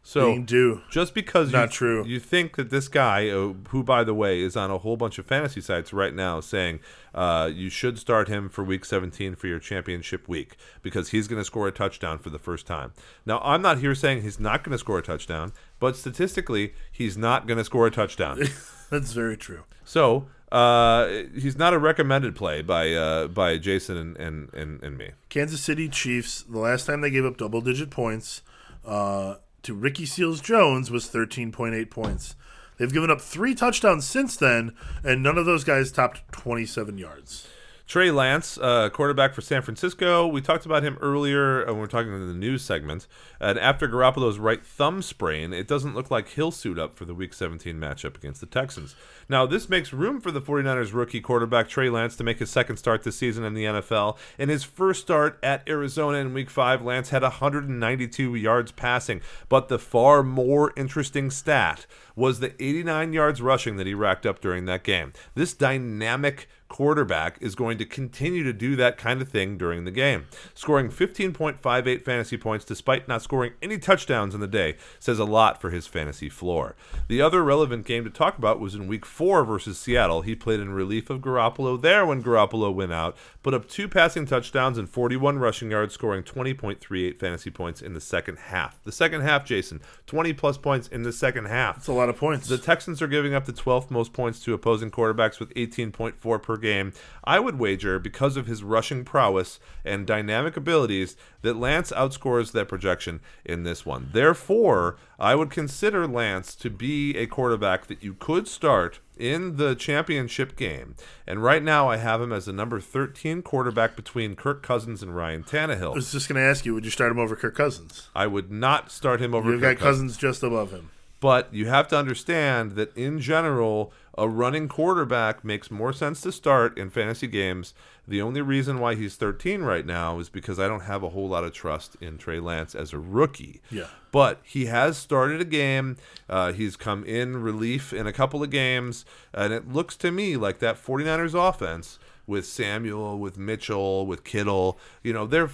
So 0.03 0.27
Being 0.27 0.45
due. 0.45 0.81
just 0.89 1.13
because 1.13 1.51
Not 1.51 1.63
you, 1.63 1.73
true. 1.73 2.05
you 2.05 2.17
think 2.21 2.55
that 2.55 2.69
this 2.69 2.87
guy, 2.87 3.27
uh, 3.27 3.51
who 3.71 3.83
by 3.83 4.05
the 4.05 4.13
way 4.13 4.39
is 4.39 4.55
on 4.55 4.71
a 4.71 4.77
whole 4.77 4.95
bunch 4.95 5.19
of 5.19 5.25
fantasy 5.25 5.59
sites 5.59 5.91
right 5.91 6.13
now, 6.13 6.39
saying 6.39 6.79
uh, 7.13 7.49
you 7.53 7.69
should 7.69 7.99
start 7.99 8.29
him 8.29 8.47
for 8.47 8.63
Week 8.63 8.85
17 8.85 9.35
for 9.35 9.47
your 9.47 9.59
championship 9.59 10.29
week 10.29 10.55
because 10.81 11.09
he's 11.09 11.27
going 11.27 11.41
to 11.41 11.43
score 11.43 11.67
a 11.67 11.73
touchdown 11.73 12.19
for 12.19 12.29
the 12.29 12.39
first 12.39 12.65
time. 12.65 12.93
Now 13.25 13.39
I'm 13.43 13.61
not 13.61 13.79
here 13.79 13.93
saying 13.93 14.21
he's 14.21 14.39
not 14.39 14.63
going 14.63 14.71
to 14.71 14.77
score 14.77 14.97
a 14.99 15.03
touchdown, 15.03 15.51
but 15.77 15.97
statistically 15.97 16.73
he's 16.89 17.17
not 17.17 17.45
going 17.45 17.57
to 17.57 17.65
score 17.65 17.85
a 17.85 17.91
touchdown. 17.91 18.39
That's 18.89 19.11
very 19.11 19.35
true. 19.35 19.65
So 19.83 20.27
uh, 20.51 21.07
he's 21.35 21.57
not 21.57 21.73
a 21.73 21.79
recommended 21.79 22.35
play 22.35 22.61
by 22.61 22.93
uh, 22.93 23.27
by 23.27 23.57
Jason 23.57 23.97
and, 23.97 24.17
and, 24.17 24.53
and, 24.53 24.83
and 24.83 24.97
me. 24.97 25.11
Kansas 25.29 25.61
City 25.61 25.89
Chiefs, 25.89 26.43
the 26.43 26.59
last 26.59 26.85
time 26.85 27.01
they 27.01 27.09
gave 27.09 27.25
up 27.25 27.37
double 27.37 27.61
digit 27.61 27.89
points 27.89 28.41
uh, 28.85 29.35
to 29.63 29.73
Ricky 29.73 30.05
Seals 30.05 30.39
Jones 30.39 30.89
was 30.89 31.09
13.8 31.09 31.89
points. 31.89 32.35
They've 32.77 32.93
given 32.93 33.09
up 33.09 33.19
three 33.19 33.55
touchdowns 33.55 34.05
since 34.05 34.37
then, 34.37 34.73
and 35.03 35.23
none 35.23 35.37
of 35.37 35.45
those 35.45 35.63
guys 35.63 35.91
topped 35.91 36.31
27 36.31 36.97
yards. 36.97 37.47
Trey 37.88 38.11
Lance, 38.11 38.57
uh, 38.57 38.89
quarterback 38.89 39.33
for 39.33 39.39
San 39.39 39.61
Francisco. 39.61 40.27
We 40.27 40.41
talked 40.41 40.65
about 40.65 40.83
him 40.83 40.97
earlier 40.99 41.63
uh, 41.63 41.71
when 41.71 41.77
we 41.77 41.83
are 41.85 41.88
talking 41.88 42.11
in 42.11 42.27
the 42.27 42.33
news 42.33 42.61
segment. 42.61 43.07
And 43.39 43.57
after 43.57 43.88
Garoppolo's 43.88 44.39
right 44.39 44.61
thumb 44.61 45.01
sprain, 45.01 45.53
it 45.53 45.69
doesn't 45.69 45.95
look 45.95 46.11
like 46.11 46.27
he'll 46.27 46.51
suit 46.51 46.77
up 46.77 46.97
for 46.97 47.05
the 47.05 47.13
Week 47.13 47.33
17 47.33 47.77
matchup 47.77 48.17
against 48.17 48.41
the 48.41 48.45
Texans. 48.45 48.93
Now, 49.29 49.45
this 49.45 49.69
makes 49.69 49.93
room 49.93 50.19
for 50.19 50.31
the 50.31 50.41
49ers 50.41 50.93
rookie 50.93 51.21
quarterback 51.21 51.69
Trey 51.69 51.89
Lance 51.89 52.17
to 52.17 52.25
make 52.25 52.39
his 52.39 52.49
second 52.49 52.75
start 52.75 53.03
this 53.03 53.17
season 53.17 53.45
in 53.45 53.53
the 53.53 53.63
NFL. 53.63 54.17
In 54.38 54.49
his 54.49 54.65
first 54.65 55.03
start 55.03 55.39
at 55.41 55.63
Arizona 55.65 56.17
in 56.17 56.33
Week 56.33 56.49
5, 56.49 56.81
Lance 56.81 57.11
had 57.11 57.21
192 57.21 58.35
yards 58.35 58.73
passing. 58.73 59.21
But 59.47 59.69
the 59.69 59.79
far 59.79 60.23
more 60.23 60.73
interesting 60.75 61.31
stat 61.31 61.85
was 62.17 62.41
the 62.41 62.61
89 62.61 63.13
yards 63.13 63.41
rushing 63.41 63.77
that 63.77 63.88
he 63.88 63.93
racked 63.93 64.25
up 64.25 64.41
during 64.41 64.65
that 64.65 64.83
game. 64.83 65.13
This 65.35 65.53
dynamic 65.53 66.49
quarterback 66.68 67.38
is 67.41 67.55
going 67.55 67.78
to 67.78 67.86
continue 67.86 68.43
to 68.43 68.53
do 68.53 68.76
that 68.76 68.97
kind 68.97 69.22
of 69.22 69.30
thing 69.30 69.57
during 69.57 69.86
the 69.86 69.91
game. 69.91 70.26
Scoring 70.53 70.89
15.58 70.89 72.03
fantasy 72.03 72.38
points 72.38 72.65
despite 72.65 73.07
not 73.07 73.22
scoring 73.22 73.53
any 73.61 73.78
touchdowns 73.78 74.34
in 74.34 74.41
the 74.41 74.47
day 74.47 74.76
says 74.99 75.20
a 75.20 75.26
lot 75.26 75.61
for 75.61 75.70
his 75.70 75.88
fantasy 75.88 76.30
floor. 76.30 76.76
The 77.07 77.22
other 77.22 77.43
relevant 77.43 77.86
game 77.86 78.03
to 78.03 78.09
talk 78.09 78.38
about 78.38 78.59
was 78.59 78.76
in 78.76 78.88
week 78.88 79.05
4 79.05 79.43
versus 79.43 79.78
Seattle. 79.78 80.22
He 80.22 80.36
played 80.36 80.59
in 80.59 80.74
relief 80.74 81.09
of 81.09 81.22
Garoppolo 81.22 81.82
there 81.82 82.05
when 82.05 82.24
Garoppolo 82.24 82.74
went 82.74 82.93
out, 82.93 83.18
put 83.43 83.53
up 83.53 83.68
two 83.68 83.88
passing 83.88 84.26
touchdowns 84.26 84.78
and 84.78 84.89
41 84.89 85.39
rushing 85.39 85.72
yards, 85.72 85.93
scoring 85.93 86.24
20.38 86.24 87.20
fantasy 87.20 87.49
points 87.49 87.82
in 87.82 87.93
the 87.93 88.01
second 88.01 88.38
half. 88.38 88.84
The 88.84 88.91
second 88.91 89.22
half, 89.22 89.45
Jason, 89.45 89.82
20 90.05 90.34
plus 90.34 90.57
points 90.57 90.88
in 90.88 91.03
the 91.03 91.13
second 91.13 91.45
half. 91.45 91.78
That's 91.78 91.88
a 91.88 91.93
lot 91.93 92.09
of 92.09 92.18
points. 92.18 92.47
The 92.47 92.57
Texans 92.57 93.01
are 93.01 93.07
giving 93.07 93.34
up 93.34 93.45
the 93.45 93.53
12th 93.53 93.89
most 93.89 94.13
points 94.13 94.39
to 94.41 94.53
opposing 94.53 94.91
quarterbacks 94.91 95.39
with 95.39 95.53
18.4 95.53 96.41
per 96.41 96.56
game. 96.57 96.93
I 97.23 97.39
would 97.39 97.59
wager, 97.59 97.99
because 97.99 98.37
of 98.37 98.47
his 98.47 98.63
rushing 98.63 99.03
prowess 99.03 99.59
and 99.85 100.05
dynamic 100.05 100.57
abilities, 100.57 101.15
that 101.41 101.57
Lance 101.57 101.91
outscores 101.91 102.51
that 102.51 102.67
projection 102.67 103.21
in 103.45 103.63
this 103.63 103.85
one. 103.85 104.09
Therefore, 104.11 104.97
I 105.19 105.35
would 105.35 105.49
consider 105.49 106.07
Lance 106.07 106.55
to 106.55 106.69
be 106.69 107.15
a 107.15 107.27
quarterback 107.27 107.87
that 107.87 108.03
you 108.03 108.13
could 108.13 108.47
start 108.47 108.99
in 109.17 109.57
the 109.57 109.75
championship 109.75 110.55
game. 110.55 110.95
And 111.25 111.43
right 111.43 111.63
now, 111.63 111.89
I 111.89 111.97
have 111.97 112.21
him 112.21 112.31
as 112.31 112.45
the 112.45 112.53
number 112.53 112.79
13 112.79 113.41
quarterback 113.41 113.95
between 113.95 114.35
Kirk 114.35 114.61
Cousins 114.61 115.01
and 115.01 115.15
Ryan 115.15 115.43
Tannehill. 115.43 115.93
I 115.93 115.95
was 115.95 116.11
just 116.11 116.29
going 116.29 116.41
to 116.41 116.47
ask 116.47 116.65
you, 116.65 116.73
would 116.73 116.85
you 116.85 116.91
start 116.91 117.11
him 117.11 117.19
over 117.19 117.35
Kirk 117.35 117.55
Cousins? 117.55 118.09
I 118.15 118.27
would 118.27 118.51
not 118.51 118.91
start 118.91 119.21
him 119.21 119.33
over 119.33 119.51
You've 119.51 119.61
Kirk 119.61 119.79
got 119.79 119.83
Cousins 119.83 120.17
just 120.17 120.43
above 120.43 120.71
him. 120.71 120.91
But 121.20 121.51
you 121.53 121.68
have 121.68 121.88
to 121.89 121.97
understand 121.97 122.74
that 122.74 122.95
in 122.95 123.20
general, 123.20 123.91
a 124.18 124.28
running 124.30 124.68
quarterback 124.68 125.43
makes 125.43 125.72
more 125.72 125.91
sense 125.93 126.22
to 126.22 126.32
start 126.32 126.78
in 126.78 126.89
fantasy 126.89 127.28
games. 127.28 127.74
The 128.07 128.22
only 128.22 128.41
reason 128.41 128.80
why 128.80 128.95
he's 128.95 129.15
13 129.15 129.61
right 129.61 129.86
now 129.86 130.20
is 130.20 130.30
because 130.30 130.59
I 130.59 130.68
don't 130.68 130.82
have 130.82 131.03
a 131.03 131.09
whole 131.09 131.28
lot 131.28 131.43
of 131.43 131.53
trust 131.53 131.97
in 131.99 132.18
Trey 132.18 132.39
Lance 132.39 132.76
as 132.76 132.93
a 132.93 132.99
rookie. 132.99 133.61
Yeah. 133.72 133.88
But 134.11 134.39
he 134.43 134.65
has 134.65 134.97
started 134.97 135.41
a 135.41 135.45
game. 135.45 135.97
Uh, 136.30 136.53
he's 136.53 136.76
come 136.76 137.03
in 137.03 137.41
relief 137.41 137.93
in 137.93 138.07
a 138.07 138.13
couple 138.13 138.43
of 138.43 138.49
games. 138.49 139.03
And 139.34 139.51
it 139.53 139.72
looks 139.72 139.95
to 139.97 140.11
me 140.11 140.38
like 140.38 140.59
that 140.59 140.84
49ers 140.84 141.34
offense 141.34 141.99
with 142.28 142.45
Samuel, 142.45 143.18
with 143.18 143.38
Mitchell, 143.38 144.05
with 144.05 144.24
Kittle, 144.24 144.78
you 145.01 145.13
know, 145.13 145.26
they're 145.26 145.49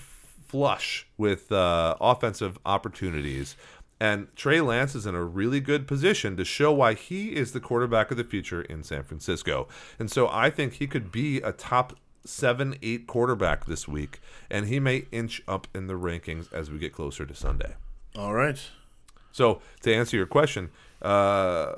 flush 0.54 1.08
with 1.18 1.52
uh, 1.52 1.96
offensive 2.00 2.60
opportunities. 2.64 3.56
And 4.04 4.28
Trey 4.36 4.60
Lance 4.60 4.96
is 4.96 5.06
in 5.06 5.16
a 5.16 5.24
really 5.24 5.62
good 5.62 5.88
position 5.88 6.36
to 6.36 6.44
show 6.44 6.74
why 6.74 6.94
he 6.94 7.38
is 7.38 7.54
the 7.54 7.62
quarterback 7.62 8.12
of 8.12 8.18
the 8.18 8.26
future 8.26 8.62
in 8.62 8.84
San 8.84 9.04
Francisco. 9.04 9.70
And 9.98 10.12
so 10.12 10.28
I 10.28 10.50
think 10.50 10.74
he 10.74 10.88
could 10.88 11.10
be 11.10 11.38
a 11.38 11.54
top 11.54 11.96
seven, 12.26 12.76
eight 12.84 13.08
quarterback 13.08 13.66
this 13.66 13.88
week, 13.88 14.20
and 14.50 14.68
he 14.68 14.78
may 14.78 15.06
inch 15.14 15.42
up 15.48 15.70
in 15.74 15.88
the 15.88 15.94
rankings 15.94 16.52
as 16.52 16.70
we 16.70 16.80
get 16.80 16.92
closer 16.92 17.26
to 17.26 17.34
Sunday. 17.34 17.76
All 18.18 18.34
right. 18.34 18.60
So 19.32 19.62
to 19.84 19.96
answer 19.96 20.18
your 20.18 20.26
question, 20.26 20.72
uh, 21.02 21.76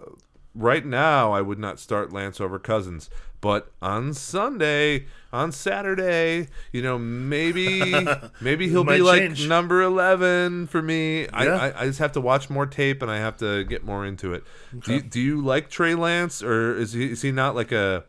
right 0.55 0.84
now 0.84 1.32
I 1.32 1.41
would 1.41 1.59
not 1.59 1.80
start 1.80 2.11
Lance 2.11 2.41
over 2.41 2.57
Cousins, 2.57 3.07
but 3.46 3.72
on 3.80 4.12
Sunday, 4.16 5.06
on 5.32 5.52
Saturday, 5.52 6.48
you 6.72 6.82
know, 6.82 6.98
maybe 6.98 7.93
maybe 8.41 8.68
he'll 8.68 8.84
be 8.84 9.04
like 9.04 9.20
change. 9.22 9.48
number 9.48 9.84
eleven 9.84 10.66
for 10.66 10.82
me. 10.82 11.28
I, 11.28 11.46
Yeah. 11.46 11.56
I, 11.56 11.82
I 11.82 11.86
just 11.86 12.00
have 12.00 12.12
to 12.14 12.22
watch 12.22 12.50
more 12.50 12.66
tape 12.66 13.04
and 13.04 13.12
I 13.12 13.18
have 13.18 13.38
to 13.38 13.64
get 13.64 13.84
more 13.84 14.04
into 14.04 14.34
it. 14.34 14.43
Do 14.80 14.96
you, 14.96 15.02
do 15.04 15.22
you 15.22 15.41
like 15.41 15.70
Trey 15.70 15.93
Lance, 15.93 16.41
or 16.41 16.76
is 16.76 16.93
he 16.93 17.12
is 17.12 17.22
he 17.22 17.32
not 17.32 17.54
like 17.54 17.72
a 17.72 18.06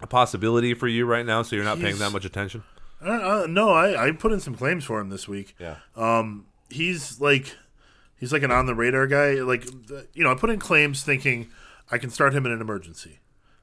a 0.00 0.06
possibility 0.06 0.72
for 0.72 0.88
you 0.88 1.04
right 1.04 1.26
now? 1.26 1.42
So 1.42 1.56
you're 1.56 1.64
not 1.66 1.78
paying 1.78 1.98
that 1.98 2.10
much 2.10 2.24
attention. 2.24 2.62
Uh, 3.04 3.10
uh, 3.42 3.46
no, 3.50 3.72
I, 3.72 4.06
I 4.06 4.12
put 4.12 4.32
in 4.32 4.40
some 4.40 4.54
claims 4.54 4.84
for 4.84 4.98
him 4.98 5.10
this 5.10 5.28
week. 5.28 5.56
Yeah. 5.58 5.76
Um, 5.94 6.46
he's 6.70 7.20
like, 7.20 7.54
he's 8.18 8.32
like 8.32 8.44
an 8.44 8.50
on 8.50 8.64
the 8.64 8.74
radar 8.74 9.06
guy. 9.06 9.42
Like, 9.42 9.66
you 10.14 10.24
know, 10.24 10.32
I 10.32 10.36
put 10.36 10.48
in 10.48 10.58
claims 10.58 11.02
thinking 11.02 11.50
I 11.90 11.98
can 11.98 12.08
start 12.08 12.32
him 12.34 12.46
in 12.46 12.52
an 12.52 12.62
emergency. 12.62 13.18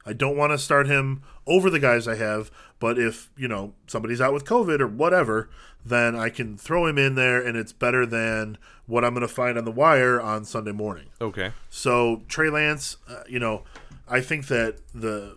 I 0.08 0.14
don't 0.14 0.36
want 0.38 0.52
to 0.52 0.58
start 0.58 0.86
him 0.86 1.22
over 1.46 1.68
the 1.68 1.78
guys 1.78 2.08
I 2.08 2.14
have, 2.14 2.50
but 2.80 2.98
if 2.98 3.30
you 3.36 3.46
know 3.46 3.74
somebody's 3.86 4.22
out 4.22 4.32
with 4.32 4.46
COVID 4.46 4.80
or 4.80 4.86
whatever, 4.88 5.50
then 5.84 6.16
I 6.16 6.30
can 6.30 6.56
throw 6.56 6.86
him 6.86 6.96
in 6.96 7.14
there, 7.14 7.46
and 7.46 7.58
it's 7.58 7.74
better 7.74 8.06
than 8.06 8.56
what 8.86 9.04
I'm 9.04 9.12
going 9.12 9.20
to 9.20 9.32
find 9.32 9.58
on 9.58 9.66
the 9.66 9.70
wire 9.70 10.18
on 10.18 10.46
Sunday 10.46 10.72
morning. 10.72 11.06
Okay. 11.20 11.52
So 11.68 12.22
Trey 12.26 12.48
Lance, 12.48 12.96
uh, 13.06 13.22
you 13.28 13.38
know, 13.38 13.64
I 14.08 14.22
think 14.22 14.46
that 14.46 14.78
the 14.94 15.36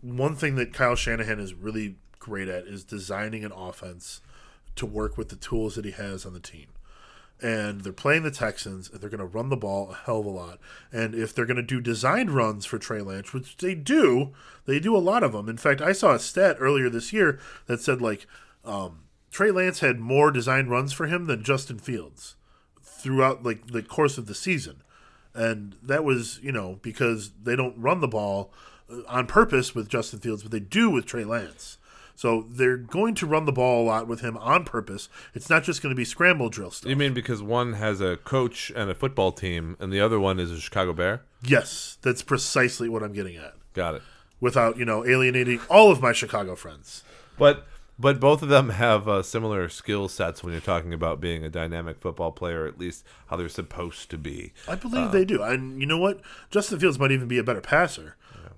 one 0.00 0.36
thing 0.36 0.54
that 0.54 0.72
Kyle 0.72 0.94
Shanahan 0.94 1.40
is 1.40 1.52
really 1.52 1.96
great 2.20 2.46
at 2.46 2.64
is 2.64 2.84
designing 2.84 3.44
an 3.44 3.52
offense 3.52 4.20
to 4.76 4.86
work 4.86 5.18
with 5.18 5.30
the 5.30 5.36
tools 5.36 5.74
that 5.74 5.84
he 5.84 5.90
has 5.90 6.24
on 6.24 6.32
the 6.32 6.40
team. 6.40 6.66
And 7.42 7.82
they're 7.82 7.92
playing 7.92 8.22
the 8.22 8.30
Texans, 8.30 8.88
and 8.88 9.00
they're 9.00 9.10
going 9.10 9.18
to 9.18 9.26
run 9.26 9.50
the 9.50 9.56
ball 9.56 9.90
a 9.90 9.94
hell 9.94 10.20
of 10.20 10.26
a 10.26 10.30
lot. 10.30 10.58
And 10.92 11.14
if 11.14 11.34
they're 11.34 11.44
going 11.44 11.56
to 11.56 11.62
do 11.62 11.80
designed 11.80 12.30
runs 12.30 12.64
for 12.64 12.78
Trey 12.78 13.02
Lance, 13.02 13.32
which 13.32 13.56
they 13.56 13.74
do, 13.74 14.32
they 14.66 14.80
do 14.80 14.96
a 14.96 14.98
lot 14.98 15.22
of 15.22 15.32
them. 15.32 15.48
In 15.48 15.56
fact, 15.56 15.82
I 15.82 15.92
saw 15.92 16.14
a 16.14 16.18
stat 16.18 16.56
earlier 16.58 16.88
this 16.88 17.12
year 17.12 17.38
that 17.66 17.80
said 17.80 18.00
like 18.00 18.26
um, 18.64 19.00
Trey 19.30 19.50
Lance 19.50 19.80
had 19.80 19.98
more 19.98 20.30
designed 20.30 20.70
runs 20.70 20.92
for 20.92 21.06
him 21.06 21.26
than 21.26 21.42
Justin 21.42 21.78
Fields 21.78 22.36
throughout 22.82 23.42
like 23.42 23.66
the 23.66 23.82
course 23.82 24.16
of 24.16 24.26
the 24.26 24.34
season 24.34 24.82
and 25.34 25.76
that 25.82 26.04
was 26.04 26.38
you 26.42 26.52
know 26.52 26.78
because 26.82 27.32
they 27.42 27.56
don't 27.56 27.76
run 27.76 28.00
the 28.00 28.08
ball 28.08 28.52
uh, 28.90 29.00
on 29.08 29.26
purpose 29.26 29.74
with 29.74 29.88
Justin 29.88 30.20
Fields, 30.20 30.42
but 30.42 30.52
they 30.52 30.60
do 30.60 30.90
with 30.90 31.06
Trey 31.06 31.24
Lance. 31.24 31.78
So 32.16 32.46
they're 32.48 32.76
going 32.76 33.14
to 33.16 33.26
run 33.26 33.44
the 33.44 33.52
ball 33.52 33.82
a 33.82 33.86
lot 33.86 34.06
with 34.06 34.20
him 34.20 34.36
on 34.38 34.64
purpose. 34.64 35.08
It's 35.34 35.50
not 35.50 35.64
just 35.64 35.82
going 35.82 35.90
to 35.92 35.96
be 35.96 36.04
scramble 36.04 36.48
drill 36.48 36.70
stuff. 36.70 36.88
You 36.88 36.96
mean 36.96 37.12
because 37.12 37.42
one 37.42 37.74
has 37.74 38.00
a 38.00 38.16
coach 38.18 38.70
and 38.74 38.90
a 38.90 38.94
football 38.94 39.32
team, 39.32 39.76
and 39.80 39.92
the 39.92 40.00
other 40.00 40.20
one 40.20 40.38
is 40.38 40.50
a 40.50 40.60
Chicago 40.60 40.92
Bear? 40.92 41.22
yes, 41.46 41.98
that's 42.02 42.22
precisely 42.22 42.88
what 42.88 43.02
I'm 43.02 43.12
getting 43.12 43.36
at. 43.36 43.54
Got 43.74 43.96
it. 43.96 44.02
Without 44.40 44.76
you 44.78 44.84
know 44.84 45.04
alienating 45.06 45.60
all 45.68 45.90
of 45.90 46.00
my 46.00 46.12
Chicago 46.12 46.54
friends. 46.54 47.02
But 47.38 47.66
but 47.98 48.18
both 48.20 48.42
of 48.42 48.48
them 48.48 48.70
have 48.70 49.08
uh, 49.08 49.22
similar 49.22 49.68
skill 49.68 50.08
sets 50.08 50.42
when 50.42 50.52
you're 50.52 50.60
talking 50.60 50.92
about 50.92 51.20
being 51.20 51.44
a 51.44 51.48
dynamic 51.48 51.98
football 52.00 52.32
player, 52.32 52.66
at 52.66 52.78
least 52.78 53.04
how 53.28 53.36
they're 53.36 53.48
supposed 53.48 54.10
to 54.10 54.18
be. 54.18 54.52
I 54.68 54.74
believe 54.74 55.12
they 55.12 55.24
do. 55.24 55.42
And 55.42 55.80
you 55.80 55.86
know 55.86 55.98
what? 55.98 56.20
Justin 56.50 56.78
Fields 56.80 56.98
might 56.98 57.12
even 57.12 57.28
be 57.28 57.38
a 57.38 57.44
better 57.44 57.60
passer. 57.60 58.16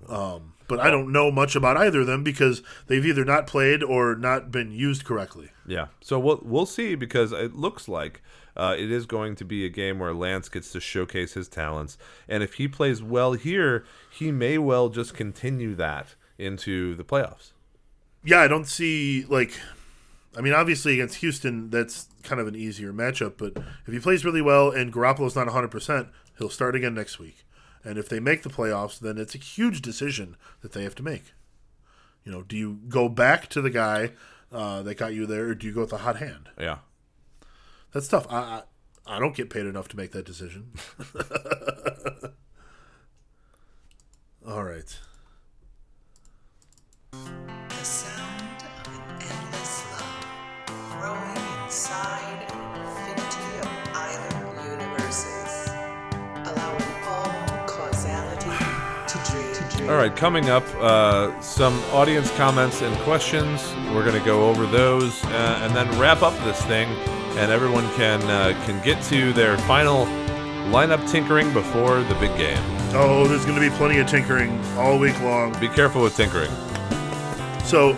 Um, 0.09 0.53
but 0.67 0.79
I 0.79 0.91
don't 0.91 1.11
know 1.11 1.31
much 1.31 1.55
about 1.55 1.77
either 1.77 2.01
of 2.01 2.07
them 2.07 2.23
because 2.23 2.61
they've 2.87 3.05
either 3.05 3.23
not 3.23 3.47
played 3.47 3.83
or 3.83 4.15
not 4.15 4.51
been 4.51 4.71
used 4.71 5.05
correctly. 5.05 5.51
Yeah. 5.65 5.87
So 6.01 6.19
we'll 6.19 6.41
we'll 6.43 6.65
see 6.65 6.95
because 6.95 7.31
it 7.31 7.55
looks 7.55 7.87
like 7.87 8.21
uh, 8.55 8.75
it 8.77 8.91
is 8.91 9.05
going 9.05 9.35
to 9.35 9.45
be 9.45 9.65
a 9.65 9.69
game 9.69 9.99
where 9.99 10.13
Lance 10.13 10.49
gets 10.49 10.71
to 10.71 10.79
showcase 10.79 11.33
his 11.33 11.47
talents, 11.47 11.97
and 12.27 12.43
if 12.43 12.55
he 12.55 12.67
plays 12.67 13.01
well 13.01 13.33
here, 13.33 13.85
he 14.09 14.31
may 14.31 14.57
well 14.57 14.89
just 14.89 15.13
continue 15.13 15.75
that 15.75 16.15
into 16.37 16.95
the 16.95 17.03
playoffs. 17.03 17.51
yeah, 18.23 18.41
I 18.41 18.47
don't 18.47 18.67
see 18.67 19.25
like. 19.27 19.59
I 20.35 20.41
mean, 20.41 20.53
obviously 20.53 20.93
against 20.93 21.17
Houston, 21.17 21.71
that's 21.71 22.09
kind 22.21 22.39
of 22.39 22.47
an 22.47 22.55
easier 22.55 22.93
matchup. 22.93 23.37
But 23.37 23.57
if 23.87 23.93
he 23.93 23.99
plays 23.99 24.23
really 24.23 24.41
well 24.41 24.69
and 24.69 24.93
Garoppolo's 24.93 25.35
not 25.35 25.47
100, 25.47 25.69
percent 25.69 26.09
he'll 26.37 26.49
start 26.49 26.75
again 26.75 26.93
next 26.93 27.17
week. 27.17 27.43
And 27.83 27.97
if 27.97 28.09
they 28.09 28.19
make 28.19 28.43
the 28.43 28.49
playoffs, 28.49 28.99
then 28.99 29.17
it's 29.17 29.35
a 29.35 29.39
huge 29.39 29.81
decision 29.81 30.35
that 30.61 30.73
they 30.73 30.83
have 30.83 30.95
to 30.95 31.03
make. 31.03 31.33
You 32.23 32.31
know, 32.31 32.41
do 32.41 32.57
you 32.57 32.79
go 32.89 33.07
back 33.07 33.47
to 33.49 33.61
the 33.61 33.69
guy 33.69 34.11
uh, 34.51 34.81
that 34.83 34.95
got 34.95 35.13
you 35.13 35.25
there, 35.25 35.47
or 35.47 35.55
do 35.55 35.67
you 35.67 35.73
go 35.73 35.81
with 35.81 35.91
the 35.91 35.99
hot 35.99 36.17
hand? 36.17 36.49
Yeah. 36.59 36.79
That's 37.93 38.07
tough. 38.07 38.27
I, 38.29 38.37
I 38.37 38.63
I 39.09 39.19
don't 39.19 39.35
get 39.35 39.49
paid 39.49 39.65
enough 39.65 39.87
to 39.89 39.97
make 39.97 40.11
that 40.11 40.25
decision. 40.25 40.71
All 44.45 44.63
right. 44.63 44.99
The 47.11 47.83
sound 47.83 48.63
of 48.85 48.87
an 48.87 49.01
endless 49.21 49.83
love 49.93 50.25
growing 50.91 51.63
inside 51.63 52.51
All 59.87 59.95
right, 59.95 60.13
coming 60.13 60.49
up, 60.49 60.65
uh, 60.81 61.39
some 61.39 61.73
audience 61.93 62.29
comments 62.35 62.81
and 62.81 62.93
questions. 63.03 63.73
We're 63.93 64.03
going 64.03 64.19
to 64.19 64.25
go 64.25 64.49
over 64.49 64.65
those 64.65 65.23
uh, 65.23 65.61
and 65.63 65.73
then 65.73 65.87
wrap 65.97 66.21
up 66.21 66.37
this 66.43 66.61
thing, 66.65 66.89
and 67.37 67.53
everyone 67.53 67.89
can 67.93 68.21
uh, 68.23 68.51
can 68.65 68.83
get 68.83 69.01
to 69.03 69.31
their 69.31 69.57
final 69.59 70.05
lineup 70.73 71.09
tinkering 71.09 71.53
before 71.53 72.01
the 72.01 72.15
big 72.15 72.35
game. 72.35 72.61
Oh, 72.95 73.29
there's 73.29 73.45
going 73.45 73.55
to 73.55 73.61
be 73.61 73.73
plenty 73.77 73.97
of 73.99 74.07
tinkering 74.07 74.59
all 74.75 74.99
week 74.99 75.17
long. 75.21 75.57
Be 75.57 75.69
careful 75.69 76.01
with 76.03 76.17
tinkering. 76.17 76.51
So 77.63 77.95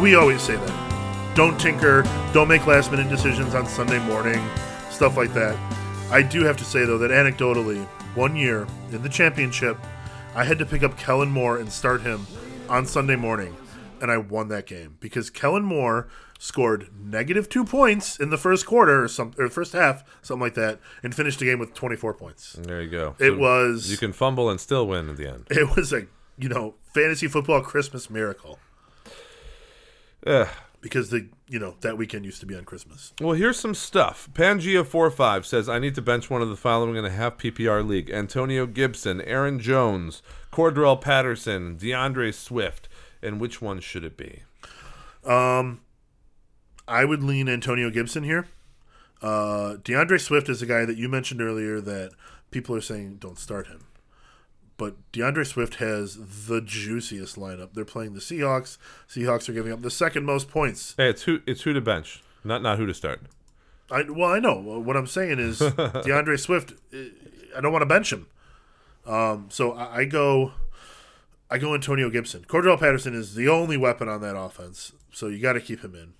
we 0.00 0.14
always 0.14 0.40
say 0.40 0.54
that. 0.54 1.34
Don't 1.34 1.58
tinker, 1.60 2.04
don't 2.32 2.46
make 2.46 2.64
last 2.64 2.92
minute 2.92 3.08
decisions 3.08 3.56
on 3.56 3.66
Sunday 3.66 3.98
morning, 4.06 4.40
stuff 4.88 5.16
like 5.16 5.34
that. 5.34 5.58
I 6.12 6.22
do 6.22 6.44
have 6.44 6.56
to 6.58 6.64
say 6.64 6.84
though 6.84 6.98
that 6.98 7.10
anecdotally, 7.10 7.84
one 8.14 8.36
year 8.36 8.68
in 8.92 9.02
the 9.02 9.08
championship, 9.08 9.78
I 10.34 10.44
had 10.44 10.58
to 10.58 10.66
pick 10.66 10.82
up 10.82 10.98
Kellen 10.98 11.30
Moore 11.30 11.58
and 11.58 11.72
start 11.72 12.02
him 12.02 12.26
on 12.68 12.86
Sunday 12.86 13.16
morning, 13.16 13.56
and 14.00 14.10
I 14.10 14.16
won 14.18 14.48
that 14.48 14.66
game 14.66 14.96
because 15.00 15.30
Kellen 15.30 15.64
Moore 15.64 16.08
scored 16.38 16.88
negative 17.00 17.48
two 17.48 17.64
points 17.64 18.18
in 18.18 18.30
the 18.30 18.36
first 18.36 18.66
quarter 18.66 19.04
or 19.04 19.08
some 19.08 19.32
or 19.38 19.48
first 19.48 19.72
half, 19.72 20.02
something 20.22 20.42
like 20.42 20.54
that, 20.54 20.80
and 21.02 21.14
finished 21.14 21.38
the 21.38 21.44
game 21.46 21.58
with 21.58 21.72
twenty 21.74 21.96
four 21.96 22.12
points. 22.14 22.54
There 22.54 22.82
you 22.82 22.90
go. 22.90 23.14
It 23.18 23.30
So 23.32 23.36
was 23.38 23.90
You 23.90 23.96
can 23.96 24.12
fumble 24.12 24.50
and 24.50 24.60
still 24.60 24.86
win 24.86 25.08
at 25.08 25.16
the 25.16 25.28
end. 25.28 25.46
it 25.50 25.76
was 25.76 25.92
a 25.92 26.06
you 26.36 26.48
know 26.48 26.74
fantasy 26.92 27.28
football 27.28 27.60
Christmas 27.60 28.10
miracle 28.10 28.58
Ugh. 30.26 30.48
because 30.80 31.10
the 31.10 31.28
you 31.54 31.60
know 31.60 31.76
that 31.82 31.96
weekend 31.96 32.24
used 32.24 32.40
to 32.40 32.46
be 32.46 32.56
on 32.56 32.64
Christmas. 32.64 33.12
Well, 33.20 33.34
here's 33.34 33.60
some 33.60 33.76
stuff. 33.76 34.28
Pangea45 34.32 35.44
says, 35.44 35.68
I 35.68 35.78
need 35.78 35.94
to 35.94 36.02
bench 36.02 36.28
one 36.28 36.42
of 36.42 36.48
the 36.48 36.56
following 36.56 36.96
in 36.96 37.04
a 37.04 37.10
half 37.10 37.38
PPR 37.38 37.86
league 37.86 38.10
Antonio 38.10 38.66
Gibson, 38.66 39.20
Aaron 39.20 39.60
Jones, 39.60 40.20
Cordarrelle 40.52 41.00
Patterson, 41.00 41.76
D'Andre 41.76 42.32
Swift. 42.32 42.88
And 43.22 43.40
which 43.40 43.62
one 43.62 43.78
should 43.78 44.02
it 44.02 44.16
be? 44.16 44.42
Um, 45.24 45.82
I 46.88 47.04
would 47.04 47.22
lean 47.22 47.48
Antonio 47.48 47.88
Gibson 47.88 48.24
here. 48.24 48.48
Uh, 49.22 49.76
D'Andre 49.84 50.18
Swift 50.18 50.48
is 50.48 50.60
a 50.60 50.66
guy 50.66 50.84
that 50.84 50.96
you 50.96 51.08
mentioned 51.08 51.40
earlier 51.40 51.80
that 51.80 52.10
people 52.50 52.74
are 52.74 52.80
saying 52.80 53.18
don't 53.20 53.38
start 53.38 53.68
him. 53.68 53.86
But 54.76 54.96
D'Andre 55.12 55.44
Swift 55.44 55.76
has 55.76 56.46
the 56.48 56.60
juiciest 56.60 57.36
lineup. 57.36 57.74
They're 57.74 57.84
playing 57.84 58.14
the 58.14 58.20
Seahawks. 58.20 58.76
Seahawks 59.08 59.48
are 59.48 59.52
giving 59.52 59.72
up 59.72 59.82
the 59.82 59.90
second 59.90 60.24
most 60.24 60.48
points. 60.50 60.94
Hey, 60.96 61.08
it's 61.10 61.22
who 61.22 61.40
it's 61.46 61.62
who 61.62 61.72
to 61.72 61.80
bench, 61.80 62.22
not 62.42 62.60
not 62.62 62.78
who 62.78 62.86
to 62.86 62.94
start. 62.94 63.20
I 63.90 64.02
well, 64.08 64.30
I 64.30 64.40
know 64.40 64.54
what 64.60 64.96
I'm 64.96 65.06
saying 65.06 65.38
is 65.38 65.58
D'Andre 66.04 66.36
Swift. 66.36 66.74
eh, 66.92 67.08
I 67.56 67.60
don't 67.60 67.70
want 67.72 67.82
to 67.82 67.86
bench 67.86 68.12
him. 68.12 68.26
Um, 69.06 69.46
so 69.50 69.72
I, 69.74 69.98
I 69.98 70.04
go, 70.06 70.52
I 71.50 71.58
go 71.58 71.74
Antonio 71.74 72.10
Gibson. 72.10 72.44
Cordarrelle 72.48 72.80
Patterson 72.80 73.14
is 73.14 73.34
the 73.34 73.48
only 73.48 73.76
weapon 73.76 74.08
on 74.08 74.22
that 74.22 74.36
offense, 74.36 74.92
so 75.12 75.28
you 75.28 75.38
got 75.38 75.52
to 75.52 75.60
keep 75.60 75.84
him 75.84 75.94
in. 75.94 76.14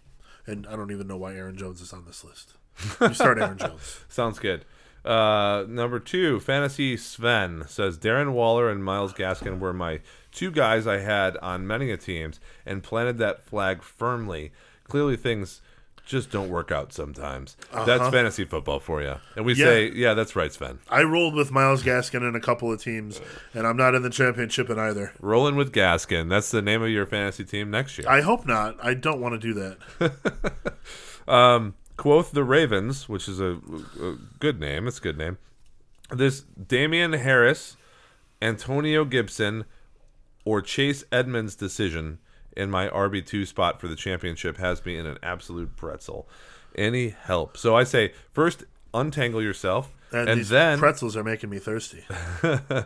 And 0.46 0.66
I 0.66 0.76
don't 0.76 0.92
even 0.92 1.06
know 1.08 1.16
why 1.16 1.34
Aaron 1.34 1.56
Jones 1.56 1.80
is 1.80 1.92
on 1.92 2.04
this 2.04 2.22
list. 2.22 2.52
You 3.00 3.14
start 3.14 3.38
Aaron 3.38 3.56
Jones. 3.58 4.00
Sounds 4.08 4.38
good. 4.38 4.64
Uh, 5.04 5.64
number 5.68 5.98
two, 6.00 6.40
Fantasy 6.40 6.96
Sven 6.96 7.64
says 7.68 7.98
Darren 7.98 8.32
Waller 8.32 8.70
and 8.70 8.82
Myles 8.84 9.12
Gaskin 9.12 9.58
were 9.58 9.72
my 9.74 10.00
two 10.32 10.50
guys 10.50 10.86
I 10.86 10.98
had 11.00 11.36
on 11.38 11.66
many 11.66 11.90
a 11.90 11.96
teams 11.96 12.40
and 12.64 12.82
planted 12.82 13.18
that 13.18 13.44
flag 13.44 13.82
firmly. 13.82 14.52
Clearly, 14.84 15.16
things 15.16 15.60
just 16.06 16.30
don't 16.30 16.50
work 16.50 16.70
out 16.70 16.92
sometimes. 16.92 17.56
Uh-huh. 17.72 17.84
That's 17.86 18.10
fantasy 18.10 18.44
football 18.44 18.78
for 18.78 19.00
you. 19.02 19.14
And 19.36 19.46
we 19.46 19.54
Yeah. 19.54 19.64
say, 19.66 19.90
yeah, 19.92 20.12
that's 20.14 20.36
right, 20.36 20.52
Sven. 20.52 20.78
I 20.90 21.02
rolled 21.02 21.34
with 21.34 21.50
Myles 21.50 21.82
Gaskin 21.82 22.26
in 22.28 22.34
a 22.34 22.40
couple 22.40 22.70
of 22.70 22.82
teams, 22.82 23.20
and 23.54 23.66
I'm 23.66 23.76
not 23.78 23.94
in 23.94 24.02
the 24.02 24.10
championship 24.10 24.68
in 24.68 24.78
either. 24.78 25.12
Rolling 25.20 25.56
with 25.56 25.72
Gaskin. 25.72 26.28
That's 26.28 26.50
the 26.50 26.60
name 26.60 26.82
of 26.82 26.90
your 26.90 27.06
fantasy 27.06 27.44
team 27.44 27.70
next 27.70 27.96
year. 27.98 28.06
I 28.08 28.20
hope 28.20 28.46
not. 28.46 28.76
I 28.82 28.92
don't 28.94 29.20
want 29.20 29.40
to 29.40 29.54
do 29.54 29.54
that. 30.00 30.74
Quoth 31.96 32.32
the 32.32 32.44
Ravens, 32.44 33.08
which 33.08 33.28
is 33.28 33.40
a, 33.40 33.58
a 34.00 34.16
good 34.38 34.60
name. 34.60 34.88
It's 34.88 34.98
a 34.98 35.02
good 35.02 35.18
name. 35.18 35.38
This 36.10 36.40
Damien 36.42 37.12
Harris, 37.12 37.76
Antonio 38.42 39.04
Gibson, 39.04 39.64
or 40.44 40.60
Chase 40.60 41.04
Edmonds 41.10 41.54
decision 41.54 42.18
in 42.56 42.70
my 42.70 42.88
RB 42.88 43.24
two 43.24 43.46
spot 43.46 43.80
for 43.80 43.88
the 43.88 43.96
championship 43.96 44.56
has 44.58 44.84
me 44.84 44.96
in 44.96 45.06
an 45.06 45.18
absolute 45.22 45.76
pretzel. 45.76 46.28
Any 46.76 47.10
help? 47.10 47.56
So 47.56 47.76
I 47.76 47.84
say 47.84 48.12
first 48.32 48.64
untangle 48.92 49.42
yourself, 49.42 49.92
And, 50.12 50.28
and, 50.28 50.40
these 50.40 50.48
then 50.48 50.78
pretzels 50.78 51.16
are 51.16 51.24
making 51.24 51.50
me 51.50 51.58
thirsty. 51.58 52.04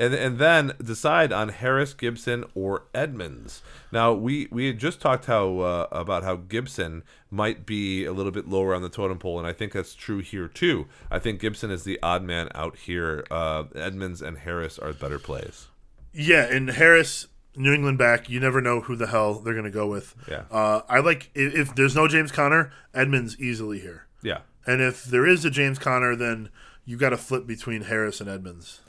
and 0.00 0.14
and 0.14 0.38
then 0.38 0.72
decide 0.82 1.30
on 1.30 1.50
Harris, 1.50 1.92
Gibson, 1.92 2.44
or 2.54 2.84
Edmonds. 2.94 3.62
Now 3.92 4.12
we 4.12 4.48
we 4.50 4.66
had 4.66 4.78
just 4.78 5.00
talked 5.00 5.26
how 5.26 5.60
uh, 5.60 5.86
about 5.92 6.24
how 6.24 6.36
Gibson 6.36 7.04
might 7.30 7.66
be 7.66 8.06
a 8.06 8.12
little 8.12 8.32
bit 8.32 8.48
lower 8.48 8.74
on 8.74 8.80
the 8.80 8.88
totem 8.88 9.18
pole, 9.18 9.38
and 9.38 9.46
I 9.46 9.52
think 9.52 9.72
that's 9.72 9.94
true 9.94 10.20
here 10.20 10.48
too. 10.48 10.86
I 11.10 11.18
think 11.18 11.38
Gibson 11.38 11.70
is 11.70 11.84
the 11.84 11.98
odd 12.02 12.22
man 12.22 12.48
out 12.54 12.76
here. 12.78 13.24
Uh, 13.30 13.64
Edmonds 13.74 14.22
and 14.22 14.38
Harris 14.38 14.78
are 14.78 14.94
better 14.94 15.18
plays. 15.18 15.68
Yeah, 16.12 16.44
and 16.44 16.70
Harris, 16.70 17.28
New 17.54 17.72
England 17.72 17.98
back. 17.98 18.30
You 18.30 18.40
never 18.40 18.62
know 18.62 18.80
who 18.80 18.96
the 18.96 19.08
hell 19.08 19.34
they're 19.34 19.54
going 19.54 19.64
to 19.64 19.70
go 19.70 19.86
with. 19.86 20.14
Yeah. 20.26 20.44
Uh, 20.50 20.80
I 20.88 21.00
like 21.00 21.30
if, 21.34 21.54
if 21.54 21.74
there's 21.74 21.94
no 21.94 22.08
James 22.08 22.32
Conner, 22.32 22.72
Edmonds 22.94 23.38
easily 23.38 23.80
here. 23.80 24.06
Yeah. 24.22 24.40
And 24.66 24.80
if 24.80 25.04
there 25.04 25.26
is 25.26 25.44
a 25.44 25.50
James 25.50 25.78
Conner, 25.78 26.16
then 26.16 26.48
you've 26.86 27.00
got 27.00 27.10
to 27.10 27.16
flip 27.18 27.46
between 27.46 27.82
Harris 27.82 28.20
and 28.20 28.28
Edmonds. 28.30 28.80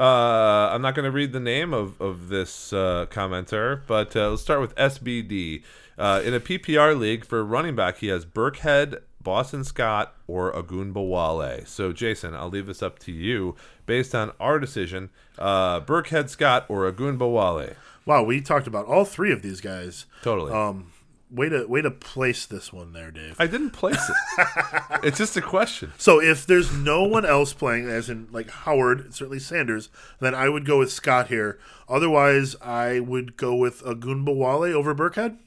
Uh, 0.00 0.70
I'm 0.72 0.80
not 0.80 0.94
going 0.94 1.04
to 1.04 1.10
read 1.10 1.32
the 1.32 1.40
name 1.40 1.74
of, 1.74 2.00
of 2.00 2.30
this 2.30 2.72
uh, 2.72 3.04
commenter, 3.10 3.82
but 3.86 4.16
uh, 4.16 4.30
let's 4.30 4.40
start 4.40 4.62
with 4.62 4.74
SBD. 4.76 5.62
Uh, 5.98 6.22
in 6.24 6.32
a 6.32 6.40
PPR 6.40 6.98
league 6.98 7.26
for 7.26 7.44
running 7.44 7.76
back, 7.76 7.98
he 7.98 8.06
has 8.06 8.24
Burkhead, 8.24 9.02
Boston 9.22 9.62
Scott, 9.62 10.14
or 10.26 10.54
Ogunbowale. 10.54 11.68
So, 11.68 11.92
Jason, 11.92 12.34
I'll 12.34 12.48
leave 12.48 12.64
this 12.64 12.82
up 12.82 12.98
to 13.00 13.12
you 13.12 13.56
based 13.84 14.14
on 14.14 14.32
our 14.40 14.58
decision. 14.58 15.10
Uh, 15.38 15.80
Burkhead, 15.80 16.30
Scott, 16.30 16.64
or 16.70 16.90
Ogunbowale. 16.90 17.74
Wow, 18.06 18.22
we 18.22 18.40
talked 18.40 18.66
about 18.66 18.86
all 18.86 19.04
three 19.04 19.32
of 19.32 19.42
these 19.42 19.60
guys. 19.60 20.06
Totally. 20.22 20.50
Um, 20.50 20.92
way 21.30 21.48
to 21.48 21.66
way 21.66 21.82
to 21.82 21.90
place 21.90 22.46
this 22.46 22.72
one 22.72 22.92
there, 22.92 23.10
Dave. 23.10 23.36
I 23.38 23.46
didn't 23.46 23.70
place 23.70 24.00
it. 24.08 24.46
it's 25.02 25.18
just 25.18 25.36
a 25.36 25.42
question. 25.42 25.92
So 25.98 26.20
if 26.20 26.46
there's 26.46 26.72
no 26.72 27.04
one 27.04 27.24
else 27.24 27.52
playing, 27.52 27.88
as 27.88 28.10
in 28.10 28.28
like 28.32 28.50
Howard, 28.50 29.14
certainly 29.14 29.38
Sanders, 29.38 29.88
then 30.20 30.34
I 30.34 30.48
would 30.48 30.64
go 30.64 30.78
with 30.78 30.92
Scott 30.92 31.28
here. 31.28 31.58
Otherwise, 31.88 32.56
I 32.60 33.00
would 33.00 33.36
go 33.36 33.54
with 33.54 33.82
Ogunbowale 33.82 34.72
over 34.72 34.94
Burkhead. 34.94 35.38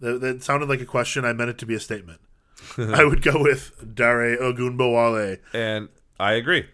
That, 0.00 0.20
that 0.20 0.42
sounded 0.42 0.68
like 0.68 0.80
a 0.80 0.86
question. 0.86 1.24
I 1.24 1.32
meant 1.32 1.50
it 1.50 1.58
to 1.58 1.66
be 1.66 1.74
a 1.74 1.80
statement. 1.80 2.20
I 2.78 3.04
would 3.04 3.22
go 3.22 3.42
with 3.42 3.94
Dare 3.94 4.36
Ogunbowale. 4.38 5.38
And 5.52 5.88
I 6.18 6.32
agree. 6.32 6.66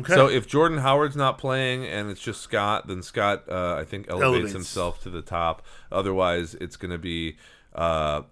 Okay. 0.00 0.14
So 0.14 0.28
if 0.28 0.46
Jordan 0.46 0.78
Howard's 0.78 1.16
not 1.16 1.38
playing 1.38 1.86
and 1.86 2.10
it's 2.10 2.20
just 2.20 2.40
Scott, 2.42 2.86
then 2.86 3.02
Scott, 3.02 3.44
uh, 3.48 3.74
I 3.74 3.84
think, 3.84 4.06
elevates, 4.08 4.24
Elevates. 4.26 4.52
himself 4.52 5.02
to 5.02 5.10
the 5.10 5.22
top. 5.22 5.62
Otherwise, 5.90 6.54
it's 6.60 6.76
going 6.76 6.90
to 6.90 6.98
be 6.98 7.36
uh, 7.74 8.22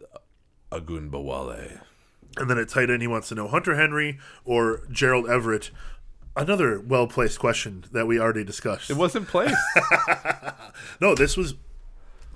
Ogunbowale. 0.73 1.81
and 2.37 2.51
then 2.51 2.59
at 2.59 2.69
tight 2.69 2.91
end, 2.91 3.03
he 3.03 3.09
wants 3.09 3.29
to 3.29 3.35
know 3.35 3.49
Hunter 3.49 3.77
Henry 3.77 4.19
or 4.45 4.83
Gerald 4.91 5.29
Everett. 5.29 5.71
Another 6.37 6.81
well 6.81 7.07
placed 7.07 7.39
question 7.39 7.85
that 7.93 8.07
we 8.07 8.19
already 8.19 8.43
discussed. 8.43 8.91
It 8.91 8.97
wasn't 8.97 9.29
placed. 9.29 9.55
no, 11.01 11.15
this 11.15 11.37
was. 11.37 11.55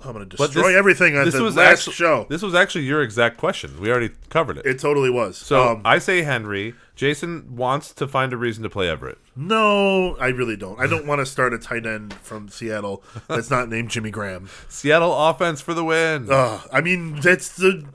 I'm 0.05 0.13
going 0.13 0.27
to 0.29 0.37
destroy 0.37 0.63
this- 0.69 0.75
everything 0.77 1.17
on 1.17 1.25
this 1.25 1.33
the 1.35 1.43
was 1.43 1.55
last 1.55 1.81
actu- 1.87 1.91
show. 1.91 2.25
This 2.29 2.41
was 2.41 2.55
actually 2.55 2.85
your 2.85 3.01
exact 3.01 3.37
question. 3.37 3.79
We 3.81 3.89
already 3.91 4.11
covered 4.29 4.57
it. 4.57 4.65
it 4.65 4.79
totally 4.79 5.09
was. 5.09 5.37
so 5.37 5.69
um, 5.73 5.81
I 5.85 5.99
say 5.99 6.21
Henry. 6.21 6.73
Jason 6.95 7.55
wants 7.55 7.93
to 7.93 8.07
find 8.09 8.33
a 8.33 8.37
reason 8.37 8.61
to 8.63 8.69
play 8.69 8.89
Everett. 8.89 9.17
no, 9.35 10.17
I 10.17 10.27
really 10.27 10.57
don't. 10.57 10.77
I 10.79 10.85
don't 10.87 11.05
want 11.07 11.19
to 11.19 11.25
start 11.25 11.53
a 11.53 11.57
tight 11.57 11.85
end 11.85 12.13
from 12.15 12.49
Seattle 12.49 13.03
that's 13.27 13.49
not 13.49 13.69
named 13.69 13.89
Jimmy 13.89 14.11
Graham. 14.11 14.49
Seattle 14.67 15.15
offense 15.29 15.61
for 15.61 15.73
the 15.73 15.83
win. 15.85 16.29
Uh, 16.29 16.59
I 16.73 16.81
mean, 16.81 17.19
that's 17.21 17.55
the 17.55 17.85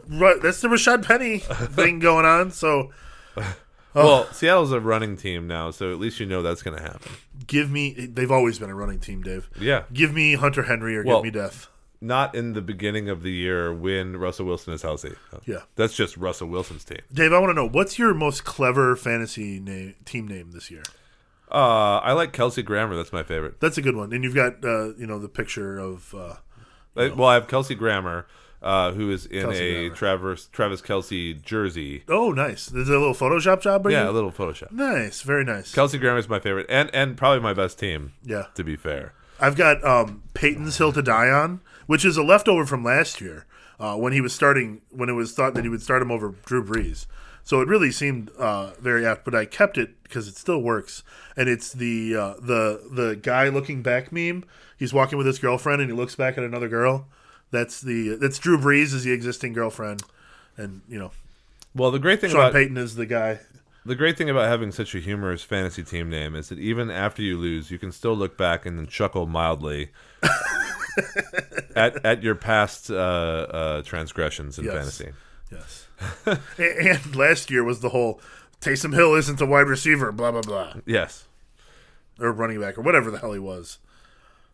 that's 0.43 0.63
the 0.63 0.69
Rashaad 0.69 1.05
Penny 1.07 1.39
thing 1.41 1.99
going 1.99 2.25
on. 2.25 2.51
So 2.51 2.91
Well, 3.95 4.27
Seattle's 4.33 4.73
a 4.73 4.81
running 4.81 5.17
team 5.17 5.47
now, 5.47 5.71
so 5.71 5.93
at 5.93 5.99
least 6.01 6.19
you 6.19 6.27
know 6.27 6.43
that's 6.43 6.63
going 6.63 6.77
to 6.77 6.83
happen. 6.83 7.13
give 7.47 7.71
me. 7.71 7.93
They've 8.07 8.31
always 8.33 8.59
been 8.59 8.71
a 8.71 8.75
running 8.75 8.99
team, 8.99 9.23
Dave. 9.23 9.49
Yeah. 9.61 9.85
Give 9.93 10.13
me 10.13 10.35
Hunter 10.35 10.65
Henry 10.65 10.97
or 10.97 11.05
Well, 11.05 11.19
give 11.23 11.33
me 11.33 11.39
death. 11.41 11.69
Not 12.05 12.35
in 12.35 12.53
the 12.53 12.61
beginning 12.61 13.09
of 13.09 13.23
the 13.23 13.31
year 13.33 13.73
when 13.73 14.17
Russell 14.17 14.47
Wilson 14.47 14.75
is 14.75 14.83
healthy. 14.83 15.15
Yeah. 15.47 15.61
That's 15.77 15.95
just 15.95 16.17
Russell 16.17 16.49
Wilson's 16.49 16.85
team. 16.85 16.99
Dave, 17.13 17.33
I 17.33 17.39
want 17.39 17.51
to 17.51 17.55
know 17.55 17.69
what's 17.69 17.99
your 17.99 18.13
most 18.13 18.45
clever 18.45 18.95
fantasy 18.95 19.59
name, 19.59 19.95
team 20.05 20.29
name 20.29 20.51
this 20.53 20.71
year? 20.71 20.83
Uh, 21.51 21.99
I 22.03 22.13
like 22.13 22.33
Kelsey 22.33 22.63
Grammer. 22.63 22.97
That's 22.97 23.13
my 23.13 23.23
favorite. 23.23 23.61
That's 23.61 23.79
a 23.79 23.83
good 23.83 23.97
one. 23.97 24.13
And 24.13 24.25
you've 24.25 24.35
got 24.35 24.65
uh, 24.65 24.95
you 24.97 25.07
know 25.07 25.19
the 25.19 25.29
picture 25.29 25.79
of 25.79 26.15
uh, 26.15 26.35
I- 26.97 27.09
well, 27.09 27.29
I 27.29 27.35
have 27.35 27.47
Kelsey 27.49 27.75
Grammer, 27.75 28.27
uh, 28.63 28.93
who 28.93 29.11
is 29.11 29.27
in 29.27 29.43
Kelsey 29.43 29.59
a 29.61 29.81
Grammer. 29.89 29.95
Travis 29.95 30.47
Travis 30.53 30.83
Kelce 30.83 31.41
jersey. 31.43 32.03
oh 32.09 32.33
nice. 32.33 32.67
There's 32.67 32.89
a 32.89 32.93
little 32.99 33.15
Photoshop 33.15 33.61
job. 33.63 33.87
Yeah, 33.89 34.05
you? 34.05 34.11
a 34.11 34.13
little 34.13 34.33
Photoshop. 34.33 34.73
nice, 34.73 35.23
very 35.23 35.45
nice. 35.45 35.73
Kelsey 35.75 35.99
Grammer 35.99 36.19
is 36.19 36.29
my 36.29 36.41
favorite, 36.41 36.67
and 36.69 36.91
and 36.95 37.17
probably 37.17 37.41
my 37.41 37.55
best 37.55 37.79
team. 37.79 38.13
yeah, 38.25 38.47
To 38.57 38.65
be 38.65 38.75
fair, 38.77 39.13
I've 39.39 39.57
got 39.57 39.85
um, 39.85 40.23
Peyton's 40.35 40.79
Hill 40.79 40.93
to 40.93 41.03
Die 41.03 41.31
On, 41.31 41.61
which 41.87 42.05
is 42.05 42.17
a 42.17 42.23
leftover 42.23 42.67
from 42.67 42.85
last 42.85 43.21
year 43.21 43.47
uh, 43.79 43.97
when 43.97 44.13
he 44.13 44.21
was 44.21 44.33
starting, 44.33 44.83
when 44.91 45.09
it 45.09 45.13
was 45.13 45.33
thought 45.33 45.55
that 45.55 45.65
he 45.65 45.71
would 45.71 45.83
start 45.83 46.03
him 46.03 46.11
over 46.11 46.35
Drew 46.45 46.65
Brees. 46.65 47.07
So 47.43 47.61
it 47.61 47.69
really 47.69 47.91
seemed 47.91 48.31
uh, 48.39 48.73
very 48.81 49.05
apt, 49.05 49.25
but 49.25 49.35
I 49.35 49.45
kept 49.45 49.77
it 49.77 50.03
because 50.03 50.29
it 50.29 50.37
still 50.37 50.63
works, 50.63 51.03
and 51.37 51.49
it's 51.49 51.73
the 51.73 52.17
uh, 52.17 52.35
the 52.41 52.89
the 52.91 53.19
guy 53.21 53.49
looking 53.49 53.83
back 53.83 54.11
meme. 54.11 54.45
He's 54.79 54.95
walking 54.95 55.19
with 55.19 55.27
his 55.27 55.39
girlfriend, 55.39 55.83
and 55.83 55.91
he 55.91 55.97
looks 55.97 56.15
back 56.15 56.39
at 56.39 56.45
another 56.45 56.69
girl. 56.69 57.07
That's 57.51 57.81
the 57.83 58.17
that's 58.17 58.39
Drew 58.39 58.59
Brees 58.59 58.95
is 58.95 59.05
the 59.05 59.13
existing 59.13 59.53
girlfriend, 59.53 60.03
and 60.57 60.81
you 60.89 60.99
know 60.99 61.11
well, 61.75 61.91
the 61.91 61.99
great 61.99 62.21
thing 62.21 62.31
Sean 62.31 62.41
about 62.41 62.53
Payton 62.53 62.77
is 62.77 62.95
the 62.95 63.07
guy. 63.07 63.41
the 63.85 63.97
great 63.97 64.17
thing 64.17 64.31
about 64.31 64.47
having 64.47 64.71
such 64.71 64.95
a 64.95 64.99
humorous 64.99 65.43
fantasy 65.43 65.83
team 65.83 66.09
name 66.09 66.35
is 66.35 66.49
that 66.49 66.59
even 66.59 66.91
after 66.91 67.21
you 67.21 67.37
lose, 67.37 67.71
you 67.71 67.79
can 67.79 67.91
still 67.93 68.15
look 68.15 68.39
back 68.39 68.65
and 68.65 68.79
then 68.79 68.87
chuckle 68.87 69.27
mildly 69.27 69.91
at 71.77 72.05
at 72.05 72.23
your 72.23 72.35
past 72.35 72.91
uh, 72.91 72.95
uh, 72.95 73.83
transgressions 73.83 74.59
in 74.59 74.65
Yes. 74.67 74.75
fantasy. 74.75 75.13
Yes, 75.53 75.87
and, 76.59 77.15
last 77.17 77.51
year 77.51 77.63
was 77.63 77.81
the 77.81 77.91
whole 77.91 78.21
Taysom 78.61 78.95
Hill 78.95 79.15
isn't 79.15 79.41
a 79.41 79.47
wide 79.47 79.67
receiver, 79.69 80.11
blah 80.13 80.33
blah 80.33 80.43
blah. 80.43 80.75
Yes. 80.87 81.25
or 82.19 82.33
running 82.33 82.61
back 82.61 82.79
or 82.79 82.83
whatever 82.83 83.11
the 83.11 83.19
hell 83.19 83.33
he 83.33 83.39
was. 83.39 83.79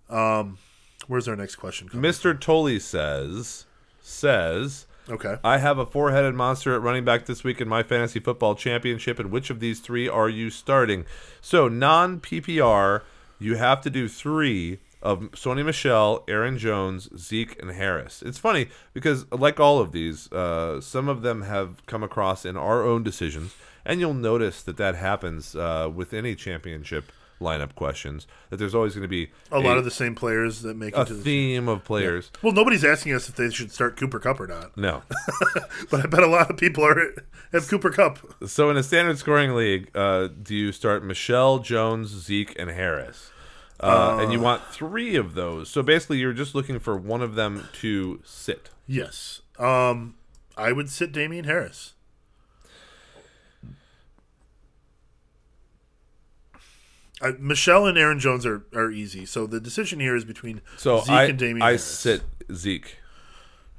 Um, 0.09 0.59
where's 1.07 1.28
our 1.28 1.36
next 1.36 1.57
question? 1.57 1.88
coming? 1.88 2.11
Mr. 2.11 2.38
Tolley 2.38 2.78
says 2.80 3.66
says 4.03 4.86
Okay, 5.09 5.36
I 5.43 5.59
have 5.59 5.78
a 5.78 5.86
four-headed 5.86 6.34
monster 6.34 6.74
at 6.74 6.82
running 6.82 7.05
back 7.05 7.26
this 7.26 7.43
week 7.43 7.61
in 7.61 7.68
my 7.68 7.82
fantasy 7.82 8.20
football 8.20 8.55
championship. 8.55 9.18
And 9.18 9.30
which 9.30 9.51
of 9.51 9.59
these 9.61 9.80
three 9.80 10.09
are 10.09 10.28
you 10.28 10.51
starting? 10.51 11.05
So 11.41 11.66
non 11.68 12.20
PPR, 12.20 13.03
you 13.38 13.57
have 13.57 13.80
to 13.82 13.91
do 13.91 14.07
three 14.09 14.78
of 15.03 15.20
Sony 15.32 15.64
Michel, 15.64 16.24
Aaron 16.28 16.59
Jones, 16.59 17.09
Zeke, 17.16 17.61
and 17.61 17.70
Harris. 17.70 18.22
It's 18.22 18.38
funny 18.38 18.68
because 18.92 19.30
like 19.32 19.59
all 19.59 19.78
of 19.78 19.92
these, 19.92 20.30
uh, 20.32 20.80
some 20.80 21.09
of 21.09 21.22
them 21.22 21.42
have 21.42 21.84
come 21.86 22.03
across 22.03 22.44
in 22.44 22.57
our 22.57 22.84
own 22.84 23.03
decisions, 23.03 23.55
and 23.84 24.01
you'll 24.01 24.14
notice 24.14 24.62
that 24.62 24.76
that 24.76 24.94
happens 24.96 25.55
uh, 25.57 25.90
with 25.92 26.12
any 26.12 26.34
championship 26.34 27.12
lineup 27.40 27.74
questions. 27.74 28.26
That 28.51 28.59
there's 28.59 28.74
always 28.74 28.92
going 28.94 29.03
to 29.03 29.09
be 29.09 29.30
a 29.51 29.59
lot 29.59 29.78
of 29.78 29.84
the 29.86 29.90
same 29.90 30.14
players 30.14 30.61
that 30.61 30.76
make 30.76 30.94
a 30.94 31.01
it 31.01 31.07
to 31.07 31.14
the. 31.14 31.22
theme 31.22 31.68
of 31.68 31.82
players. 31.84 32.30
Well, 32.42 32.53
nobody's 32.53 32.84
asking 32.84 33.14
us 33.14 33.30
if 33.30 33.36
they 33.36 33.48
should 33.48 33.72
start 33.72 33.96
Cooper 33.96 34.18
Kupp 34.18 34.38
or 34.40 34.46
not, 34.46 34.76
No. 34.76 35.03
but 35.90 36.01
I 36.05 36.07
bet 36.07 36.22
a 36.22 36.26
lot 36.26 36.51
of 36.51 36.59
people 36.59 36.84
are 36.84 37.14
have 37.53 37.66
Cooper 37.68 37.88
Kupp. 37.88 38.18
So 38.46 38.68
in 38.68 38.76
a 38.76 38.83
standard 38.83 39.16
scoring 39.16 39.54
league, 39.54 39.91
uh, 39.96 40.29
do 40.29 40.54
you 40.54 40.70
start 40.72 41.03
Michel, 41.03 41.61
Jones, 41.61 42.08
Zeke, 42.08 42.54
and 42.58 42.68
Harris? 42.70 43.30
Uh, 43.80 44.18
and 44.20 44.30
you 44.32 44.38
want 44.40 44.62
three 44.66 45.16
of 45.16 45.34
those. 45.34 45.70
So 45.70 45.82
basically, 45.82 46.18
you're 46.18 46.34
just 46.34 46.54
looking 46.54 46.78
for 46.78 46.96
one 46.96 47.22
of 47.22 47.34
them 47.34 47.68
to 47.80 48.20
sit. 48.24 48.68
Yes, 48.86 49.40
um, 49.58 50.14
I 50.57 50.72
would 50.72 50.90
sit 50.90 51.12
Damien 51.12 51.44
Harris. 51.44 51.94
Uh, 57.22 57.32
Michel 57.38 57.86
and 57.86 57.98
Aaron 57.98 58.18
Jones 58.18 58.46
are, 58.46 58.64
are 58.74 58.90
easy. 58.90 59.26
So 59.26 59.46
the 59.46 59.61
decision 59.61 60.00
here 60.00 60.16
is 60.16 60.24
between 60.24 60.62
So 60.76 61.00
Zeke 61.00 61.11
I 61.11 61.24
and 61.24 61.38
Damien 61.38 61.62
I 61.62 61.66
Harris. 61.66 61.84
sit 61.84 62.22
Zeke. 62.52 62.96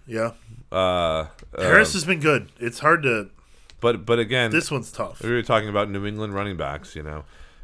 Yeah. 0.05 0.31
Uh, 0.71 1.25
Harris 1.57 1.89
uh, 1.89 1.93
has 1.93 2.05
been 2.05 2.19
good. 2.19 2.51
It's 2.59 2.79
hard 2.79 3.03
to. 3.03 3.29
but 3.79 4.05
but 4.05 4.19
again, 4.19 4.51
This 4.51 4.69
one's 4.69 4.91
tough. 4.91 5.23
we 5.23 5.31
were 5.31 5.41
talking 5.41 5.69
about 5.69 5.89
New 5.89 6.05
England 6.05 6.33
running 6.35 6.55
backs, 6.55 6.95
you 6.95 7.03
know. 7.03 7.23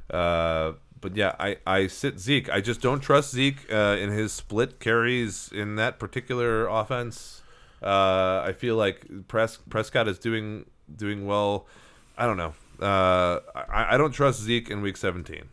Uh, 0.10 0.74
but 1.00 1.16
yeah, 1.16 1.36
I, 1.40 1.58
I 1.66 1.88
sit 1.88 2.20
Zeke. 2.20 2.50
I 2.50 2.62
just 2.62 2.82
don't 2.82 3.00
trust 3.00 3.32
Zeke 3.32 3.72
uh, 3.72 3.98
in 4.00 4.10
his 4.10 4.34
split 4.34 4.80
carries 4.80 5.50
in 5.52 5.76
that 5.76 6.00
particular 6.00 6.68
offense. 6.68 7.42
Uh, 7.82 8.44
I 8.46 8.54
feel 8.54 8.76
like 8.76 9.28
Pres- 9.28 9.60
Prescott 9.70 10.08
is 10.08 10.18
doing 10.18 10.66
doing 10.94 11.26
well. 11.28 11.68
I 12.18 12.26
don't 12.26 12.38
know. 12.38 12.54
Uh, 12.82 13.40
I, 13.56 13.96
I 13.96 13.98
don't 13.98 14.12
trust 14.12 14.42
Zeke 14.42 14.70
in 14.70 14.82
Week 14.82 14.98
17. 14.98 15.44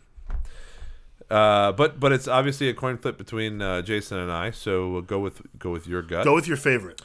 Uh, 1.31 1.73
but 1.73 1.99
but 1.99 2.13
it's 2.13 2.29
obviously 2.29 2.69
a 2.69 2.75
coin 2.75 2.99
flip 2.99 3.17
between 3.17 3.61
uh, 3.61 3.83
Jason 3.83 4.19
and 4.19 4.31
I. 4.31 4.51
So 4.51 4.91
we'll 4.91 5.03
go 5.03 5.19
with 5.19 5.43
go 5.59 5.71
with 5.71 5.87
your 5.87 6.03
gut. 6.03 6.25
Go 6.25 6.35
with 6.35 6.47
your 6.47 6.57
favorite. 6.57 7.01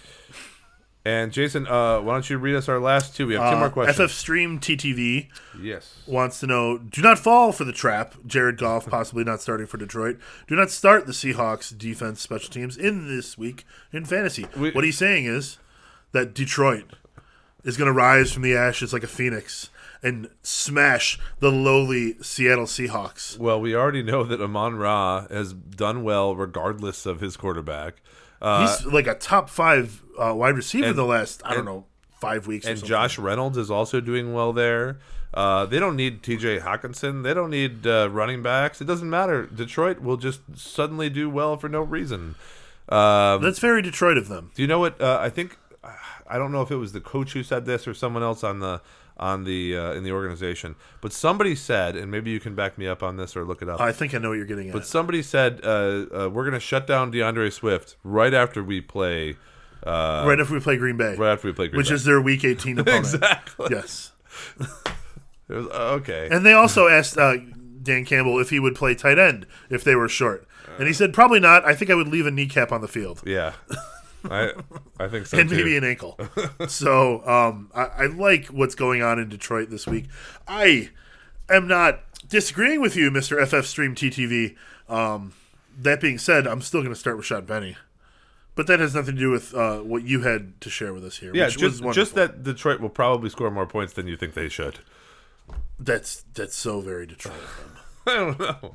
And 1.09 1.31
Jason, 1.31 1.65
uh, 1.65 2.01
why 2.01 2.13
don't 2.13 2.29
you 2.29 2.37
read 2.37 2.55
us 2.55 2.69
our 2.69 2.79
last 2.79 3.15
two? 3.15 3.25
We 3.25 3.33
have 3.33 3.49
two 3.51 3.55
Uh, 3.57 3.59
more 3.61 3.69
questions. 3.71 4.11
FF 4.11 4.15
Stream 4.15 4.59
TTV 4.59 5.27
yes. 5.59 6.03
wants 6.05 6.39
to 6.41 6.45
know: 6.47 6.77
Do 6.77 7.01
not 7.01 7.17
fall 7.17 7.51
for 7.51 7.63
the 7.63 7.73
trap. 7.73 8.13
Jared 8.27 8.57
Goff 8.59 8.85
possibly 8.89 9.23
not 9.23 9.41
starting 9.41 9.65
for 9.65 9.77
Detroit. 9.77 10.17
Do 10.47 10.55
not 10.55 10.69
start 10.69 11.07
the 11.07 11.11
Seahawks 11.13 11.75
defense 11.75 12.21
special 12.21 12.51
teams 12.51 12.77
in 12.77 13.07
this 13.07 13.37
week 13.39 13.65
in 13.91 14.05
fantasy. 14.05 14.45
We- 14.55 14.69
what 14.71 14.83
he's 14.83 14.97
saying 14.99 15.25
is 15.25 15.57
that 16.11 16.35
Detroit 16.35 16.85
is 17.63 17.75
going 17.75 17.87
to 17.87 17.93
rise 17.93 18.31
from 18.31 18.43
the 18.43 18.55
ashes 18.55 18.93
like 18.93 19.03
a 19.03 19.07
phoenix 19.07 19.69
and 20.03 20.29
smash 20.43 21.17
the 21.39 21.51
lowly 21.51 22.17
Seattle 22.21 22.65
Seahawks. 22.67 23.37
Well, 23.37 23.59
we 23.59 23.75
already 23.75 24.03
know 24.03 24.23
that 24.25 24.39
Amon 24.41 24.75
Ra 24.75 25.27
has 25.29 25.53
done 25.53 26.03
well 26.03 26.35
regardless 26.35 27.05
of 27.07 27.19
his 27.19 27.35
quarterback. 27.35 27.95
Uh, 28.41 28.65
He's 28.77 28.85
like 28.85 29.07
a 29.07 29.15
top 29.15 29.49
five 29.49 30.01
uh, 30.19 30.33
wide 30.33 30.55
receiver 30.55 30.87
and- 30.87 30.97
the 30.97 31.05
last 31.05 31.41
I 31.45 31.53
don't 31.55 31.65
know 31.65 31.85
five 32.19 32.47
weeks. 32.47 32.65
and. 32.65 32.83
Josh 32.83 33.17
Reynolds 33.17 33.57
is 33.57 33.71
also 33.71 34.01
doing 34.01 34.33
well 34.33 34.51
there. 34.53 34.99
Uh, 35.33 35.65
they 35.65 35.79
don't 35.79 35.95
need 35.95 36.23
T.J. 36.23 36.59
Hawkinson. 36.59 37.21
They 37.21 37.33
don't 37.35 37.51
need 37.51 37.85
uh, 37.85 38.09
running 38.11 38.41
backs. 38.41 38.81
It 38.81 38.85
doesn't 38.85 39.09
matter. 39.09 39.45
Detroit 39.45 40.01
will 40.01 40.17
just 40.17 40.41
suddenly 40.55 41.07
do 41.09 41.29
well 41.29 41.55
for 41.55 41.69
no 41.69 41.81
reason. 41.81 42.33
Um, 42.89 43.41
That's 43.43 43.59
very 43.59 43.81
Detroit 43.83 44.17
of 44.17 44.27
them. 44.27 44.51
do 44.55 44.61
you 44.63 44.67
know 44.67 44.79
what? 44.79 44.99
Uh, 44.99 45.19
I 45.21 45.29
think 45.29 45.57
I 46.27 46.37
don't 46.37 46.51
know 46.51 46.61
if 46.61 46.71
it 46.71 46.75
was 46.77 46.91
the 46.93 46.99
coach 47.01 47.33
who 47.33 47.43
said 47.43 47.65
this 47.65 47.87
or 47.87 47.93
someone 47.93 48.23
else 48.23 48.43
on 48.43 48.59
the 48.59 48.81
on 49.17 49.43
the 49.43 49.77
uh, 49.77 49.91
in 49.93 50.03
the 50.03 50.11
organization, 50.11 50.75
but 51.01 51.13
somebody 51.13 51.53
said, 51.53 51.95
and 51.95 52.09
maybe 52.09 52.31
you 52.31 52.39
can 52.39 52.55
back 52.55 52.77
me 52.77 52.87
up 52.87 53.03
on 53.03 53.17
this 53.17 53.35
or 53.35 53.43
look 53.45 53.61
it 53.61 53.69
up. 53.69 53.79
I 53.79 53.91
think 53.91 54.15
I 54.15 54.17
know 54.17 54.29
what 54.29 54.35
you're 54.35 54.45
getting 54.45 54.69
at. 54.69 54.73
But 54.73 54.85
somebody 54.87 55.21
said 55.21 55.59
uh, 55.63 55.67
uh, 55.67 56.29
we're 56.29 56.43
going 56.43 56.53
to 56.53 56.59
shut 56.59 56.87
down 56.87 57.11
D'Andre 57.11 57.49
Swift 57.49 57.97
right 58.03 58.33
after 58.33 58.63
we 58.63 58.81
play. 58.81 59.35
Uh, 59.83 60.23
right 60.27 60.39
after 60.39 60.53
we 60.53 60.59
play 60.59 60.77
Green 60.77 60.97
Bay, 60.97 61.15
right 61.15 61.31
after 61.33 61.47
we 61.47 61.53
play 61.53 61.67
Green 61.67 61.73
Bay. 61.73 61.77
which 61.77 61.89
Bay. 61.89 61.95
is 61.95 62.03
their 62.05 62.21
Week 62.21 62.43
18 62.43 62.79
opponent. 62.79 62.99
exactly. 62.99 63.67
Yes, 63.71 64.11
It 65.49 65.53
was, 65.53 65.67
uh, 65.67 65.97
okay. 66.01 66.27
and 66.31 66.45
they 66.45 66.53
also 66.53 66.87
asked 66.87 67.17
uh, 67.17 67.37
Dan 67.81 68.05
Campbell 68.05 68.39
if 68.39 68.49
he 68.51 68.59
would 68.59 68.75
play 68.75 68.93
tight 68.93 69.17
end 69.17 69.47
if 69.69 69.83
they 69.83 69.95
were 69.95 70.07
short, 70.09 70.47
and 70.77 70.87
he 70.87 70.93
said 70.93 71.13
probably 71.13 71.39
not. 71.39 71.65
I 71.65 71.73
think 71.75 71.89
I 71.89 71.95
would 71.95 72.07
leave 72.07 72.25
a 72.27 72.31
kneecap 72.31 72.71
on 72.71 72.81
the 72.81 72.87
field 72.87 73.21
yeah, 73.25 73.53
I 74.29 74.51
I 74.99 75.07
think 75.07 75.25
so 75.25 75.39
and 75.39 75.49
too. 75.49 75.55
maybe 75.55 75.75
an 75.77 75.83
ankle. 75.83 76.19
so 76.67 77.25
um, 77.25 77.71
I, 77.73 77.85
I 77.85 78.05
like 78.07 78.47
what's 78.47 78.75
going 78.75 79.01
on 79.01 79.17
in 79.17 79.29
Detroit 79.29 79.69
this 79.71 79.87
week. 79.87 80.05
I 80.47 80.89
am 81.49 81.67
not 81.67 82.01
disagreeing 82.27 82.79
with 82.81 82.95
you, 82.95 83.09
Mister 83.09 83.43
FF 83.45 83.65
Stream 83.65 83.95
TTV. 83.95 84.55
Um, 84.87 85.33
that 85.79 85.99
being 86.01 86.17
said, 86.17 86.45
I'm 86.45 86.61
still 86.61 86.81
going 86.81 86.93
to 86.93 86.99
start 86.99 87.15
with 87.17 87.25
Rashaad 87.25 87.47
Penny. 87.47 87.75
But 88.59 88.67
that 88.67 88.81
has 88.81 88.93
nothing 88.93 89.15
to 89.15 89.21
do 89.21 89.31
with 89.31 89.55
uh, 89.55 89.77
what 89.77 90.03
you 90.03 90.19
had 90.23 90.59
to 90.59 90.69
share 90.69 90.93
with 90.93 91.05
us 91.05 91.15
here. 91.15 91.31
yeah, 91.33 91.45
which 91.45 91.57
just 91.59 91.81
just 91.93 92.15
that 92.15 92.43
Detroit 92.43 92.81
will 92.81 92.89
probably 92.89 93.29
score 93.29 93.49
more 93.49 93.65
points 93.65 93.93
than 93.93 94.05
you 94.05 94.17
think 94.17 94.33
they 94.33 94.49
should. 94.49 94.79
That's 95.79 96.25
that's 96.33 96.57
so 96.57 96.81
very 96.81 97.07
Detroit. 97.07 97.39
I 98.05 98.15
don't 98.15 98.37
know. 98.37 98.73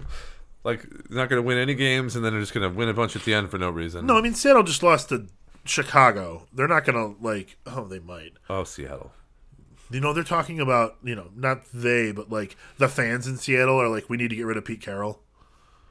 Like 0.65 0.89
they're 0.89 1.19
not 1.19 1.29
going 1.29 1.43
to 1.43 1.47
win 1.47 1.59
any 1.59 1.75
games, 1.75 2.17
and 2.17 2.25
then 2.25 2.33
they're 2.33 2.41
just 2.41 2.55
going 2.55 2.67
to 2.67 2.75
win 2.75 2.89
a 2.89 2.95
bunch 2.95 3.15
at 3.15 3.25
the 3.25 3.35
end 3.35 3.51
for 3.51 3.59
no 3.59 3.69
reason. 3.69 4.07
No, 4.07 4.17
I 4.17 4.23
mean 4.23 4.33
Seattle 4.33 4.63
just 4.63 4.83
lost 4.83 5.11
to 5.11 5.27
Chicago. 5.67 6.47
They're 6.51 6.67
not 6.67 6.87
gonna 6.87 7.09
like. 7.21 7.59
Oh, 7.67 7.85
they 7.85 7.99
might. 7.99 8.33
Oh, 8.49 8.65
Seattle. 8.65 9.13
You 9.91 10.01
know, 10.01 10.15
they're 10.15 10.25
talking 10.25 10.61
about 10.61 10.97
you 11.05 11.15
know 11.15 11.29
not 11.37 11.61
they, 11.75 12.11
but 12.11 12.31
like 12.31 12.57
the 12.79 12.89
fans 12.89 13.27
in 13.27 13.37
Seattle 13.37 13.79
are 13.79 13.89
like, 13.89 14.09
we 14.09 14.17
need 14.17 14.31
to 14.31 14.37
get 14.37 14.47
rid 14.47 14.57
of 14.57 14.65
Pete 14.65 14.81
Carroll. 14.81 15.21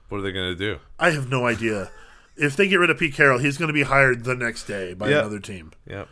What 0.09 0.17
are 0.17 0.21
they 0.21 0.31
going 0.31 0.51
to 0.51 0.57
do? 0.57 0.79
I 0.97 1.11
have 1.11 1.29
no 1.29 1.45
idea. 1.45 1.91
If 2.35 2.55
they 2.55 2.67
get 2.67 2.77
rid 2.77 2.89
of 2.89 2.97
Pete 2.97 3.13
Carroll, 3.13 3.37
he's 3.39 3.57
going 3.57 3.67
to 3.67 3.73
be 3.73 3.83
hired 3.83 4.23
the 4.23 4.35
next 4.35 4.63
day 4.65 4.93
by 4.93 5.09
Yeah. 5.09 5.19
another 5.19 5.39
team. 5.39 5.71
Yeah. 5.85 6.05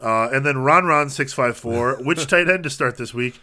Uh, 0.00 0.30
and 0.32 0.46
then 0.46 0.58
Ron 0.58 0.84
Ron 0.86 1.10
six 1.10 1.32
five 1.32 1.56
four. 1.56 1.96
Which 2.02 2.26
tight 2.26 2.48
end 2.48 2.64
to 2.64 2.70
start 2.70 2.96
this 2.96 3.12
week? 3.12 3.40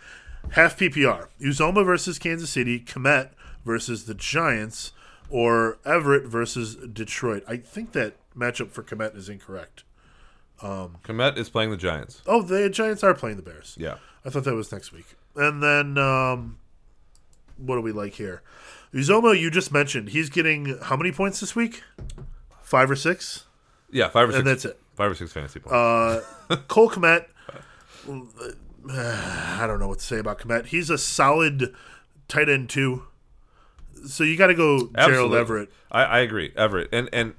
Half 0.52 0.78
PPR. 0.80 1.28
Uzomah 1.42 1.86
versus 1.86 2.18
Kansas 2.18 2.50
City. 2.50 2.80
Kmet 2.80 3.30
versus 3.66 4.06
the 4.06 4.14
Giants, 4.16 4.94
or 5.30 5.78
Everett 5.86 6.26
versus 6.26 6.76
Detroit. 6.76 7.44
I 7.48 7.58
think 7.58 7.92
that 7.92 8.16
matchup 8.36 8.72
for 8.72 8.82
Kmet 8.82 9.16
is 9.16 9.30
incorrect. 9.30 9.84
Kmet 10.62 11.38
is 11.38 11.50
playing 11.50 11.70
the 11.70 11.78
Giants. 11.78 12.22
Oh, 12.26 12.42
the 12.42 12.70
Giants 12.70 13.04
are 13.04 13.14
playing 13.14 13.36
the 13.38 13.44
Bears. 13.44 13.76
Yeah. 13.78 13.98
I 14.26 14.30
thought 14.30 14.44
that 14.46 14.56
was 14.56 14.72
next 14.72 14.92
week. 14.92 15.06
And 15.36 15.62
then, 15.62 15.98
um, 15.98 16.58
what 17.58 17.76
do 17.76 17.82
we 17.82 17.92
like 17.92 18.14
here? 18.14 18.42
Uzomah, 18.94 19.40
you 19.40 19.52
just 19.52 19.72
mentioned 19.72 20.10
he's 20.10 20.30
getting 20.30 20.78
how 20.84 20.96
many 20.96 21.12
points 21.12 21.40
this 21.40 21.56
week? 21.56 21.84
Five 22.62 22.90
or 22.92 22.96
six, 22.96 23.46
Yeah, 23.92 24.10
five 24.10 24.30
or 24.30 24.32
six. 24.32 24.40
and 24.40 24.48
that's 24.48 24.66
it. 24.66 24.80
Five 24.96 25.12
or 25.12 25.16
six 25.16 25.32
fantasy 25.32 25.60
points. 25.60 25.74
Uh, 25.74 26.56
Cole 26.68 26.90
Kmet. 26.90 27.26
I 28.90 29.66
don't 29.68 29.80
know 29.80 29.88
what 29.88 30.00
to 30.00 30.06
say 30.06 30.18
about 30.20 30.40
Kmet. 30.40 30.68
He's 30.68 30.90
a 30.90 30.98
solid 30.98 31.74
tight 32.28 32.50
end 32.50 32.70
too. 32.70 33.04
So 34.06 34.24
you 34.24 34.38
got 34.38 34.48
to 34.48 34.54
go 34.54 34.90
Gerald 34.96 35.34
Everett. 35.34 35.70
I, 35.92 36.04
I 36.04 36.20
agree, 36.20 36.54
Everett, 36.56 36.90
and 36.94 37.10
and 37.12 37.34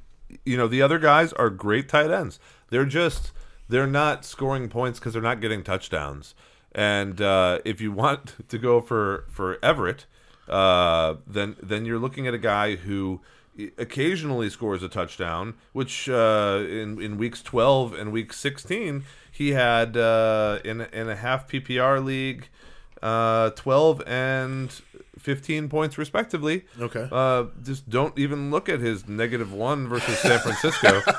you 0.44 0.56
know 0.56 0.66
the 0.68 0.82
other 0.82 0.98
guys 0.98 1.32
are 1.34 1.50
great 1.50 1.88
tight 1.88 2.10
ends. 2.10 2.38
They're 2.70 2.84
just 2.84 3.32
they're 3.68 3.86
not 3.86 4.24
scoring 4.24 4.68
points 4.68 4.98
because 4.98 5.12
they're 5.14 5.22
not 5.22 5.40
getting 5.40 5.62
touchdowns. 5.62 6.34
And 6.72 7.20
uh, 7.20 7.60
if 7.64 7.80
you 7.80 7.92
want 7.92 8.34
to 8.48 8.58
go 8.58 8.80
for 8.80 9.24
for 9.30 9.58
Everett, 9.64 10.06
uh, 10.48 11.16
then 11.26 11.56
then 11.62 11.84
you're 11.84 11.98
looking 11.98 12.26
at 12.26 12.34
a 12.34 12.38
guy 12.38 12.76
who 12.76 13.20
occasionally 13.76 14.48
scores 14.50 14.82
a 14.82 14.88
touchdown, 14.88 15.54
which 15.72 16.08
uh, 16.08 16.60
in 16.68 17.00
in 17.00 17.18
weeks 17.18 17.42
12 17.42 17.92
and 17.94 18.12
week 18.12 18.32
16 18.32 19.04
he 19.30 19.50
had 19.50 19.96
uh, 19.96 20.58
in 20.64 20.80
in 20.82 21.08
a 21.08 21.16
half 21.16 21.48
PPR 21.48 22.04
league, 22.04 22.48
uh, 23.02 23.50
12 23.50 24.02
and 24.06 24.70
15 25.18 25.68
points 25.68 25.98
respectively. 25.98 26.64
Okay. 26.80 27.08
Uh, 27.10 27.46
just 27.62 27.88
don't 27.90 28.16
even 28.18 28.50
look 28.52 28.68
at 28.68 28.78
his 28.80 29.08
negative 29.08 29.52
one 29.52 29.88
versus 29.88 30.18
San 30.18 30.38
Francisco. 30.40 31.00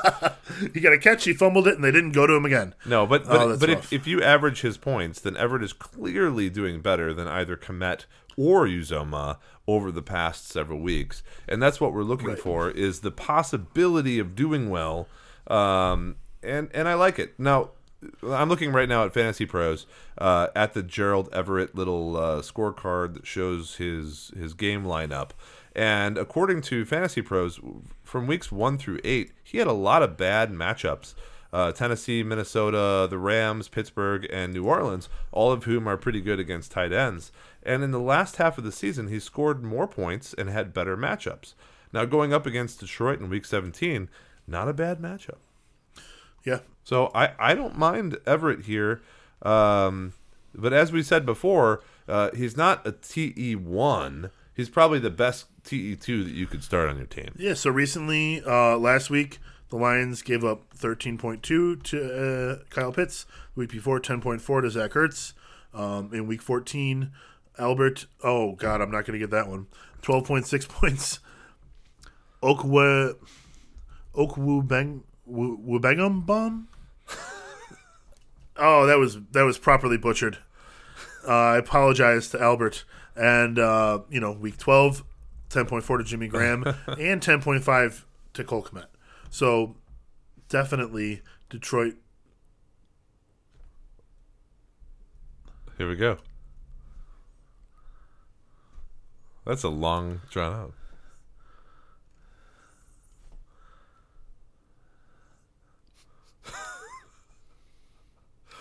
He 0.73 0.81
got 0.81 0.91
a 0.93 0.97
catch. 0.97 1.23
He 1.23 1.33
fumbled 1.33 1.67
it, 1.67 1.75
and 1.75 1.83
they 1.83 1.91
didn't 1.91 2.11
go 2.11 2.25
to 2.27 2.33
him 2.33 2.43
again. 2.43 2.73
no, 2.85 3.05
but 3.05 3.23
but, 3.25 3.39
Oh, 3.41 3.55
but 3.55 3.69
rough. 3.69 3.93
if, 3.93 3.93
if 4.01 4.07
you 4.07 4.21
average 4.21 4.59
his 4.61 4.77
points, 4.77 5.21
then 5.21 5.37
Everett 5.37 5.63
is 5.63 5.71
clearly 5.73 6.49
doing 6.49 6.81
better 6.81 7.13
than 7.13 7.27
either 7.27 7.55
Kmet 7.55 8.05
or 8.39 8.65
Uzomah 8.65 9.37
over 9.67 9.91
the 9.91 10.01
past 10.01 10.47
several 10.47 10.79
weeks, 10.79 11.21
and 11.47 11.61
that's 11.61 11.81
what 11.81 11.93
we're 11.93 12.03
looking 12.03 12.37
for 12.37 12.71
is 12.71 13.01
the 13.01 13.11
possibility 13.11 14.17
of 14.17 14.33
doing 14.33 14.69
well. 14.69 15.07
Um, 15.47 16.15
and 16.41 16.69
and 16.73 16.87
I 16.87 16.93
like 16.93 17.19
it 17.19 17.37
now. 17.37 17.71
I'm 18.23 18.47
looking 18.47 18.71
right 18.71 18.87
now 18.87 19.03
at 19.03 19.13
Fantasy 19.13 19.45
Pros 19.45 19.85
uh, 20.17 20.47
at 20.55 20.73
the 20.73 20.81
Gerald 20.81 21.27
Everett 21.33 21.75
little 21.75 22.15
uh, 22.15 22.41
scorecard 22.41 23.15
that 23.15 23.27
shows 23.27 23.75
his 23.75 24.31
his 24.37 24.53
game 24.53 24.85
lineup, 24.85 25.31
and 25.75 26.17
according 26.17 26.61
to 26.63 26.85
Fantasy 26.85 27.21
Pros, 27.21 27.59
from 28.03 28.25
weeks 28.25 28.53
one 28.53 28.77
through 28.77 29.01
eight, 29.03 29.33
he 29.43 29.57
had 29.57 29.67
a 29.67 29.73
lot 29.73 30.01
of 30.01 30.15
bad 30.15 30.51
matchups. 30.51 31.13
Uh, 31.51 31.71
Tennessee, 31.71 32.21
Minnesota, 32.21 33.07
the 33.09 33.17
Rams, 33.17 33.67
Pittsburgh, 33.67 34.27
and 34.31 34.53
New 34.53 34.65
Orleans, 34.65 35.09
all 35.31 35.51
of 35.51 35.63
whom 35.63 35.87
are 35.87 35.97
pretty 35.97 36.21
good 36.21 36.39
against 36.39 36.71
tight 36.71 36.93
ends. 36.93 37.31
And 37.63 37.83
in 37.83 37.91
the 37.91 37.99
last 37.99 38.37
half 38.37 38.57
of 38.57 38.63
the 38.63 38.71
season, 38.71 39.07
he 39.07 39.19
scored 39.19 39.63
more 39.63 39.87
points 39.87 40.33
and 40.33 40.49
had 40.49 40.73
better 40.73 40.95
matchups. 40.95 41.53
Now, 41.91 42.05
going 42.05 42.33
up 42.33 42.45
against 42.45 42.79
Detroit 42.79 43.19
in 43.19 43.29
Week 43.29 43.45
17, 43.45 44.09
not 44.47 44.69
a 44.69 44.73
bad 44.73 44.99
matchup. 44.99 45.37
Yeah. 46.43 46.59
So 46.83 47.11
I, 47.13 47.31
I 47.39 47.55
don't 47.55 47.77
mind 47.77 48.17
Everett 48.25 48.65
here. 48.65 49.01
Um, 49.41 50.13
but 50.53 50.73
as 50.73 50.91
we 50.91 51.03
said 51.03 51.25
before, 51.25 51.81
uh, 52.07 52.31
he's 52.35 52.57
not 52.57 52.85
a 52.85 52.91
TE1. 52.91 54.31
He's 54.55 54.69
probably 54.69 54.99
the 54.99 55.09
best 55.09 55.45
TE2 55.63 56.23
that 56.25 56.33
you 56.33 56.47
could 56.47 56.63
start 56.63 56.89
on 56.89 56.97
your 56.97 57.05
team. 57.05 57.33
Yeah, 57.37 57.53
so 57.53 57.69
recently, 57.69 58.41
uh, 58.45 58.77
last 58.77 59.09
week, 59.09 59.39
the 59.69 59.77
Lions 59.77 60.21
gave 60.21 60.43
up 60.43 60.75
13.2 60.75 61.41
to 61.83 62.59
uh, 62.59 62.63
Kyle 62.69 62.91
Pitts. 62.91 63.25
The 63.53 63.61
week 63.61 63.69
before, 63.69 63.99
10.4 63.99 64.61
to 64.61 64.69
Zach 64.69 64.91
Ertz. 64.91 65.33
Um, 65.71 66.09
in 66.11 66.25
week 66.25 66.41
14, 66.41 67.11
Albert, 67.59 68.07
oh, 68.23 68.53
God, 68.53 68.81
I'm 68.81 68.89
not 68.89 69.05
going 69.05 69.19
to 69.19 69.19
get 69.19 69.31
that 69.31 69.47
one. 69.47 69.67
12.6 70.01 70.69
points. 70.69 71.19
Okwe, 72.41 73.15
Okwu 74.15 74.67
Beng, 74.67 75.01
Wubegum 75.29 76.25
bomb. 76.25 76.69
oh, 78.57 78.85
that 78.85 78.97
was 78.97 79.17
that 79.31 79.43
was 79.43 79.57
properly 79.57 79.97
butchered. 79.97 80.37
Uh, 81.27 81.31
I 81.31 81.57
apologize 81.57 82.29
to 82.29 82.41
Albert. 82.41 82.85
And 83.15 83.59
uh, 83.59 83.99
you 84.09 84.21
know, 84.21 84.31
week 84.31 84.57
12, 84.57 85.03
10.4 85.49 85.97
to 85.97 86.03
Jimmy 86.05 86.27
Graham, 86.29 86.63
and 86.97 87.21
ten 87.21 87.41
point 87.41 87.63
five 87.63 88.05
to 88.33 88.43
Cole 88.43 88.63
Kmet. 88.63 88.85
So 89.29 89.75
definitely 90.47 91.21
Detroit. 91.49 91.95
Here 95.77 95.89
we 95.89 95.95
go. 95.95 96.17
That's 99.49 99.63
a 99.63 99.69
long 99.69 100.21
drawn 100.29 100.53
out. 100.53 100.73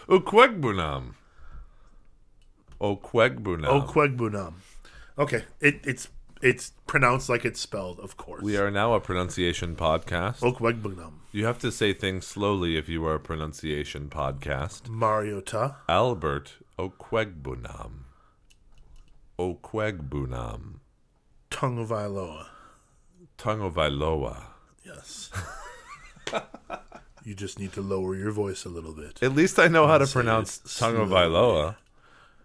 Ukwegbunam. 0.09 1.13
Okwegbunam. 2.81 3.87
Okwegbunam. 3.87 4.55
Okay, 5.19 5.45
it, 5.61 5.81
it's 5.85 6.09
it's 6.41 6.73
pronounced 6.87 7.29
like 7.29 7.45
it's 7.45 7.61
spelled, 7.61 8.01
of 8.01 8.17
course. 8.17 8.43
We 8.43 8.57
are 8.57 8.71
now 8.71 8.95
a 8.95 9.01
pronunciation 9.01 9.77
podcast. 9.77 10.41
Okwegbunam. 10.41 11.19
You 11.33 11.45
have 11.45 11.59
to 11.59 11.71
say 11.71 11.93
things 11.93 12.27
slowly 12.27 12.79
if 12.79 12.89
you 12.89 13.05
are 13.05 13.17
a 13.17 13.21
pronunciation 13.21 14.09
podcast. 14.09 14.89
Mariota. 14.89 15.77
Albert 15.87 16.55
Okwegbunam. 21.51 21.87
Okwegbunam. 21.89 21.89
Tungavailoa. 21.89 22.47
Tungavailoa. 23.39 24.43
Yes. 24.85 25.31
you 27.25 27.35
just 27.35 27.59
need 27.59 27.73
to 27.73 27.83
lower 27.83 28.15
your 28.15 28.31
voice 28.31 28.65
a 28.65 28.69
little 28.69 28.93
bit. 28.93 29.23
At 29.23 29.35
least 29.35 29.59
I 29.59 29.69
know 29.69 29.87
how 29.87 29.99
to 29.99 30.07
pronounce 30.07 30.59
it 30.59 30.69
slowly. 30.69 30.99
Tungavailoa. 30.99 31.77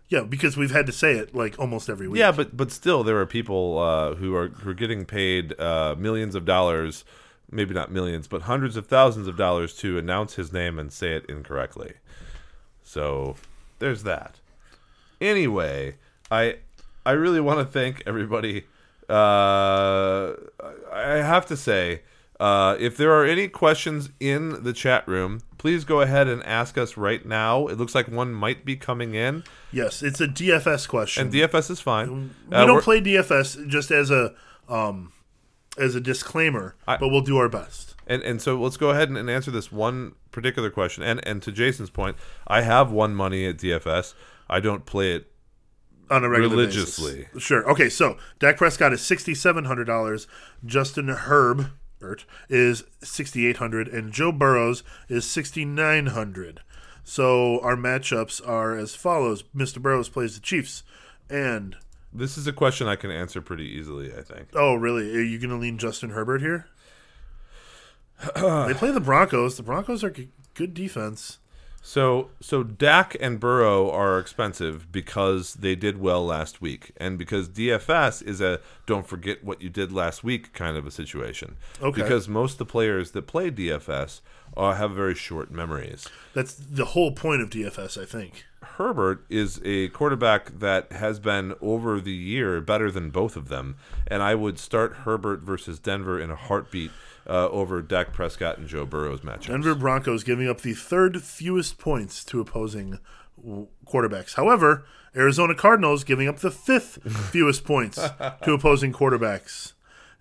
Yeah, 0.09 0.21
because 0.21 0.55
we've 0.55 0.71
had 0.71 0.85
to 0.85 0.91
say 0.91 1.13
it 1.13 1.33
like 1.33 1.57
almost 1.57 1.89
every 1.89 2.07
week. 2.07 2.19
Yeah, 2.19 2.31
but 2.31 2.55
but 2.55 2.71
still, 2.71 3.03
there 3.03 3.19
are 3.19 3.25
people 3.25 3.79
uh, 3.79 4.15
who 4.15 4.35
are 4.35 4.49
who 4.49 4.69
are 4.69 4.75
getting 4.75 5.05
paid 5.05 5.59
uh, 5.59 5.95
millions 5.97 6.35
of 6.35 6.45
dollars, 6.45 7.03
maybe 7.49 7.73
not 7.73 7.91
millions, 7.91 8.27
but 8.27 8.43
hundreds 8.43 8.77
of 8.77 8.85
thousands 8.85 9.27
of 9.27 9.37
dollars 9.37 9.73
to 9.77 9.97
announce 9.97 10.35
his 10.35 10.53
name 10.53 10.77
and 10.77 10.93
say 10.93 11.15
it 11.15 11.25
incorrectly. 11.27 11.93
So 12.83 13.37
there's 13.79 14.03
that. 14.03 14.39
Anyway, 15.19 15.95
I 16.29 16.57
I 17.05 17.11
really 17.11 17.41
want 17.41 17.59
to 17.59 17.65
thank 17.65 18.03
everybody. 18.05 18.65
Uh, 19.09 20.33
I 20.91 21.17
have 21.17 21.45
to 21.47 21.57
say, 21.57 22.01
uh, 22.39 22.75
if 22.79 22.97
there 22.97 23.11
are 23.13 23.25
any 23.25 23.47
questions 23.47 24.09
in 24.19 24.63
the 24.63 24.73
chat 24.73 25.07
room, 25.07 25.41
please 25.57 25.83
go 25.85 26.01
ahead 26.01 26.27
and 26.27 26.43
ask 26.43 26.77
us 26.77 26.97
right 26.97 27.25
now. 27.25 27.67
It 27.67 27.77
looks 27.77 27.95
like 27.95 28.07
one 28.07 28.33
might 28.33 28.65
be 28.65 28.75
coming 28.75 29.13
in, 29.15 29.43
Yes, 29.71 30.03
it's 30.03 30.21
a 30.21 30.27
DFS 30.27 30.87
question. 30.87 31.23
and 31.27 31.33
DFS 31.33 31.69
is 31.71 31.79
fine. 31.79 32.31
we 32.49 32.55
Uh, 32.55 32.65
don't 32.65 32.83
play 32.83 33.01
DFS 33.01 33.67
just 33.67 33.91
as 33.91 34.11
a 34.11 34.33
um 34.69 35.11
as 35.77 35.95
a 35.95 35.99
disclaimer, 36.01 36.75
I- 36.87 36.97
but 36.97 37.09
we'll 37.09 37.21
do 37.21 37.37
our 37.37 37.49
best. 37.49 37.95
And 38.07 38.21
and 38.23 38.41
so 38.41 38.59
let's 38.61 38.77
go 38.77 38.89
ahead 38.91 39.09
and, 39.09 39.17
and 39.17 39.29
answer 39.29 39.49
this 39.51 39.71
one 39.71 40.13
particular 40.31 40.69
question. 40.69 41.03
And 41.03 41.25
and 41.27 41.41
to 41.43 41.51
Jason's 41.51 41.89
point, 41.89 42.17
I 42.47 42.61
have 42.61 42.91
won 42.91 43.15
money 43.15 43.45
at 43.45 43.57
DFS. 43.57 44.13
I 44.49 44.59
don't 44.59 44.85
play 44.85 45.13
it. 45.13 45.31
On 46.09 46.23
a 46.23 46.29
regular 46.29 46.55
Religiously. 46.57 47.23
basis. 47.25 47.43
Sure. 47.43 47.69
Okay, 47.71 47.89
so 47.89 48.17
Dak 48.39 48.57
Prescott 48.57 48.93
is 48.93 49.01
sixty 49.01 49.33
seven 49.33 49.65
hundred 49.65 49.85
dollars. 49.85 50.27
Justin 50.65 51.07
Herbert 51.09 52.25
is 52.49 52.83
sixty 53.01 53.47
eight 53.47 53.57
hundred, 53.57 53.87
and 53.87 54.11
Joe 54.11 54.31
Burrows 54.31 54.83
is 55.09 55.29
sixty 55.29 55.65
nine 55.65 56.07
hundred. 56.07 56.61
So 57.03 57.59
our 57.61 57.75
matchups 57.75 58.45
are 58.47 58.77
as 58.77 58.95
follows: 58.95 59.43
Mr. 59.55 59.81
Burrows 59.81 60.09
plays 60.09 60.35
the 60.35 60.41
Chiefs, 60.41 60.83
and 61.29 61.75
This 62.13 62.37
is 62.37 62.47
a 62.47 62.53
question 62.53 62.87
I 62.87 62.95
can 62.95 63.11
answer 63.11 63.41
pretty 63.41 63.65
easily. 63.65 64.13
I 64.13 64.21
think. 64.21 64.49
oh, 64.55 64.75
really? 64.75 65.15
Are 65.15 65.21
you 65.21 65.37
going 65.39 65.49
to 65.49 65.57
lean 65.57 65.77
Justin 65.77 66.11
Herbert 66.11 66.41
here? 66.41 66.67
they 68.35 68.73
play 68.73 68.91
the 68.91 69.01
Broncos. 69.01 69.57
The 69.57 69.63
Broncos 69.63 70.03
are 70.03 70.13
good 70.53 70.73
defense. 70.73 71.39
So 71.85 72.29
so 72.39 72.63
Dak 72.63 73.17
and 73.19 73.41
Burrow 73.41 73.91
are 73.91 74.17
expensive 74.17 74.89
because 74.89 75.55
they 75.55 75.75
did 75.75 75.99
well 75.99 76.25
last 76.25 76.61
week, 76.61 76.93
and 76.95 77.17
because 77.17 77.49
DFS 77.49 78.25
is 78.25 78.39
a 78.39 78.61
don't 78.85 79.05
forget 79.05 79.43
what 79.43 79.61
you 79.61 79.69
did 79.69 79.91
last 79.91 80.23
week 80.23 80.53
kind 80.53 80.77
of 80.77 80.87
a 80.87 80.91
situation. 80.91 81.57
Okay. 81.81 82.01
Because 82.01 82.29
most 82.29 82.53
of 82.53 82.57
the 82.59 82.65
players 82.65 83.11
that 83.11 83.27
play 83.27 83.51
DFS 83.51 84.21
uh, 84.55 84.73
have 84.75 84.91
very 84.91 85.13
short 85.13 85.51
memories. 85.51 86.07
That's 86.33 86.53
the 86.53 86.85
whole 86.85 87.11
point 87.11 87.41
of 87.41 87.49
DFS, 87.49 88.01
I 88.01 88.05
think. 88.05 88.45
Herbert 88.77 89.25
is 89.29 89.59
a 89.65 89.89
quarterback 89.89 90.59
that 90.59 90.91
has 90.93 91.19
been 91.19 91.53
over 91.59 91.99
the 91.99 92.13
year 92.13 92.61
better 92.61 92.89
than 92.91 93.09
both 93.09 93.35
of 93.35 93.49
them, 93.49 93.75
and 94.07 94.23
I 94.23 94.35
would 94.35 94.57
start 94.57 94.93
Herbert 95.03 95.41
versus 95.41 95.79
Denver 95.79 96.17
in 96.19 96.31
a 96.31 96.35
heartbeat 96.35 96.91
uh, 97.27 97.49
over 97.49 97.81
Dak 97.81 98.13
Prescott 98.13 98.57
and 98.57 98.67
Joe 98.67 98.85
Burrow's 98.85 99.21
matchup. 99.21 99.47
Denver 99.47 99.75
Broncos 99.75 100.23
giving 100.23 100.47
up 100.47 100.61
the 100.61 100.73
third 100.73 101.21
fewest 101.21 101.77
points 101.77 102.23
to 102.25 102.39
opposing 102.39 102.99
quarterbacks. 103.85 104.35
However, 104.35 104.85
Arizona 105.15 105.55
Cardinals 105.55 106.03
giving 106.03 106.27
up 106.27 106.39
the 106.39 106.51
fifth 106.51 106.99
fewest 107.31 107.63
points 107.63 107.95
to 107.97 108.53
opposing 108.53 108.93
quarterbacks. 108.93 109.73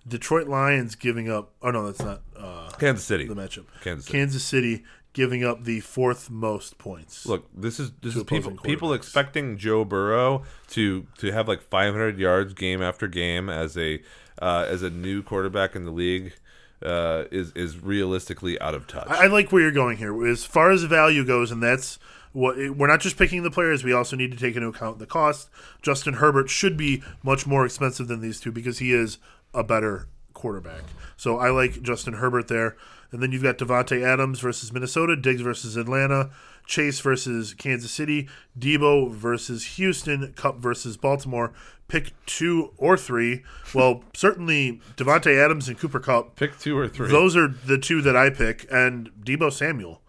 Detroit 0.07 0.49
Lions 0.49 0.95
giving 0.95 1.31
up. 1.31 1.53
Oh 1.62 1.70
no, 1.70 1.87
that's 1.87 2.03
not 2.03 2.23
uh, 2.37 2.70
Kansas 2.79 3.05
City. 3.05 3.27
the 3.27 3.35
matchup. 3.37 3.66
Kansas 3.83 4.07
City. 4.07 4.19
Kansas 4.19 4.45
City 4.45 4.85
giving 5.12 5.45
up 5.45 5.65
the 5.65 5.81
fourth 5.81 6.31
most 6.31 6.79
points. 6.79 7.27
Look, 7.27 7.49
this 7.55 7.79
is 7.79 7.93
this 8.03 8.16
is 8.16 8.24
people 8.24 8.57
people 8.62 8.93
expecting 8.93 9.59
Joe 9.59 9.85
Burrow 9.85 10.43
to 10.70 11.07
to 11.19 11.31
have 11.33 11.47
like 11.47 11.62
500 11.62 12.19
yards 12.19 12.55
game 12.55 12.83
after 12.83 13.07
game 13.07 13.49
as 13.49 13.77
a 13.79 14.03
uh, 14.41 14.66
as 14.69 14.83
a 14.83 14.91
new 14.91 15.23
quarterback 15.23 15.77
in 15.77 15.85
the 15.85 15.93
league 15.93 16.33
uh, 16.84 17.24
is 17.30 17.52
is 17.52 17.78
realistically 17.78 18.60
out 18.60 18.74
of 18.74 18.86
touch. 18.86 19.09
I, 19.09 19.24
I 19.24 19.26
like 19.26 19.52
where 19.52 19.62
you're 19.62 19.72
going 19.72 19.98
here. 19.98 20.26
As 20.26 20.44
far 20.44 20.70
as 20.70 20.82
value 20.84 21.24
goes, 21.24 21.50
and 21.50 21.62
that's 21.62 21.98
what 22.32 22.56
we're 22.56 22.86
not 22.86 23.00
just 23.00 23.16
picking 23.16 23.42
the 23.42 23.50
players. 23.50 23.84
We 23.84 23.92
also 23.92 24.16
need 24.16 24.30
to 24.32 24.36
take 24.36 24.56
into 24.56 24.68
account 24.68 24.98
the 24.98 25.06
cost. 25.06 25.48
Justin 25.82 26.14
Herbert 26.14 26.50
should 26.50 26.76
be 26.76 27.02
much 27.22 27.46
more 27.46 27.64
expensive 27.64 28.09
than 28.09 28.20
these 28.20 28.40
two 28.40 28.52
because 28.52 28.78
he 28.78 28.92
is 28.92 29.18
a 29.54 29.62
better 29.62 30.09
quarterback. 30.32 30.82
So 31.16 31.38
I 31.38 31.50
like 31.50 31.82
Justin 31.82 32.14
Herbert 32.14 32.48
there. 32.48 32.76
And 33.12 33.22
then 33.22 33.30
you've 33.30 33.42
got 33.42 33.59
Davante 33.59 34.02
Adams 34.02 34.40
versus 34.40 34.72
Minnesota, 34.72 35.14
Diggs 35.16 35.42
versus 35.42 35.76
Atlanta, 35.76 36.30
Chase 36.66 37.01
versus 37.01 37.55
Kansas 37.55 37.90
City, 37.90 38.28
Deebo 38.59 39.10
versus 39.10 39.76
Houston, 39.76 40.32
Kupp 40.34 40.59
versus 40.59 40.97
Baltimore. 40.97 41.52
Pick 41.89 42.12
two 42.24 42.72
or 42.78 42.97
three. 42.97 43.43
Well, 43.74 44.02
certainly 44.14 44.80
Davante 44.97 45.36
Adams 45.36 45.68
and 45.68 45.78
Cooper 45.78 46.01
Kupp. 46.01 46.36
Pick 46.36 46.59
two 46.59 46.78
or 46.78 46.89
three. 46.89 47.10
Those 47.10 47.36
are 47.36 47.48
the 47.48 47.76
two 47.76 48.01
that 48.02 48.16
I 48.16 48.30
pick, 48.30 48.66
and 48.70 49.10
Deebo 49.22 49.52
Samuel, 49.52 50.01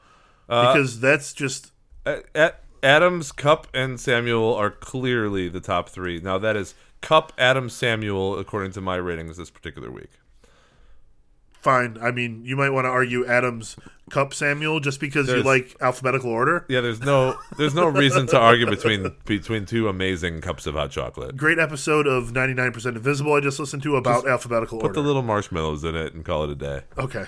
uh, 0.47 0.73
because 0.73 1.01
that's 1.01 1.33
just 1.33 1.73
At, 2.05 2.23
at 2.33 2.63
Adams, 2.81 3.31
Kupp, 3.31 3.67
and 3.73 3.99
Samuel 3.99 4.53
are 4.55 4.71
clearly 4.71 5.49
the 5.49 5.59
top 5.59 5.89
three. 5.89 6.19
Now 6.21 6.37
that 6.37 6.55
is 6.55 6.73
Kupp, 7.01 7.33
Adams, 7.37 7.73
Samuel, 7.73 8.39
according 8.39 8.71
to 8.73 8.81
my 8.81 8.95
ratings 8.95 9.35
this 9.35 9.49
particular 9.49 9.91
week. 9.91 10.11
Fine. 11.63 11.97
I 12.01 12.11
mean, 12.11 12.43
you 12.43 12.57
might 12.57 12.71
want 12.71 12.83
to 12.85 12.89
argue 12.89 13.25
Adams, 13.25 13.77
Kupp, 14.09 14.33
Samuel, 14.33 14.81
just 14.81 14.99
because 14.99 15.29
you 15.29 15.43
like 15.43 15.77
alphabetical 15.79 16.29
order. 16.29 16.65
Yeah, 16.67 16.81
there's 16.81 16.99
no 16.99 17.37
there's 17.57 17.73
no 17.73 17.87
reason 17.87 18.27
to 18.27 18.37
argue 18.37 18.69
between 18.69 19.15
between 19.23 19.65
two 19.65 19.87
amazing 19.87 20.41
cups 20.41 20.67
of 20.67 20.75
hot 20.75 20.91
chocolate. 20.91 21.37
Great 21.37 21.59
episode 21.59 22.05
of 22.05 22.33
99% 22.33 22.85
Invisible 22.85 23.33
I 23.33 23.39
just 23.39 23.59
listened 23.61 23.81
to 23.83 23.95
about 23.95 24.27
alphabetical 24.27 24.77
Put 24.79 24.87
order. 24.87 24.93
Put 24.93 25.01
the 25.01 25.07
little 25.07 25.21
marshmallows 25.21 25.85
in 25.85 25.95
it 25.95 26.13
and 26.13 26.25
call 26.25 26.43
it 26.43 26.49
a 26.49 26.55
day. 26.55 26.81
okay. 26.97 27.25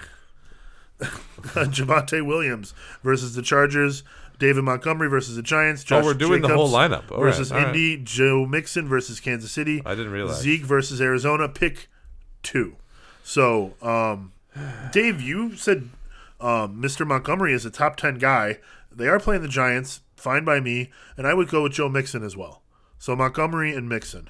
Javonte 0.99 2.26
Williams 2.26 2.74
versus 3.03 3.36
the 3.36 3.41
Chargers. 3.41 4.03
David 4.38 4.64
Montgomery 4.66 5.10
versus 5.10 5.38
the 5.38 5.41
Giants. 5.41 5.84
Oh, 5.84 5.86
Josh 5.86 6.03
Oh, 6.03 6.07
we're 6.07 6.14
doing 6.14 6.41
the 6.41 6.49
whole 6.49 6.70
lineup. 6.70 7.10
All 7.10 7.24
right, 7.24 7.32
versus 7.32 7.52
right. 7.52 7.68
Indy. 7.68 7.98
Joe 8.03 8.45
Mixon 8.45 8.88
versus 8.88 9.20
Kansas 9.22 9.52
City. 9.52 9.82
I 9.86 9.95
didn't 9.95 10.12
realize. 10.12 10.41
Zeke 10.41 10.64
versus 10.64 10.99
Arizona. 10.99 11.48
Pick 11.48 11.88
two. 12.44 12.76
So, 13.27 13.73
um, 13.81 14.34
Dave, 14.91 15.19
you 15.19 15.56
said 15.56 15.89
um, 16.39 16.80
Mr. 16.80 17.07
Montgomery 17.07 17.53
is 17.53 17.65
a 17.65 17.72
top 17.72 17.95
10 17.97 18.19
guy. 18.19 18.60
They 18.95 19.07
are 19.07 19.19
playing 19.19 19.41
the 19.41 19.47
Giants. 19.47 20.02
Fine 20.15 20.45
by 20.45 20.60
me. 20.60 20.91
And 21.18 21.26
I 21.26 21.34
would 21.34 21.49
go 21.49 21.64
with 21.64 21.73
Joe 21.73 21.89
Mixon 21.89 22.23
as 22.23 22.38
well. 22.38 22.61
So, 22.99 23.15
Montgomery 23.15 23.73
and 23.73 23.89
Mixon 23.89 24.30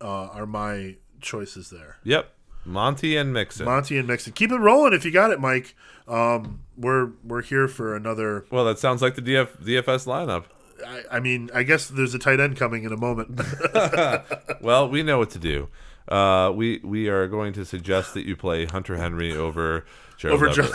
uh, 0.00 0.26
are 0.26 0.44
my 0.44 0.96
choices 1.20 1.70
there. 1.70 1.98
Yep, 2.02 2.32
Monty 2.64 3.16
and 3.16 3.32
Mixon. 3.32 3.64
Monty 3.64 3.96
and 3.96 4.08
Mixon. 4.08 4.32
Keep 4.32 4.50
it 4.50 4.58
rolling 4.58 4.92
if 4.92 5.04
you 5.04 5.12
got 5.12 5.30
it, 5.30 5.38
Mike. 5.40 5.76
Um, 6.08 6.64
we're 6.76 7.12
we're 7.22 7.42
here 7.42 7.68
for 7.68 7.94
another. 7.94 8.44
well, 8.50 8.64
that 8.64 8.80
sounds 8.80 9.02
like 9.02 9.14
the 9.14 9.22
DF, 9.22 9.62
DFS 9.62 10.06
lineup. 10.06 10.46
I, 10.84 11.16
I 11.16 11.20
mean, 11.20 11.48
I 11.54 11.62
guess 11.62 11.86
there's 11.88 12.12
a 12.14 12.18
tight 12.18 12.40
end 12.40 12.56
coming 12.56 12.82
in 12.82 12.92
a 12.92 12.96
moment. 12.96 13.40
Well, 14.60 14.88
we 14.88 15.02
know 15.02 15.18
what 15.18 15.30
to 15.30 15.38
do. 15.38 15.68
Uh, 16.08 16.52
we 16.54 16.80
we 16.84 17.08
are 17.08 17.26
going 17.28 17.52
to 17.54 17.64
suggest 17.64 18.12
that 18.14 18.26
you 18.26 18.36
play 18.36 18.66
Hunter 18.66 18.96
Henry 18.96 19.34
over 19.34 19.84
Jared 20.18 20.34
Over 20.34 20.48
Levis. 20.48 20.72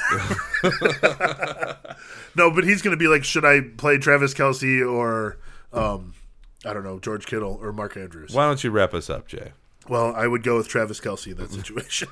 No, 2.36 2.52
but 2.52 2.64
he's 2.64 2.82
going 2.82 2.92
to 2.96 2.98
be 2.98 3.08
like, 3.08 3.24
should 3.24 3.44
I 3.44 3.62
play 3.78 3.98
Travis 3.98 4.34
Kelce 4.34 4.88
or, 4.88 5.38
um, 5.74 6.14
I 6.64 6.74
don't 6.74 6.84
know, 6.84 7.00
George 7.00 7.26
Kittle 7.26 7.58
or 7.62 7.74
Mark 7.74 7.98
Andrews? 7.98 8.34
Why 8.34 8.46
don't 8.46 8.64
you 8.64 8.70
wrap 8.70 8.94
us 8.94 9.10
up, 9.10 9.28
Jay? 9.28 9.52
Well, 9.90 10.14
I 10.16 10.28
would 10.28 10.44
go 10.44 10.56
with 10.58 10.68
Travis 10.68 11.00
Kelce 11.00 11.32
in 11.32 11.38
that 11.38 11.52
situation. 11.52 12.08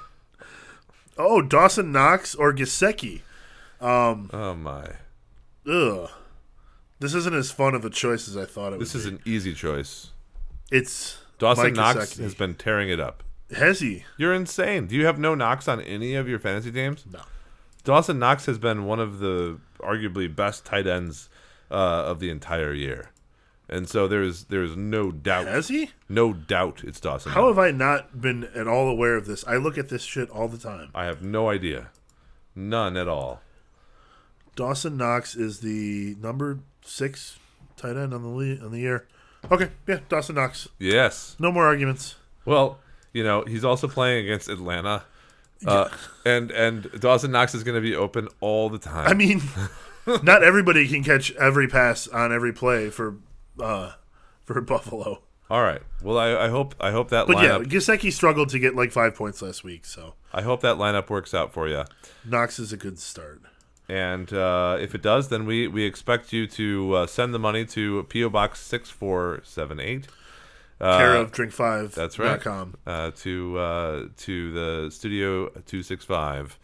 oh, 1.17 1.41
Dawson 1.41 1.91
Knox 1.91 2.33
or 2.33 2.51
Gesicki. 2.51 3.21
Oh 3.79 4.55
my, 4.55 4.87
Ugh. 5.71 6.09
This 6.99 7.13
isn't 7.13 7.35
as 7.35 7.51
fun 7.51 7.75
of 7.75 7.85
a 7.85 7.89
choice 7.91 8.27
as 8.27 8.35
I 8.35 8.45
thought 8.45 8.73
it 8.73 8.79
this 8.79 8.95
would 8.95 8.99
is 9.01 9.05
be. 9.09 9.15
an 9.15 9.21
easy 9.23 9.53
choice. 9.53 10.09
It's 10.71 11.19
Dawson 11.37 11.65
Mike 11.65 11.75
Knox 11.75 12.17
has 12.17 12.35
been 12.35 12.55
tearing 12.55 12.89
it 12.89 12.99
up. 12.99 13.23
Has 13.55 13.79
he? 13.79 14.03
You're 14.17 14.33
insane. 14.33 14.87
Do 14.87 14.95
you 14.95 15.05
have 15.05 15.19
no 15.19 15.33
knocks 15.35 15.67
on 15.67 15.79
any 15.81 16.15
of 16.15 16.27
your 16.27 16.39
fantasy 16.39 16.71
teams? 16.71 17.05
No. 17.11 17.19
Dawson 17.83 18.19
Knox 18.19 18.45
has 18.47 18.57
been 18.57 18.85
one 18.85 18.99
of 18.99 19.19
the 19.19 19.59
arguably 19.79 20.33
best 20.33 20.65
tight 20.65 20.87
ends 20.87 21.29
uh, 21.71 21.73
of 21.73 22.19
the 22.19 22.29
entire 22.29 22.73
year, 22.73 23.11
and 23.69 23.87
so 23.87 24.07
there's 24.07 24.45
there's 24.45 24.75
no 24.75 25.11
doubt, 25.11 25.47
Has 25.47 25.69
he? 25.69 25.91
no 26.09 26.33
doubt 26.33 26.81
it's 26.83 26.99
Dawson. 26.99 27.31
How 27.31 27.43
Knox. 27.43 27.55
have 27.57 27.59
I 27.65 27.71
not 27.71 28.19
been 28.19 28.43
at 28.55 28.67
all 28.67 28.89
aware 28.89 29.15
of 29.15 29.25
this? 29.25 29.47
I 29.47 29.55
look 29.55 29.77
at 29.77 29.87
this 29.89 30.01
shit 30.03 30.29
all 30.29 30.47
the 30.49 30.57
time. 30.57 30.89
I 30.93 31.05
have 31.05 31.21
no 31.21 31.49
idea, 31.49 31.91
none 32.55 32.97
at 32.97 33.07
all. 33.07 33.41
Dawson 34.55 34.97
Knox 34.97 35.35
is 35.35 35.59
the 35.59 36.15
number 36.19 36.59
six 36.81 37.37
tight 37.77 37.95
end 37.95 38.13
on 38.13 38.23
the 38.23 38.29
le- 38.29 38.65
on 38.65 38.71
the 38.71 38.79
year. 38.79 39.07
Okay, 39.51 39.69
yeah, 39.87 39.99
Dawson 40.09 40.35
Knox. 40.35 40.67
Yes. 40.79 41.35
No 41.39 41.51
more 41.51 41.65
arguments. 41.65 42.15
Well, 42.45 42.79
you 43.13 43.23
know 43.23 43.43
he's 43.45 43.63
also 43.63 43.87
playing 43.87 44.25
against 44.25 44.49
Atlanta, 44.49 45.03
uh, 45.65 45.89
and 46.25 46.51
and 46.51 46.89
Dawson 46.99 47.31
Knox 47.31 47.55
is 47.55 47.63
going 47.63 47.75
to 47.75 47.81
be 47.81 47.95
open 47.95 48.27
all 48.41 48.69
the 48.69 48.77
time. 48.79 49.07
I 49.07 49.13
mean, 49.13 49.41
not 50.23 50.43
everybody 50.43 50.87
can 50.87 51.03
catch 51.03 51.31
every 51.35 51.67
pass 51.67 52.07
on 52.07 52.31
every 52.33 52.53
play 52.53 52.89
for 52.89 53.17
uh, 53.61 53.93
for 54.43 54.59
Buffalo. 54.73 55.21
all 55.49 55.61
right. 55.63 55.81
Well, 56.01 56.17
I, 56.17 56.45
I 56.45 56.49
hope 56.49 56.75
I 56.79 56.91
hope 56.91 57.09
that 57.09 57.27
But 57.27 57.37
yeah, 57.43 57.57
lineup 57.57 57.65
Gesicki 57.67 58.11
struggled 58.11 58.49
to 58.49 58.59
get 58.59 58.75
like 58.75 58.91
five 58.91 59.15
points 59.15 59.41
last 59.41 59.63
week, 59.63 59.85
so 59.85 60.13
I 60.33 60.41
hope 60.41 60.61
that 60.61 60.77
lineup 60.77 61.09
works 61.09 61.33
out 61.33 61.53
for 61.53 61.67
you. 61.67 61.83
Knox 62.25 62.59
is 62.59 62.71
a 62.73 62.77
good 62.77 62.99
start. 62.99 63.41
And 63.89 64.31
uh, 64.33 64.77
if 64.79 64.93
it 64.93 65.01
does, 65.01 65.29
then 65.29 65.45
we, 65.45 65.67
we 65.67 65.83
expect 65.83 66.33
you 66.33 66.45
to 66.47 66.93
uh, 66.93 67.07
send 67.07 67.33
the 67.33 67.39
money 67.39 67.65
to 67.67 68.03
PO 68.03 68.29
Box 68.29 68.59
six 68.59 68.89
four 68.89 69.39
seven 69.43 69.79
eight. 69.79 70.07
Care 70.79 71.15
of 71.15 71.31
drink 71.31 71.53
five. 71.53 71.95
That's 71.95 72.19
right. 72.19 72.39
Com. 72.39 72.75
Uh, 72.85 73.11
to 73.17 73.57
uh, 73.57 74.03
to 74.17 74.51
the 74.51 74.91
Studio 74.91 75.49
two 75.65 75.81
six 75.81 76.05
five 76.05 76.59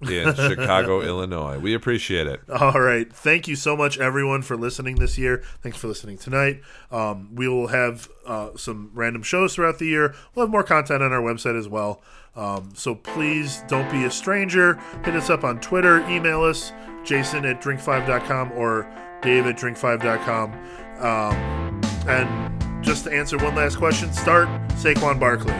in 0.00 0.34
Chicago, 0.34 1.02
Illinois. 1.02 1.58
We 1.58 1.74
appreciate 1.74 2.26
it. 2.26 2.40
All 2.48 2.80
right. 2.80 3.12
Thank 3.12 3.48
you 3.48 3.56
so 3.56 3.76
much, 3.76 3.98
everyone, 3.98 4.42
for 4.42 4.56
listening 4.56 4.96
this 4.96 5.18
year. 5.18 5.42
Thanks 5.62 5.78
for 5.78 5.88
listening 5.88 6.18
tonight. 6.18 6.60
Um, 6.90 7.34
we 7.34 7.48
will 7.48 7.68
have 7.68 8.08
uh, 8.26 8.50
some 8.56 8.90
random 8.94 9.22
shows 9.22 9.54
throughout 9.54 9.78
the 9.78 9.86
year. 9.86 10.14
We'll 10.34 10.46
have 10.46 10.52
more 10.52 10.62
content 10.62 11.02
on 11.02 11.12
our 11.12 11.22
website 11.22 11.58
as 11.58 11.68
well. 11.68 12.00
Um, 12.38 12.70
so 12.74 12.94
please 12.94 13.64
don't 13.66 13.90
be 13.90 14.04
a 14.04 14.10
stranger. 14.10 14.78
Hit 15.04 15.16
us 15.16 15.28
up 15.28 15.42
on 15.42 15.60
Twitter. 15.60 16.08
Email 16.08 16.42
us, 16.42 16.72
jason 17.04 17.44
at 17.44 17.60
drink5.com 17.60 18.52
or 18.52 18.88
dave 19.22 19.46
at 19.46 19.56
drink5.com. 19.56 20.52
Um, 21.00 21.80
and 22.06 22.84
just 22.84 23.04
to 23.04 23.12
answer 23.12 23.36
one 23.38 23.56
last 23.56 23.76
question, 23.76 24.12
start 24.12 24.48
Saquon 24.70 25.18
Barkley 25.18 25.54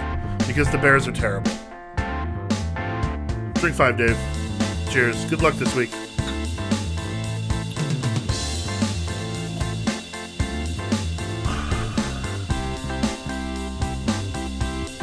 because 0.47 0.71
the 0.71 0.79
Bears 0.79 1.09
are 1.09 1.13
terrible. 1.13 1.51
Drink 3.55 3.75
5, 3.75 3.97
Dave. 3.97 4.17
Cheers. 4.91 5.25
Good 5.25 5.43
luck 5.43 5.55
this 5.55 5.75
week. 5.75 5.91